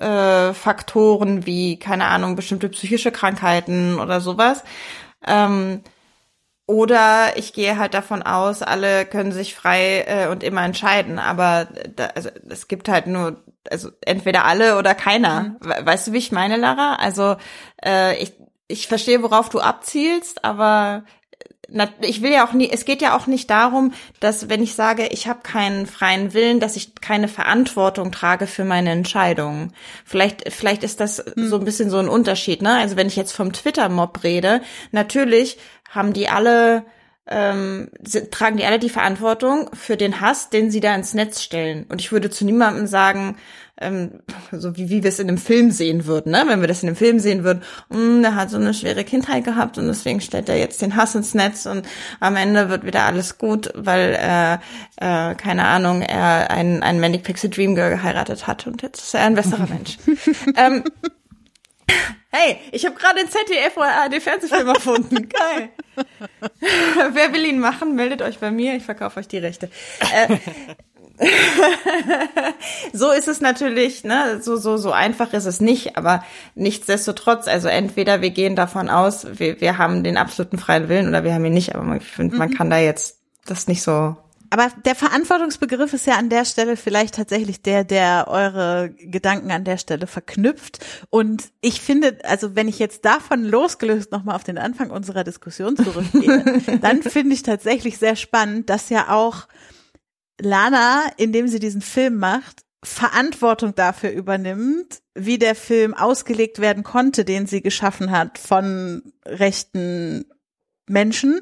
äh, 0.00 0.54
Faktoren 0.54 1.44
wie, 1.44 1.78
keine 1.78 2.06
Ahnung, 2.06 2.36
bestimmte 2.36 2.70
psychische 2.70 3.12
Krankheiten 3.12 3.98
oder 3.98 4.22
sowas. 4.22 4.64
Ähm, 5.26 5.82
oder 6.66 7.36
ich 7.36 7.52
gehe 7.52 7.78
halt 7.78 7.92
davon 7.92 8.22
aus, 8.22 8.62
alle 8.62 9.04
können 9.04 9.32
sich 9.32 9.54
frei 9.54 10.04
äh, 10.06 10.28
und 10.28 10.42
immer 10.42 10.64
entscheiden. 10.64 11.18
Aber 11.18 11.68
da, 11.94 12.06
also, 12.14 12.30
es 12.48 12.68
gibt 12.68 12.88
halt 12.88 13.06
nur, 13.06 13.42
also 13.70 13.90
entweder 14.00 14.44
alle 14.46 14.78
oder 14.78 14.94
keiner. 14.94 15.56
Mhm. 15.60 15.86
Weißt 15.86 16.08
du, 16.08 16.12
wie 16.12 16.18
ich 16.18 16.32
meine, 16.32 16.56
Lara? 16.56 16.96
Also 16.96 17.36
äh, 17.84 18.16
ich, 18.22 18.32
ich 18.66 18.86
verstehe, 18.86 19.22
worauf 19.22 19.50
du 19.50 19.60
abzielst, 19.60 20.44
aber 20.44 21.04
ich 22.00 22.22
will 22.22 22.32
ja 22.32 22.46
auch 22.46 22.52
nie, 22.52 22.70
es 22.70 22.84
geht 22.84 23.02
ja 23.02 23.16
auch 23.16 23.26
nicht 23.26 23.50
darum, 23.50 23.92
dass 24.20 24.48
wenn 24.48 24.62
ich 24.62 24.74
sage, 24.74 25.06
ich 25.06 25.28
habe 25.28 25.40
keinen 25.42 25.86
freien 25.86 26.34
Willen, 26.34 26.60
dass 26.60 26.76
ich 26.76 26.94
keine 26.96 27.28
Verantwortung 27.28 28.12
trage 28.12 28.46
für 28.46 28.64
meine 28.64 28.90
Entscheidungen. 28.90 29.72
Vielleicht, 30.04 30.52
vielleicht 30.52 30.82
ist 30.82 31.00
das 31.00 31.18
hm. 31.18 31.48
so 31.48 31.56
ein 31.58 31.64
bisschen 31.64 31.90
so 31.90 31.98
ein 31.98 32.08
Unterschied, 32.08 32.62
ne? 32.62 32.76
Also 32.76 32.96
wenn 32.96 33.06
ich 33.06 33.16
jetzt 33.16 33.32
vom 33.32 33.52
Twitter-Mob 33.52 34.22
rede, 34.24 34.60
natürlich 34.92 35.58
haben 35.94 36.12
die 36.12 36.28
alle 36.28 36.84
ähm, 37.26 37.88
tragen 38.30 38.58
die 38.58 38.66
alle 38.66 38.78
die 38.78 38.90
Verantwortung 38.90 39.70
für 39.72 39.96
den 39.96 40.20
Hass, 40.20 40.50
den 40.50 40.70
sie 40.70 40.80
da 40.80 40.94
ins 40.94 41.14
Netz 41.14 41.40
stellen. 41.40 41.86
Und 41.88 42.00
ich 42.00 42.12
würde 42.12 42.28
zu 42.28 42.44
niemandem 42.44 42.86
sagen, 42.86 43.36
ähm, 43.80 44.20
so 44.52 44.76
wie, 44.76 44.90
wie 44.90 45.02
wir 45.02 45.08
es 45.08 45.18
in 45.18 45.28
einem 45.28 45.38
Film 45.38 45.70
sehen 45.70 46.06
würden, 46.06 46.32
ne? 46.32 46.44
wenn 46.46 46.60
wir 46.60 46.68
das 46.68 46.82
in 46.82 46.88
einem 46.88 46.96
Film 46.96 47.18
sehen 47.18 47.42
würden, 47.42 47.62
mm, 47.88 48.22
der 48.22 48.34
hat 48.36 48.50
so 48.50 48.56
eine 48.56 48.74
schwere 48.74 49.04
Kindheit 49.04 49.44
gehabt 49.44 49.78
und 49.78 49.86
deswegen 49.86 50.20
stellt 50.20 50.48
er 50.48 50.58
jetzt 50.58 50.80
den 50.82 50.96
Hass 50.96 51.14
ins 51.14 51.34
Netz 51.34 51.66
und 51.66 51.86
am 52.20 52.36
Ende 52.36 52.68
wird 52.68 52.84
wieder 52.84 53.04
alles 53.04 53.38
gut, 53.38 53.72
weil 53.74 54.16
äh, 54.20 54.54
äh, 55.00 55.34
keine 55.34 55.64
Ahnung, 55.64 56.02
er 56.02 56.50
ein, 56.50 56.82
ein 56.82 57.00
Manic 57.00 57.24
Pixie 57.24 57.50
Dream 57.50 57.74
Girl 57.74 57.90
geheiratet 57.90 58.46
hat 58.46 58.66
und 58.66 58.82
jetzt 58.82 59.02
ist 59.02 59.14
er 59.14 59.22
ein 59.22 59.34
besserer 59.34 59.66
Mensch. 59.66 59.96
ähm, 60.56 60.84
Hey, 62.30 62.58
ich 62.72 62.84
habe 62.84 62.96
gerade 62.96 63.20
den 63.20 63.28
ZDF 63.28 63.76
oder 63.76 63.92
ARD 63.92 64.20
Fernsehfilm 64.20 64.66
erfunden. 64.66 65.28
Geil. 65.28 65.68
Wer 67.12 67.32
will 67.32 67.44
ihn 67.44 67.60
machen, 67.60 67.94
meldet 67.94 68.22
euch 68.22 68.38
bei 68.38 68.50
mir. 68.50 68.74
Ich 68.74 68.82
verkaufe 68.82 69.20
euch 69.20 69.28
die 69.28 69.38
Rechte. 69.38 69.70
Äh, 70.12 70.38
so 72.92 73.12
ist 73.12 73.28
es 73.28 73.40
natürlich, 73.40 74.02
ne, 74.02 74.40
so, 74.42 74.56
so, 74.56 74.76
so 74.76 74.90
einfach 74.90 75.32
ist 75.32 75.44
es 75.44 75.60
nicht, 75.60 75.96
aber 75.96 76.24
nichtsdestotrotz, 76.56 77.46
also 77.46 77.68
entweder 77.68 78.20
wir 78.20 78.30
gehen 78.30 78.56
davon 78.56 78.90
aus, 78.90 79.26
wir, 79.38 79.60
wir 79.60 79.78
haben 79.78 80.02
den 80.02 80.16
absoluten 80.16 80.58
freien 80.58 80.88
Willen 80.88 81.08
oder 81.08 81.22
wir 81.22 81.34
haben 81.34 81.44
ihn 81.44 81.54
nicht, 81.54 81.76
aber 81.76 81.96
ich 81.96 82.04
finde, 82.04 82.36
man 82.36 82.50
mhm. 82.50 82.54
kann 82.54 82.68
da 82.68 82.78
jetzt 82.78 83.20
das 83.46 83.68
nicht 83.68 83.82
so 83.82 84.16
aber 84.54 84.70
der 84.84 84.94
Verantwortungsbegriff 84.94 85.92
ist 85.94 86.06
ja 86.06 86.14
an 86.14 86.28
der 86.28 86.44
Stelle 86.44 86.76
vielleicht 86.76 87.16
tatsächlich 87.16 87.60
der, 87.60 87.82
der 87.82 88.26
eure 88.28 88.94
Gedanken 88.96 89.50
an 89.50 89.64
der 89.64 89.78
Stelle 89.78 90.06
verknüpft. 90.06 90.78
Und 91.10 91.50
ich 91.60 91.80
finde, 91.80 92.18
also 92.22 92.54
wenn 92.54 92.68
ich 92.68 92.78
jetzt 92.78 93.04
davon 93.04 93.44
losgelöst 93.44 94.12
nochmal 94.12 94.36
auf 94.36 94.44
den 94.44 94.56
Anfang 94.56 94.90
unserer 94.90 95.24
Diskussion 95.24 95.76
zurückgehe, 95.76 96.78
dann 96.82 97.02
finde 97.02 97.34
ich 97.34 97.42
tatsächlich 97.42 97.98
sehr 97.98 98.14
spannend, 98.14 98.70
dass 98.70 98.90
ja 98.90 99.08
auch 99.08 99.48
Lana, 100.40 101.02
indem 101.16 101.48
sie 101.48 101.58
diesen 101.58 101.82
Film 101.82 102.18
macht, 102.18 102.62
Verantwortung 102.84 103.74
dafür 103.74 104.12
übernimmt, 104.12 105.02
wie 105.16 105.38
der 105.38 105.56
Film 105.56 105.94
ausgelegt 105.94 106.60
werden 106.60 106.84
konnte, 106.84 107.24
den 107.24 107.48
sie 107.48 107.60
geschaffen 107.60 108.12
hat 108.12 108.38
von 108.38 109.02
rechten 109.26 110.26
Menschen, 110.86 111.40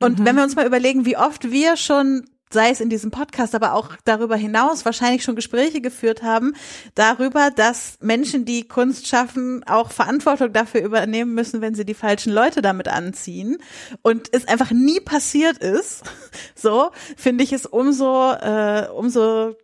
und 0.00 0.20
mhm. 0.20 0.24
wenn 0.24 0.36
wir 0.36 0.44
uns 0.44 0.56
mal 0.56 0.66
überlegen, 0.66 1.04
wie 1.04 1.16
oft 1.16 1.50
wir 1.50 1.76
schon 1.76 2.24
sei 2.50 2.70
es 2.70 2.80
in 2.80 2.88
diesem 2.88 3.10
Podcast, 3.10 3.54
aber 3.54 3.74
auch 3.74 3.90
darüber 4.04 4.36
hinaus 4.36 4.84
wahrscheinlich 4.84 5.22
schon 5.22 5.36
Gespräche 5.36 5.80
geführt 5.80 6.22
haben, 6.22 6.54
darüber, 6.94 7.50
dass 7.50 7.98
Menschen, 8.00 8.44
die 8.44 8.66
Kunst 8.66 9.06
schaffen, 9.06 9.64
auch 9.64 9.90
Verantwortung 9.90 10.52
dafür 10.52 10.82
übernehmen 10.82 11.34
müssen, 11.34 11.60
wenn 11.60 11.74
sie 11.74 11.84
die 11.84 11.94
falschen 11.94 12.32
Leute 12.32 12.62
damit 12.62 12.88
anziehen. 12.88 13.58
Und 14.02 14.28
es 14.32 14.48
einfach 14.48 14.70
nie 14.70 15.00
passiert 15.00 15.58
ist, 15.58 16.02
so 16.54 16.90
finde 17.16 17.44
ich 17.44 17.52
es 17.52 17.66
umso, 17.66 18.32
äh, 18.32 18.88
umso 18.94 19.56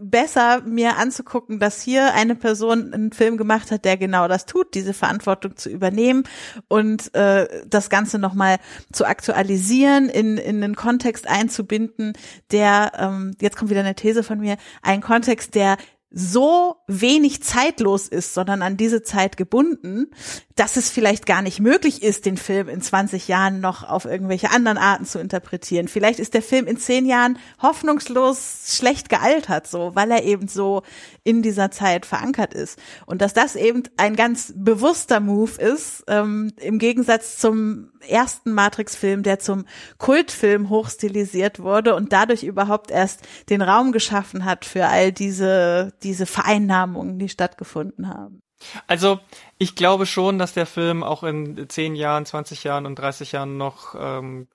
besser, 0.00 0.62
mir 0.62 0.96
anzugucken, 0.96 1.58
dass 1.58 1.82
hier 1.82 2.14
eine 2.14 2.34
Person 2.34 2.92
einen 2.92 3.12
Film 3.12 3.36
gemacht 3.36 3.70
hat, 3.70 3.84
der 3.84 3.96
genau 3.96 4.28
das 4.28 4.46
tut, 4.46 4.74
diese 4.74 4.94
Verantwortung 4.94 5.56
zu 5.56 5.68
übernehmen 5.70 6.24
und 6.68 7.14
äh, 7.14 7.48
das 7.66 7.90
Ganze 7.90 8.18
nochmal 8.18 8.58
zu 8.92 9.04
aktualisieren, 9.04 10.08
in, 10.08 10.38
in 10.38 10.62
einen 10.62 10.76
Kontext 10.76 11.28
einzubinden, 11.28 12.12
der, 12.50 12.92
ähm, 12.98 13.36
jetzt 13.40 13.56
kommt 13.56 13.70
wieder 13.70 13.80
eine 13.80 13.94
These 13.94 14.22
von 14.22 14.40
mir, 14.40 14.56
ein 14.82 15.00
Kontext, 15.00 15.54
der 15.54 15.76
so 16.12 16.76
wenig 16.86 17.42
zeitlos 17.42 18.08
ist, 18.08 18.34
sondern 18.34 18.62
an 18.62 18.76
diese 18.76 19.02
Zeit 19.02 19.36
gebunden, 19.36 20.08
dass 20.54 20.76
es 20.76 20.90
vielleicht 20.90 21.24
gar 21.26 21.40
nicht 21.40 21.60
möglich 21.60 22.02
ist, 22.02 22.26
den 22.26 22.36
Film 22.36 22.68
in 22.68 22.82
20 22.82 23.28
Jahren 23.28 23.60
noch 23.60 23.88
auf 23.88 24.04
irgendwelche 24.04 24.50
anderen 24.50 24.78
Arten 24.78 25.06
zu 25.06 25.18
interpretieren. 25.18 25.88
Vielleicht 25.88 26.18
ist 26.18 26.34
der 26.34 26.42
Film 26.42 26.66
in 26.66 26.76
10 26.76 27.06
Jahren 27.06 27.38
hoffnungslos 27.62 28.76
schlecht 28.76 29.08
gealtert, 29.08 29.66
so, 29.66 29.92
weil 29.94 30.10
er 30.10 30.24
eben 30.24 30.48
so 30.48 30.82
in 31.24 31.42
dieser 31.42 31.70
Zeit 31.70 32.04
verankert 32.04 32.52
ist. 32.52 32.78
Und 33.06 33.22
dass 33.22 33.32
das 33.32 33.56
eben 33.56 33.84
ein 33.96 34.16
ganz 34.16 34.52
bewusster 34.54 35.20
Move 35.20 35.60
ist, 35.60 36.04
ähm, 36.08 36.52
im 36.60 36.78
Gegensatz 36.78 37.38
zum 37.38 37.91
ersten 38.02 38.52
Matrix-Film, 38.52 39.22
der 39.22 39.38
zum 39.38 39.66
Kultfilm 39.98 40.68
hochstilisiert 40.68 41.60
wurde 41.60 41.94
und 41.94 42.12
dadurch 42.12 42.42
überhaupt 42.42 42.90
erst 42.90 43.22
den 43.48 43.62
Raum 43.62 43.92
geschaffen 43.92 44.44
hat 44.44 44.64
für 44.64 44.86
all 44.86 45.12
diese, 45.12 45.92
diese 46.02 46.26
Vereinnahmungen, 46.26 47.18
die 47.18 47.28
stattgefunden 47.28 48.08
haben. 48.08 48.42
Also 48.86 49.20
ich 49.58 49.74
glaube 49.74 50.06
schon, 50.06 50.38
dass 50.38 50.54
der 50.54 50.66
Film 50.66 51.02
auch 51.02 51.22
in 51.24 51.68
10 51.68 51.94
Jahren, 51.96 52.26
20 52.26 52.64
Jahren 52.64 52.86
und 52.86 52.96
30 52.96 53.32
Jahren 53.32 53.56
noch 53.56 53.94
ähm, 53.98 54.46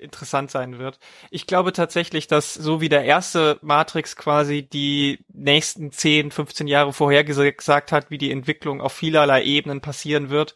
interessant 0.00 0.50
sein 0.50 0.78
wird. 0.78 0.98
Ich 1.30 1.46
glaube 1.46 1.72
tatsächlich, 1.72 2.26
dass 2.26 2.54
so 2.54 2.80
wie 2.80 2.88
der 2.88 3.04
erste 3.04 3.58
Matrix 3.62 4.16
quasi 4.16 4.62
die 4.62 5.20
nächsten 5.32 5.92
10, 5.92 6.30
15 6.30 6.66
Jahre 6.66 6.92
vorhergesagt 6.92 7.92
hat, 7.92 8.10
wie 8.10 8.18
die 8.18 8.30
Entwicklung 8.30 8.80
auf 8.80 8.92
vielerlei 8.92 9.44
Ebenen 9.44 9.80
passieren 9.80 10.30
wird, 10.30 10.54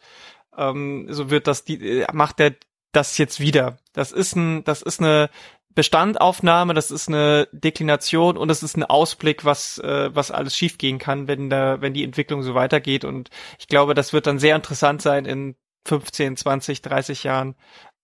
ähm, 0.57 1.07
so 1.09 1.29
wird 1.29 1.47
das 1.47 1.63
die 1.65 2.01
äh, 2.01 2.07
macht 2.13 2.39
er 2.39 2.55
das 2.91 3.17
jetzt 3.17 3.39
wieder. 3.39 3.77
Das 3.93 4.11
ist 4.11 4.35
ein 4.35 4.63
das 4.63 4.81
ist 4.81 4.99
eine 4.99 5.29
Bestandaufnahme, 5.75 6.73
das 6.73 6.91
ist 6.91 7.09
eine 7.09 7.49
Deklination 7.51 8.37
und 8.37 8.49
es 8.49 8.63
ist 8.63 8.77
ein 8.77 8.83
Ausblick, 8.83 9.45
was 9.45 9.77
äh, 9.79 10.09
was 10.15 10.31
alles 10.31 10.55
schiefgehen 10.55 10.99
kann, 10.99 11.27
wenn 11.27 11.49
da 11.49 11.81
wenn 11.81 11.93
die 11.93 12.03
Entwicklung 12.03 12.43
so 12.43 12.55
weitergeht 12.55 13.05
und 13.05 13.29
ich 13.59 13.67
glaube, 13.67 13.93
das 13.93 14.13
wird 14.13 14.27
dann 14.27 14.39
sehr 14.39 14.55
interessant 14.55 15.01
sein 15.01 15.25
in 15.25 15.55
15, 15.85 16.37
20, 16.37 16.81
30 16.81 17.23
Jahren 17.23 17.55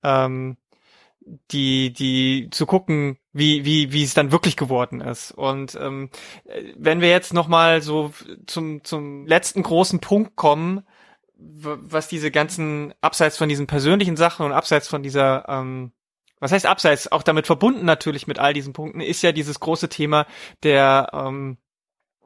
ähm, 0.03 0.57
die 1.51 1.93
die 1.93 2.49
zu 2.51 2.65
gucken, 2.65 3.17
wie 3.31 3.63
wie 3.65 3.93
wie 3.93 4.03
es 4.03 4.13
dann 4.13 4.31
wirklich 4.31 4.57
geworden 4.57 5.01
ist. 5.01 5.31
Und 5.31 5.75
ähm, 5.79 6.09
wenn 6.75 7.01
wir 7.01 7.09
jetzt 7.09 7.33
noch 7.33 7.47
mal 7.47 7.81
so 7.81 8.11
zum 8.47 8.83
zum 8.83 9.27
letzten 9.27 9.63
großen 9.63 9.99
Punkt 9.99 10.35
kommen, 10.35 10.83
was 11.41 12.07
diese 12.07 12.31
ganzen 12.31 12.93
abseits 13.01 13.37
von 13.37 13.49
diesen 13.49 13.67
persönlichen 13.67 14.17
Sachen 14.17 14.45
und 14.45 14.51
abseits 14.51 14.87
von 14.87 15.03
dieser 15.03 15.47
ähm, 15.47 15.91
was 16.41 16.51
heißt 16.51 16.65
abseits, 16.65 17.09
auch 17.11 17.23
damit 17.23 17.45
verbunden 17.45 17.85
natürlich 17.85 18.27
mit 18.27 18.39
all 18.39 18.53
diesen 18.53 18.73
Punkten, 18.73 18.99
ist 18.99 19.21
ja 19.21 19.31
dieses 19.31 19.59
große 19.59 19.89
Thema 19.89 20.25
der 20.63 21.11
ähm, 21.13 21.57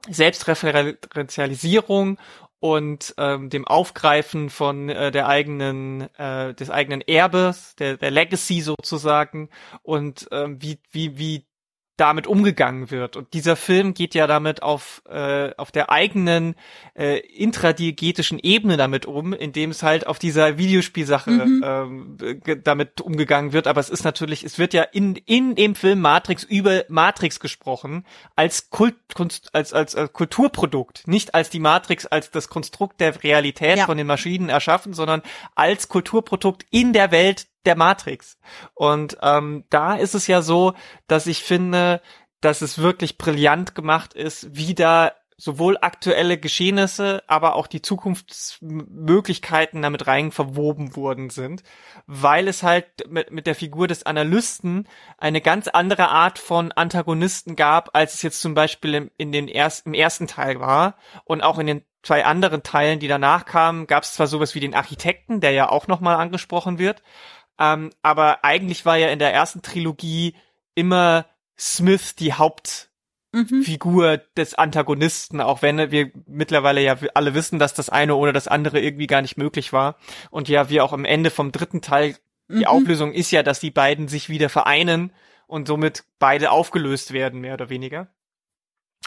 Selbstreferenzialisierung 0.09 2.17
und 2.59 3.13
ähm, 3.17 3.49
dem 3.49 3.67
Aufgreifen 3.67 4.49
von 4.49 4.87
äh, 4.89 5.11
der 5.11 5.27
eigenen 5.27 6.09
äh, 6.15 6.53
des 6.53 6.69
eigenen 6.69 7.01
Erbes, 7.01 7.75
der, 7.75 7.97
der 7.97 8.11
Legacy 8.11 8.61
sozusagen 8.61 9.49
und 9.83 10.29
ähm, 10.31 10.61
wie 10.61 10.79
wie 10.91 11.17
wie 11.17 11.45
damit 11.97 12.27
umgegangen 12.27 12.91
wird. 12.91 13.15
Und 13.15 13.33
dieser 13.33 13.55
Film 13.55 13.93
geht 13.93 14.15
ja 14.15 14.27
damit 14.27 14.61
auf, 14.61 15.01
äh, 15.09 15.51
auf 15.55 15.71
der 15.71 15.89
eigenen 15.89 16.55
äh, 16.93 17.19
intradiegetischen 17.19 18.39
Ebene 18.39 18.75
damit 18.77 19.05
um, 19.05 19.33
indem 19.33 19.71
es 19.71 19.81
halt 19.81 20.05
auf 20.05 20.19
dieser 20.19 20.57
Videospielsache 20.57 21.31
mhm. 21.31 21.63
ähm, 21.65 22.41
damit 22.63 22.99
umgegangen 23.01 23.53
wird. 23.53 23.67
Aber 23.67 23.79
es 23.79 23.89
ist 23.89 24.03
natürlich, 24.03 24.43
es 24.43 24.59
wird 24.59 24.73
ja 24.73 24.83
in, 24.83 25.15
in 25.15 25.55
dem 25.55 25.75
Film 25.75 26.01
Matrix 26.01 26.43
über 26.43 26.83
Matrix 26.89 27.39
gesprochen, 27.39 28.05
als 28.35 28.69
Kult, 28.69 28.95
Kunst, 29.13 29.53
als, 29.53 29.71
als, 29.71 29.95
als 29.95 30.11
Kulturprodukt, 30.11 31.07
nicht 31.07 31.33
als 31.33 31.49
die 31.49 31.59
Matrix, 31.59 32.05
als 32.05 32.29
das 32.31 32.49
Konstrukt 32.49 32.99
der 32.99 33.23
Realität 33.23 33.77
ja. 33.77 33.85
von 33.85 33.97
den 33.97 34.07
Maschinen 34.07 34.49
erschaffen, 34.49 34.93
sondern 34.93 35.21
als 35.55 35.87
Kulturprodukt 35.87 36.65
in 36.71 36.91
der 36.91 37.11
Welt 37.11 37.47
der 37.65 37.75
Matrix. 37.75 38.37
Und 38.73 39.17
ähm, 39.21 39.65
da 39.69 39.95
ist 39.95 40.15
es 40.15 40.27
ja 40.27 40.41
so, 40.41 40.73
dass 41.07 41.27
ich 41.27 41.43
finde, 41.43 42.01
dass 42.41 42.61
es 42.61 42.77
wirklich 42.77 43.17
brillant 43.17 43.75
gemacht 43.75 44.13
ist, 44.13 44.55
wie 44.55 44.75
da 44.75 45.11
sowohl 45.37 45.77
aktuelle 45.81 46.37
Geschehnisse, 46.37 47.23
aber 47.27 47.55
auch 47.55 47.67
die 47.67 47.81
Zukunftsmöglichkeiten 47.81 49.81
damit 49.81 50.07
rein 50.07 50.31
verwoben 50.31 50.95
worden 50.95 51.29
sind, 51.29 51.63
weil 52.07 52.47
es 52.47 52.63
halt 52.63 52.85
mit, 53.09 53.31
mit 53.31 53.45
der 53.45 53.55
Figur 53.55 53.87
des 53.87 54.05
Analysten 54.05 54.87
eine 55.17 55.41
ganz 55.41 55.67
andere 55.67 56.07
Art 56.07 56.39
von 56.39 56.71
Antagonisten 56.71 57.57
gab, 57.57 57.95
als 57.95 58.13
es 58.13 58.21
jetzt 58.21 58.41
zum 58.41 58.53
Beispiel 58.53 58.93
im, 58.93 59.11
in 59.17 59.33
den 59.33 59.49
erst, 59.49 59.85
im 59.85 59.93
ersten 59.93 60.27
Teil 60.27 60.61
war 60.61 60.95
und 61.25 61.41
auch 61.41 61.59
in 61.59 61.67
den 61.67 61.83
zwei 62.01 62.23
anderen 62.23 62.63
Teilen, 62.63 62.99
die 62.99 63.07
danach 63.07 63.45
kamen, 63.45 63.87
gab 63.87 64.03
es 64.03 64.13
zwar 64.13 64.27
sowas 64.27 64.55
wie 64.55 64.59
den 64.59 64.75
Architekten, 64.75 65.41
der 65.41 65.51
ja 65.51 65.69
auch 65.69 65.87
nochmal 65.87 66.15
angesprochen 66.15 66.77
wird, 66.77 67.01
ähm, 67.59 67.91
aber 68.01 68.43
eigentlich 68.43 68.85
war 68.85 68.97
ja 68.97 69.09
in 69.09 69.19
der 69.19 69.33
ersten 69.33 69.61
Trilogie 69.61 70.35
immer 70.75 71.25
Smith 71.57 72.15
die 72.15 72.33
Hauptfigur 72.33 74.11
mhm. 74.11 74.21
des 74.37 74.55
Antagonisten, 74.55 75.41
auch 75.41 75.61
wenn 75.61 75.91
wir 75.91 76.11
mittlerweile 76.27 76.81
ja 76.81 76.97
alle 77.13 77.33
wissen, 77.33 77.59
dass 77.59 77.73
das 77.73 77.89
eine 77.89 78.15
oder 78.15 78.33
das 78.33 78.47
andere 78.47 78.79
irgendwie 78.81 79.07
gar 79.07 79.21
nicht 79.21 79.37
möglich 79.37 79.71
war. 79.71 79.97
Und 80.31 80.49
ja, 80.49 80.69
wie 80.69 80.81
auch 80.81 80.93
am 80.93 81.05
Ende 81.05 81.29
vom 81.29 81.51
dritten 81.51 81.81
Teil, 81.81 82.15
die 82.49 82.57
mhm. 82.57 82.65
Auflösung 82.65 83.13
ist 83.13 83.31
ja, 83.31 83.41
dass 83.41 83.59
die 83.59 83.71
beiden 83.71 84.07
sich 84.07 84.29
wieder 84.29 84.49
vereinen 84.49 85.11
und 85.47 85.67
somit 85.67 86.03
beide 86.19 86.51
aufgelöst 86.51 87.13
werden, 87.13 87.39
mehr 87.39 87.53
oder 87.53 87.69
weniger. 87.69 88.07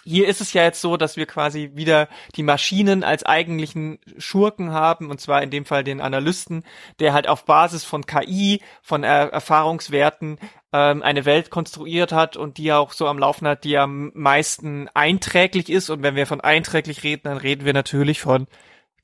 Hier 0.05 0.29
ist 0.29 0.41
es 0.41 0.53
ja 0.53 0.63
jetzt 0.63 0.81
so, 0.81 0.97
dass 0.97 1.17
wir 1.17 1.27
quasi 1.27 1.73
wieder 1.75 2.09
die 2.37 2.43
Maschinen 2.43 3.05
als 3.05 3.25
eigentlichen 3.25 3.99
Schurken 4.17 4.73
haben, 4.73 5.11
und 5.11 5.21
zwar 5.21 5.43
in 5.43 5.51
dem 5.51 5.65
Fall 5.65 5.85
den 5.85 6.01
Analysten, 6.01 6.65
der 6.99 7.13
halt 7.13 7.29
auf 7.29 7.45
Basis 7.45 7.85
von 7.85 8.07
KI, 8.07 8.63
von 8.83 9.03
er 9.03 9.33
Erfahrungswerten 9.33 10.39
ähm, 10.73 11.03
eine 11.03 11.25
Welt 11.25 11.51
konstruiert 11.51 12.13
hat 12.13 12.37
und 12.37 12.59
die 12.59 12.73
auch 12.73 12.93
so 12.93 13.07
am 13.07 13.19
Laufen 13.19 13.47
hat, 13.47 13.65
die 13.65 13.77
am 13.77 14.13
meisten 14.15 14.89
einträglich 14.95 15.69
ist. 15.69 15.91
Und 15.91 16.03
wenn 16.03 16.15
wir 16.15 16.27
von 16.27 16.41
einträglich 16.41 17.03
reden, 17.03 17.23
dann 17.25 17.39
reden 17.39 17.65
wir 17.65 17.75
natürlich 17.75 18.21
von 18.21 18.47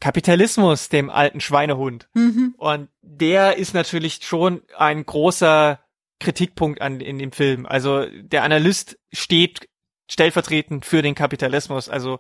Kapitalismus, 0.01 0.89
dem 0.89 1.11
alten 1.11 1.41
Schweinehund. 1.41 2.09
Mhm. 2.15 2.55
Und 2.57 2.89
der 3.03 3.57
ist 3.57 3.75
natürlich 3.75 4.21
schon 4.23 4.63
ein 4.77 5.05
großer 5.05 5.81
Kritikpunkt 6.21 6.81
an, 6.81 7.01
in 7.01 7.19
dem 7.19 7.33
Film. 7.33 7.67
Also 7.67 8.07
der 8.07 8.45
Analyst 8.45 8.99
steht 9.13 9.69
stellvertretend 10.09 10.85
für 10.85 11.03
den 11.03 11.15
Kapitalismus. 11.15 11.89
Also 11.89 12.19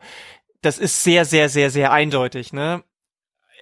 das 0.62 0.78
ist 0.78 1.02
sehr, 1.02 1.24
sehr, 1.24 1.48
sehr, 1.48 1.70
sehr 1.70 1.92
eindeutig. 1.92 2.52
Ne? 2.52 2.82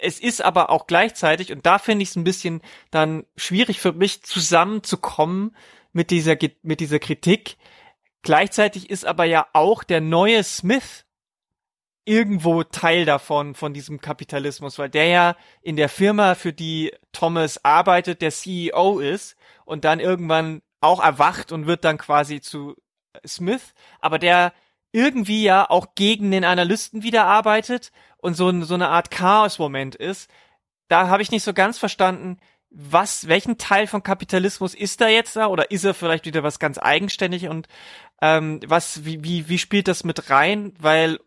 Es 0.01 0.19
ist 0.19 0.41
aber 0.41 0.69
auch 0.69 0.87
gleichzeitig, 0.87 1.51
und 1.51 1.65
da 1.65 1.79
finde 1.79 2.03
ich 2.03 2.09
es 2.09 2.15
ein 2.15 2.23
bisschen 2.23 2.61
dann 2.91 3.25
schwierig 3.35 3.79
für 3.79 3.93
mich 3.93 4.23
zusammenzukommen 4.23 5.55
mit 5.91 6.11
dieser, 6.11 6.37
mit 6.61 6.79
dieser 6.79 6.99
Kritik. 6.99 7.57
Gleichzeitig 8.21 8.89
ist 8.89 9.05
aber 9.05 9.25
ja 9.25 9.47
auch 9.53 9.83
der 9.83 10.01
neue 10.01 10.43
Smith 10.43 11.05
irgendwo 12.05 12.63
Teil 12.63 13.05
davon, 13.05 13.55
von 13.55 13.73
diesem 13.73 14.01
Kapitalismus, 14.01 14.77
weil 14.77 14.89
der 14.89 15.07
ja 15.07 15.35
in 15.61 15.75
der 15.75 15.89
Firma, 15.89 16.35
für 16.35 16.51
die 16.53 16.93
Thomas 17.11 17.63
arbeitet, 17.63 18.21
der 18.21 18.31
CEO 18.31 18.99
ist 18.99 19.37
und 19.65 19.85
dann 19.85 19.99
irgendwann 19.99 20.61
auch 20.81 21.01
erwacht 21.01 21.51
und 21.51 21.65
wird 21.65 21.85
dann 21.85 21.97
quasi 21.97 22.41
zu 22.41 22.75
Smith, 23.25 23.73
aber 23.99 24.19
der 24.19 24.53
irgendwie 24.91 25.43
ja 25.43 25.69
auch 25.69 25.95
gegen 25.95 26.31
den 26.31 26.45
Analysten 26.45 27.03
wieder 27.03 27.25
arbeitet 27.25 27.91
und 28.17 28.35
so, 28.35 28.61
so 28.61 28.75
eine 28.75 28.89
Art 28.89 29.11
Chaos-Moment 29.11 29.95
ist. 29.95 30.29
Da 30.87 31.07
habe 31.07 31.23
ich 31.23 31.31
nicht 31.31 31.43
so 31.43 31.53
ganz 31.53 31.77
verstanden, 31.79 32.37
was, 32.69 33.27
welchen 33.27 33.57
Teil 33.57 33.87
von 33.87 34.03
Kapitalismus 34.03 34.73
ist 34.73 35.01
da 35.01 35.07
jetzt 35.07 35.35
da 35.35 35.47
oder 35.47 35.71
ist 35.71 35.83
er 35.83 35.93
vielleicht 35.93 36.25
wieder 36.25 36.43
was 36.43 36.59
ganz 36.59 36.77
eigenständig 36.79 37.47
und 37.47 37.67
ähm, 38.21 38.61
was, 38.65 39.05
wie, 39.05 39.23
wie, 39.23 39.49
wie 39.49 39.57
spielt 39.59 39.87
das 39.87 40.03
mit 40.03 40.29
rein? 40.29 40.73
Weil 40.79 41.19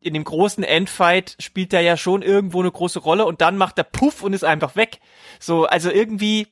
in 0.00 0.14
dem 0.14 0.24
großen 0.24 0.64
Endfight 0.64 1.36
spielt 1.40 1.72
er 1.72 1.80
ja 1.80 1.96
schon 1.96 2.22
irgendwo 2.22 2.60
eine 2.60 2.70
große 2.70 3.00
Rolle 3.00 3.26
und 3.26 3.40
dann 3.40 3.56
macht 3.56 3.78
er 3.78 3.84
Puff 3.84 4.22
und 4.22 4.32
ist 4.32 4.44
einfach 4.44 4.76
weg. 4.76 5.00
So, 5.40 5.66
also 5.66 5.90
irgendwie 5.90 6.48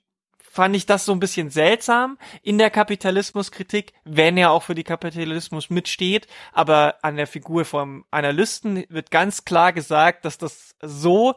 fand 0.57 0.75
ich 0.75 0.87
das 0.87 1.05
so 1.05 1.13
ein 1.13 1.21
bisschen 1.21 1.51
seltsam 1.51 2.17
in 2.43 2.57
der 2.57 2.71
Kapitalismuskritik, 2.71 3.93
wenn 4.05 4.39
er 4.39 4.51
auch 4.51 4.63
für 4.63 4.75
die 4.75 4.85
Kapitalismus 4.85 5.69
mitsteht. 5.69 6.27
Aber 6.53 6.97
an 7.03 7.17
der 7.17 7.27
Figur 7.27 7.67
vom 7.67 8.07
Analysten 8.11 8.85
wird 8.89 9.11
ganz 9.11 9.45
klar 9.45 9.75
gesagt, 9.75 10.25
dass 10.25 10.39
das 10.39 10.75
so 10.81 11.35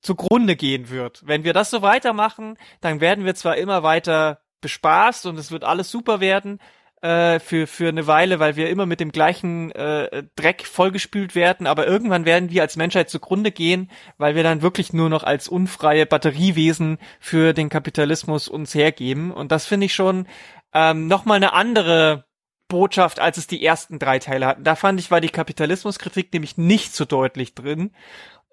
zugrunde 0.00 0.56
gehen 0.56 0.88
wird. 0.88 1.22
Wenn 1.26 1.44
wir 1.44 1.52
das 1.52 1.68
so 1.68 1.82
weitermachen, 1.82 2.56
dann 2.80 3.00
werden 3.02 3.26
wir 3.26 3.34
zwar 3.34 3.56
immer 3.58 3.82
weiter 3.82 4.40
bespaßt 4.62 5.26
und 5.26 5.38
es 5.38 5.50
wird 5.50 5.62
alles 5.62 5.90
super 5.90 6.20
werden, 6.20 6.58
äh, 7.04 7.38
für, 7.38 7.66
für 7.66 7.88
eine 7.88 8.06
Weile, 8.06 8.38
weil 8.38 8.56
wir 8.56 8.70
immer 8.70 8.86
mit 8.86 8.98
dem 8.98 9.12
gleichen 9.12 9.70
äh, 9.72 10.22
Dreck 10.36 10.66
vollgespült 10.66 11.34
werden, 11.34 11.66
aber 11.66 11.86
irgendwann 11.86 12.24
werden 12.24 12.50
wir 12.50 12.62
als 12.62 12.76
Menschheit 12.76 13.10
zugrunde 13.10 13.52
gehen, 13.52 13.90
weil 14.16 14.34
wir 14.34 14.42
dann 14.42 14.62
wirklich 14.62 14.94
nur 14.94 15.10
noch 15.10 15.22
als 15.22 15.46
unfreie 15.46 16.06
Batteriewesen 16.06 16.96
für 17.20 17.52
den 17.52 17.68
Kapitalismus 17.68 18.48
uns 18.48 18.74
hergeben. 18.74 19.32
Und 19.32 19.52
das 19.52 19.66
finde 19.66 19.84
ich 19.84 19.94
schon 19.94 20.26
ähm, 20.72 21.06
nochmal 21.06 21.36
eine 21.36 21.52
andere 21.52 22.24
Botschaft, 22.68 23.20
als 23.20 23.36
es 23.36 23.46
die 23.46 23.62
ersten 23.62 23.98
drei 23.98 24.18
Teile 24.18 24.46
hatten. 24.46 24.64
Da 24.64 24.74
fand 24.74 24.98
ich, 24.98 25.10
war 25.10 25.20
die 25.20 25.28
Kapitalismuskritik 25.28 26.32
nämlich 26.32 26.56
nicht 26.56 26.94
so 26.94 27.04
deutlich 27.04 27.54
drin, 27.54 27.90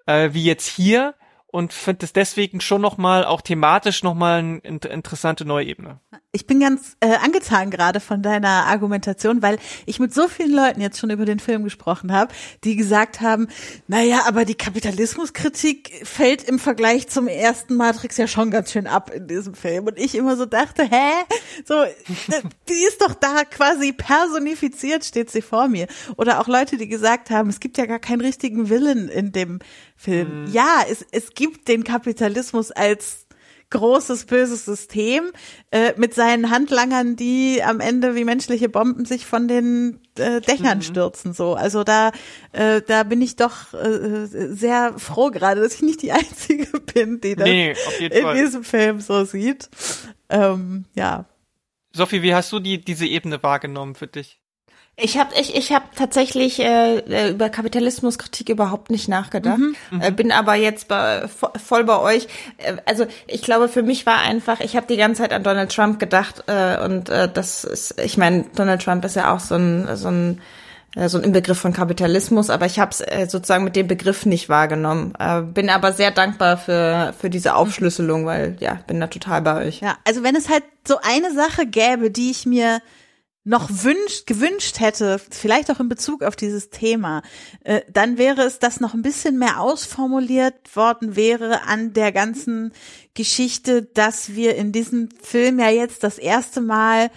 äh, 0.04 0.28
wie 0.32 0.44
jetzt 0.44 0.66
hier 0.66 1.14
und 1.52 1.74
finde 1.74 2.06
es 2.06 2.14
deswegen 2.14 2.62
schon 2.62 2.80
nochmal, 2.80 3.26
auch 3.26 3.42
thematisch 3.42 4.02
nochmal 4.02 4.38
eine 4.38 4.58
interessante 4.58 5.44
neue 5.44 5.66
Ebene. 5.66 6.00
Ich 6.32 6.46
bin 6.46 6.60
ganz 6.60 6.96
äh, 7.00 7.14
angetan 7.22 7.70
gerade 7.70 8.00
von 8.00 8.22
deiner 8.22 8.64
Argumentation, 8.66 9.42
weil 9.42 9.58
ich 9.84 10.00
mit 10.00 10.14
so 10.14 10.28
vielen 10.28 10.54
Leuten 10.54 10.80
jetzt 10.80 10.98
schon 10.98 11.10
über 11.10 11.26
den 11.26 11.38
Film 11.38 11.62
gesprochen 11.62 12.10
habe, 12.10 12.32
die 12.64 12.74
gesagt 12.74 13.20
haben, 13.20 13.48
naja, 13.86 14.22
aber 14.26 14.46
die 14.46 14.54
Kapitalismuskritik 14.54 15.92
fällt 16.04 16.42
im 16.44 16.58
Vergleich 16.58 17.08
zum 17.08 17.28
ersten 17.28 17.76
Matrix 17.76 18.16
ja 18.16 18.26
schon 18.26 18.50
ganz 18.50 18.72
schön 18.72 18.86
ab 18.86 19.10
in 19.14 19.28
diesem 19.28 19.52
Film. 19.52 19.86
Und 19.86 19.98
ich 19.98 20.14
immer 20.14 20.38
so 20.38 20.46
dachte, 20.46 20.84
hä? 20.84 21.12
So, 21.66 21.82
äh, 21.82 21.92
die 22.70 22.82
ist 22.88 23.02
doch 23.02 23.12
da 23.12 23.44
quasi 23.44 23.92
personifiziert, 23.92 25.04
steht 25.04 25.30
sie 25.30 25.42
vor 25.42 25.68
mir. 25.68 25.86
Oder 26.16 26.40
auch 26.40 26.48
Leute, 26.48 26.78
die 26.78 26.88
gesagt 26.88 27.28
haben, 27.28 27.50
es 27.50 27.60
gibt 27.60 27.76
ja 27.76 27.84
gar 27.84 27.98
keinen 27.98 28.22
richtigen 28.22 28.70
Willen 28.70 29.10
in 29.10 29.32
dem 29.32 29.58
Film. 30.02 30.46
Mhm. 30.46 30.52
Ja, 30.52 30.84
es, 30.90 31.06
es 31.12 31.34
gibt 31.34 31.68
den 31.68 31.84
Kapitalismus 31.84 32.72
als 32.72 33.26
großes 33.70 34.26
böses 34.26 34.64
System 34.64 35.30
äh, 35.70 35.94
mit 35.96 36.12
seinen 36.12 36.50
Handlangern, 36.50 37.16
die 37.16 37.62
am 37.62 37.80
Ende 37.80 38.14
wie 38.14 38.24
menschliche 38.24 38.68
Bomben 38.68 39.06
sich 39.06 39.24
von 39.24 39.48
den 39.48 40.00
äh, 40.18 40.40
Dächern 40.40 40.78
mhm. 40.78 40.82
stürzen. 40.82 41.32
So, 41.32 41.54
also 41.54 41.84
da 41.84 42.12
äh, 42.52 42.82
da 42.82 43.04
bin 43.04 43.22
ich 43.22 43.36
doch 43.36 43.72
äh, 43.72 44.26
sehr 44.26 44.94
froh 44.98 45.30
gerade, 45.30 45.62
dass 45.62 45.76
ich 45.76 45.82
nicht 45.82 46.02
die 46.02 46.12
einzige 46.12 46.66
bin, 46.80 47.20
die 47.20 47.34
das 47.34 47.46
nee, 47.46 47.74
in 48.00 48.22
Fall. 48.22 48.36
diesem 48.36 48.64
Film 48.64 49.00
so 49.00 49.24
sieht. 49.24 49.70
Ähm, 50.28 50.84
ja. 50.94 51.24
Sophie, 51.94 52.22
wie 52.22 52.34
hast 52.34 52.52
du 52.52 52.58
die 52.58 52.84
diese 52.84 53.06
Ebene 53.06 53.42
wahrgenommen 53.42 53.94
für 53.94 54.06
dich? 54.06 54.41
Ich 54.96 55.16
habe 55.18 55.30
ich, 55.40 55.56
ich 55.56 55.72
hab 55.72 55.96
tatsächlich 55.96 56.60
äh, 56.60 56.98
äh, 56.98 57.30
über 57.30 57.48
Kapitalismuskritik 57.48 58.50
überhaupt 58.50 58.90
nicht 58.90 59.08
nachgedacht, 59.08 59.58
mhm, 59.58 59.74
äh, 60.00 60.10
bin 60.10 60.30
aber 60.30 60.54
jetzt 60.54 60.86
bei, 60.88 61.28
voll 61.28 61.84
bei 61.84 61.98
euch. 61.98 62.28
Äh, 62.58 62.76
also 62.84 63.06
ich 63.26 63.40
glaube, 63.40 63.68
für 63.68 63.82
mich 63.82 64.04
war 64.04 64.18
einfach, 64.18 64.60
ich 64.60 64.76
habe 64.76 64.86
die 64.86 64.98
ganze 64.98 65.22
Zeit 65.22 65.32
an 65.32 65.42
Donald 65.42 65.74
Trump 65.74 65.98
gedacht 65.98 66.44
äh, 66.46 66.84
und 66.84 67.08
äh, 67.08 67.26
das 67.32 67.64
ist, 67.64 67.98
ich 68.00 68.18
meine, 68.18 68.44
Donald 68.54 68.82
Trump 68.82 69.02
ist 69.06 69.16
ja 69.16 69.34
auch 69.34 69.40
so 69.40 69.54
ein 69.54 69.96
so 69.96 70.08
ein 70.08 70.42
äh, 70.94 71.08
so 71.08 71.16
ein 71.16 71.24
Inbegriff 71.24 71.58
von 71.58 71.72
Kapitalismus, 71.72 72.50
aber 72.50 72.66
ich 72.66 72.78
habe 72.78 72.90
es 72.90 73.00
äh, 73.00 73.26
sozusagen 73.26 73.64
mit 73.64 73.76
dem 73.76 73.88
Begriff 73.88 74.26
nicht 74.26 74.50
wahrgenommen. 74.50 75.14
Äh, 75.18 75.40
bin 75.40 75.70
aber 75.70 75.92
sehr 75.92 76.10
dankbar 76.10 76.58
für 76.58 77.14
für 77.18 77.30
diese 77.30 77.54
Aufschlüsselung, 77.54 78.26
weil 78.26 78.56
ja, 78.60 78.78
bin 78.86 79.00
da 79.00 79.06
total 79.06 79.40
bei 79.40 79.66
euch. 79.66 79.80
Ja, 79.80 79.96
also 80.06 80.22
wenn 80.22 80.36
es 80.36 80.50
halt 80.50 80.64
so 80.86 80.98
eine 81.02 81.32
Sache 81.32 81.66
gäbe, 81.66 82.10
die 82.10 82.30
ich 82.30 82.44
mir 82.44 82.80
noch 83.44 83.68
wünscht, 83.70 84.26
gewünscht 84.26 84.78
hätte, 84.78 85.18
vielleicht 85.30 85.70
auch 85.70 85.80
in 85.80 85.88
Bezug 85.88 86.22
auf 86.22 86.36
dieses 86.36 86.70
Thema, 86.70 87.22
äh, 87.64 87.80
dann 87.92 88.16
wäre 88.16 88.42
es, 88.42 88.60
dass 88.60 88.80
noch 88.80 88.94
ein 88.94 89.02
bisschen 89.02 89.38
mehr 89.38 89.60
ausformuliert 89.60 90.76
worden 90.76 91.16
wäre 91.16 91.62
an 91.62 91.92
der 91.92 92.12
ganzen 92.12 92.72
Geschichte, 93.14 93.82
dass 93.82 94.34
wir 94.34 94.54
in 94.54 94.70
diesem 94.70 95.08
Film 95.20 95.58
ja 95.58 95.70
jetzt 95.70 96.04
das 96.04 96.18
erste 96.18 96.60
Mal 96.60 97.10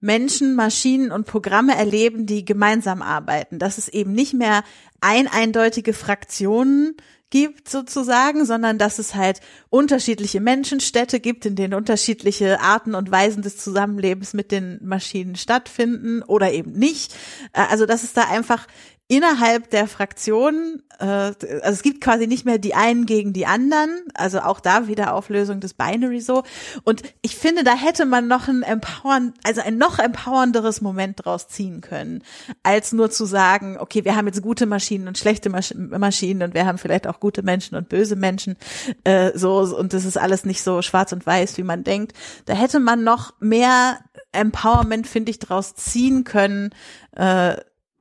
Menschen, 0.00 0.54
Maschinen 0.54 1.10
und 1.10 1.26
Programme 1.26 1.74
erleben, 1.74 2.26
die 2.26 2.44
gemeinsam 2.44 3.02
arbeiten. 3.02 3.58
Dass 3.58 3.78
es 3.78 3.88
eben 3.88 4.12
nicht 4.12 4.34
mehr 4.34 4.62
ein 5.00 5.26
eindeutige 5.26 5.94
Fraktionen 5.94 6.96
gibt 7.34 7.68
sozusagen, 7.68 8.44
sondern 8.44 8.78
dass 8.78 9.00
es 9.00 9.16
halt 9.16 9.40
unterschiedliche 9.68 10.40
Menschenstädte 10.40 11.18
gibt, 11.18 11.44
in 11.44 11.56
denen 11.56 11.74
unterschiedliche 11.74 12.60
Arten 12.60 12.94
und 12.94 13.10
Weisen 13.10 13.42
des 13.42 13.56
Zusammenlebens 13.56 14.34
mit 14.34 14.52
den 14.52 14.78
Maschinen 14.84 15.34
stattfinden 15.34 16.22
oder 16.22 16.52
eben 16.52 16.70
nicht. 16.70 17.12
Äh, 17.52 17.62
also 17.68 17.86
dass 17.86 18.04
es 18.04 18.12
da 18.12 18.28
einfach 18.30 18.68
innerhalb 19.06 19.68
der 19.68 19.86
Fraktion, 19.86 20.82
äh, 20.98 21.04
also 21.04 21.36
es 21.62 21.82
gibt 21.82 22.00
quasi 22.00 22.26
nicht 22.26 22.46
mehr 22.46 22.56
die 22.56 22.74
einen 22.74 23.04
gegen 23.04 23.34
die 23.34 23.44
anderen, 23.44 23.90
also 24.14 24.40
auch 24.40 24.60
da 24.60 24.88
wieder 24.88 25.12
Auflösung 25.12 25.60
des 25.60 25.74
Binary 25.74 26.22
so. 26.22 26.42
Und 26.84 27.02
ich 27.20 27.36
finde, 27.36 27.64
da 27.64 27.74
hätte 27.74 28.06
man 28.06 28.28
noch 28.28 28.48
ein 28.48 28.62
empowern, 28.62 29.34
also 29.42 29.60
ein 29.60 29.76
noch 29.76 29.98
empowernderes 29.98 30.80
Moment 30.80 31.24
draus 31.24 31.48
ziehen 31.48 31.82
können, 31.82 32.22
als 32.62 32.92
nur 32.92 33.10
zu 33.10 33.26
sagen, 33.26 33.76
okay, 33.78 34.06
wir 34.06 34.16
haben 34.16 34.26
jetzt 34.26 34.40
gute 34.40 34.64
Maschinen 34.64 35.06
und 35.06 35.18
schlechte 35.18 35.50
Masch 35.50 35.74
Maschinen 35.76 36.42
und 36.42 36.54
wir 36.54 36.64
haben 36.64 36.78
vielleicht 36.78 37.06
auch 37.06 37.20
gute 37.20 37.42
Menschen 37.42 37.76
und 37.76 37.90
böse 37.90 38.16
Menschen, 38.16 38.56
äh, 39.04 39.36
so 39.36 39.58
und 39.58 39.92
das 39.92 40.06
ist 40.06 40.16
alles 40.16 40.46
nicht 40.46 40.62
so 40.62 40.80
schwarz 40.80 41.12
und 41.12 41.26
weiß, 41.26 41.58
wie 41.58 41.62
man 41.62 41.84
denkt. 41.84 42.14
Da 42.46 42.54
hätte 42.54 42.80
man 42.80 43.04
noch 43.04 43.34
mehr 43.40 43.98
Empowerment, 44.32 45.06
finde 45.06 45.30
ich, 45.30 45.38
draus 45.38 45.74
ziehen 45.74 46.24
können. 46.24 46.70
Äh, 47.12 47.56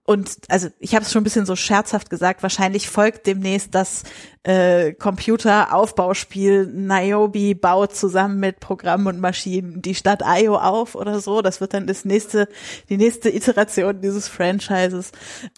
und 0.05 0.37
also 0.49 0.69
ich 0.79 0.95
habe 0.95 1.05
es 1.05 1.11
schon 1.11 1.21
ein 1.21 1.23
bisschen 1.23 1.45
so 1.45 1.55
scherzhaft 1.55 2.09
gesagt, 2.09 2.43
wahrscheinlich 2.43 2.89
folgt 2.89 3.25
demnächst 3.25 3.73
das 3.73 4.03
äh, 4.43 4.93
Computeraufbauspiel 4.93 6.67
Niobe 6.67 7.55
baut 7.55 7.95
zusammen 7.95 8.39
mit 8.39 8.59
Programmen 8.59 9.07
und 9.07 9.19
Maschinen 9.19 9.81
die 9.81 9.95
Stadt 9.95 10.21
Io 10.25 10.57
auf 10.57 10.95
oder 10.95 11.19
so. 11.19 11.41
Das 11.41 11.61
wird 11.61 11.73
dann 11.73 11.87
das 11.87 12.05
nächste, 12.05 12.47
die 12.89 12.97
nächste 12.97 13.29
Iteration 13.29 14.01
dieses 14.01 14.27
Franchises. 14.27 15.11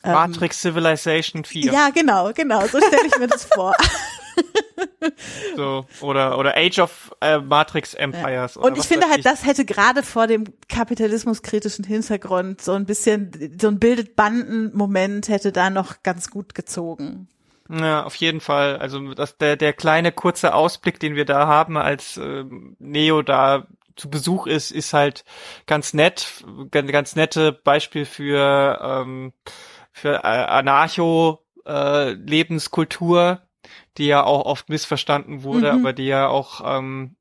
Ähm, 0.03 0.14
Matrix 0.14 0.62
Civilization 0.62 1.45
4. 1.45 1.72
Ja, 1.72 1.90
genau, 1.90 2.32
genau, 2.34 2.62
so 2.68 2.80
stelle 2.80 3.07
ich 3.07 3.18
mir 3.18 3.28
das 3.28 3.45
vor. 3.45 3.74
so, 5.56 5.86
oder, 6.02 6.38
oder 6.38 6.56
Age 6.57 6.80
of 6.80 7.16
äh, 7.22 7.40
Matrix 7.40 7.94
Empires. 7.94 8.56
Ja. 8.56 8.62
Und 8.62 8.78
ich 8.78 8.86
finde 8.86 9.07
halt, 9.07 9.20
ich. 9.20 9.24
das 9.24 9.45
hätte 9.45 9.66
gerade 9.66 10.03
vor 10.03 10.28
dem 10.28 10.45
kapitalismuskritischen 10.68 11.86
Hintergrund 11.86 12.62
so 12.62 12.74
ein 12.74 12.86
bisschen, 12.86 13.57
so 13.60 13.68
ein 13.68 13.80
bildet 13.80 14.16
Banden-Moment 14.16 15.30
hätte 15.30 15.52
da 15.52 15.70
noch 15.70 16.03
ganz 16.03 16.30
gut 16.30 16.56
gezogen. 16.56 17.28
Ja, 17.70 18.04
auf 18.04 18.16
jeden 18.16 18.42
Fall. 18.42 18.78
Also 18.78 19.14
das, 19.14 19.38
der, 19.38 19.56
der 19.56 19.74
kleine 19.74 20.12
kurze 20.12 20.54
Ausblick, 20.54 21.00
den 21.00 21.16
wir 21.16 21.26
da 21.26 21.48
haben, 21.48 21.78
als 21.78 22.18
äh, 22.18 22.44
Neo 22.80 23.22
da 23.22 23.68
zu 23.96 24.10
Besuch 24.10 24.46
ist, 24.46 24.72
ist 24.72 24.94
halt 24.94 25.24
ganz 25.66 25.94
nett, 25.94 26.44
ganz, 26.70 26.92
ganz 26.92 27.16
nette 27.16 27.52
Beispiel 27.52 28.06
für 28.06 28.80
ähm, 28.82 29.34
für 29.96 30.24
äh, 30.24 30.28
Anarcho 30.28 31.46
äh, 31.66 32.12
Lebenskultur, 32.12 33.42
die 33.98 34.08
ja 34.08 34.24
auch 34.24 34.46
oft 34.46 34.68
missverstanden 34.68 35.44
wurde, 35.44 35.72
mhm. 35.72 35.80
aber 35.80 35.94
die 35.94 36.06
ja 36.06 36.28
auch 36.28 36.62
ähm, 36.66 37.16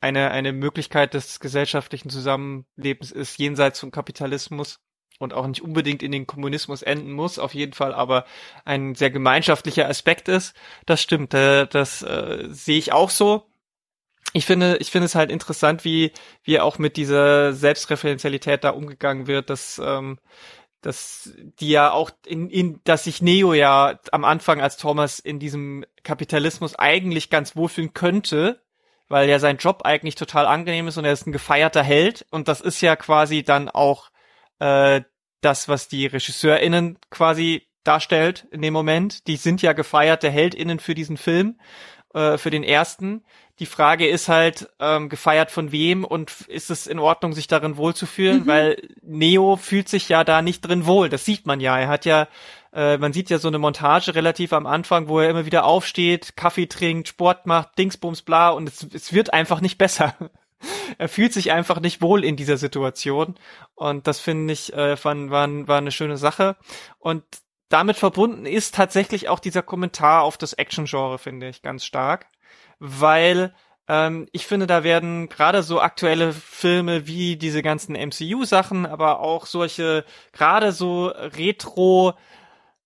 eine, 0.00 0.30
eine 0.30 0.52
Möglichkeit 0.52 1.12
des 1.12 1.40
gesellschaftlichen 1.40 2.08
Zusammenlebens 2.08 3.12
ist, 3.12 3.38
jenseits 3.38 3.80
vom 3.80 3.90
Kapitalismus 3.90 4.80
und 5.18 5.32
auch 5.32 5.46
nicht 5.46 5.62
unbedingt 5.62 6.02
in 6.02 6.12
den 6.12 6.26
Kommunismus 6.26 6.82
enden 6.82 7.12
muss, 7.12 7.38
auf 7.38 7.54
jeden 7.54 7.72
Fall 7.72 7.94
aber 7.94 8.24
ein 8.64 8.94
sehr 8.94 9.10
gemeinschaftlicher 9.10 9.88
Aspekt 9.88 10.28
ist. 10.28 10.54
Das 10.84 11.00
stimmt, 11.00 11.34
äh, 11.34 11.66
das 11.66 12.02
äh, 12.02 12.46
sehe 12.50 12.78
ich 12.78 12.92
auch 12.92 13.10
so. 13.10 13.44
Ich 14.32 14.44
finde, 14.44 14.76
ich 14.78 14.90
finde 14.90 15.06
es 15.06 15.14
halt 15.14 15.30
interessant, 15.30 15.84
wie, 15.84 16.12
wie 16.42 16.60
auch 16.60 16.78
mit 16.78 16.96
dieser 16.96 17.52
Selbstreferenzialität 17.54 18.64
da 18.64 18.70
umgegangen 18.70 19.26
wird, 19.26 19.48
dass 19.50 19.80
ähm, 19.82 20.18
dass 20.86 21.32
die 21.58 21.70
ja 21.70 21.90
auch 21.90 22.10
in, 22.24 22.48
in, 22.48 22.80
dass 22.84 23.04
sich 23.04 23.20
Neo 23.20 23.54
ja 23.54 23.98
am 24.12 24.24
Anfang 24.24 24.60
als 24.60 24.76
Thomas 24.76 25.18
in 25.18 25.40
diesem 25.40 25.84
Kapitalismus 26.04 26.76
eigentlich 26.76 27.28
ganz 27.28 27.56
wohlfühlen 27.56 27.92
könnte, 27.92 28.62
weil 29.08 29.28
ja 29.28 29.40
sein 29.40 29.56
Job 29.56 29.82
eigentlich 29.84 30.14
total 30.14 30.46
angenehm 30.46 30.86
ist 30.86 30.96
und 30.96 31.04
er 31.04 31.12
ist 31.12 31.26
ein 31.26 31.32
gefeierter 31.32 31.82
Held 31.82 32.24
und 32.30 32.46
das 32.46 32.60
ist 32.60 32.80
ja 32.82 32.94
quasi 32.94 33.42
dann 33.42 33.68
auch 33.68 34.10
äh, 34.58 35.02
das, 35.40 35.68
was 35.68 35.88
die 35.88 36.06
RegisseurInnen 36.06 36.98
quasi 37.10 37.68
darstellt 37.84 38.46
in 38.50 38.62
dem 38.62 38.72
Moment. 38.72 39.26
Die 39.26 39.36
sind 39.36 39.62
ja 39.62 39.72
gefeierte 39.72 40.28
HeldInnen 40.28 40.80
für 40.80 40.94
diesen 40.94 41.16
Film, 41.16 41.58
äh, 42.14 42.36
für 42.38 42.50
den 42.50 42.64
ersten. 42.64 43.24
Die 43.58 43.66
Frage 43.66 44.06
ist 44.06 44.28
halt, 44.28 44.68
ähm, 44.80 45.08
gefeiert 45.08 45.50
von 45.50 45.72
wem 45.72 46.04
und 46.04 46.30
ist 46.48 46.70
es 46.70 46.86
in 46.86 46.98
Ordnung, 46.98 47.32
sich 47.32 47.46
darin 47.46 47.76
wohlzufühlen? 47.76 48.40
Mhm. 48.40 48.46
Weil 48.46 48.88
Neo 49.02 49.56
fühlt 49.56 49.88
sich 49.88 50.08
ja 50.08 50.24
da 50.24 50.42
nicht 50.42 50.60
drin 50.60 50.84
wohl. 50.84 51.08
Das 51.08 51.24
sieht 51.24 51.46
man 51.46 51.60
ja. 51.60 51.78
Er 51.78 51.88
hat 51.88 52.04
ja, 52.04 52.28
äh, 52.72 52.98
man 52.98 53.12
sieht 53.12 53.30
ja 53.30 53.38
so 53.38 53.48
eine 53.48 53.58
Montage 53.58 54.14
relativ 54.14 54.52
am 54.52 54.66
Anfang, 54.66 55.08
wo 55.08 55.20
er 55.20 55.30
immer 55.30 55.46
wieder 55.46 55.64
aufsteht, 55.64 56.36
Kaffee 56.36 56.66
trinkt, 56.66 57.08
Sport 57.08 57.46
macht, 57.46 57.78
Dingsbums, 57.78 58.22
bla 58.22 58.50
und 58.50 58.68
es, 58.68 58.86
es 58.92 59.12
wird 59.12 59.32
einfach 59.32 59.60
nicht 59.60 59.78
besser. 59.78 60.14
er 60.98 61.08
fühlt 61.08 61.32
sich 61.32 61.52
einfach 61.52 61.80
nicht 61.80 62.02
wohl 62.02 62.24
in 62.24 62.36
dieser 62.36 62.56
Situation. 62.56 63.36
Und 63.74 64.06
das 64.06 64.20
finde 64.20 64.52
ich, 64.52 64.72
äh, 64.72 65.02
war, 65.04 65.30
war, 65.30 65.68
war 65.68 65.78
eine 65.78 65.92
schöne 65.92 66.16
Sache. 66.16 66.56
Und 66.98 67.24
damit 67.68 67.96
verbunden 67.96 68.46
ist 68.46 68.74
tatsächlich 68.74 69.28
auch 69.28 69.40
dieser 69.40 69.62
Kommentar 69.62 70.22
auf 70.22 70.38
das 70.38 70.52
Action-Genre, 70.52 71.18
finde 71.18 71.48
ich, 71.48 71.62
ganz 71.62 71.84
stark 71.84 72.26
weil 72.78 73.54
ähm, 73.88 74.26
ich 74.32 74.46
finde, 74.46 74.66
da 74.66 74.84
werden 74.84 75.28
gerade 75.28 75.62
so 75.62 75.80
aktuelle 75.80 76.32
Filme 76.32 77.06
wie 77.06 77.36
diese 77.36 77.62
ganzen 77.62 77.94
MCU-Sachen, 77.94 78.86
aber 78.86 79.20
auch 79.20 79.46
solche, 79.46 80.04
gerade 80.32 80.72
so 80.72 81.08
Retro- 81.08 82.14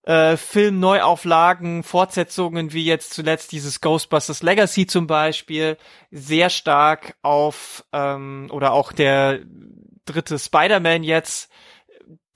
äh, 0.02 0.36
Film-Neuauflagen, 0.36 1.82
Fortsetzungen 1.82 2.72
wie 2.72 2.84
jetzt 2.84 3.12
zuletzt 3.12 3.52
dieses 3.52 3.80
Ghostbusters 3.80 4.42
Legacy 4.42 4.86
zum 4.86 5.06
Beispiel, 5.06 5.76
sehr 6.10 6.50
stark 6.50 7.16
auf, 7.22 7.84
ähm, 7.92 8.48
oder 8.50 8.72
auch 8.72 8.92
der 8.92 9.40
dritte 10.06 10.38
Spider-Man 10.38 11.02
jetzt, 11.02 11.50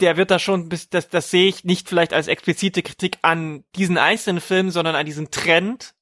der 0.01 0.17
wird 0.17 0.31
da 0.31 0.39
schon 0.39 0.69
das 0.91 1.09
das 1.09 1.31
sehe 1.31 1.49
ich 1.49 1.65
nicht 1.65 1.89
vielleicht 1.89 2.13
als 2.13 2.27
explizite 2.27 2.83
Kritik 2.83 3.19
an 3.23 3.65
diesen 3.77 3.97
einzelnen 3.97 4.41
Filmen, 4.41 4.71
sondern 4.71 4.97
an 4.97 5.07
diesen 5.07 5.31
Trend 5.31 5.95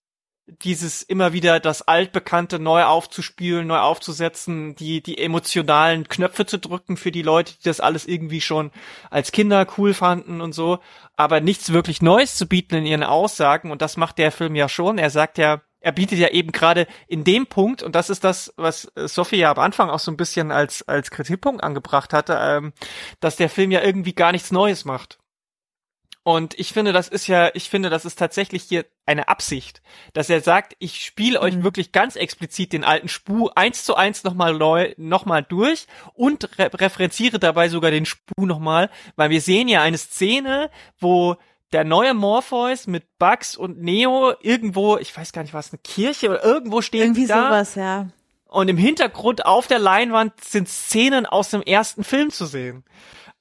dieses 0.47 1.03
immer 1.03 1.33
wieder 1.33 1.61
das 1.61 1.83
altbekannte 1.83 2.59
neu 2.59 2.85
aufzuspielen, 2.85 3.67
neu 3.67 3.79
aufzusetzen, 3.79 4.75
die 4.75 5.03
die 5.03 5.19
emotionalen 5.19 6.09
Knöpfe 6.09 6.47
zu 6.47 6.59
drücken 6.59 6.97
für 6.97 7.13
die 7.13 7.23
Leute, 7.23 7.55
die 7.55 7.65
das 7.65 7.81
alles 7.81 8.07
irgendwie 8.07 8.41
schon 8.41 8.71
als 9.11 9.33
Kinder 9.33 9.67
cool 9.79 9.95
fanden 9.95 10.41
und 10.41 10.53
so, 10.53 10.81
aber 11.17 11.41
nichts 11.41 11.73
wirklich 11.73 12.03
Neues 12.03 12.37
zu 12.37 12.47
bieten 12.47 12.75
in 12.75 12.87
ihren 12.87 13.05
Aussagen 13.05 13.71
und 13.71 13.83
das 13.83 13.97
macht 13.97 14.19
der 14.19 14.33
Film 14.33 14.55
ja 14.57 14.69
schon. 14.69 14.99
Er 14.99 15.11
sagt 15.11 15.39
ja, 15.39 15.63
er 15.83 15.93
bietet 15.93 16.19
ja 16.19 16.29
eben 16.29 16.53
gerade 16.53 16.87
in 17.09 17.25
dem 17.25 17.47
Punkt, 17.47 17.83
und 17.83 17.95
das 17.95 18.09
ist 18.09 18.25
das, 18.25 18.53
was 18.57 18.91
Sophie 18.95 19.39
ja 19.39 19.51
am 19.51 19.59
Anfang 19.59 19.91
auch 19.91 19.99
so 19.99 20.11
ein 20.11 20.17
bisschen 20.17 20.53
als, 20.53 20.87
als 20.87 21.11
Kritikpunkt 21.11 21.63
angebracht 21.63 22.13
hatte, 22.13 22.39
ähm, 22.41 22.73
dass 23.21 23.37
der 23.37 23.51
Film 23.51 23.71
ja 23.73 23.83
irgendwie 23.83 24.15
gar 24.15 24.33
nichts 24.33 24.53
Neues 24.53 24.85
macht. 24.85 25.19
Und 26.25 26.59
ich 26.59 26.73
finde, 26.73 26.93
das 26.93 27.09
ist 27.09 27.27
ja, 27.27 27.51
ich 27.55 27.69
finde, 27.69 27.91
das 27.91 28.05
ist 28.05 28.17
tatsächlich 28.17 28.63
hier 28.63 28.85
eine 29.07 29.27
Absicht, 29.27 29.83
dass 30.13 30.31
er 30.31 30.41
sagt, 30.41 30.77
ich 30.79 31.05
spiele 31.05 31.41
euch 31.41 31.57
mhm. 31.57 31.65
wirklich 31.65 31.91
ganz 31.91 32.15
explizit 32.15 32.73
den 32.73 32.85
alten 32.85 33.09
Spu 33.09 33.49
eins 33.57 33.85
zu 33.85 33.97
eins 33.97 34.23
nochmal 34.23 34.55
neu, 34.55 34.95
nochmal 34.97 35.43
durch 35.43 35.89
und 36.15 36.59
re 36.59 36.71
referenziere 36.73 37.41
dabei 37.41 37.69
sogar 37.69 37.91
den 37.91 38.07
Spu 38.07 38.47
nochmal, 38.47 38.89
weil 39.17 39.31
wir 39.31 39.41
sehen 39.41 39.67
ja 39.67 39.83
eine 39.83 39.99
Szene, 39.99 40.71
wo 41.01 41.37
der 41.73 41.83
neue 41.83 42.15
Morpheus 42.15 42.87
mit 42.87 43.19
Bugs 43.19 43.57
und 43.57 43.83
Neo 43.83 44.35
irgendwo, 44.41 44.99
ich 44.99 45.17
weiß 45.17 45.33
gar 45.33 45.43
nicht, 45.43 45.55
was 45.55 45.73
eine 45.73 45.81
Kirche 45.83 46.29
oder 46.29 46.45
irgendwo 46.45 46.83
stehen 46.83 47.03
Irgendwie 47.03 47.27
da. 47.27 47.47
sowas, 47.47 47.75
ja. 47.75 48.09
Und 48.47 48.69
im 48.69 48.77
Hintergrund 48.77 49.47
auf 49.47 49.67
der 49.67 49.79
Leinwand 49.79 50.45
sind 50.45 50.69
Szenen 50.69 51.25
aus 51.25 51.49
dem 51.51 51.63
ersten 51.63 52.05
Film 52.05 52.31
zu 52.31 52.45
sehen. 52.45 52.85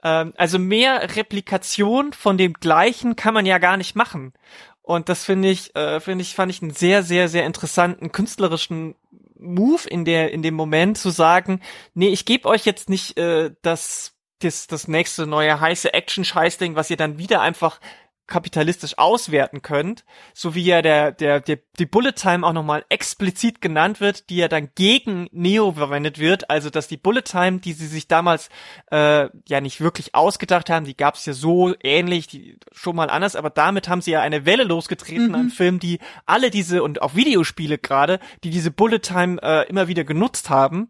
Ähm, 0.03 0.33
also 0.37 0.59
mehr 0.59 1.15
Replikation 1.15 2.13
von 2.13 2.37
dem 2.37 2.53
gleichen 2.53 3.15
kann 3.15 3.33
man 3.33 3.45
ja 3.45 3.57
gar 3.57 3.77
nicht 3.77 3.95
machen. 3.95 4.33
Und 4.81 5.09
das 5.09 5.23
finde 5.23 5.49
ich, 5.49 5.75
äh, 5.75 5.99
finde 5.99 6.23
ich, 6.23 6.35
fand 6.35 6.51
ich 6.51 6.61
einen 6.61 6.71
sehr, 6.71 7.03
sehr, 7.03 7.29
sehr 7.29 7.45
interessanten 7.45 8.11
künstlerischen 8.11 8.95
Move 9.37 9.87
in 9.87 10.05
der, 10.05 10.31
in 10.31 10.41
dem 10.41 10.53
Moment 10.53 10.97
zu 10.97 11.09
sagen, 11.09 11.61
nee, 11.93 12.09
ich 12.09 12.25
gebe 12.25 12.47
euch 12.47 12.65
jetzt 12.65 12.89
nicht 12.89 13.17
äh, 13.17 13.51
das, 13.61 14.13
das, 14.39 14.67
das 14.67 14.87
nächste 14.87 15.25
neue 15.27 15.59
heiße 15.59 15.93
Action-Scheißding, 15.93 16.75
was 16.75 16.89
ihr 16.89 16.97
dann 16.97 17.17
wieder 17.17 17.41
einfach 17.41 17.79
kapitalistisch 18.27 18.97
auswerten 18.97 19.61
könnt, 19.61 20.05
so 20.33 20.55
wie 20.55 20.63
ja 20.63 20.81
der, 20.81 21.11
der, 21.11 21.41
der, 21.41 21.59
die 21.79 21.85
Bullet 21.85 22.13
Time 22.13 22.47
auch 22.47 22.53
nochmal 22.53 22.85
explizit 22.89 23.61
genannt 23.61 23.99
wird, 23.99 24.29
die 24.29 24.37
ja 24.37 24.47
dann 24.47 24.69
gegen 24.75 25.27
Neo 25.31 25.73
verwendet 25.73 26.17
wird, 26.17 26.49
also 26.49 26.69
dass 26.69 26.87
die 26.87 26.97
Bullet 26.97 27.23
Time, 27.23 27.59
die 27.59 27.73
sie 27.73 27.87
sich 27.87 28.07
damals 28.07 28.49
äh, 28.91 29.27
ja 29.47 29.61
nicht 29.61 29.81
wirklich 29.81 30.15
ausgedacht 30.15 30.69
haben, 30.69 30.85
die 30.85 30.95
gab 30.95 31.15
es 31.15 31.25
ja 31.25 31.33
so 31.33 31.73
ähnlich, 31.83 32.27
die 32.27 32.57
schon 32.71 32.95
mal 32.95 33.09
anders, 33.09 33.35
aber 33.35 33.49
damit 33.49 33.89
haben 33.89 34.01
sie 34.01 34.11
ja 34.11 34.21
eine 34.21 34.45
Welle 34.45 34.63
losgetreten 34.63 35.29
mhm. 35.29 35.35
an 35.35 35.49
Filmen, 35.49 35.79
die 35.79 35.99
alle 36.25 36.49
diese 36.49 36.83
und 36.83 37.01
auch 37.01 37.15
Videospiele 37.15 37.77
gerade, 37.77 38.19
die 38.43 38.49
diese 38.49 38.71
Bullet 38.71 38.99
Time 38.99 39.41
äh, 39.41 39.67
immer 39.67 39.87
wieder 39.87 40.03
genutzt 40.03 40.49
haben 40.49 40.89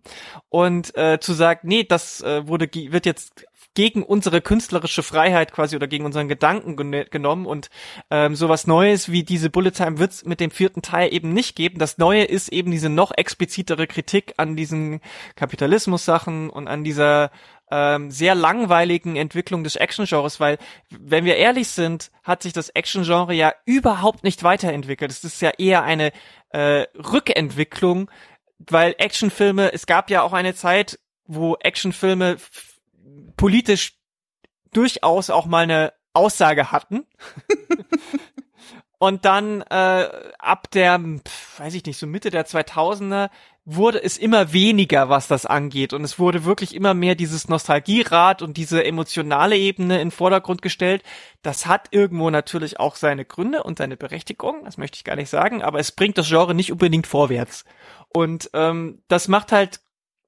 und 0.49 0.95
äh, 0.95 1.19
zu 1.19 1.33
sagen, 1.33 1.67
nee, 1.67 1.83
das 1.83 2.21
äh, 2.21 2.47
wurde 2.47 2.69
wird 2.71 3.05
jetzt 3.05 3.45
gegen 3.73 4.03
unsere 4.03 4.41
künstlerische 4.41 5.03
Freiheit 5.03 5.51
quasi 5.51 5.75
oder 5.75 5.87
gegen 5.87 6.05
unseren 6.05 6.27
Gedanken 6.27 6.75
gen 6.75 7.05
genommen 7.09 7.45
und 7.45 7.69
ähm, 8.09 8.35
sowas 8.35 8.67
Neues 8.67 9.11
wie 9.11 9.23
diese 9.23 9.49
Bullet 9.49 9.71
Time 9.71 9.99
wird's 9.99 10.25
mit 10.25 10.39
dem 10.39 10.51
vierten 10.51 10.81
Teil 10.81 11.13
eben 11.13 11.33
nicht 11.33 11.55
geben. 11.55 11.79
Das 11.79 11.97
Neue 11.97 12.23
ist 12.23 12.49
eben 12.49 12.71
diese 12.71 12.89
noch 12.89 13.11
explizitere 13.15 13.87
Kritik 13.87 14.33
an 14.37 14.55
diesen 14.55 14.99
Kapitalismus-Sachen 15.35 16.49
und 16.49 16.67
an 16.67 16.83
dieser 16.83 17.31
ähm, 17.71 18.11
sehr 18.11 18.35
langweiligen 18.35 19.15
Entwicklung 19.15 19.63
des 19.63 19.77
Action-Genres, 19.77 20.41
weil, 20.41 20.57
wenn 20.89 21.23
wir 21.23 21.37
ehrlich 21.37 21.69
sind, 21.69 22.11
hat 22.23 22.43
sich 22.43 22.51
das 22.51 22.69
Action-Genre 22.69 23.33
ja 23.33 23.53
überhaupt 23.65 24.25
nicht 24.25 24.43
weiterentwickelt. 24.43 25.09
Es 25.09 25.23
ist 25.23 25.41
ja 25.41 25.51
eher 25.57 25.83
eine 25.83 26.11
äh, 26.49 26.85
Rückentwicklung, 26.95 28.11
weil 28.69 28.93
Actionfilme, 28.97 29.71
es 29.73 29.85
gab 29.85 30.09
ja 30.09 30.21
auch 30.21 30.33
eine 30.33 30.53
Zeit, 30.53 30.99
wo 31.25 31.55
Actionfilme 31.55 32.37
politisch 33.37 33.97
durchaus 34.73 35.29
auch 35.29 35.45
mal 35.45 35.63
eine 35.63 35.93
Aussage 36.13 36.71
hatten. 36.71 37.05
Und 38.99 39.25
dann 39.25 39.61
äh, 39.63 40.09
ab 40.37 40.69
der, 40.71 40.99
pf, 40.99 41.59
weiß 41.59 41.73
ich 41.73 41.85
nicht, 41.85 41.97
so 41.97 42.05
Mitte 42.05 42.29
der 42.29 42.45
2000er 42.45 43.31
wurde 43.65 44.03
es 44.03 44.17
immer 44.17 44.53
weniger, 44.53 45.09
was 45.09 45.27
das 45.27 45.47
angeht. 45.47 45.93
Und 45.93 46.03
es 46.03 46.19
wurde 46.19 46.45
wirklich 46.45 46.75
immer 46.75 46.93
mehr 46.93 47.15
dieses 47.15 47.47
Nostalgierad 47.47 48.43
und 48.43 48.57
diese 48.57 48.83
emotionale 48.83 49.57
Ebene 49.57 49.95
in 49.95 50.09
den 50.09 50.11
Vordergrund 50.11 50.61
gestellt. 50.61 51.03
Das 51.41 51.65
hat 51.65 51.87
irgendwo 51.89 52.29
natürlich 52.29 52.79
auch 52.79 52.95
seine 52.95 53.25
Gründe 53.25 53.63
und 53.63 53.79
seine 53.79 53.97
Berechtigung, 53.97 54.65
das 54.65 54.77
möchte 54.77 54.97
ich 54.97 55.03
gar 55.03 55.15
nicht 55.15 55.29
sagen, 55.29 55.63
aber 55.63 55.79
es 55.79 55.91
bringt 55.91 56.19
das 56.19 56.27
Genre 56.27 56.53
nicht 56.53 56.71
unbedingt 56.71 57.07
vorwärts. 57.07 57.65
Und 58.09 58.49
ähm, 58.53 59.01
das 59.07 59.27
macht 59.27 59.51
halt 59.51 59.81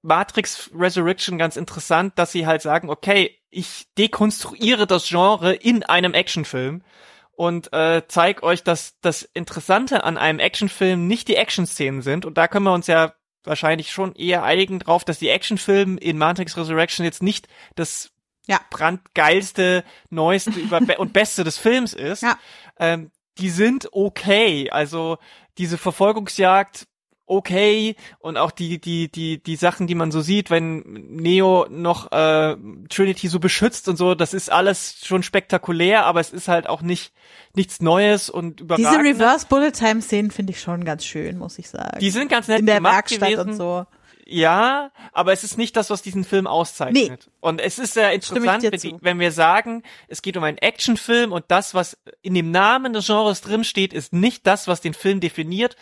Matrix 0.04 0.70
Resurrection 0.76 1.38
ganz 1.38 1.56
interessant, 1.56 2.14
dass 2.18 2.32
sie 2.32 2.46
halt 2.46 2.62
sagen, 2.62 2.90
okay, 2.90 3.40
ich 3.50 3.88
dekonstruiere 3.98 4.86
das 4.86 5.08
Genre 5.08 5.54
in 5.54 5.84
einem 5.84 6.14
Actionfilm 6.14 6.84
und 7.32 7.74
äh, 7.74 8.04
zeig 8.08 8.44
euch, 8.44 8.64
dass 8.64 9.00
das 9.02 9.24
Interessante 9.24 10.04
an 10.04 10.18
einem 10.18 10.40
Actionfilm 10.40 11.08
nicht 11.08 11.28
die 11.30 11.36
Action-Szenen 11.36 12.02
sind. 12.02 12.26
Und 12.26 12.38
da 12.38 12.48
können 12.48 12.66
wir 12.66 12.74
uns 12.74 12.88
ja 12.88 13.14
wahrscheinlich 13.44 13.92
schon 13.92 14.14
eher 14.16 14.44
einigen 14.44 14.80
drauf, 14.80 15.04
dass 15.04 15.20
die 15.20 15.30
Actionfilme 15.30 16.00
in 16.00 16.18
Matrix 16.18 16.58
Resurrection 16.58 17.06
jetzt 17.06 17.24
nicht 17.24 17.48
das 17.76 18.12
ja. 18.46 18.60
brandgeilste, 18.70 19.84
neueste 20.10 20.52
und 20.98 21.14
beste 21.14 21.44
des 21.44 21.58
Films 21.58 21.94
ist. 21.94 22.24
Ja. 22.24 22.38
Ähm, 22.78 23.12
die 23.38 23.50
sind 23.50 23.90
okay. 23.94 24.70
Also 24.70 25.18
diese 25.58 25.78
Verfolgungsjagd 25.78 26.88
okay 27.35 27.95
und 28.19 28.38
auch 28.38 28.51
die 28.51 28.80
die 28.80 29.10
die 29.11 29.41
die 29.41 29.55
Sachen, 29.55 29.88
die 29.88 29.95
man 29.95 30.11
so 30.11 30.22
sieht, 30.22 30.49
wenn 30.49 30.80
Neo 30.80 31.68
noch 31.69 32.11
äh, 32.11 32.55
Trinity 32.89 33.27
so 33.27 33.39
beschützt 33.39 33.88
und 33.89 33.97
so, 33.97 34.15
das 34.15 34.34
ist 34.34 34.51
alles 34.51 34.97
schon 35.03 35.23
spektakulär, 35.23 36.05
aber 36.05 36.19
es 36.19 36.31
ist 36.31 36.47
halt 36.47 36.68
auch 36.68 36.81
nicht 36.81 37.14
nichts 37.55 37.81
Neues 37.81 38.30
und 38.30 38.61
überragend. 38.61 38.88
Diese 38.89 39.03
Reverse 39.03 39.47
Bullet 39.47 39.72
Time 39.72 40.01
Szenen 40.01 40.31
finde 40.31 40.51
ich 40.53 40.61
schon 40.61 40.85
ganz 40.85 41.05
schön, 41.05 41.38
muss 41.38 41.60
ich 41.60 41.69
sagen. 41.69 41.99
Die 41.99 42.10
sind 42.10 42.30
ganz 42.30 42.47
nett 42.47 42.60
in 42.60 42.65
der 42.65 42.84
Werkstatt 42.84 43.30
gewesen. 43.30 43.49
und 43.49 43.55
so. 43.55 43.85
Ja, 44.26 44.91
aber 45.11 45.34
es 45.34 45.43
ist 45.43 45.57
nicht 45.57 45.76
das, 45.76 45.89
was 45.89 46.01
diesen 46.01 46.23
Film 46.23 46.47
auszeichnet. 46.47 47.27
Nee. 47.27 47.31
Und 47.41 47.60
es 47.60 47.77
ist 47.77 47.93
sehr 47.93 48.14
interessant, 48.14 48.64
wenn, 48.64 48.99
wenn, 49.01 49.19
wir 49.19 49.31
sagen, 49.31 49.84
es 50.07 50.22
geht 50.22 50.38
um 50.38 50.43
einen 50.43 50.57
Actionfilm 50.57 51.31
und 51.31 51.45
das, 51.49 51.73
was 51.73 51.97
in 52.22 52.34
dem 52.34 52.49
Namen 52.51 52.93
des 52.93 53.05
Genres 53.05 53.41
drinsteht, 53.41 53.91
ist 53.91 54.14
nicht 54.14 54.47
das, 54.47 54.68
was 54.68 54.80
den 54.80 54.93
Film 54.93 55.19
definiert, 55.19 55.76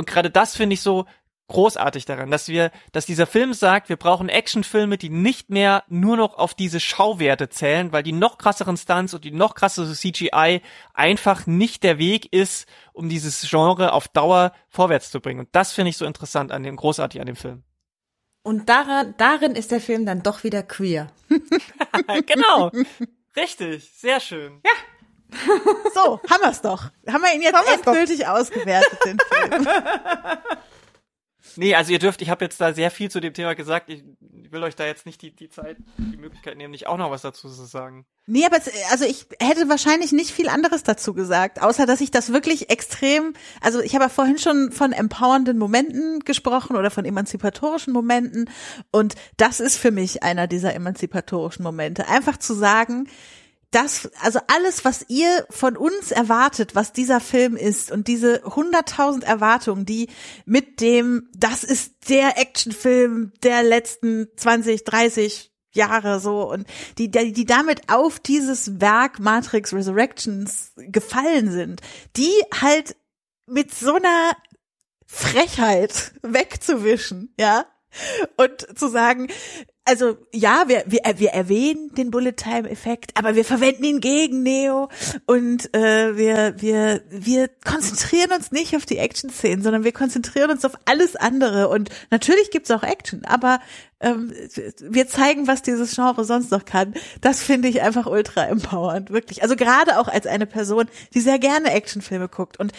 und 0.00 0.06
gerade 0.06 0.30
das 0.30 0.56
finde 0.56 0.74
ich 0.74 0.80
so 0.80 1.04
großartig 1.48 2.06
daran, 2.06 2.30
dass 2.30 2.48
wir, 2.48 2.70
dass 2.92 3.04
dieser 3.04 3.26
Film 3.26 3.52
sagt, 3.52 3.90
wir 3.90 3.96
brauchen 3.96 4.30
Actionfilme, 4.30 4.96
die 4.96 5.10
nicht 5.10 5.50
mehr 5.50 5.84
nur 5.88 6.16
noch 6.16 6.38
auf 6.38 6.54
diese 6.54 6.80
Schauwerte 6.80 7.50
zählen, 7.50 7.92
weil 7.92 8.02
die 8.02 8.12
noch 8.12 8.38
krasseren 8.38 8.78
Stunts 8.78 9.12
und 9.12 9.24
die 9.24 9.30
noch 9.30 9.54
krassere 9.54 9.92
CGI 9.92 10.62
einfach 10.94 11.46
nicht 11.46 11.82
der 11.82 11.98
Weg 11.98 12.32
ist, 12.32 12.66
um 12.94 13.10
dieses 13.10 13.46
Genre 13.50 13.92
auf 13.92 14.08
Dauer 14.08 14.52
vorwärts 14.68 15.10
zu 15.10 15.20
bringen. 15.20 15.40
Und 15.40 15.48
das 15.52 15.72
finde 15.72 15.90
ich 15.90 15.98
so 15.98 16.06
interessant 16.06 16.50
an 16.50 16.62
dem, 16.62 16.76
großartig 16.76 17.20
an 17.20 17.26
dem 17.26 17.36
Film. 17.36 17.62
Und 18.42 18.70
daran, 18.70 19.14
darin 19.18 19.54
ist 19.54 19.70
der 19.70 19.82
Film 19.82 20.06
dann 20.06 20.22
doch 20.22 20.44
wieder 20.44 20.62
queer. 20.62 21.08
genau. 22.26 22.70
Richtig. 23.36 23.92
Sehr 23.92 24.20
schön. 24.20 24.60
Ja. 24.64 24.72
So, 25.94 26.20
haben 26.30 26.42
wir's 26.42 26.62
doch. 26.62 26.90
Haben 27.08 27.22
wir 27.22 27.34
ihn 27.34 27.42
jetzt 27.42 27.56
endgültig 27.72 28.26
ausgewertet, 28.26 28.98
den 29.04 29.18
Film. 29.30 29.66
Nee, 31.56 31.74
also 31.74 31.92
ihr 31.92 31.98
dürft, 31.98 32.22
ich 32.22 32.30
habe 32.30 32.44
jetzt 32.44 32.60
da 32.60 32.72
sehr 32.72 32.90
viel 32.90 33.10
zu 33.10 33.20
dem 33.20 33.34
Thema 33.34 33.54
gesagt. 33.54 33.90
Ich 33.90 34.02
will 34.50 34.62
euch 34.62 34.76
da 34.76 34.86
jetzt 34.86 35.06
nicht 35.06 35.22
die, 35.22 35.34
die 35.34 35.48
Zeit, 35.48 35.76
die 35.98 36.16
Möglichkeit 36.16 36.56
nehmen, 36.56 36.70
nicht 36.70 36.86
auch 36.86 36.96
noch 36.96 37.10
was 37.10 37.22
dazu 37.22 37.48
zu 37.48 37.64
sagen. 37.64 38.06
Nee, 38.26 38.44
aber 38.44 38.58
also 38.90 39.04
ich 39.04 39.26
hätte 39.40 39.68
wahrscheinlich 39.68 40.12
nicht 40.12 40.30
viel 40.30 40.48
anderes 40.48 40.82
dazu 40.82 41.14
gesagt, 41.14 41.62
außer 41.62 41.86
dass 41.86 42.00
ich 42.00 42.10
das 42.10 42.32
wirklich 42.32 42.70
extrem, 42.70 43.34
also 43.60 43.80
ich 43.80 43.94
habe 43.94 44.04
ja 44.04 44.08
vorhin 44.08 44.38
schon 44.38 44.72
von 44.72 44.92
empowernden 44.92 45.58
Momenten 45.58 46.20
gesprochen 46.20 46.76
oder 46.76 46.90
von 46.90 47.04
emanzipatorischen 47.04 47.92
Momenten 47.92 48.48
und 48.92 49.14
das 49.36 49.60
ist 49.60 49.76
für 49.76 49.90
mich 49.90 50.22
einer 50.22 50.46
dieser 50.46 50.74
emanzipatorischen 50.74 51.62
Momente. 51.62 52.08
Einfach 52.08 52.36
zu 52.36 52.54
sagen, 52.54 53.08
das, 53.70 54.10
also 54.20 54.40
alles, 54.48 54.84
was 54.84 55.04
ihr 55.08 55.46
von 55.48 55.76
uns 55.76 56.10
erwartet, 56.10 56.74
was 56.74 56.92
dieser 56.92 57.20
Film 57.20 57.56
ist 57.56 57.92
und 57.92 58.08
diese 58.08 58.42
hunderttausend 58.42 59.24
Erwartungen, 59.24 59.86
die 59.86 60.08
mit 60.44 60.80
dem, 60.80 61.28
das 61.36 61.62
ist 61.62 62.08
der 62.08 62.38
Actionfilm 62.38 63.32
der 63.42 63.62
letzten 63.62 64.28
20, 64.36 64.84
30 64.84 65.52
Jahre 65.72 66.18
so 66.18 66.50
und 66.50 66.66
die, 66.98 67.10
die, 67.10 67.32
die 67.32 67.44
damit 67.44 67.92
auf 67.92 68.18
dieses 68.18 68.80
Werk 68.80 69.20
Matrix 69.20 69.72
Resurrections 69.72 70.72
gefallen 70.76 71.52
sind, 71.52 71.80
die 72.16 72.32
halt 72.60 72.96
mit 73.46 73.72
so 73.72 73.94
einer 73.94 74.32
Frechheit 75.06 76.12
wegzuwischen, 76.22 77.34
ja, 77.38 77.66
und 78.36 78.78
zu 78.78 78.88
sagen, 78.88 79.28
also 79.90 80.16
ja, 80.32 80.66
wir, 80.68 80.84
wir, 80.86 81.00
wir 81.16 81.30
erwähnen 81.30 81.92
den 81.96 82.12
Bullet 82.12 82.32
Time 82.32 82.70
Effekt, 82.70 83.10
aber 83.18 83.34
wir 83.34 83.44
verwenden 83.44 83.82
ihn 83.82 83.98
gegen 83.98 84.44
Neo 84.44 84.88
und 85.26 85.74
äh, 85.74 86.16
wir, 86.16 86.54
wir, 86.58 87.02
wir 87.10 87.48
konzentrieren 87.64 88.30
uns 88.30 88.52
nicht 88.52 88.76
auf 88.76 88.86
die 88.86 88.98
Action-Szenen, 88.98 89.64
sondern 89.64 89.82
wir 89.82 89.90
konzentrieren 89.90 90.52
uns 90.52 90.64
auf 90.64 90.74
alles 90.84 91.16
andere. 91.16 91.68
Und 91.68 91.90
natürlich 92.12 92.52
gibt's 92.52 92.70
auch 92.70 92.84
Action, 92.84 93.24
aber 93.24 93.58
ähm, 93.98 94.32
wir 94.80 95.08
zeigen, 95.08 95.48
was 95.48 95.62
dieses 95.62 95.96
Genre 95.96 96.24
sonst 96.24 96.52
noch 96.52 96.64
kann. 96.64 96.94
Das 97.20 97.42
finde 97.42 97.66
ich 97.66 97.82
einfach 97.82 98.06
ultra 98.06 98.46
empowernd, 98.46 99.10
wirklich. 99.10 99.42
Also 99.42 99.56
gerade 99.56 99.98
auch 99.98 100.06
als 100.06 100.28
eine 100.28 100.46
Person, 100.46 100.86
die 101.14 101.20
sehr 101.20 101.40
gerne 101.40 101.72
Actionfilme 101.72 102.28
guckt. 102.28 102.60
Und 102.60 102.72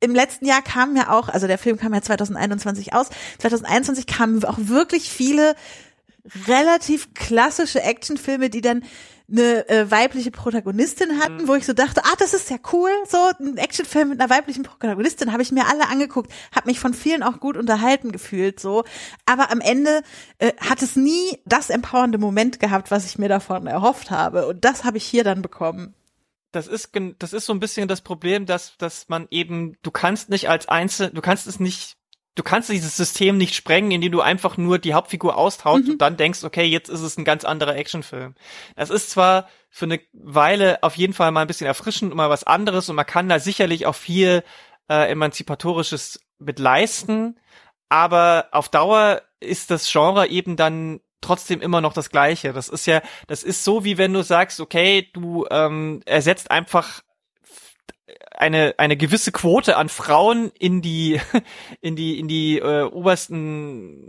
im 0.00 0.14
letzten 0.14 0.46
Jahr 0.46 0.62
kam 0.62 0.96
ja 0.96 1.10
auch, 1.10 1.28
also 1.28 1.46
der 1.46 1.58
Film 1.58 1.78
kam 1.78 1.92
ja 1.92 2.02
2021 2.02 2.94
aus, 2.94 3.08
2021 3.38 4.06
kamen 4.06 4.44
auch 4.44 4.58
wirklich 4.58 5.10
viele 5.10 5.54
relativ 6.46 7.12
klassische 7.14 7.82
Actionfilme, 7.82 8.50
die 8.50 8.60
dann 8.60 8.84
eine 9.30 9.68
äh, 9.68 9.90
weibliche 9.90 10.30
Protagonistin 10.30 11.18
hatten, 11.18 11.42
mhm. 11.42 11.48
wo 11.48 11.54
ich 11.54 11.64
so 11.64 11.72
dachte, 11.72 12.02
ah, 12.04 12.14
das 12.18 12.34
ist 12.34 12.50
ja 12.50 12.58
cool, 12.72 12.90
so 13.08 13.18
ein 13.40 13.56
Actionfilm 13.56 14.10
mit 14.10 14.20
einer 14.20 14.28
weiblichen 14.28 14.64
Protagonistin, 14.64 15.32
habe 15.32 15.42
ich 15.42 15.50
mir 15.50 15.66
alle 15.66 15.88
angeguckt, 15.88 16.30
habe 16.54 16.68
mich 16.68 16.78
von 16.78 16.92
vielen 16.92 17.22
auch 17.22 17.40
gut 17.40 17.56
unterhalten 17.56 18.12
gefühlt, 18.12 18.60
so. 18.60 18.84
Aber 19.24 19.50
am 19.50 19.60
Ende 19.60 20.02
äh, 20.38 20.52
hat 20.58 20.82
es 20.82 20.96
nie 20.96 21.38
das 21.46 21.70
empowernde 21.70 22.18
Moment 22.18 22.60
gehabt, 22.60 22.90
was 22.90 23.06
ich 23.06 23.18
mir 23.18 23.28
davon 23.28 23.66
erhofft 23.66 24.10
habe. 24.10 24.46
Und 24.46 24.64
das 24.64 24.84
habe 24.84 24.98
ich 24.98 25.04
hier 25.04 25.24
dann 25.24 25.42
bekommen 25.42 25.94
das 26.54 26.68
ist 26.68 26.90
das 27.18 27.32
ist 27.32 27.46
so 27.46 27.52
ein 27.52 27.58
bisschen 27.58 27.88
das 27.88 28.00
Problem, 28.00 28.46
dass 28.46 28.76
dass 28.78 29.08
man 29.08 29.26
eben 29.30 29.76
du 29.82 29.90
kannst 29.90 30.28
nicht 30.30 30.48
als 30.48 30.68
Einzel 30.68 31.10
du 31.10 31.20
kannst 31.20 31.48
es 31.48 31.58
nicht 31.58 31.96
du 32.34 32.42
kannst 32.42 32.68
dieses 32.68 32.96
System 32.96 33.36
nicht 33.36 33.54
sprengen, 33.54 33.90
indem 33.90 34.12
du 34.12 34.20
einfach 34.20 34.56
nur 34.56 34.78
die 34.78 34.94
Hauptfigur 34.94 35.36
austauschst 35.36 35.86
mhm. 35.86 35.92
und 35.92 36.02
dann 36.02 36.16
denkst, 36.16 36.44
okay, 36.44 36.64
jetzt 36.64 36.88
ist 36.88 37.00
es 37.00 37.16
ein 37.16 37.24
ganz 37.24 37.44
anderer 37.44 37.76
Actionfilm. 37.76 38.34
Das 38.76 38.90
ist 38.90 39.10
zwar 39.10 39.48
für 39.70 39.86
eine 39.86 40.00
Weile 40.12 40.82
auf 40.82 40.96
jeden 40.96 41.14
Fall 41.14 41.30
mal 41.30 41.42
ein 41.42 41.46
bisschen 41.46 41.66
erfrischend 41.66 42.12
und 42.12 42.16
mal 42.16 42.30
was 42.30 42.44
anderes 42.44 42.88
und 42.88 42.96
man 42.96 43.06
kann 43.06 43.28
da 43.28 43.38
sicherlich 43.38 43.86
auch 43.86 43.94
viel 43.94 44.42
äh, 44.88 45.10
emanzipatorisches 45.10 46.20
mit 46.38 46.58
leisten, 46.58 47.38
aber 47.88 48.48
auf 48.50 48.68
Dauer 48.68 49.22
ist 49.40 49.70
das 49.70 49.90
Genre 49.90 50.26
eben 50.28 50.56
dann 50.56 51.00
trotzdem 51.20 51.60
immer 51.60 51.80
noch 51.80 51.92
das 51.92 52.10
Gleiche. 52.10 52.52
Das 52.52 52.68
ist 52.68 52.86
ja, 52.86 53.00
das 53.28 53.42
ist 53.42 53.64
so, 53.64 53.84
wie 53.84 53.98
wenn 53.98 54.12
du 54.12 54.22
sagst, 54.22 54.60
okay, 54.60 55.08
du 55.12 55.46
ähm, 55.50 56.02
ersetzt 56.04 56.50
einfach 56.50 57.02
eine 58.30 58.74
eine 58.78 58.96
gewisse 58.96 59.32
Quote 59.32 59.76
an 59.76 59.88
Frauen 59.88 60.50
in 60.58 60.82
die 60.82 61.20
in 61.80 61.96
die 61.96 62.18
in 62.18 62.28
die 62.28 62.58
äh, 62.58 62.82
obersten 62.82 64.06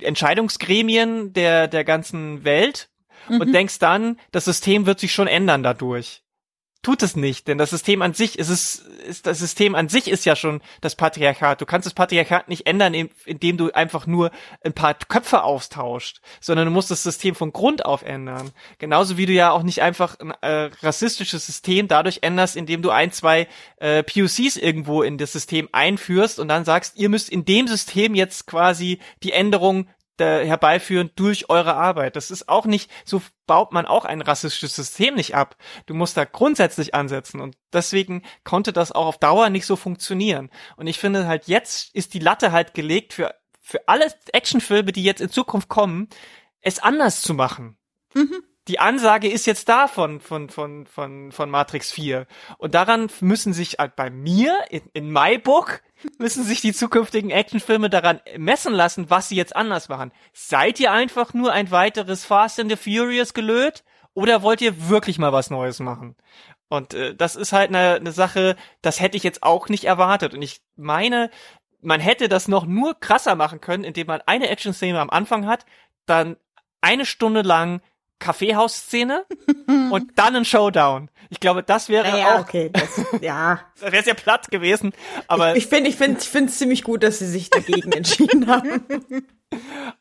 Entscheidungsgremien 0.00 1.32
der 1.32 1.68
der 1.68 1.84
ganzen 1.84 2.44
Welt 2.44 2.90
mhm. 3.28 3.40
und 3.40 3.52
denkst 3.52 3.78
dann, 3.78 4.18
das 4.30 4.44
System 4.44 4.86
wird 4.86 5.00
sich 5.00 5.12
schon 5.12 5.26
ändern 5.26 5.62
dadurch 5.62 6.22
tut 6.82 7.02
es 7.02 7.16
nicht, 7.16 7.48
denn 7.48 7.58
das 7.58 7.70
System 7.70 8.02
an 8.02 8.14
sich 8.14 8.38
ist 8.38 8.48
es, 8.48 8.76
ist 8.76 9.26
das 9.26 9.40
System 9.40 9.74
an 9.74 9.88
sich 9.88 10.08
ist 10.08 10.24
ja 10.24 10.36
schon 10.36 10.62
das 10.80 10.94
Patriarchat. 10.94 11.60
Du 11.60 11.66
kannst 11.66 11.86
das 11.86 11.94
Patriarchat 11.94 12.48
nicht 12.48 12.66
ändern, 12.66 12.94
indem 13.24 13.56
du 13.56 13.72
einfach 13.72 14.06
nur 14.06 14.30
ein 14.64 14.72
paar 14.72 14.94
Köpfe 14.94 15.42
austauscht, 15.42 16.20
sondern 16.40 16.66
du 16.66 16.70
musst 16.70 16.90
das 16.90 17.02
System 17.02 17.34
von 17.34 17.52
Grund 17.52 17.84
auf 17.84 18.02
ändern. 18.02 18.52
Genauso 18.78 19.16
wie 19.16 19.26
du 19.26 19.32
ja 19.32 19.50
auch 19.50 19.64
nicht 19.64 19.82
einfach 19.82 20.18
ein 20.20 20.32
äh, 20.40 20.70
rassistisches 20.82 21.46
System 21.46 21.88
dadurch 21.88 22.20
änderst, 22.22 22.56
indem 22.56 22.82
du 22.82 22.90
ein, 22.90 23.10
zwei 23.10 23.48
äh, 23.78 24.04
POCs 24.04 24.56
irgendwo 24.56 25.02
in 25.02 25.18
das 25.18 25.32
System 25.32 25.68
einführst 25.72 26.38
und 26.38 26.48
dann 26.48 26.64
sagst, 26.64 26.96
ihr 26.96 27.08
müsst 27.08 27.28
in 27.28 27.44
dem 27.44 27.66
System 27.66 28.14
jetzt 28.14 28.46
quasi 28.46 29.00
die 29.24 29.32
Änderung 29.32 29.88
herbeiführen 30.24 31.10
durch 31.16 31.48
eure 31.50 31.74
Arbeit. 31.74 32.16
Das 32.16 32.30
ist 32.30 32.48
auch 32.48 32.66
nicht, 32.66 32.90
so 33.04 33.22
baut 33.46 33.72
man 33.72 33.86
auch 33.86 34.04
ein 34.04 34.20
rassistisches 34.20 34.76
System 34.76 35.14
nicht 35.14 35.34
ab. 35.34 35.56
Du 35.86 35.94
musst 35.94 36.16
da 36.16 36.24
grundsätzlich 36.24 36.94
ansetzen 36.94 37.40
und 37.40 37.56
deswegen 37.72 38.22
konnte 38.44 38.72
das 38.72 38.92
auch 38.92 39.06
auf 39.06 39.18
Dauer 39.18 39.50
nicht 39.50 39.66
so 39.66 39.76
funktionieren. 39.76 40.50
Und 40.76 40.86
ich 40.86 40.98
finde 40.98 41.26
halt 41.26 41.46
jetzt 41.46 41.94
ist 41.94 42.14
die 42.14 42.18
Latte 42.18 42.52
halt 42.52 42.74
gelegt 42.74 43.12
für, 43.12 43.34
für 43.60 43.86
alle 43.88 44.12
Actionfilme, 44.32 44.92
die 44.92 45.04
jetzt 45.04 45.20
in 45.20 45.30
Zukunft 45.30 45.68
kommen, 45.68 46.08
es 46.60 46.78
anders 46.78 47.22
zu 47.22 47.34
machen. 47.34 47.78
Mhm 48.14 48.42
die 48.68 48.78
Ansage 48.78 49.28
ist 49.28 49.46
jetzt 49.46 49.68
da 49.68 49.88
von, 49.88 50.20
von, 50.20 50.50
von, 50.50 50.86
von, 50.86 51.32
von 51.32 51.50
Matrix 51.50 51.90
4. 51.90 52.26
Und 52.58 52.74
daran 52.74 53.08
müssen 53.20 53.52
sich 53.52 53.76
halt 53.78 53.96
bei 53.96 54.10
mir, 54.10 54.64
in, 54.70 54.82
in 54.92 55.10
my 55.10 55.38
book, 55.38 55.82
müssen 56.18 56.44
sich 56.44 56.60
die 56.60 56.72
zukünftigen 56.72 57.30
Actionfilme 57.30 57.90
daran 57.90 58.20
messen 58.36 58.74
lassen, 58.74 59.10
was 59.10 59.28
sie 59.28 59.36
jetzt 59.36 59.56
anders 59.56 59.88
machen. 59.88 60.12
Seid 60.32 60.78
ihr 60.80 60.92
einfach 60.92 61.34
nur 61.34 61.52
ein 61.52 61.70
weiteres 61.70 62.24
Fast 62.24 62.60
and 62.60 62.70
the 62.70 62.76
Furious 62.76 63.34
gelöt? 63.34 63.84
Oder 64.14 64.42
wollt 64.42 64.60
ihr 64.60 64.88
wirklich 64.88 65.18
mal 65.18 65.32
was 65.32 65.50
Neues 65.50 65.80
machen? 65.80 66.16
Und 66.68 66.92
äh, 66.92 67.14
das 67.14 67.36
ist 67.36 67.52
halt 67.52 67.70
eine, 67.70 67.94
eine 67.94 68.12
Sache, 68.12 68.56
das 68.82 69.00
hätte 69.00 69.16
ich 69.16 69.22
jetzt 69.22 69.42
auch 69.42 69.68
nicht 69.68 69.84
erwartet. 69.84 70.34
Und 70.34 70.42
ich 70.42 70.60
meine, 70.76 71.30
man 71.80 72.00
hätte 72.00 72.28
das 72.28 72.48
noch 72.48 72.66
nur 72.66 72.98
krasser 73.00 73.34
machen 73.34 73.60
können, 73.60 73.84
indem 73.84 74.08
man 74.08 74.20
eine 74.26 74.48
Action-Szene 74.48 75.00
am 75.00 75.10
Anfang 75.10 75.46
hat, 75.46 75.64
dann 76.06 76.36
eine 76.80 77.06
Stunde 77.06 77.42
lang 77.42 77.80
Kaffeehausszene 78.18 79.24
und 79.90 80.12
dann 80.16 80.36
ein 80.36 80.44
Showdown. 80.44 81.10
Ich 81.30 81.40
glaube, 81.40 81.62
das 81.62 81.88
wäre 81.88 82.08
naja, 82.10 82.36
auch. 82.36 82.40
Okay, 82.40 82.70
das, 82.72 83.00
ja. 83.20 83.60
das 83.80 83.92
wäre 83.92 84.02
sehr 84.02 84.14
platt 84.14 84.50
gewesen. 84.50 84.92
Aber 85.26 85.56
ich 85.56 85.66
finde, 85.66 85.90
ich 85.90 85.96
finde, 85.96 86.20
ich 86.20 86.28
finde 86.28 86.50
es 86.50 86.58
ziemlich 86.58 86.82
gut, 86.82 87.02
dass 87.02 87.18
sie 87.18 87.26
sich 87.26 87.50
dagegen 87.50 87.92
entschieden 87.92 88.46
haben. 88.46 88.84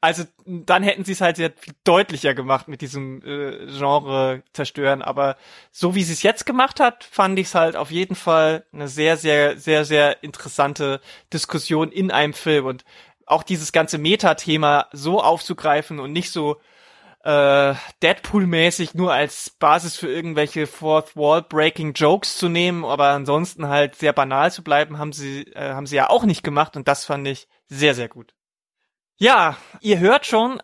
Also 0.02 0.26
dann 0.46 0.84
hätten 0.84 1.06
sie 1.06 1.14
es 1.14 1.22
halt 1.22 1.38
sehr 1.38 1.54
viel 1.58 1.74
deutlicher 1.86 2.34
gemacht 2.34 2.68
mit 2.68 2.82
diesem 2.82 3.22
äh, 3.24 3.66
Genre 3.68 4.44
zerstören. 4.52 5.02
Aber 5.02 5.38
so 5.72 5.96
wie 5.96 6.04
sie 6.04 6.12
es 6.12 6.22
jetzt 6.22 6.46
gemacht 6.46 6.82
hat, 6.82 7.06
fand 7.06 7.40
ich 7.40 7.48
es 7.48 7.56
halt 7.56 7.78
auf 7.78 7.90
jeden 7.90 8.16
Fall 8.16 8.66
eine 8.74 8.90
sehr, 8.90 9.16
sehr, 9.16 9.58
sehr, 9.58 9.86
sehr 9.86 10.22
interessante 10.22 11.00
Diskussion 11.32 11.92
in 11.92 12.12
einem 12.12 12.34
Film 12.34 12.66
und 12.66 12.84
auch 13.26 13.44
dieses 13.44 13.72
ganze 13.72 13.98
Metathema 13.98 14.88
so 14.92 15.22
aufzugreifen 15.22 16.00
und 16.00 16.12
nicht 16.12 16.32
so 16.32 16.58
äh, 17.28 17.76
Deadpool-mäßig 18.02 18.96
nur 18.96 19.12
als 19.12 19.50
Basis 19.50 19.98
für 19.98 20.08
irgendwelche 20.08 20.66
Fourth 20.66 21.18
Wall 21.18 21.42
Breaking 21.42 21.92
Jokes 21.92 22.38
zu 22.38 22.48
nehmen, 22.48 22.86
aber 22.86 23.10
ansonsten 23.10 23.68
halt 23.68 23.96
sehr 23.96 24.14
banal 24.14 24.50
zu 24.50 24.64
bleiben, 24.64 24.98
haben 24.98 25.12
sie 25.12 25.42
äh, 25.52 25.74
haben 25.74 25.88
sie 25.88 25.98
ja 25.98 26.10
auch 26.10 26.24
nicht 26.24 26.42
gemacht 26.42 26.78
und 26.78 26.88
das 26.88 27.04
fand 27.04 27.28
ich 27.28 27.50
sehr 27.68 27.96
sehr 27.96 28.08
gut. 28.08 28.34
Ja, 29.18 29.58
ihr 29.82 30.00
hört 30.00 30.26
schon, 30.26 30.62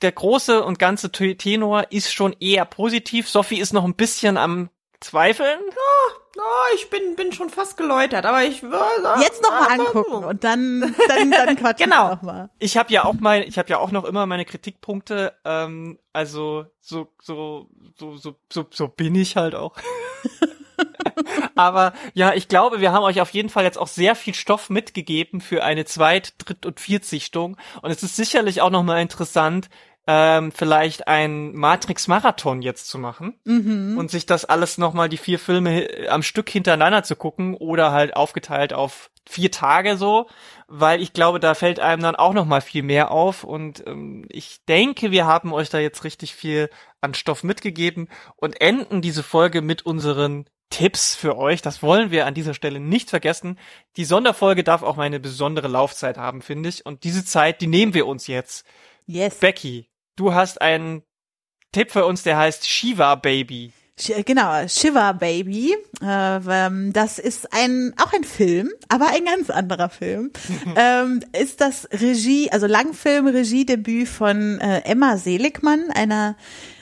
der 0.00 0.12
große 0.12 0.64
und 0.64 0.78
ganze 0.78 1.12
Tenor 1.12 1.92
ist 1.92 2.14
schon 2.14 2.34
eher 2.40 2.64
positiv. 2.64 3.28
Sophie 3.28 3.60
ist 3.60 3.74
noch 3.74 3.84
ein 3.84 3.96
bisschen 3.96 4.38
am 4.38 4.70
Zweifeln. 5.00 5.60
Ja, 5.68 6.16
Oh, 6.38 6.74
ich 6.74 6.90
bin, 6.90 7.16
bin 7.16 7.32
schon 7.32 7.50
fast 7.50 7.76
geläutert, 7.76 8.26
aber 8.26 8.44
ich 8.44 8.62
würde 8.62 9.20
jetzt 9.20 9.42
noch 9.42 9.50
mal 9.50 9.68
angucken 9.68 10.24
und 10.24 10.44
dann 10.44 10.94
dann 11.08 11.30
dann 11.30 11.56
quatschen 11.56 11.90
genau. 11.90 12.10
noch 12.10 12.22
mal. 12.22 12.50
Ich 12.58 12.76
habe 12.76 12.92
ja 12.92 13.04
auch 13.04 13.14
mein, 13.14 13.42
ich 13.42 13.58
habe 13.58 13.68
ja 13.68 13.78
auch 13.78 13.90
noch 13.90 14.04
immer 14.04 14.26
meine 14.26 14.44
Kritikpunkte. 14.44 15.34
Ähm, 15.44 15.98
also 16.12 16.66
so 16.80 17.08
so 17.22 17.68
so 17.96 18.16
so 18.16 18.34
so, 18.52 18.66
so 18.70 18.88
bin 18.88 19.14
ich 19.14 19.36
halt 19.36 19.54
auch. 19.54 19.76
aber 21.54 21.92
ja, 22.14 22.34
ich 22.34 22.48
glaube, 22.48 22.80
wir 22.80 22.92
haben 22.92 23.04
euch 23.04 23.20
auf 23.20 23.30
jeden 23.30 23.48
Fall 23.48 23.64
jetzt 23.64 23.78
auch 23.78 23.88
sehr 23.88 24.14
viel 24.14 24.34
Stoff 24.34 24.70
mitgegeben 24.70 25.40
für 25.40 25.64
eine 25.64 25.84
Zweit-, 25.84 26.34
Dritt- 26.38 26.66
und 26.66 26.80
Viertsichtung 26.80 27.56
und 27.82 27.90
es 27.90 28.02
ist 28.02 28.16
sicherlich 28.16 28.60
auch 28.60 28.70
noch 28.70 28.82
mal 28.82 29.00
interessant, 29.00 29.68
ähm, 30.06 30.52
vielleicht 30.52 31.08
ein 31.08 31.52
Matrix-Marathon 31.54 32.62
jetzt 32.62 32.88
zu 32.88 32.98
machen 32.98 33.34
mhm. 33.44 33.96
und 33.98 34.10
sich 34.10 34.26
das 34.26 34.44
alles 34.44 34.78
nochmal 34.78 35.08
die 35.08 35.16
vier 35.16 35.38
Filme 35.38 35.88
am 36.08 36.22
Stück 36.22 36.48
hintereinander 36.48 37.02
zu 37.02 37.16
gucken 37.16 37.54
oder 37.54 37.92
halt 37.92 38.16
aufgeteilt 38.16 38.72
auf 38.72 39.10
vier 39.28 39.50
Tage 39.50 39.96
so, 39.96 40.28
weil 40.68 41.02
ich 41.02 41.12
glaube, 41.12 41.40
da 41.40 41.54
fällt 41.54 41.80
einem 41.80 42.02
dann 42.02 42.14
auch 42.14 42.32
nochmal 42.32 42.60
viel 42.60 42.84
mehr 42.84 43.10
auf 43.10 43.42
und 43.42 43.84
ähm, 43.86 44.24
ich 44.28 44.64
denke, 44.66 45.10
wir 45.10 45.26
haben 45.26 45.52
euch 45.52 45.68
da 45.68 45.78
jetzt 45.78 46.04
richtig 46.04 46.34
viel 46.34 46.70
an 47.00 47.14
Stoff 47.14 47.42
mitgegeben 47.42 48.08
und 48.36 48.60
enden 48.60 49.02
diese 49.02 49.24
Folge 49.24 49.62
mit 49.62 49.84
unseren 49.84 50.46
Tipps 50.70 51.14
für 51.14 51.36
euch. 51.36 51.62
Das 51.62 51.82
wollen 51.82 52.10
wir 52.10 52.26
an 52.26 52.34
dieser 52.34 52.54
Stelle 52.54 52.80
nicht 52.80 53.10
vergessen. 53.10 53.58
Die 53.96 54.04
Sonderfolge 54.04 54.64
darf 54.64 54.82
auch 54.82 54.96
mal 54.96 55.04
eine 55.04 55.20
besondere 55.20 55.68
Laufzeit 55.68 56.18
haben, 56.18 56.42
finde 56.42 56.68
ich. 56.68 56.84
Und 56.84 57.04
diese 57.04 57.24
Zeit, 57.24 57.60
die 57.60 57.68
nehmen 57.68 57.94
wir 57.94 58.06
uns 58.06 58.26
jetzt. 58.26 58.66
Yes. 59.06 59.38
Becky, 59.38 59.88
du 60.16 60.34
hast 60.34 60.60
einen 60.60 61.02
Tipp 61.72 61.92
für 61.92 62.06
uns, 62.06 62.22
der 62.22 62.38
heißt 62.38 62.68
Shiva 62.68 63.14
Baby. 63.14 63.72
Genau, 64.26 64.68
Shiva 64.68 65.12
Baby. 65.12 65.74
Äh, 66.02 66.40
ähm, 66.50 66.92
das 66.92 67.18
ist 67.18 67.52
ein 67.54 67.94
auch 67.98 68.12
ein 68.12 68.24
Film, 68.24 68.70
aber 68.88 69.08
ein 69.08 69.24
ganz 69.24 69.48
anderer 69.48 69.88
Film. 69.88 70.32
ähm, 70.76 71.20
ist 71.32 71.62
das 71.62 71.88
Regie, 71.90 72.50
also 72.50 72.66
Langfilm-Regiedebüt 72.66 74.06
von 74.06 74.60
äh, 74.60 74.80
Emma 74.84 75.16
Seligmann, 75.16 75.90
einer 75.94 76.36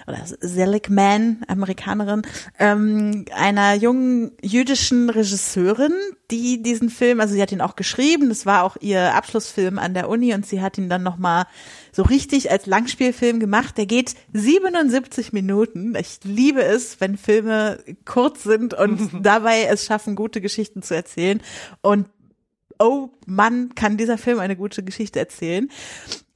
oder 0.07 0.19
Seligman, 0.41 1.43
Amerikanerin, 1.49 2.23
ähm, 2.59 3.25
einer 3.35 3.75
jungen 3.75 4.33
jüdischen 4.43 5.09
Regisseurin, 5.09 5.95
die 6.31 6.63
diesen 6.63 6.91
Film, 6.91 7.21
also 7.21 7.35
sie 7.35 7.41
hat 7.41 7.53
ihn 7.53 7.63
auch 7.63 7.77
geschrieben, 7.77 8.29
das 8.29 8.45
war 8.45 8.65
auch 8.65 8.77
ihr 8.81 9.15
Abschlussfilm 9.15 9.79
an 9.79 9.95
der 9.95 10.09
Uni 10.09 10.35
und 10.35 10.45
sie 10.47 10.61
hat 10.61 10.77
ihn 10.77 10.91
dann 10.91 11.03
nochmal 11.03 11.47
so 11.95 12.03
richtig 12.03 12.51
als 12.51 12.67
Langspielfilm 12.67 13.39
gemacht. 13.39 13.79
Der 13.79 13.87
geht 13.87 14.15
77 14.33 15.33
Minuten. 15.33 15.95
Ich 15.95 16.19
liebe 16.25 16.63
es, 16.63 17.01
wenn 17.01 17.17
Filme 17.17 17.79
kurz 18.05 18.43
sind 18.43 18.75
und 18.75 19.11
dabei 19.23 19.65
es 19.65 19.85
schaffen, 19.85 20.17
gute 20.17 20.41
Geschichten 20.41 20.83
zu 20.83 20.95
erzählen. 20.95 21.41
Und 21.83 22.09
oh 22.81 23.11
Mann, 23.27 23.77
kann 23.77 23.97
dieser 23.97 24.19
Film 24.19 24.41
eine 24.41 24.57
gute 24.57 24.83
Geschichte 24.83 25.21
erzählen. 25.21 25.71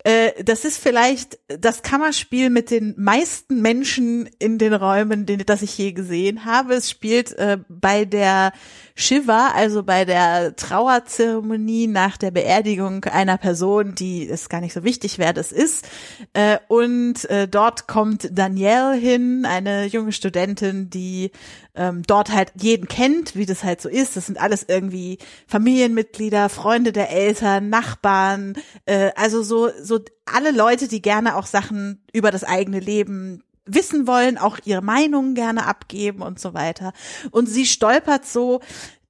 Äh, 0.09 0.43
das 0.43 0.65
ist 0.65 0.79
vielleicht 0.79 1.39
das 1.49 1.83
Kammerspiel 1.83 2.49
mit 2.49 2.71
den 2.71 2.95
meisten 2.97 3.61
Menschen 3.61 4.27
in 4.39 4.57
den 4.57 4.73
Räumen, 4.73 5.27
den, 5.27 5.45
das 5.45 5.61
ich 5.61 5.77
je 5.77 5.93
gesehen 5.93 6.47
habe. 6.47 6.73
Es 6.73 6.89
spielt 6.89 7.33
äh, 7.33 7.59
bei 7.69 8.07
der 8.07 8.53
Shiva, 8.95 9.49
also 9.55 9.83
bei 9.83 10.07
der 10.07 10.57
Trauerzeremonie 10.57 11.89
nach 11.89 12.17
der 12.17 12.31
Beerdigung 12.31 13.05
einer 13.05 13.37
Person, 13.37 13.95
die 13.97 14.27
es 14.27 14.49
gar 14.49 14.63
nicht 14.63 14.73
so 14.73 14.83
wichtig, 14.83 15.19
wer 15.19 15.35
das 15.35 15.53
ist. 15.53 15.87
Äh, 16.33 16.57
und 16.69 17.29
äh, 17.29 17.47
dort 17.47 17.87
kommt 17.87 18.31
Danielle 18.33 18.95
hin, 18.95 19.45
eine 19.45 19.85
junge 19.85 20.13
Studentin, 20.13 20.89
die 20.89 21.33
ähm, 21.79 22.03
dort 22.07 22.31
halt 22.33 22.53
jeden 22.61 22.89
kennt, 22.89 23.37
wie 23.37 23.47
das 23.47 23.63
halt 23.63 23.81
so 23.81 23.89
ist. 23.89 24.17
Das 24.17 24.27
sind 24.27 24.39
alles 24.39 24.65
irgendwie 24.67 25.19
Familienmitglieder, 25.47 26.49
Freunde 26.49 26.93
der 26.93 27.11
Eltern, 27.11 27.71
Nachbarn, 27.71 28.55
äh, 28.85 29.13
also 29.15 29.43
so, 29.43 29.71
so 29.81 30.01
alle 30.27 30.51
Leute, 30.51 30.89
die 30.89 31.01
gerne 31.01 31.37
auch 31.37 31.47
Sachen 31.47 32.03
über 32.13 32.31
das 32.31 32.45
eigene 32.45 32.81
Leben 32.81 33.45
wissen 33.65 34.07
wollen, 34.07 34.39
auch 34.39 34.59
ihre 34.65 34.83
Meinungen 34.83 35.35
gerne 35.35 35.67
abgeben 35.67 36.23
und 36.23 36.41
so 36.41 36.53
weiter. 36.53 36.93
Und 37.31 37.49
sie 37.49 37.65
stolpert 37.67 38.27
so 38.27 38.61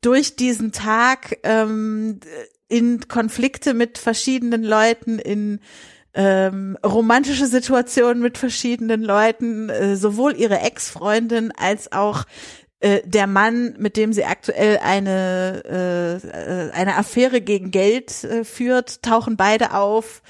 durch 0.00 0.36
diesen 0.36 0.72
Tag 0.72 1.38
ähm, 1.44 2.20
in 2.68 3.08
Konflikte 3.08 3.72
mit 3.72 3.98
verschiedenen 3.98 4.62
Leuten, 4.62 5.18
in 5.18 5.60
ähm, 6.14 6.76
romantische 6.84 7.46
Situationen 7.46 8.22
mit 8.22 8.38
verschiedenen 8.38 9.02
Leuten, 9.02 9.68
äh, 9.68 9.96
sowohl 9.96 10.36
ihre 10.36 10.60
Ex-Freundin 10.60 11.52
als 11.56 11.92
auch 11.92 12.24
äh, 12.80 13.02
der 13.04 13.26
Mann, 13.26 13.74
mit 13.78 13.96
dem 13.96 14.12
sie 14.12 14.24
aktuell 14.24 14.78
eine 14.78 16.20
äh, 16.22 16.76
eine 16.76 16.96
Affäre 16.96 17.40
gegen 17.40 17.70
Geld 17.70 18.24
äh, 18.24 18.44
führt, 18.44 19.02
tauchen 19.02 19.36
beide 19.36 19.74
auf. 19.74 20.22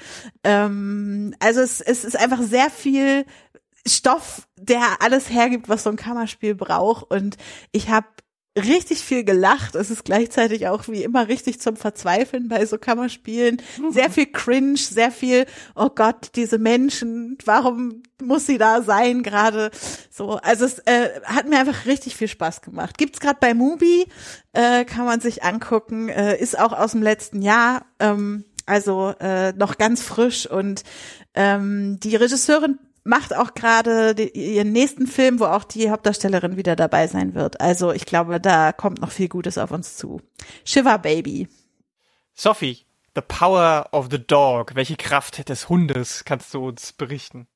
Ähm, 0.43 1.35
also 1.39 1.61
es, 1.61 1.79
es 1.79 2.03
ist 2.03 2.17
einfach 2.17 2.41
sehr 2.41 2.69
viel 2.69 3.25
Stoff, 3.87 4.47
der 4.57 4.81
alles 5.01 5.29
hergibt, 5.29 5.69
was 5.69 5.83
so 5.83 5.89
ein 5.89 5.95
Kammerspiel 5.95 6.55
braucht. 6.55 7.09
Und 7.11 7.37
ich 7.71 7.89
habe 7.89 8.07
richtig 8.59 8.99
viel 8.99 9.23
gelacht. 9.23 9.75
Es 9.75 9.89
ist 9.89 10.05
gleichzeitig 10.05 10.67
auch 10.67 10.87
wie 10.87 11.03
immer 11.03 11.27
richtig 11.27 11.59
zum 11.59 11.75
Verzweifeln 11.75 12.47
bei 12.47 12.65
so 12.65 12.77
Kammerspielen. 12.77 13.61
Sehr 13.89 14.09
viel 14.09 14.27
Cringe, 14.27 14.77
sehr 14.77 15.11
viel, 15.11 15.45
oh 15.75 15.89
Gott, 15.89 16.31
diese 16.35 16.57
Menschen, 16.57 17.37
warum 17.45 18.03
muss 18.21 18.45
sie 18.45 18.57
da 18.57 18.81
sein 18.81 19.23
gerade? 19.23 19.71
So, 20.11 20.37
also 20.37 20.65
es 20.65 20.79
äh, 20.79 21.21
hat 21.23 21.47
mir 21.47 21.59
einfach 21.59 21.85
richtig 21.85 22.15
viel 22.15 22.27
Spaß 22.27 22.61
gemacht. 22.61 22.97
Gibt's 22.97 23.19
gerade 23.19 23.39
bei 23.39 23.53
Mubi, 23.53 24.05
äh, 24.53 24.85
kann 24.85 25.05
man 25.05 25.19
sich 25.19 25.43
angucken, 25.43 26.09
äh, 26.09 26.37
ist 26.37 26.59
auch 26.59 26.73
aus 26.73 26.91
dem 26.91 27.01
letzten 27.01 27.41
Jahr, 27.41 27.85
ähm, 27.99 28.45
also 28.65 29.13
äh, 29.19 29.53
noch 29.53 29.77
ganz 29.77 30.03
frisch 30.03 30.45
und 30.45 30.83
ähm, 31.33 31.99
die 31.99 32.15
Regisseurin 32.15 32.77
macht 33.03 33.35
auch 33.35 33.53
gerade 33.53 34.11
ihren 34.21 34.71
nächsten 34.71 35.07
Film, 35.07 35.39
wo 35.39 35.45
auch 35.45 35.63
die 35.63 35.89
Hauptdarstellerin 35.89 36.57
wieder 36.57 36.75
dabei 36.75 37.07
sein 37.07 37.33
wird. 37.33 37.59
Also 37.61 37.91
ich 37.91 38.05
glaube, 38.05 38.39
da 38.39 38.71
kommt 38.71 39.01
noch 39.01 39.11
viel 39.11 39.29
Gutes 39.29 39.57
auf 39.57 39.71
uns 39.71 39.97
zu. 39.97 40.21
Shiver 40.65 40.97
Baby. 40.97 41.47
Sophie, 42.33 42.85
The 43.15 43.21
Power 43.21 43.87
of 43.91 44.07
the 44.11 44.25
Dog. 44.25 44.75
Welche 44.75 44.95
Kraft 44.95 45.49
des 45.49 45.69
Hundes 45.69 46.23
kannst 46.25 46.53
du 46.53 46.67
uns 46.67 46.93
berichten? 46.93 47.47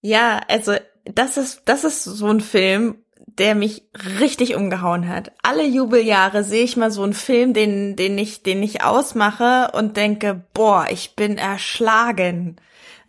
Ja, 0.00 0.40
also 0.48 0.74
das 1.04 1.36
ist 1.36 1.62
das 1.64 1.84
ist 1.84 2.04
so 2.04 2.26
ein 2.28 2.40
Film, 2.40 2.98
der 3.26 3.54
mich 3.54 3.82
richtig 4.20 4.54
umgehauen 4.54 5.08
hat. 5.08 5.32
Alle 5.42 5.66
Jubeljahre 5.66 6.44
sehe 6.44 6.64
ich 6.64 6.76
mal 6.76 6.90
so 6.90 7.02
einen 7.02 7.14
Film, 7.14 7.52
den 7.52 7.96
den 7.96 8.16
ich 8.18 8.42
den 8.42 8.62
ich 8.62 8.84
ausmache 8.84 9.72
und 9.72 9.96
denke, 9.96 10.44
boah, 10.54 10.86
ich 10.90 11.16
bin 11.16 11.38
erschlagen. 11.38 12.56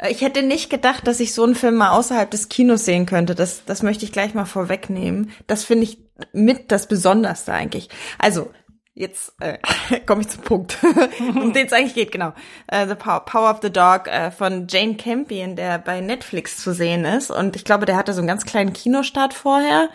Ich 0.08 0.22
hätte 0.22 0.44
nicht 0.44 0.70
gedacht, 0.70 1.08
dass 1.08 1.20
ich 1.20 1.34
so 1.34 1.44
einen 1.44 1.56
Film 1.56 1.76
mal 1.76 1.90
außerhalb 1.92 2.32
des 2.32 2.48
Kinos 2.48 2.86
sehen 2.86 3.06
könnte. 3.06 3.36
Das, 3.36 3.66
das 3.66 3.84
möchte 3.84 4.06
ich 4.06 4.14
gleich 4.14 4.34
mal 4.34 4.46
vorwegnehmen. 4.46 5.32
Das 5.48 5.66
finde 5.66 5.84
ich 5.84 6.00
mit 6.32 6.72
das 6.72 6.88
Besonderste 6.88 7.52
eigentlich. 7.52 7.90
Also, 8.18 8.50
jetzt 8.94 9.34
äh, 9.40 9.58
komme 10.06 10.22
ich 10.22 10.30
zum 10.30 10.44
Punkt, 10.44 10.78
um 11.20 11.52
den 11.52 11.68
es 11.68 11.74
eigentlich 11.74 11.96
geht, 11.96 12.12
genau. 12.12 12.30
Uh, 12.72 12.88
the 12.88 12.96
Power, 12.96 13.52
of 13.52 13.60
the 13.62 13.72
Dog 13.72 14.08
uh, 14.08 14.32
von 14.32 14.68
Jane 14.70 14.96
Campion, 14.96 15.56
der 15.56 15.80
bei 15.80 16.00
Netflix 16.00 16.58
zu 16.58 16.74
sehen 16.74 17.04
ist. 17.04 17.30
Und 17.30 17.56
ich 17.56 17.66
glaube, 17.66 17.86
der 17.86 17.98
hatte 17.98 18.14
so 18.14 18.20
einen 18.20 18.28
ganz 18.28 18.46
kleinen 18.46 18.74
Kinostart 18.74 19.34
vorher. 19.34 19.90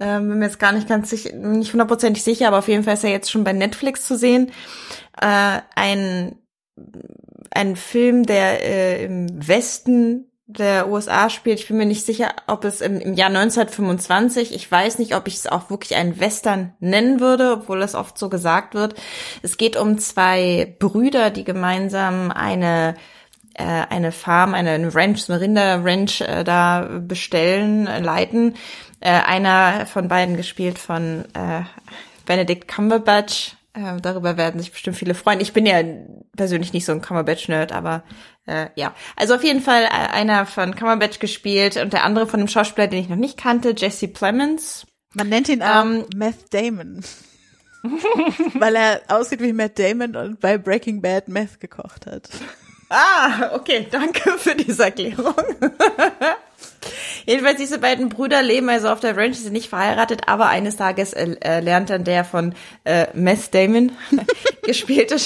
Ähm, 0.00 0.28
bin 0.28 0.38
mir 0.38 0.46
jetzt 0.46 0.58
gar 0.58 0.72
nicht 0.72 0.88
ganz 0.88 1.10
sicher, 1.10 1.34
nicht 1.34 1.72
hundertprozentig 1.72 2.22
sicher, 2.24 2.48
aber 2.48 2.58
auf 2.58 2.68
jeden 2.68 2.84
Fall 2.84 2.94
ist 2.94 3.04
er 3.04 3.10
jetzt 3.10 3.30
schon 3.30 3.44
bei 3.44 3.52
Netflix 3.52 4.06
zu 4.06 4.16
sehen. 4.16 4.50
Äh, 5.20 5.60
ein 5.74 6.38
ein 7.54 7.76
Film, 7.76 8.24
der 8.24 8.62
äh, 8.64 9.04
im 9.04 9.28
Westen 9.46 10.28
der 10.46 10.88
USA 10.88 11.30
spielt. 11.30 11.60
Ich 11.60 11.68
bin 11.68 11.78
mir 11.78 11.86
nicht 11.86 12.04
sicher, 12.04 12.34
ob 12.46 12.64
es 12.64 12.80
im, 12.80 13.00
im 13.00 13.14
Jahr 13.14 13.28
1925, 13.28 14.54
ich 14.54 14.70
weiß 14.70 14.98
nicht, 14.98 15.14
ob 15.14 15.26
ich 15.26 15.36
es 15.36 15.46
auch 15.46 15.70
wirklich 15.70 15.96
einen 15.96 16.20
Western 16.20 16.74
nennen 16.80 17.20
würde, 17.20 17.52
obwohl 17.52 17.80
das 17.80 17.94
oft 17.94 18.18
so 18.18 18.28
gesagt 18.28 18.74
wird. 18.74 18.94
Es 19.42 19.56
geht 19.56 19.76
um 19.76 19.98
zwei 19.98 20.76
Brüder, 20.78 21.30
die 21.30 21.44
gemeinsam 21.44 22.30
eine 22.30 22.94
äh, 23.54 23.64
eine 23.64 24.12
Farm, 24.12 24.54
eine 24.54 24.94
Ranch, 24.94 25.28
eine 25.28 25.40
Rinderranch 25.40 26.22
äh, 26.22 26.44
da 26.44 26.88
bestellen, 27.00 27.86
äh, 27.86 28.00
leiten. 28.00 28.54
Äh, 29.00 29.10
einer 29.10 29.86
von 29.86 30.08
beiden 30.08 30.36
gespielt 30.36 30.78
von 30.78 31.24
äh, 31.34 31.62
Benedict 32.24 32.68
Cumberbatch, 32.68 33.56
äh, 33.74 34.00
darüber 34.00 34.36
werden 34.36 34.60
sich 34.60 34.72
bestimmt 34.72 34.96
viele 34.96 35.14
freuen. 35.14 35.40
Ich 35.40 35.52
bin 35.52 35.66
ja 35.66 35.82
persönlich 36.36 36.72
nicht 36.72 36.84
so 36.84 36.92
ein 36.92 37.00
Cumberbatch-Nerd, 37.00 37.72
aber 37.72 38.04
äh, 38.46 38.68
ja. 38.74 38.94
Also 39.16 39.34
auf 39.34 39.44
jeden 39.44 39.62
Fall 39.62 39.84
äh, 39.84 39.88
einer 39.88 40.46
von 40.46 40.74
Cumberbatch 40.74 41.18
gespielt 41.18 41.76
und 41.76 41.92
der 41.92 42.04
andere 42.04 42.26
von 42.26 42.40
dem 42.40 42.48
Schauspieler, 42.48 42.86
den 42.86 43.00
ich 43.00 43.08
noch 43.08 43.16
nicht 43.16 43.38
kannte, 43.38 43.74
Jesse 43.76 44.08
Plemons. 44.08 44.86
Man 45.14 45.28
nennt 45.28 45.48
ihn 45.48 45.62
ähm, 45.62 46.04
Meth 46.14 46.52
Damon. 46.52 47.02
Weil 48.54 48.76
er 48.76 49.02
aussieht 49.08 49.40
wie 49.40 49.52
Matt 49.52 49.78
Damon 49.78 50.16
und 50.16 50.40
bei 50.40 50.56
Breaking 50.56 51.02
Bad 51.02 51.28
Meth 51.28 51.58
gekocht 51.60 52.06
hat. 52.06 52.28
Ah, 52.88 53.54
okay, 53.54 53.88
danke 53.90 54.38
für 54.38 54.54
diese 54.54 54.84
Erklärung. 54.84 55.34
Jedenfalls 57.26 57.58
diese 57.58 57.78
beiden 57.78 58.08
Brüder 58.08 58.42
leben 58.42 58.68
also 58.68 58.88
auf 58.88 59.00
der 59.00 59.16
Ranch, 59.16 59.36
sind 59.36 59.52
nicht 59.52 59.68
verheiratet, 59.68 60.22
aber 60.26 60.48
eines 60.48 60.76
Tages 60.76 61.12
äh, 61.12 61.36
äh 61.40 61.60
lernt 61.60 61.90
dann 61.90 62.04
der 62.04 62.24
von 62.24 62.54
äh, 62.84 63.06
Meth 63.14 63.54
Damon 63.54 63.92
gespielte 64.62 65.16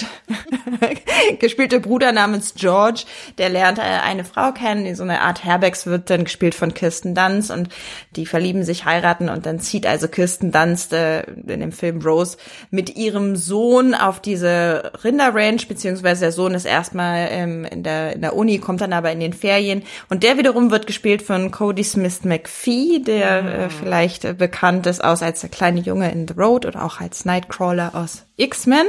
gespielte 1.40 1.80
Bruder 1.80 2.12
namens 2.12 2.54
George, 2.54 3.04
der 3.38 3.48
lernt 3.48 3.78
äh, 3.78 3.82
eine 3.82 4.24
Frau 4.24 4.52
kennen, 4.52 4.84
die 4.84 4.94
so 4.94 5.02
eine 5.02 5.20
Art 5.20 5.44
Herbergs 5.44 5.86
wird 5.86 6.10
dann 6.10 6.24
gespielt 6.24 6.54
von 6.54 6.74
Kirsten 6.74 7.14
Dunst 7.14 7.50
und 7.50 7.68
die 8.16 8.26
verlieben 8.26 8.64
sich, 8.64 8.84
heiraten 8.84 9.28
und 9.28 9.46
dann 9.46 9.60
zieht 9.60 9.86
also 9.86 10.08
Kirsten 10.08 10.52
Dunst 10.52 10.92
äh, 10.92 11.22
in 11.22 11.60
dem 11.60 11.72
Film 11.72 12.00
Rose 12.02 12.36
mit 12.70 12.96
ihrem 12.96 13.36
Sohn 13.36 13.94
auf 13.94 14.20
diese 14.20 14.92
Rinderranch, 15.04 15.68
beziehungsweise 15.68 16.22
der 16.22 16.32
Sohn 16.32 16.54
ist 16.54 16.66
erstmal 16.66 17.28
ähm, 17.30 17.64
in 17.64 17.82
der 17.82 18.14
in 18.14 18.20
der 18.20 18.36
Uni, 18.36 18.58
kommt 18.58 18.80
dann 18.80 18.92
aber 18.92 19.12
in 19.12 19.20
den 19.20 19.32
Ferien 19.32 19.82
und 20.08 20.22
der 20.22 20.38
wiederum 20.38 20.70
wird 20.70 20.86
gespielt 20.86 21.22
von 21.22 21.45
Cody 21.50 21.84
Smith 21.84 22.24
McPhee, 22.24 23.00
der 23.00 23.42
mhm. 23.42 23.48
äh, 23.48 23.70
vielleicht 23.70 24.24
äh, 24.24 24.32
bekannt 24.32 24.86
ist 24.86 25.02
aus 25.02 25.22
als 25.22 25.40
der 25.40 25.50
kleine 25.50 25.80
Junge 25.80 26.10
in 26.10 26.26
The 26.28 26.34
Road 26.34 26.66
oder 26.66 26.84
auch 26.84 27.00
als 27.00 27.24
Nightcrawler 27.24 27.94
aus 27.94 28.24
X-Men. 28.36 28.86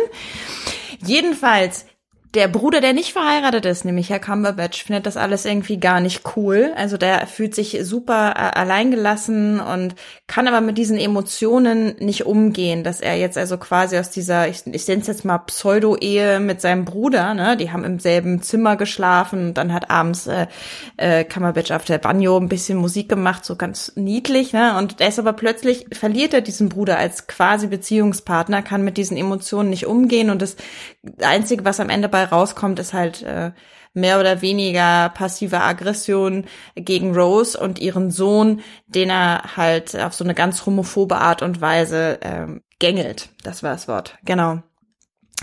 Jedenfalls 1.06 1.86
der 2.34 2.48
Bruder, 2.48 2.82
der 2.82 2.94
nicht 2.94 3.14
verheiratet 3.14 3.66
ist, 3.66 3.86
nämlich 3.86 4.10
Herr 4.10 4.20
Cumberbatch, 4.20 4.84
findet 4.84 5.06
das 5.06 5.18
alles 5.18 5.46
irgendwie 5.46 5.80
gar 5.80 6.02
nicht 6.02 6.24
cool. 6.36 6.74
Also 6.76 6.98
der 6.98 7.26
fühlt 7.26 7.56
sich 7.56 7.80
super 7.84 8.34
äh, 8.36 8.60
alleingelassen 8.60 9.60
und 9.60 9.96
kann 10.28 10.48
aber 10.48 10.60
mit 10.60 10.78
diesen 10.78 10.98
Emotionen 10.98 11.96
nicht 12.00 12.26
umgehen, 12.26 12.84
dass 12.84 13.00
er 13.00 13.16
jetzt 13.16 13.38
also 13.38 13.58
quasi 13.58 13.98
aus 13.98 14.10
dieser, 14.10 14.48
ich, 14.50 14.68
ich 14.68 14.88
nenne 14.88 15.02
es 15.02 15.08
jetzt 15.08 15.24
mal 15.24 15.38
Pseudo-Ehe 15.38 16.40
mit 16.40 16.60
seinem 16.60 16.84
Bruder, 16.84 17.34
ne, 17.34 17.56
die 17.56 17.72
haben 17.72 17.86
im 17.86 18.00
selben 18.00 18.42
Zimmer 18.42 18.76
geschlafen 18.76 19.48
und 19.48 19.54
dann 19.58 19.72
hat 19.72 19.90
abends 19.90 20.28
äh, 20.28 20.48
äh, 20.98 21.24
Cumberbatch 21.24 21.72
auf 21.72 21.86
der 21.86 21.98
Banjo 21.98 22.38
ein 22.38 22.50
bisschen 22.50 22.78
Musik 22.78 23.08
gemacht, 23.08 23.46
so 23.46 23.56
ganz 23.56 23.94
niedlich, 23.96 24.52
ne, 24.52 24.78
und 24.78 25.00
er 25.00 25.08
ist 25.08 25.20
aber 25.20 25.34
plötzlich, 25.34 25.86
verliert 25.94 26.34
er 26.34 26.42
diesen 26.42 26.68
Bruder 26.68 26.98
als 26.98 27.28
quasi 27.28 27.68
Beziehungspartner, 27.68 28.62
kann 28.64 28.84
mit 28.84 28.98
diesen 28.98 29.16
Emotionen 29.16 29.70
nicht 29.70 29.86
umgehen 29.86 30.30
und 30.30 30.42
das 30.42 30.58
Einzige, 31.22 31.64
was 31.64 31.80
am 31.80 31.90
Ende 31.90 32.10
dabei 32.18 32.36
rauskommt, 32.36 32.80
ist 32.80 32.94
halt 32.94 33.24
äh, 33.24 33.52
mehr 33.94 34.20
oder 34.20 34.42
weniger 34.42 35.10
passive 35.10 35.62
Aggression 35.62 36.46
gegen 36.76 37.16
Rose 37.16 37.60
und 37.60 37.80
ihren 37.80 38.12
Sohn, 38.12 38.62
den 38.88 39.10
er 39.10 39.56
halt 39.58 39.96
auf 39.96 40.14
so 40.14 40.24
eine 40.24 40.36
ganz 40.36 40.66
homophobe 40.66 41.18
Art 41.18 41.42
und 41.42 41.62
Weise 41.62 42.20
ähm, 42.22 42.62
gängelt. 42.80 43.30
Das 43.44 43.64
war 43.64 43.74
das 43.74 43.88
Wort, 43.88 44.18
genau. 44.24 44.62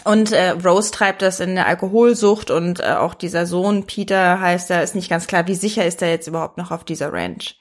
Und 0.05 0.33
äh, 0.33 0.51
Rose 0.51 0.91
treibt 0.91 1.23
das 1.23 1.41
in 1.41 1.55
der 1.55 1.67
Alkoholsucht 1.67 2.51
und 2.51 2.81
äh, 2.81 2.95
auch 2.95 3.15
dieser 3.15 3.47
Sohn, 3.47 3.87
Peter 3.87 4.41
heißt 4.41 4.71
er, 4.71 4.83
ist 4.83 4.97
nicht 4.97 5.09
ganz 5.09 5.27
klar, 5.27 5.47
wie 5.47 5.55
sicher 5.55 5.87
ist 5.87 6.03
er 6.03 6.11
jetzt 6.11 6.27
überhaupt 6.27 6.59
noch 6.59 6.73
auf 6.73 6.85
dieser 6.85 7.13
Ranch. 7.13 7.57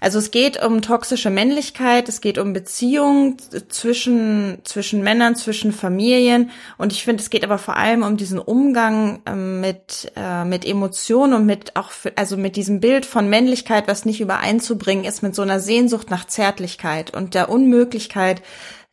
Also 0.00 0.18
es 0.18 0.30
geht 0.30 0.64
um 0.64 0.80
toxische 0.80 1.28
Männlichkeit, 1.28 2.08
es 2.08 2.22
geht 2.22 2.38
um 2.38 2.54
Beziehungen 2.54 3.36
zwischen, 3.68 4.58
zwischen 4.64 5.02
Männern, 5.02 5.36
zwischen 5.36 5.72
Familien. 5.72 6.50
Und 6.78 6.92
ich 6.92 7.04
finde, 7.04 7.22
es 7.22 7.28
geht 7.28 7.44
aber 7.44 7.58
vor 7.58 7.76
allem 7.76 8.02
um 8.02 8.16
diesen 8.16 8.38
Umgang 8.38 9.20
äh, 9.26 9.34
mit, 9.34 10.10
äh, 10.16 10.44
mit 10.46 10.66
Emotionen 10.66 11.34
und 11.34 11.44
mit 11.44 11.76
auch, 11.76 11.90
also 12.16 12.38
mit 12.38 12.56
diesem 12.56 12.80
Bild 12.80 13.04
von 13.04 13.28
Männlichkeit, 13.28 13.88
was 13.88 14.06
nicht 14.06 14.22
übereinzubringen 14.22 15.04
ist 15.04 15.22
mit 15.22 15.34
so 15.34 15.42
einer 15.42 15.60
Sehnsucht 15.60 16.10
nach 16.10 16.26
Zärtlichkeit 16.26 17.14
und 17.14 17.34
der 17.34 17.50
Unmöglichkeit, 17.50 18.42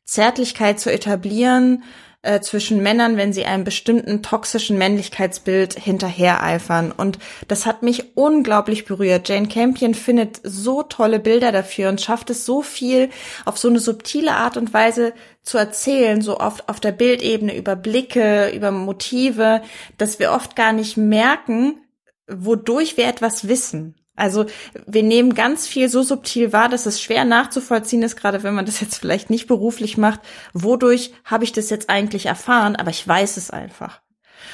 Zärtlichkeit 0.04 0.80
zu 0.80 0.92
etablieren, 0.92 1.84
äh, 2.24 2.42
zwischen 2.42 2.82
Männern, 2.82 3.16
wenn 3.16 3.32
sie 3.32 3.46
einem 3.46 3.64
bestimmten 3.64 4.24
toxischen 4.24 4.78
Männlichkeitsbild 4.78 5.80
hinterhereifern. 5.80 6.92
Und 6.92 7.20
das 7.48 7.66
hat 7.66 7.84
mich 7.84 8.18
unglaublich 8.18 8.86
berührt. 8.86 9.30
Jane 9.30 9.48
Campion 9.48 9.94
findet 9.94 10.42
so 10.44 10.84
tolle 10.84 11.20
Bilder 11.20 11.52
dafür 11.52 11.90
und 11.90 12.02
schafft 12.02 12.30
es 12.30 12.46
so 12.46 12.62
viel 12.62 13.10
auf 13.46 13.58
so 13.58 13.70
eine 13.70 13.80
subtile 13.80 14.34
Art 14.34 14.58
und 14.58 14.74
Weise 14.74 15.14
zu 15.44 15.58
erzählen, 15.58 16.22
so 16.22 16.40
oft 16.40 16.68
auf 16.68 16.80
der 16.80 16.92
Bildebene 16.92 17.56
über 17.56 17.76
Blicke, 17.76 18.50
über 18.50 18.72
Motive, 18.72 19.62
dass 19.98 20.20
wir 20.20 20.32
oft 20.32 20.56
gar 20.56 20.74
nicht 20.74 20.98
merken, 20.98 21.82
wodurch 22.28 22.98
wir 22.98 23.08
etwas 23.08 23.48
wissen. 23.48 23.96
Also 24.18 24.46
wir 24.86 25.04
nehmen 25.04 25.36
ganz 25.36 25.68
viel 25.68 25.88
so 25.88 26.04
subtil 26.04 26.52
wahr, 26.52 26.68
dass 26.68 26.86
es 26.86 27.02
schwer 27.02 27.24
nachzuvollziehen 27.24 28.04
ist, 28.04 28.18
gerade 28.18 28.44
wenn 28.44 28.56
man 28.56 28.66
das 28.66 28.82
jetzt 28.82 28.98
vielleicht 28.98 29.30
nicht 29.30 29.48
beruflich 29.48 29.98
macht. 29.98 30.20
Wodurch 30.54 31.14
habe 31.24 31.46
ich 31.46 31.54
das 31.54 31.70
jetzt 31.70 31.90
eigentlich 31.90 32.26
erfahren? 32.26 32.76
Aber 32.76 32.90
ich 32.90 33.08
weiß 33.08 33.38
es 33.38 33.52
einfach. 33.52 34.02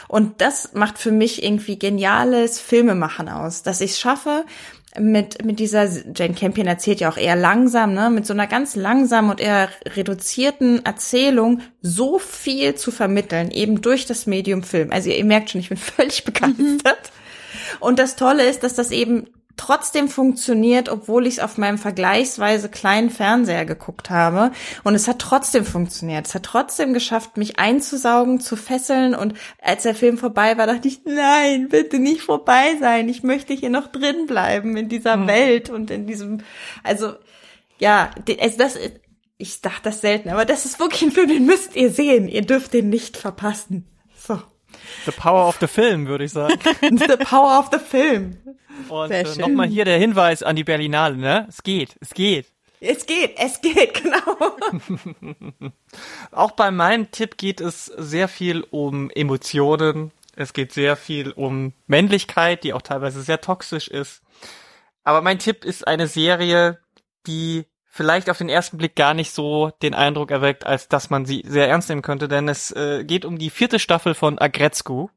Und 0.08 0.42
das 0.42 0.74
macht 0.74 1.00
für 1.00 1.12
mich 1.12 1.44
irgendwie 1.44 1.80
geniales 1.80 2.60
Filmemachen 2.60 3.30
aus, 3.30 3.64
dass 3.64 3.82
ich 3.82 3.92
es 3.92 4.00
schaffe, 4.00 4.46
mit, 5.00 5.44
mit 5.44 5.60
dieser, 5.60 5.86
Jane 6.16 6.36
Campion 6.36 6.68
erzählt 6.68 7.00
ja 7.00 7.10
auch 7.10 7.18
eher 7.18 7.36
langsam, 7.36 7.94
ne, 7.94 8.10
mit 8.10 8.28
so 8.28 8.34
einer 8.34 8.48
ganz 8.48 8.76
langsamen 8.76 9.32
und 9.32 9.40
eher 9.42 9.70
reduzierten 9.86 10.86
Erzählung 10.86 11.62
so 11.82 12.20
viel 12.20 12.76
zu 12.76 12.92
vermitteln, 12.92 13.50
eben 13.50 13.82
durch 13.82 14.06
das 14.06 14.28
Medium 14.28 14.62
Film. 14.62 14.92
Also 14.92 15.10
ihr, 15.10 15.18
ihr 15.18 15.26
merkt 15.26 15.50
schon, 15.50 15.62
ich 15.62 15.70
bin 15.70 15.78
völlig 15.80 16.24
begeistert. 16.26 16.58
Mhm. 16.58 17.78
Und 17.80 17.98
das 17.98 18.16
Tolle 18.16 18.48
ist, 18.48 18.64
dass 18.64 18.76
das 18.76 18.92
eben 18.92 19.28
trotzdem 19.56 20.10
funktioniert, 20.10 20.90
obwohl 20.90 21.28
ich 21.28 21.36
es 21.36 21.40
auf 21.40 21.58
meinem 21.58 21.78
vergleichsweise 21.78 22.70
kleinen 22.70 23.10
Fernseher 23.10 23.66
geguckt 23.66 24.10
habe. 24.10 24.52
Und 24.84 24.96
es 24.96 25.08
hat 25.08 25.20
trotzdem 25.20 25.66
funktioniert. 25.66 26.28
Es 26.28 26.36
hat 26.36 26.44
trotzdem 26.44 26.94
geschafft, 26.94 27.38
mich 27.38 27.60
einzusaugen, 27.60 28.40
zu 28.40 28.56
fesseln. 28.56 29.14
Und 29.16 29.36
als 29.62 29.84
der 29.84 29.96
Film 29.96 30.18
vorbei 30.18 30.58
war, 30.58 30.68
dachte 30.68 30.88
ich, 30.88 31.06
nein, 31.06 31.70
bitte 31.70 32.00
nicht 32.00 32.22
vorbei 32.22 32.76
sein. 32.80 33.10
Ich 33.10 33.24
möchte 33.24 33.54
hier 33.54 33.70
noch 33.70 33.88
drin 33.88 34.26
bleiben 34.26 34.76
in 34.76 34.90
dieser 34.90 35.14
hm. 35.14 35.28
Welt 35.28 35.70
und 35.70 35.92
in 35.92 36.08
diesem, 36.08 36.42
also, 36.84 37.14
ja, 37.78 38.12
also 38.40 38.58
das, 38.58 38.78
ich 39.38 39.62
dachte 39.62 39.84
das 39.84 40.02
selten, 40.02 40.30
aber 40.30 40.46
das 40.46 40.66
ist 40.66 40.80
wirklich 40.80 41.02
ein 41.04 41.12
Film, 41.12 41.28
den 41.28 41.46
müsst 41.46 41.76
ihr 41.76 41.92
sehen. 41.92 42.28
Ihr 42.28 42.42
dürft 42.42 42.74
den 42.74 42.90
nicht 42.90 43.18
verpassen. 43.18 43.88
So. 44.16 44.40
The 45.06 45.12
Power 45.12 45.48
of 45.48 45.58
the 45.60 45.68
Film, 45.68 46.08
würde 46.08 46.24
ich 46.24 46.32
sagen. 46.32 46.60
the 46.82 47.18
Power 47.18 47.60
of 47.60 47.70
the 47.72 47.80
Film. 47.80 48.38
Und 48.90 49.12
äh, 49.12 49.24
nochmal 49.38 49.68
hier 49.68 49.86
der 49.86 49.98
Hinweis 49.98 50.44
an 50.44 50.56
die 50.56 50.64
Berlinale, 50.64 51.16
ne? 51.16 51.46
Es 51.50 51.64
geht, 51.64 51.96
es 52.00 52.12
geht. 52.12 52.48
Es 52.80 53.06
geht, 53.06 53.36
es 53.38 53.62
geht, 53.62 53.94
genau. 54.04 54.58
Auch 56.32 56.52
bei 56.52 56.70
meinem 56.70 57.12
Tipp 57.12 57.38
geht 57.38 57.62
es 57.62 57.86
sehr 57.86 58.28
viel 58.28 58.66
um 58.72 59.10
Emotionen. 59.10 60.12
Es 60.36 60.52
geht 60.54 60.74
sehr 60.74 60.98
viel 60.98 61.32
um 61.32 61.74
Männlichkeit, 61.88 62.64
die 62.64 62.74
auch 62.74 62.82
teilweise 62.82 63.22
sehr 63.22 63.40
toxisch 63.40 63.88
ist. 63.88 64.22
Aber 65.06 65.22
mein 65.22 65.40
Tipp 65.40 65.64
ist 65.64 65.88
eine 65.88 66.08
Serie, 66.08 66.80
die 67.26 67.66
vielleicht 67.96 68.32
auf 68.32 68.40
den 68.40 68.50
ersten 68.50 68.80
Blick 68.80 68.96
gar 68.96 69.14
nicht 69.14 69.32
so 69.36 69.72
den 69.84 69.94
Eindruck 69.94 70.32
erweckt, 70.32 70.66
als 70.66 70.88
dass 70.88 71.12
man 71.12 71.26
sie 71.26 71.44
sehr 71.46 71.70
ernst 71.70 71.90
nehmen 71.90 72.02
könnte, 72.02 72.28
denn 72.28 72.50
es 72.50 72.72
äh, 72.72 73.04
geht 73.04 73.24
um 73.24 73.38
die 73.38 73.52
vierte 73.52 73.78
Staffel 73.78 74.16
von 74.16 74.40
Agretzku. 74.40 75.10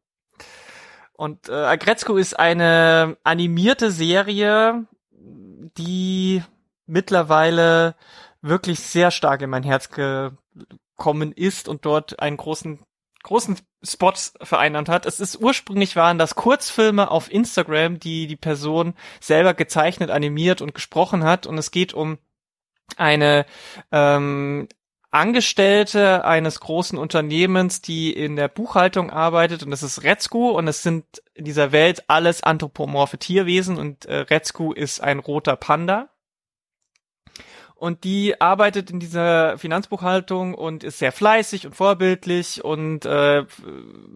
Und 1.15 1.49
äh, 1.49 1.55
Agretzko 1.55 2.19
ist 2.19 2.39
eine 2.39 3.17
animierte 3.25 3.91
Serie, 3.91 4.85
die 5.11 6.43
mittlerweile 6.85 7.95
wirklich 8.43 8.81
sehr 8.81 9.11
stark 9.11 9.41
in 9.41 9.49
mein 9.49 9.63
Herz 9.63 9.89
gekommen 9.89 11.33
ist 11.33 11.69
und 11.69 11.87
dort 11.87 12.21
einen 12.21 12.37
großen 12.37 12.81
großen 13.23 13.59
Spots 13.83 14.35
vereinnahmt 14.41 14.89
hat. 14.89 15.05
Es 15.05 15.19
ist 15.19 15.41
ursprünglich 15.41 15.97
waren 15.97 16.19
das 16.19 16.37
Kurzfilme 16.37 17.11
auf 17.11 17.33
Instagram, 17.33 17.99
die 17.99 18.29
die 18.29 18.37
Person 18.37 18.95
selber 19.19 19.53
gezeichnet, 19.53 20.11
animiert 20.11 20.63
und 20.63 20.75
gesprochen 20.75 21.25
hat. 21.25 21.47
Und 21.47 21.59
es 21.59 21.73
geht 21.73 21.93
um 21.93 22.19
eine 22.97 23.47
ähm, 23.93 24.69
Angestellte 25.11 26.25
eines 26.25 26.61
großen 26.61 26.99
Unternehmens, 26.99 27.81
die 27.81 28.13
in 28.13 28.37
der 28.37 28.49
Buchhaltung 28.49 29.11
arbeitet 29.11 29.63
und 29.63 29.71
das 29.71 29.83
ist 29.83 30.03
Retzku 30.03 30.51
und 30.51 30.69
es 30.69 30.83
sind 30.83 31.05
in 31.35 31.45
dieser 31.45 31.73
Welt 31.73 32.05
alles 32.09 32.43
anthropomorphe 32.43 33.19
Tierwesen 33.19 33.79
und 33.79 34.05
äh, 34.05 34.17
Retzku 34.17 34.73
ist 34.73 35.01
ein 35.01 35.19
roter 35.19 35.57
Panda. 35.57 36.11
Und 37.75 38.05
die 38.05 38.41
arbeitet 38.41 38.91
in 38.91 39.01
dieser 39.01 39.59
Finanzbuchhaltung 39.59 40.55
und 40.55 40.83
ist 40.83 40.99
sehr 40.99 41.13
fleißig 41.13 41.67
und 41.67 41.77
vorbildlich 41.77 42.65
und 42.65 43.05
äh, 43.05 43.45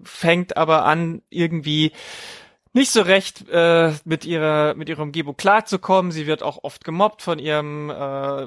fängt 0.03 0.57
aber 0.57 0.87
an, 0.87 1.21
irgendwie 1.29 1.93
nicht 2.73 2.91
so 2.91 3.03
recht 3.03 3.49
äh, 3.51 3.93
mit 4.05 4.25
ihrer 4.25 4.75
mit 4.75 4.89
ihrer 4.89 5.03
Umgebung 5.03 5.37
klarzukommen. 5.37 6.13
Sie 6.13 6.27
wird 6.27 6.43
auch 6.43 6.63
oft 6.63 6.85
gemobbt 6.85 7.23
von 7.23 7.39
ihrem 7.39 7.91
äh, 7.91 8.47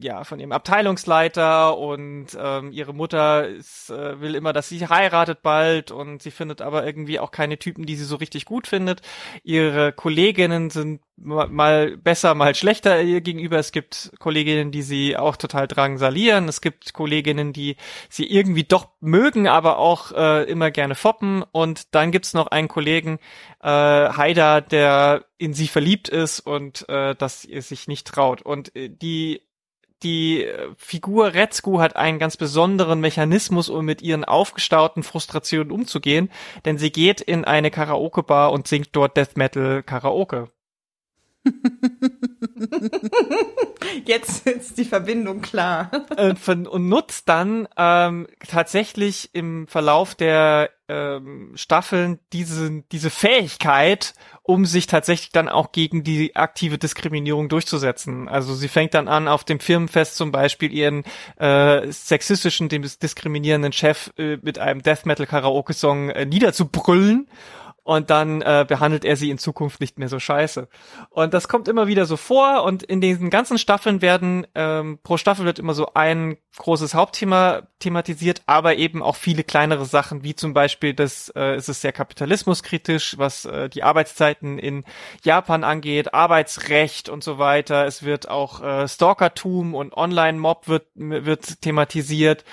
ja 0.00 0.24
von 0.24 0.40
ihrem 0.40 0.52
Abteilungsleiter 0.52 1.76
und 1.78 2.28
ähm, 2.38 2.72
ihre 2.72 2.94
Mutter 2.94 3.48
ist, 3.48 3.90
äh, 3.90 4.20
will 4.20 4.34
immer, 4.34 4.52
dass 4.52 4.68
sie 4.68 4.86
heiratet 4.86 5.42
bald 5.42 5.90
und 5.90 6.22
sie 6.22 6.30
findet 6.30 6.62
aber 6.62 6.86
irgendwie 6.86 7.18
auch 7.20 7.30
keine 7.30 7.58
Typen, 7.58 7.86
die 7.86 7.96
sie 7.96 8.04
so 8.04 8.16
richtig 8.16 8.44
gut 8.44 8.66
findet. 8.66 9.02
Ihre 9.42 9.92
Kolleginnen 9.92 10.70
sind 10.70 11.00
mal 11.16 11.96
besser, 11.96 12.34
mal 12.34 12.54
schlechter 12.54 13.00
ihr 13.02 13.20
gegenüber. 13.20 13.58
Es 13.58 13.72
gibt 13.72 14.12
Kolleginnen, 14.18 14.70
die 14.70 14.82
sie 14.82 15.16
auch 15.16 15.36
total 15.36 15.66
drangsalieren. 15.66 16.48
Es 16.48 16.60
gibt 16.60 16.92
Kolleginnen, 16.92 17.52
die 17.52 17.76
sie 18.08 18.26
irgendwie 18.26 18.64
doch 18.64 18.88
mögen, 19.00 19.48
aber 19.48 19.78
auch 19.78 20.12
äh, 20.12 20.44
immer 20.44 20.70
gerne 20.70 20.94
foppen. 20.94 21.42
Und 21.52 21.94
dann 21.94 22.12
gibt's 22.12 22.34
noch 22.34 22.48
einen 22.48 22.68
Kollegen, 22.68 23.18
äh, 23.62 23.68
Haida, 23.68 24.60
der 24.60 25.24
in 25.38 25.54
sie 25.54 25.68
verliebt 25.68 26.08
ist 26.08 26.40
und 26.40 26.88
äh, 26.88 27.14
dass 27.14 27.44
ihr 27.44 27.62
sich 27.62 27.88
nicht 27.88 28.06
traut. 28.06 28.42
Und 28.42 28.74
äh, 28.76 28.88
die 28.90 29.42
die 30.02 30.44
äh, 30.44 30.70
Figur 30.76 31.34
Retzku 31.34 31.80
hat 31.80 31.96
einen 31.96 32.18
ganz 32.18 32.36
besonderen 32.36 33.00
Mechanismus, 33.00 33.68
um 33.68 33.84
mit 33.84 34.02
ihren 34.02 34.24
aufgestauten 34.24 35.02
Frustrationen 35.02 35.72
umzugehen, 35.72 36.30
denn 36.64 36.78
sie 36.78 36.90
geht 36.92 37.20
in 37.20 37.44
eine 37.44 37.70
Karaoke-Bar 37.70 38.52
und 38.52 38.68
singt 38.68 38.90
dort 38.92 39.16
Death 39.16 39.36
Metal 39.36 39.82
Karaoke. 39.82 40.50
Jetzt 44.04 44.46
ist 44.46 44.78
die 44.78 44.84
Verbindung 44.84 45.40
klar. 45.42 45.90
und, 46.16 46.68
und 46.68 46.88
nutzt 46.88 47.28
dann 47.28 47.68
ähm, 47.76 48.26
tatsächlich 48.46 49.30
im 49.32 49.68
Verlauf 49.68 50.14
der 50.14 50.70
ähm, 50.88 51.52
Staffeln 51.54 52.18
diese, 52.32 52.82
diese 52.92 53.10
Fähigkeit, 53.10 54.14
um 54.42 54.64
sich 54.64 54.86
tatsächlich 54.86 55.32
dann 55.32 55.48
auch 55.48 55.72
gegen 55.72 56.04
die 56.04 56.36
aktive 56.36 56.78
Diskriminierung 56.78 57.48
durchzusetzen. 57.48 58.28
Also 58.28 58.54
sie 58.54 58.68
fängt 58.68 58.94
dann 58.94 59.08
an, 59.08 59.28
auf 59.28 59.44
dem 59.44 59.60
Firmenfest 59.60 60.16
zum 60.16 60.32
Beispiel 60.32 60.72
ihren 60.72 61.04
äh, 61.38 61.90
sexistischen, 61.90 62.68
dem 62.68 62.82
diskriminierenden 62.82 63.72
Chef 63.72 64.12
äh, 64.18 64.38
mit 64.42 64.58
einem 64.58 64.82
Death 64.82 65.06
Metal 65.06 65.26
Karaoke 65.26 65.72
Song 65.72 66.10
äh, 66.10 66.26
niederzubrüllen 66.26 67.28
und 67.86 68.10
dann 68.10 68.42
äh, 68.42 68.66
behandelt 68.66 69.04
er 69.04 69.14
sie 69.14 69.30
in 69.30 69.38
Zukunft 69.38 69.80
nicht 69.80 69.96
mehr 69.96 70.08
so 70.08 70.18
scheiße. 70.18 70.66
Und 71.08 71.32
das 71.32 71.46
kommt 71.46 71.68
immer 71.68 71.86
wieder 71.86 72.04
so 72.04 72.16
vor 72.16 72.64
und 72.64 72.82
in 72.82 73.00
diesen 73.00 73.30
ganzen 73.30 73.58
Staffeln 73.58 74.02
werden, 74.02 74.44
ähm, 74.56 74.98
pro 75.04 75.18
Staffel 75.18 75.44
wird 75.44 75.60
immer 75.60 75.72
so 75.72 75.94
ein 75.94 76.36
großes 76.56 76.94
Hauptthema 76.94 77.62
thematisiert, 77.78 78.42
aber 78.46 78.74
eben 78.74 79.04
auch 79.04 79.14
viele 79.14 79.44
kleinere 79.44 79.84
Sachen, 79.84 80.24
wie 80.24 80.34
zum 80.34 80.52
Beispiel, 80.52 80.94
das 80.94 81.32
äh, 81.36 81.56
ist 81.56 81.68
es 81.68 81.80
sehr 81.80 81.92
kapitalismuskritisch, 81.92 83.18
was 83.18 83.44
äh, 83.44 83.68
die 83.68 83.84
Arbeitszeiten 83.84 84.58
in 84.58 84.84
Japan 85.22 85.62
angeht, 85.62 86.12
Arbeitsrecht 86.12 87.08
und 87.08 87.22
so 87.22 87.38
weiter. 87.38 87.86
Es 87.86 88.02
wird 88.02 88.28
auch 88.28 88.62
äh, 88.64 88.88
Stalkertum 88.88 89.76
und 89.76 89.96
Online-Mob 89.96 90.66
wird, 90.66 90.86
wird 90.96 91.62
thematisiert. 91.62 92.44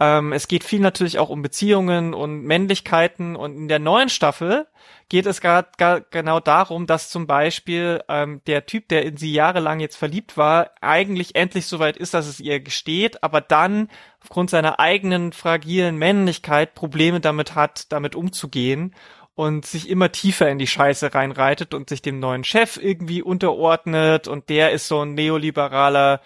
Ähm, 0.00 0.32
es 0.32 0.48
geht 0.48 0.64
viel 0.64 0.80
natürlich 0.80 1.18
auch 1.18 1.28
um 1.28 1.42
Beziehungen 1.42 2.14
und 2.14 2.44
Männlichkeiten 2.44 3.36
und 3.36 3.54
in 3.54 3.68
der 3.68 3.80
neuen 3.80 4.08
Staffel 4.08 4.66
geht 5.08 5.26
es 5.26 5.40
gerade 5.40 6.04
genau 6.10 6.40
darum, 6.40 6.86
dass 6.86 7.10
zum 7.10 7.26
Beispiel 7.26 8.02
ähm, 8.08 8.42
der 8.46 8.66
Typ, 8.66 8.88
der 8.88 9.04
in 9.04 9.16
sie 9.16 9.32
jahrelang 9.32 9.80
jetzt 9.80 9.96
verliebt 9.96 10.36
war, 10.36 10.70
eigentlich 10.80 11.34
endlich 11.34 11.66
soweit 11.66 11.96
ist, 11.96 12.14
dass 12.14 12.26
es 12.26 12.40
ihr 12.40 12.60
gesteht, 12.60 13.22
aber 13.22 13.40
dann 13.40 13.88
aufgrund 14.22 14.50
seiner 14.50 14.80
eigenen 14.80 15.32
fragilen 15.32 15.96
Männlichkeit 15.96 16.74
Probleme 16.74 17.20
damit 17.20 17.54
hat, 17.54 17.90
damit 17.92 18.14
umzugehen 18.14 18.94
und 19.34 19.64
sich 19.64 19.88
immer 19.88 20.10
tiefer 20.10 20.50
in 20.50 20.58
die 20.58 20.66
Scheiße 20.66 21.14
reinreitet 21.14 21.72
und 21.72 21.88
sich 21.88 22.02
dem 22.02 22.18
neuen 22.18 22.42
Chef 22.42 22.76
irgendwie 22.76 23.22
unterordnet 23.22 24.26
und 24.26 24.48
der 24.48 24.72
ist 24.72 24.88
so 24.88 25.02
ein 25.02 25.14
neoliberaler, 25.14 26.20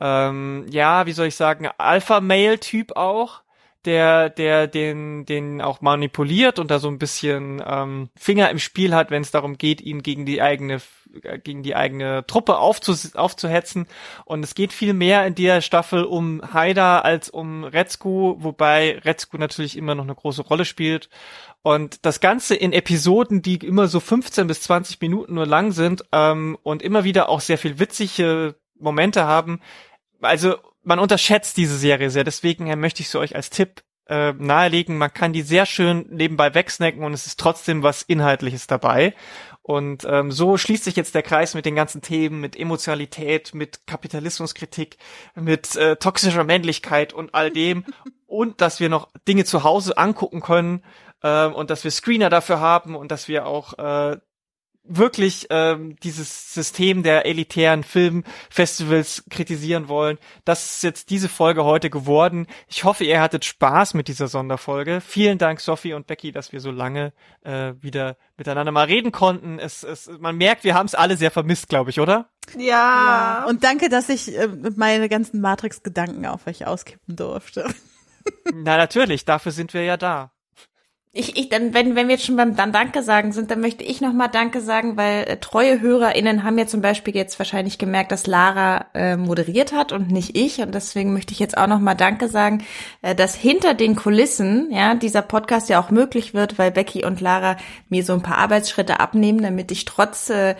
ähm, 0.00 0.66
ja, 0.70 1.06
wie 1.06 1.12
soll 1.12 1.28
ich 1.28 1.34
sagen, 1.34 1.68
Alpha-Male-Typ 1.78 2.94
auch 2.94 3.40
der, 3.88 4.28
der 4.28 4.66
den, 4.66 5.24
den 5.24 5.62
auch 5.62 5.80
manipuliert 5.80 6.58
und 6.58 6.70
da 6.70 6.78
so 6.78 6.88
ein 6.88 6.98
bisschen 6.98 7.62
ähm, 7.66 8.10
Finger 8.14 8.50
im 8.50 8.58
Spiel 8.58 8.94
hat, 8.94 9.10
wenn 9.10 9.22
es 9.22 9.30
darum 9.30 9.56
geht, 9.56 9.80
ihn 9.80 10.02
gegen 10.02 10.26
die 10.26 10.42
eigene 10.42 10.82
äh, 11.22 11.38
gegen 11.38 11.62
die 11.62 11.74
eigene 11.74 12.26
Truppe 12.26 12.58
aufzu, 12.58 12.94
aufzuhetzen. 13.14 13.86
Und 14.26 14.44
es 14.44 14.54
geht 14.54 14.74
viel 14.74 14.92
mehr 14.92 15.26
in 15.26 15.34
der 15.34 15.62
Staffel 15.62 16.04
um 16.04 16.42
Haida 16.52 17.00
als 17.00 17.30
um 17.30 17.64
Retzku, 17.64 18.36
wobei 18.40 18.98
Retzku 18.98 19.38
natürlich 19.38 19.78
immer 19.78 19.94
noch 19.94 20.04
eine 20.04 20.14
große 20.14 20.42
Rolle 20.42 20.66
spielt. 20.66 21.08
Und 21.62 22.04
das 22.04 22.20
Ganze 22.20 22.56
in 22.56 22.74
Episoden, 22.74 23.40
die 23.40 23.56
immer 23.56 23.88
so 23.88 24.00
15 24.00 24.46
bis 24.46 24.60
20 24.60 25.00
Minuten 25.00 25.34
nur 25.34 25.46
lang 25.46 25.72
sind 25.72 26.04
ähm, 26.12 26.58
und 26.62 26.82
immer 26.82 27.04
wieder 27.04 27.30
auch 27.30 27.40
sehr 27.40 27.56
viel 27.56 27.78
witzige 27.78 28.56
Momente 28.78 29.24
haben. 29.24 29.62
Also 30.20 30.56
man 30.88 30.98
unterschätzt 30.98 31.56
diese 31.58 31.76
Serie 31.76 32.10
sehr, 32.10 32.24
deswegen 32.24 32.66
äh, 32.66 32.74
möchte 32.74 33.02
ich 33.02 33.10
sie 33.10 33.18
euch 33.18 33.36
als 33.36 33.50
Tipp 33.50 33.82
äh, 34.06 34.32
nahelegen. 34.32 34.96
Man 34.96 35.12
kann 35.12 35.34
die 35.34 35.42
sehr 35.42 35.66
schön 35.66 36.06
nebenbei 36.10 36.54
wegsnacken 36.54 37.04
und 37.04 37.12
es 37.12 37.26
ist 37.26 37.38
trotzdem 37.38 37.82
was 37.82 38.02
Inhaltliches 38.02 38.66
dabei. 38.66 39.14
Und 39.60 40.06
ähm, 40.08 40.32
so 40.32 40.56
schließt 40.56 40.84
sich 40.84 40.96
jetzt 40.96 41.14
der 41.14 41.22
Kreis 41.22 41.52
mit 41.52 41.66
den 41.66 41.74
ganzen 41.74 42.00
Themen, 42.00 42.40
mit 42.40 42.58
Emotionalität, 42.58 43.54
mit 43.54 43.86
Kapitalismuskritik, 43.86 44.96
mit 45.34 45.76
äh, 45.76 45.96
toxischer 45.96 46.44
Männlichkeit 46.44 47.12
und 47.12 47.34
all 47.34 47.50
dem. 47.50 47.84
und 48.26 48.62
dass 48.62 48.80
wir 48.80 48.88
noch 48.88 49.10
Dinge 49.28 49.44
zu 49.44 49.64
Hause 49.64 49.98
angucken 49.98 50.40
können 50.40 50.82
äh, 51.22 51.44
und 51.44 51.68
dass 51.68 51.84
wir 51.84 51.90
Screener 51.90 52.30
dafür 52.30 52.60
haben 52.60 52.96
und 52.96 53.12
dass 53.12 53.28
wir 53.28 53.46
auch 53.46 53.78
äh, 53.78 54.16
wirklich 54.88 55.46
ähm, 55.50 55.96
dieses 56.02 56.54
System 56.54 57.02
der 57.02 57.26
elitären 57.26 57.84
Filmfestivals 57.84 59.24
kritisieren 59.30 59.88
wollen. 59.88 60.18
Das 60.44 60.76
ist 60.76 60.82
jetzt 60.82 61.10
diese 61.10 61.28
Folge 61.28 61.64
heute 61.64 61.90
geworden. 61.90 62.46
Ich 62.66 62.84
hoffe, 62.84 63.04
ihr 63.04 63.20
hattet 63.20 63.44
Spaß 63.44 63.94
mit 63.94 64.08
dieser 64.08 64.28
Sonderfolge. 64.28 65.00
Vielen 65.00 65.38
Dank, 65.38 65.60
Sophie 65.60 65.92
und 65.92 66.06
Becky, 66.06 66.32
dass 66.32 66.52
wir 66.52 66.60
so 66.60 66.70
lange 66.70 67.12
äh, 67.42 67.74
wieder 67.80 68.16
miteinander 68.36 68.72
mal 68.72 68.86
reden 68.86 69.12
konnten. 69.12 69.58
Es, 69.58 69.82
es, 69.82 70.10
man 70.18 70.36
merkt, 70.36 70.64
wir 70.64 70.74
haben 70.74 70.86
es 70.86 70.94
alle 70.94 71.16
sehr 71.16 71.30
vermisst, 71.30 71.68
glaube 71.68 71.90
ich, 71.90 72.00
oder? 72.00 72.30
Ja. 72.56 72.62
ja. 72.62 73.44
Und 73.46 73.64
danke, 73.64 73.88
dass 73.88 74.08
ich 74.08 74.36
äh, 74.36 74.48
meine 74.76 75.08
ganzen 75.08 75.40
Matrix-Gedanken 75.40 76.26
auf 76.26 76.46
euch 76.46 76.66
auskippen 76.66 77.16
durfte. 77.16 77.68
Na 78.52 78.76
natürlich, 78.76 79.24
dafür 79.24 79.52
sind 79.52 79.74
wir 79.74 79.84
ja 79.84 79.96
da 79.96 80.32
ich, 81.12 81.38
ich, 81.38 81.48
dann, 81.48 81.72
wenn, 81.72 81.96
wenn 81.96 82.06
wir 82.06 82.16
jetzt 82.16 82.26
schon 82.26 82.36
beim 82.36 82.54
dann 82.54 82.70
Danke 82.70 83.02
sagen 83.02 83.32
sind, 83.32 83.50
dann 83.50 83.60
möchte 83.60 83.82
ich 83.82 84.02
nochmal 84.02 84.28
Danke 84.28 84.60
sagen, 84.60 84.98
weil 84.98 85.24
äh, 85.24 85.36
treue 85.38 85.80
HörerInnen 85.80 86.44
haben 86.44 86.58
ja 86.58 86.66
zum 86.66 86.82
Beispiel 86.82 87.16
jetzt 87.16 87.38
wahrscheinlich 87.38 87.78
gemerkt, 87.78 88.12
dass 88.12 88.26
Lara 88.26 88.86
äh, 88.92 89.16
moderiert 89.16 89.72
hat 89.72 89.92
und 89.92 90.10
nicht 90.10 90.36
ich. 90.36 90.58
Und 90.60 90.74
deswegen 90.74 91.14
möchte 91.14 91.32
ich 91.32 91.38
jetzt 91.38 91.56
auch 91.56 91.66
nochmal 91.66 91.96
Danke 91.96 92.28
sagen, 92.28 92.62
äh, 93.00 93.14
dass 93.14 93.34
hinter 93.34 93.72
den 93.72 93.96
Kulissen, 93.96 94.70
ja, 94.70 94.94
dieser 94.94 95.22
Podcast 95.22 95.70
ja 95.70 95.80
auch 95.80 95.90
möglich 95.90 96.34
wird, 96.34 96.58
weil 96.58 96.70
Becky 96.70 97.04
und 97.04 97.22
Lara 97.22 97.56
mir 97.88 98.04
so 98.04 98.12
ein 98.12 98.22
paar 98.22 98.38
Arbeitsschritte 98.38 99.00
abnehmen, 99.00 99.40
damit 99.40 99.72
ich 99.72 99.86
trotz 99.86 100.28
äh, 100.28 100.56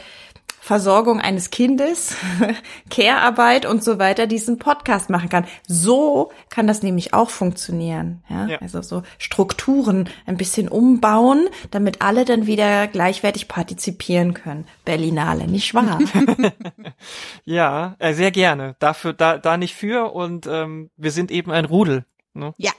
Versorgung 0.61 1.21
eines 1.21 1.51
Kindes, 1.51 2.17
Care-Arbeit 2.91 3.67
und 3.67 3.83
so 3.83 3.99
weiter 3.99 4.27
diesen 4.27 4.59
Podcast 4.59 5.11
machen 5.11 5.29
kann. 5.29 5.47
So 5.67 6.31
kann 6.51 6.67
das 6.67 6.83
nämlich 6.83 7.15
auch 7.15 7.31
funktionieren. 7.31 8.23
Ja? 8.29 8.47
ja? 8.47 8.59
Also 8.59 8.83
so 8.83 9.03
Strukturen 9.19 10.09
ein 10.27 10.37
bisschen 10.37 10.69
umbauen, 10.69 11.49
damit 11.71 12.03
alle 12.03 12.25
dann 12.25 12.47
wieder 12.47 12.87
gleichwertig 12.87 13.49
partizipieren 13.49 14.35
können. 14.35 14.67
Berlinale, 14.85 15.47
nicht 15.47 15.75
wahr? 15.75 15.99
ja, 17.45 17.97
äh, 17.99 18.13
sehr 18.13 18.31
gerne. 18.31 18.77
Dafür, 18.79 19.13
da, 19.13 19.39
da 19.39 19.57
nicht 19.57 19.75
für 19.75 20.13
und 20.13 20.47
ähm, 20.47 20.91
wir 20.97 21.11
sind 21.11 21.31
eben 21.31 21.51
ein 21.51 21.65
Rudel. 21.65 22.05
Ne? 22.35 22.55
Ja. 22.59 22.73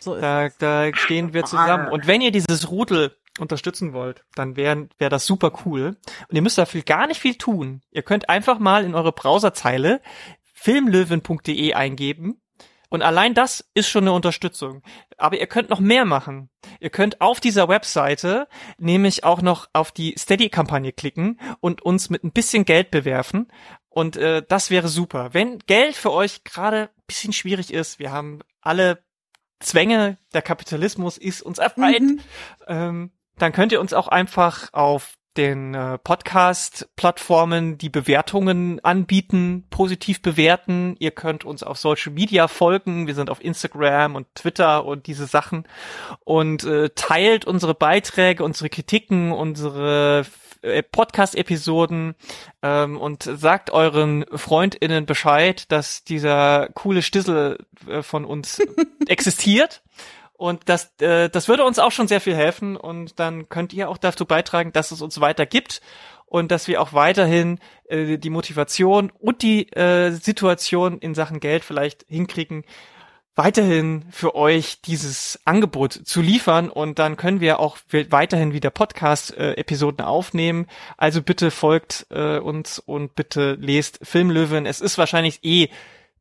So 0.00 0.14
da, 0.14 0.48
da 0.58 0.94
stehen 0.94 1.34
wir 1.34 1.44
zusammen. 1.44 1.88
Und 1.88 2.06
wenn 2.06 2.20
ihr 2.20 2.30
dieses 2.30 2.70
Rudel 2.70 3.16
unterstützen 3.38 3.92
wollt, 3.92 4.24
dann 4.34 4.56
wäre 4.56 4.88
wär 4.98 5.10
das 5.10 5.26
super 5.26 5.52
cool. 5.64 5.96
Und 6.28 6.36
ihr 6.36 6.42
müsst 6.42 6.58
dafür 6.58 6.82
gar 6.82 7.06
nicht 7.06 7.20
viel 7.20 7.36
tun. 7.36 7.82
Ihr 7.90 8.02
könnt 8.02 8.28
einfach 8.28 8.58
mal 8.58 8.84
in 8.84 8.94
eure 8.94 9.12
Browserzeile 9.12 10.00
filmlöwen.de 10.54 11.74
eingeben 11.74 12.40
und 12.88 13.02
allein 13.02 13.34
das 13.34 13.68
ist 13.74 13.88
schon 13.88 14.04
eine 14.04 14.12
Unterstützung. 14.12 14.82
Aber 15.16 15.38
ihr 15.38 15.46
könnt 15.46 15.70
noch 15.70 15.80
mehr 15.80 16.04
machen. 16.04 16.50
Ihr 16.80 16.90
könnt 16.90 17.20
auf 17.20 17.40
dieser 17.40 17.68
Webseite 17.68 18.48
nämlich 18.78 19.24
auch 19.24 19.42
noch 19.42 19.68
auf 19.72 19.92
die 19.92 20.14
Steady-Kampagne 20.16 20.92
klicken 20.92 21.40
und 21.60 21.82
uns 21.82 22.10
mit 22.10 22.22
ein 22.24 22.32
bisschen 22.32 22.64
Geld 22.64 22.90
bewerfen. 22.90 23.48
Und 23.88 24.16
äh, 24.16 24.42
das 24.46 24.70
wäre 24.70 24.88
super. 24.88 25.30
Wenn 25.32 25.58
Geld 25.60 25.96
für 25.96 26.12
euch 26.12 26.44
gerade 26.44 26.90
ein 26.96 27.04
bisschen 27.06 27.32
schwierig 27.32 27.72
ist, 27.72 27.98
wir 27.98 28.12
haben 28.12 28.40
alle 28.60 29.02
Zwänge, 29.58 30.18
der 30.34 30.42
Kapitalismus 30.42 31.16
ist 31.16 31.42
uns 31.42 31.58
erfreut, 31.58 32.00
mhm. 32.00 32.20
ähm, 32.68 33.10
dann 33.38 33.52
könnt 33.52 33.72
ihr 33.72 33.80
uns 33.80 33.92
auch 33.92 34.08
einfach 34.08 34.72
auf 34.72 35.14
den 35.36 35.74
äh, 35.74 35.98
Podcast-Plattformen 35.98 37.78
die 37.78 37.90
Bewertungen 37.90 38.82
anbieten, 38.82 39.66
positiv 39.70 40.22
bewerten. 40.22 40.96
Ihr 40.98 41.10
könnt 41.10 41.44
uns 41.44 41.62
auf 41.62 41.78
Social 41.78 42.12
Media 42.12 42.48
folgen. 42.48 43.06
Wir 43.06 43.14
sind 43.14 43.30
auf 43.30 43.44
Instagram 43.44 44.14
und 44.14 44.26
Twitter 44.34 44.84
und 44.84 45.06
diese 45.06 45.26
Sachen. 45.26 45.64
Und 46.24 46.64
äh, 46.64 46.90
teilt 46.94 47.44
unsere 47.44 47.74
Beiträge, 47.74 48.44
unsere 48.44 48.70
Kritiken, 48.70 49.32
unsere 49.32 50.24
äh, 50.62 50.82
Podcast-Episoden 50.82 52.14
ähm, 52.62 52.98
und 52.98 53.22
sagt 53.22 53.70
euren 53.70 54.24
FreundInnen 54.32 55.06
Bescheid, 55.06 55.70
dass 55.70 56.04
dieser 56.04 56.68
coole 56.74 57.02
Stissel 57.02 57.58
äh, 57.86 58.02
von 58.02 58.24
uns 58.24 58.60
existiert 59.06 59.82
und 60.36 60.68
das, 60.68 60.92
äh, 61.00 61.28
das 61.28 61.48
würde 61.48 61.64
uns 61.64 61.78
auch 61.78 61.92
schon 61.92 62.08
sehr 62.08 62.20
viel 62.20 62.36
helfen 62.36 62.76
und 62.76 63.18
dann 63.18 63.48
könnt 63.48 63.72
ihr 63.72 63.88
auch 63.88 63.98
dazu 63.98 64.26
beitragen, 64.26 64.72
dass 64.72 64.90
es 64.90 65.00
uns 65.00 65.20
weiter 65.20 65.46
gibt 65.46 65.80
und 66.26 66.50
dass 66.50 66.68
wir 66.68 66.82
auch 66.82 66.92
weiterhin 66.92 67.58
äh, 67.88 68.18
die 68.18 68.30
Motivation 68.30 69.10
und 69.18 69.42
die 69.42 69.72
äh, 69.72 70.10
Situation 70.10 70.98
in 70.98 71.14
Sachen 71.14 71.40
Geld 71.40 71.64
vielleicht 71.64 72.04
hinkriegen, 72.08 72.64
weiterhin 73.34 74.04
für 74.10 74.34
euch 74.34 74.80
dieses 74.80 75.38
Angebot 75.44 75.92
zu 75.92 76.22
liefern 76.22 76.70
und 76.70 76.98
dann 76.98 77.16
können 77.16 77.40
wir 77.40 77.60
auch 77.60 77.76
weiterhin 78.08 78.52
wieder 78.52 78.70
Podcast-Episoden 78.70 80.04
aufnehmen. 80.04 80.66
Also 80.96 81.22
bitte 81.22 81.50
folgt 81.50 82.06
äh, 82.10 82.38
uns 82.38 82.78
und 82.78 83.14
bitte 83.14 83.56
lest 83.60 84.00
Filmlöwen. 84.02 84.64
Es 84.64 84.80
ist 84.80 84.96
wahrscheinlich 84.96 85.40
eh 85.44 85.68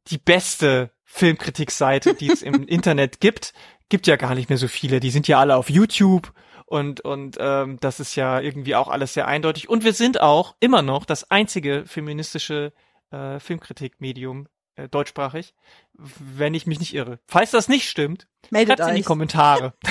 die 0.07 0.17
beste 0.17 0.91
Filmkritikseite, 1.05 2.13
die 2.13 2.29
es 2.29 2.41
im 2.41 2.63
Internet 2.67 3.21
gibt 3.21 3.53
gibt 3.89 4.07
ja 4.07 4.15
gar 4.15 4.35
nicht 4.35 4.49
mehr 4.49 4.57
so 4.57 4.67
viele. 4.67 4.99
Die 4.99 5.11
sind 5.11 5.27
ja 5.27 5.39
alle 5.39 5.55
auf 5.55 5.69
YouTube 5.69 6.33
und 6.65 7.01
und 7.01 7.37
ähm, 7.39 7.77
das 7.79 7.99
ist 7.99 8.15
ja 8.15 8.39
irgendwie 8.39 8.75
auch 8.75 8.87
alles 8.87 9.13
sehr 9.13 9.27
eindeutig. 9.27 9.69
Und 9.69 9.83
wir 9.83 9.93
sind 9.93 10.21
auch 10.21 10.55
immer 10.59 10.81
noch 10.81 11.05
das 11.05 11.29
einzige 11.29 11.85
feministische 11.85 12.73
äh, 13.11 13.39
Filmkritikmedium 13.39 14.47
äh, 14.75 14.89
deutschsprachig, 14.89 15.53
wenn 15.93 16.53
ich 16.53 16.67
mich 16.67 16.79
nicht 16.79 16.93
irre. 16.93 17.19
Falls 17.27 17.51
das 17.51 17.67
nicht 17.67 17.89
stimmt, 17.89 18.27
Meldet 18.49 18.79
schreibt 18.79 18.89
in 18.89 18.95
die 18.95 19.03
Kommentare. 19.03 19.73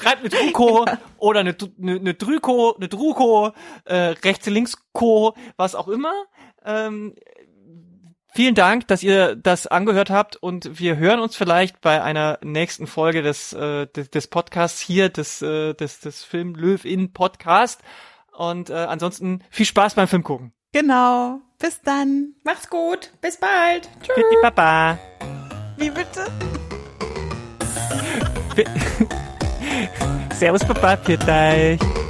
Schreibt 0.00 0.20
eine 0.20 0.28
Druko 0.28 0.84
oder 1.18 1.40
eine, 1.40 1.56
eine, 1.80 1.96
eine 1.96 2.14
Drüko, 2.14 2.74
eine 2.76 2.88
Druko, 2.88 3.52
äh, 3.84 4.14
rechts 4.22 4.46
links 4.46 4.76
Co, 4.92 5.34
was 5.56 5.74
auch 5.74 5.88
immer. 5.88 6.12
Ähm, 6.64 7.14
Vielen 8.34 8.54
Dank, 8.54 8.86
dass 8.88 9.02
ihr 9.02 9.36
das 9.36 9.66
angehört 9.66 10.10
habt 10.10 10.36
und 10.36 10.78
wir 10.78 10.96
hören 10.96 11.20
uns 11.20 11.34
vielleicht 11.34 11.80
bei 11.80 12.02
einer 12.02 12.38
nächsten 12.42 12.86
Folge 12.86 13.22
des, 13.22 13.52
äh, 13.52 13.86
des, 13.86 14.10
des 14.10 14.28
Podcasts 14.28 14.80
hier, 14.80 15.08
des, 15.08 15.42
äh, 15.42 15.74
des, 15.74 16.00
des 16.00 16.24
Film 16.24 16.54
Löw 16.54 16.84
in 16.84 17.12
Podcast. 17.12 17.80
Und 18.32 18.70
äh, 18.70 18.74
ansonsten 18.74 19.42
viel 19.50 19.66
Spaß 19.66 19.94
beim 19.94 20.06
Film 20.06 20.22
gucken. 20.22 20.52
Genau. 20.72 21.40
Bis 21.58 21.80
dann. 21.82 22.34
Macht's 22.44 22.70
gut. 22.70 23.10
Bis 23.20 23.36
bald. 23.36 23.88
Tschüss. 24.00 24.14
Bitte, 24.14 24.40
Papa. 24.40 24.98
Wie 25.76 25.90
bitte? 25.90 26.26
Servus, 30.34 30.64
Papa. 30.64 30.96
Für 30.98 31.16
dich. 31.16 32.07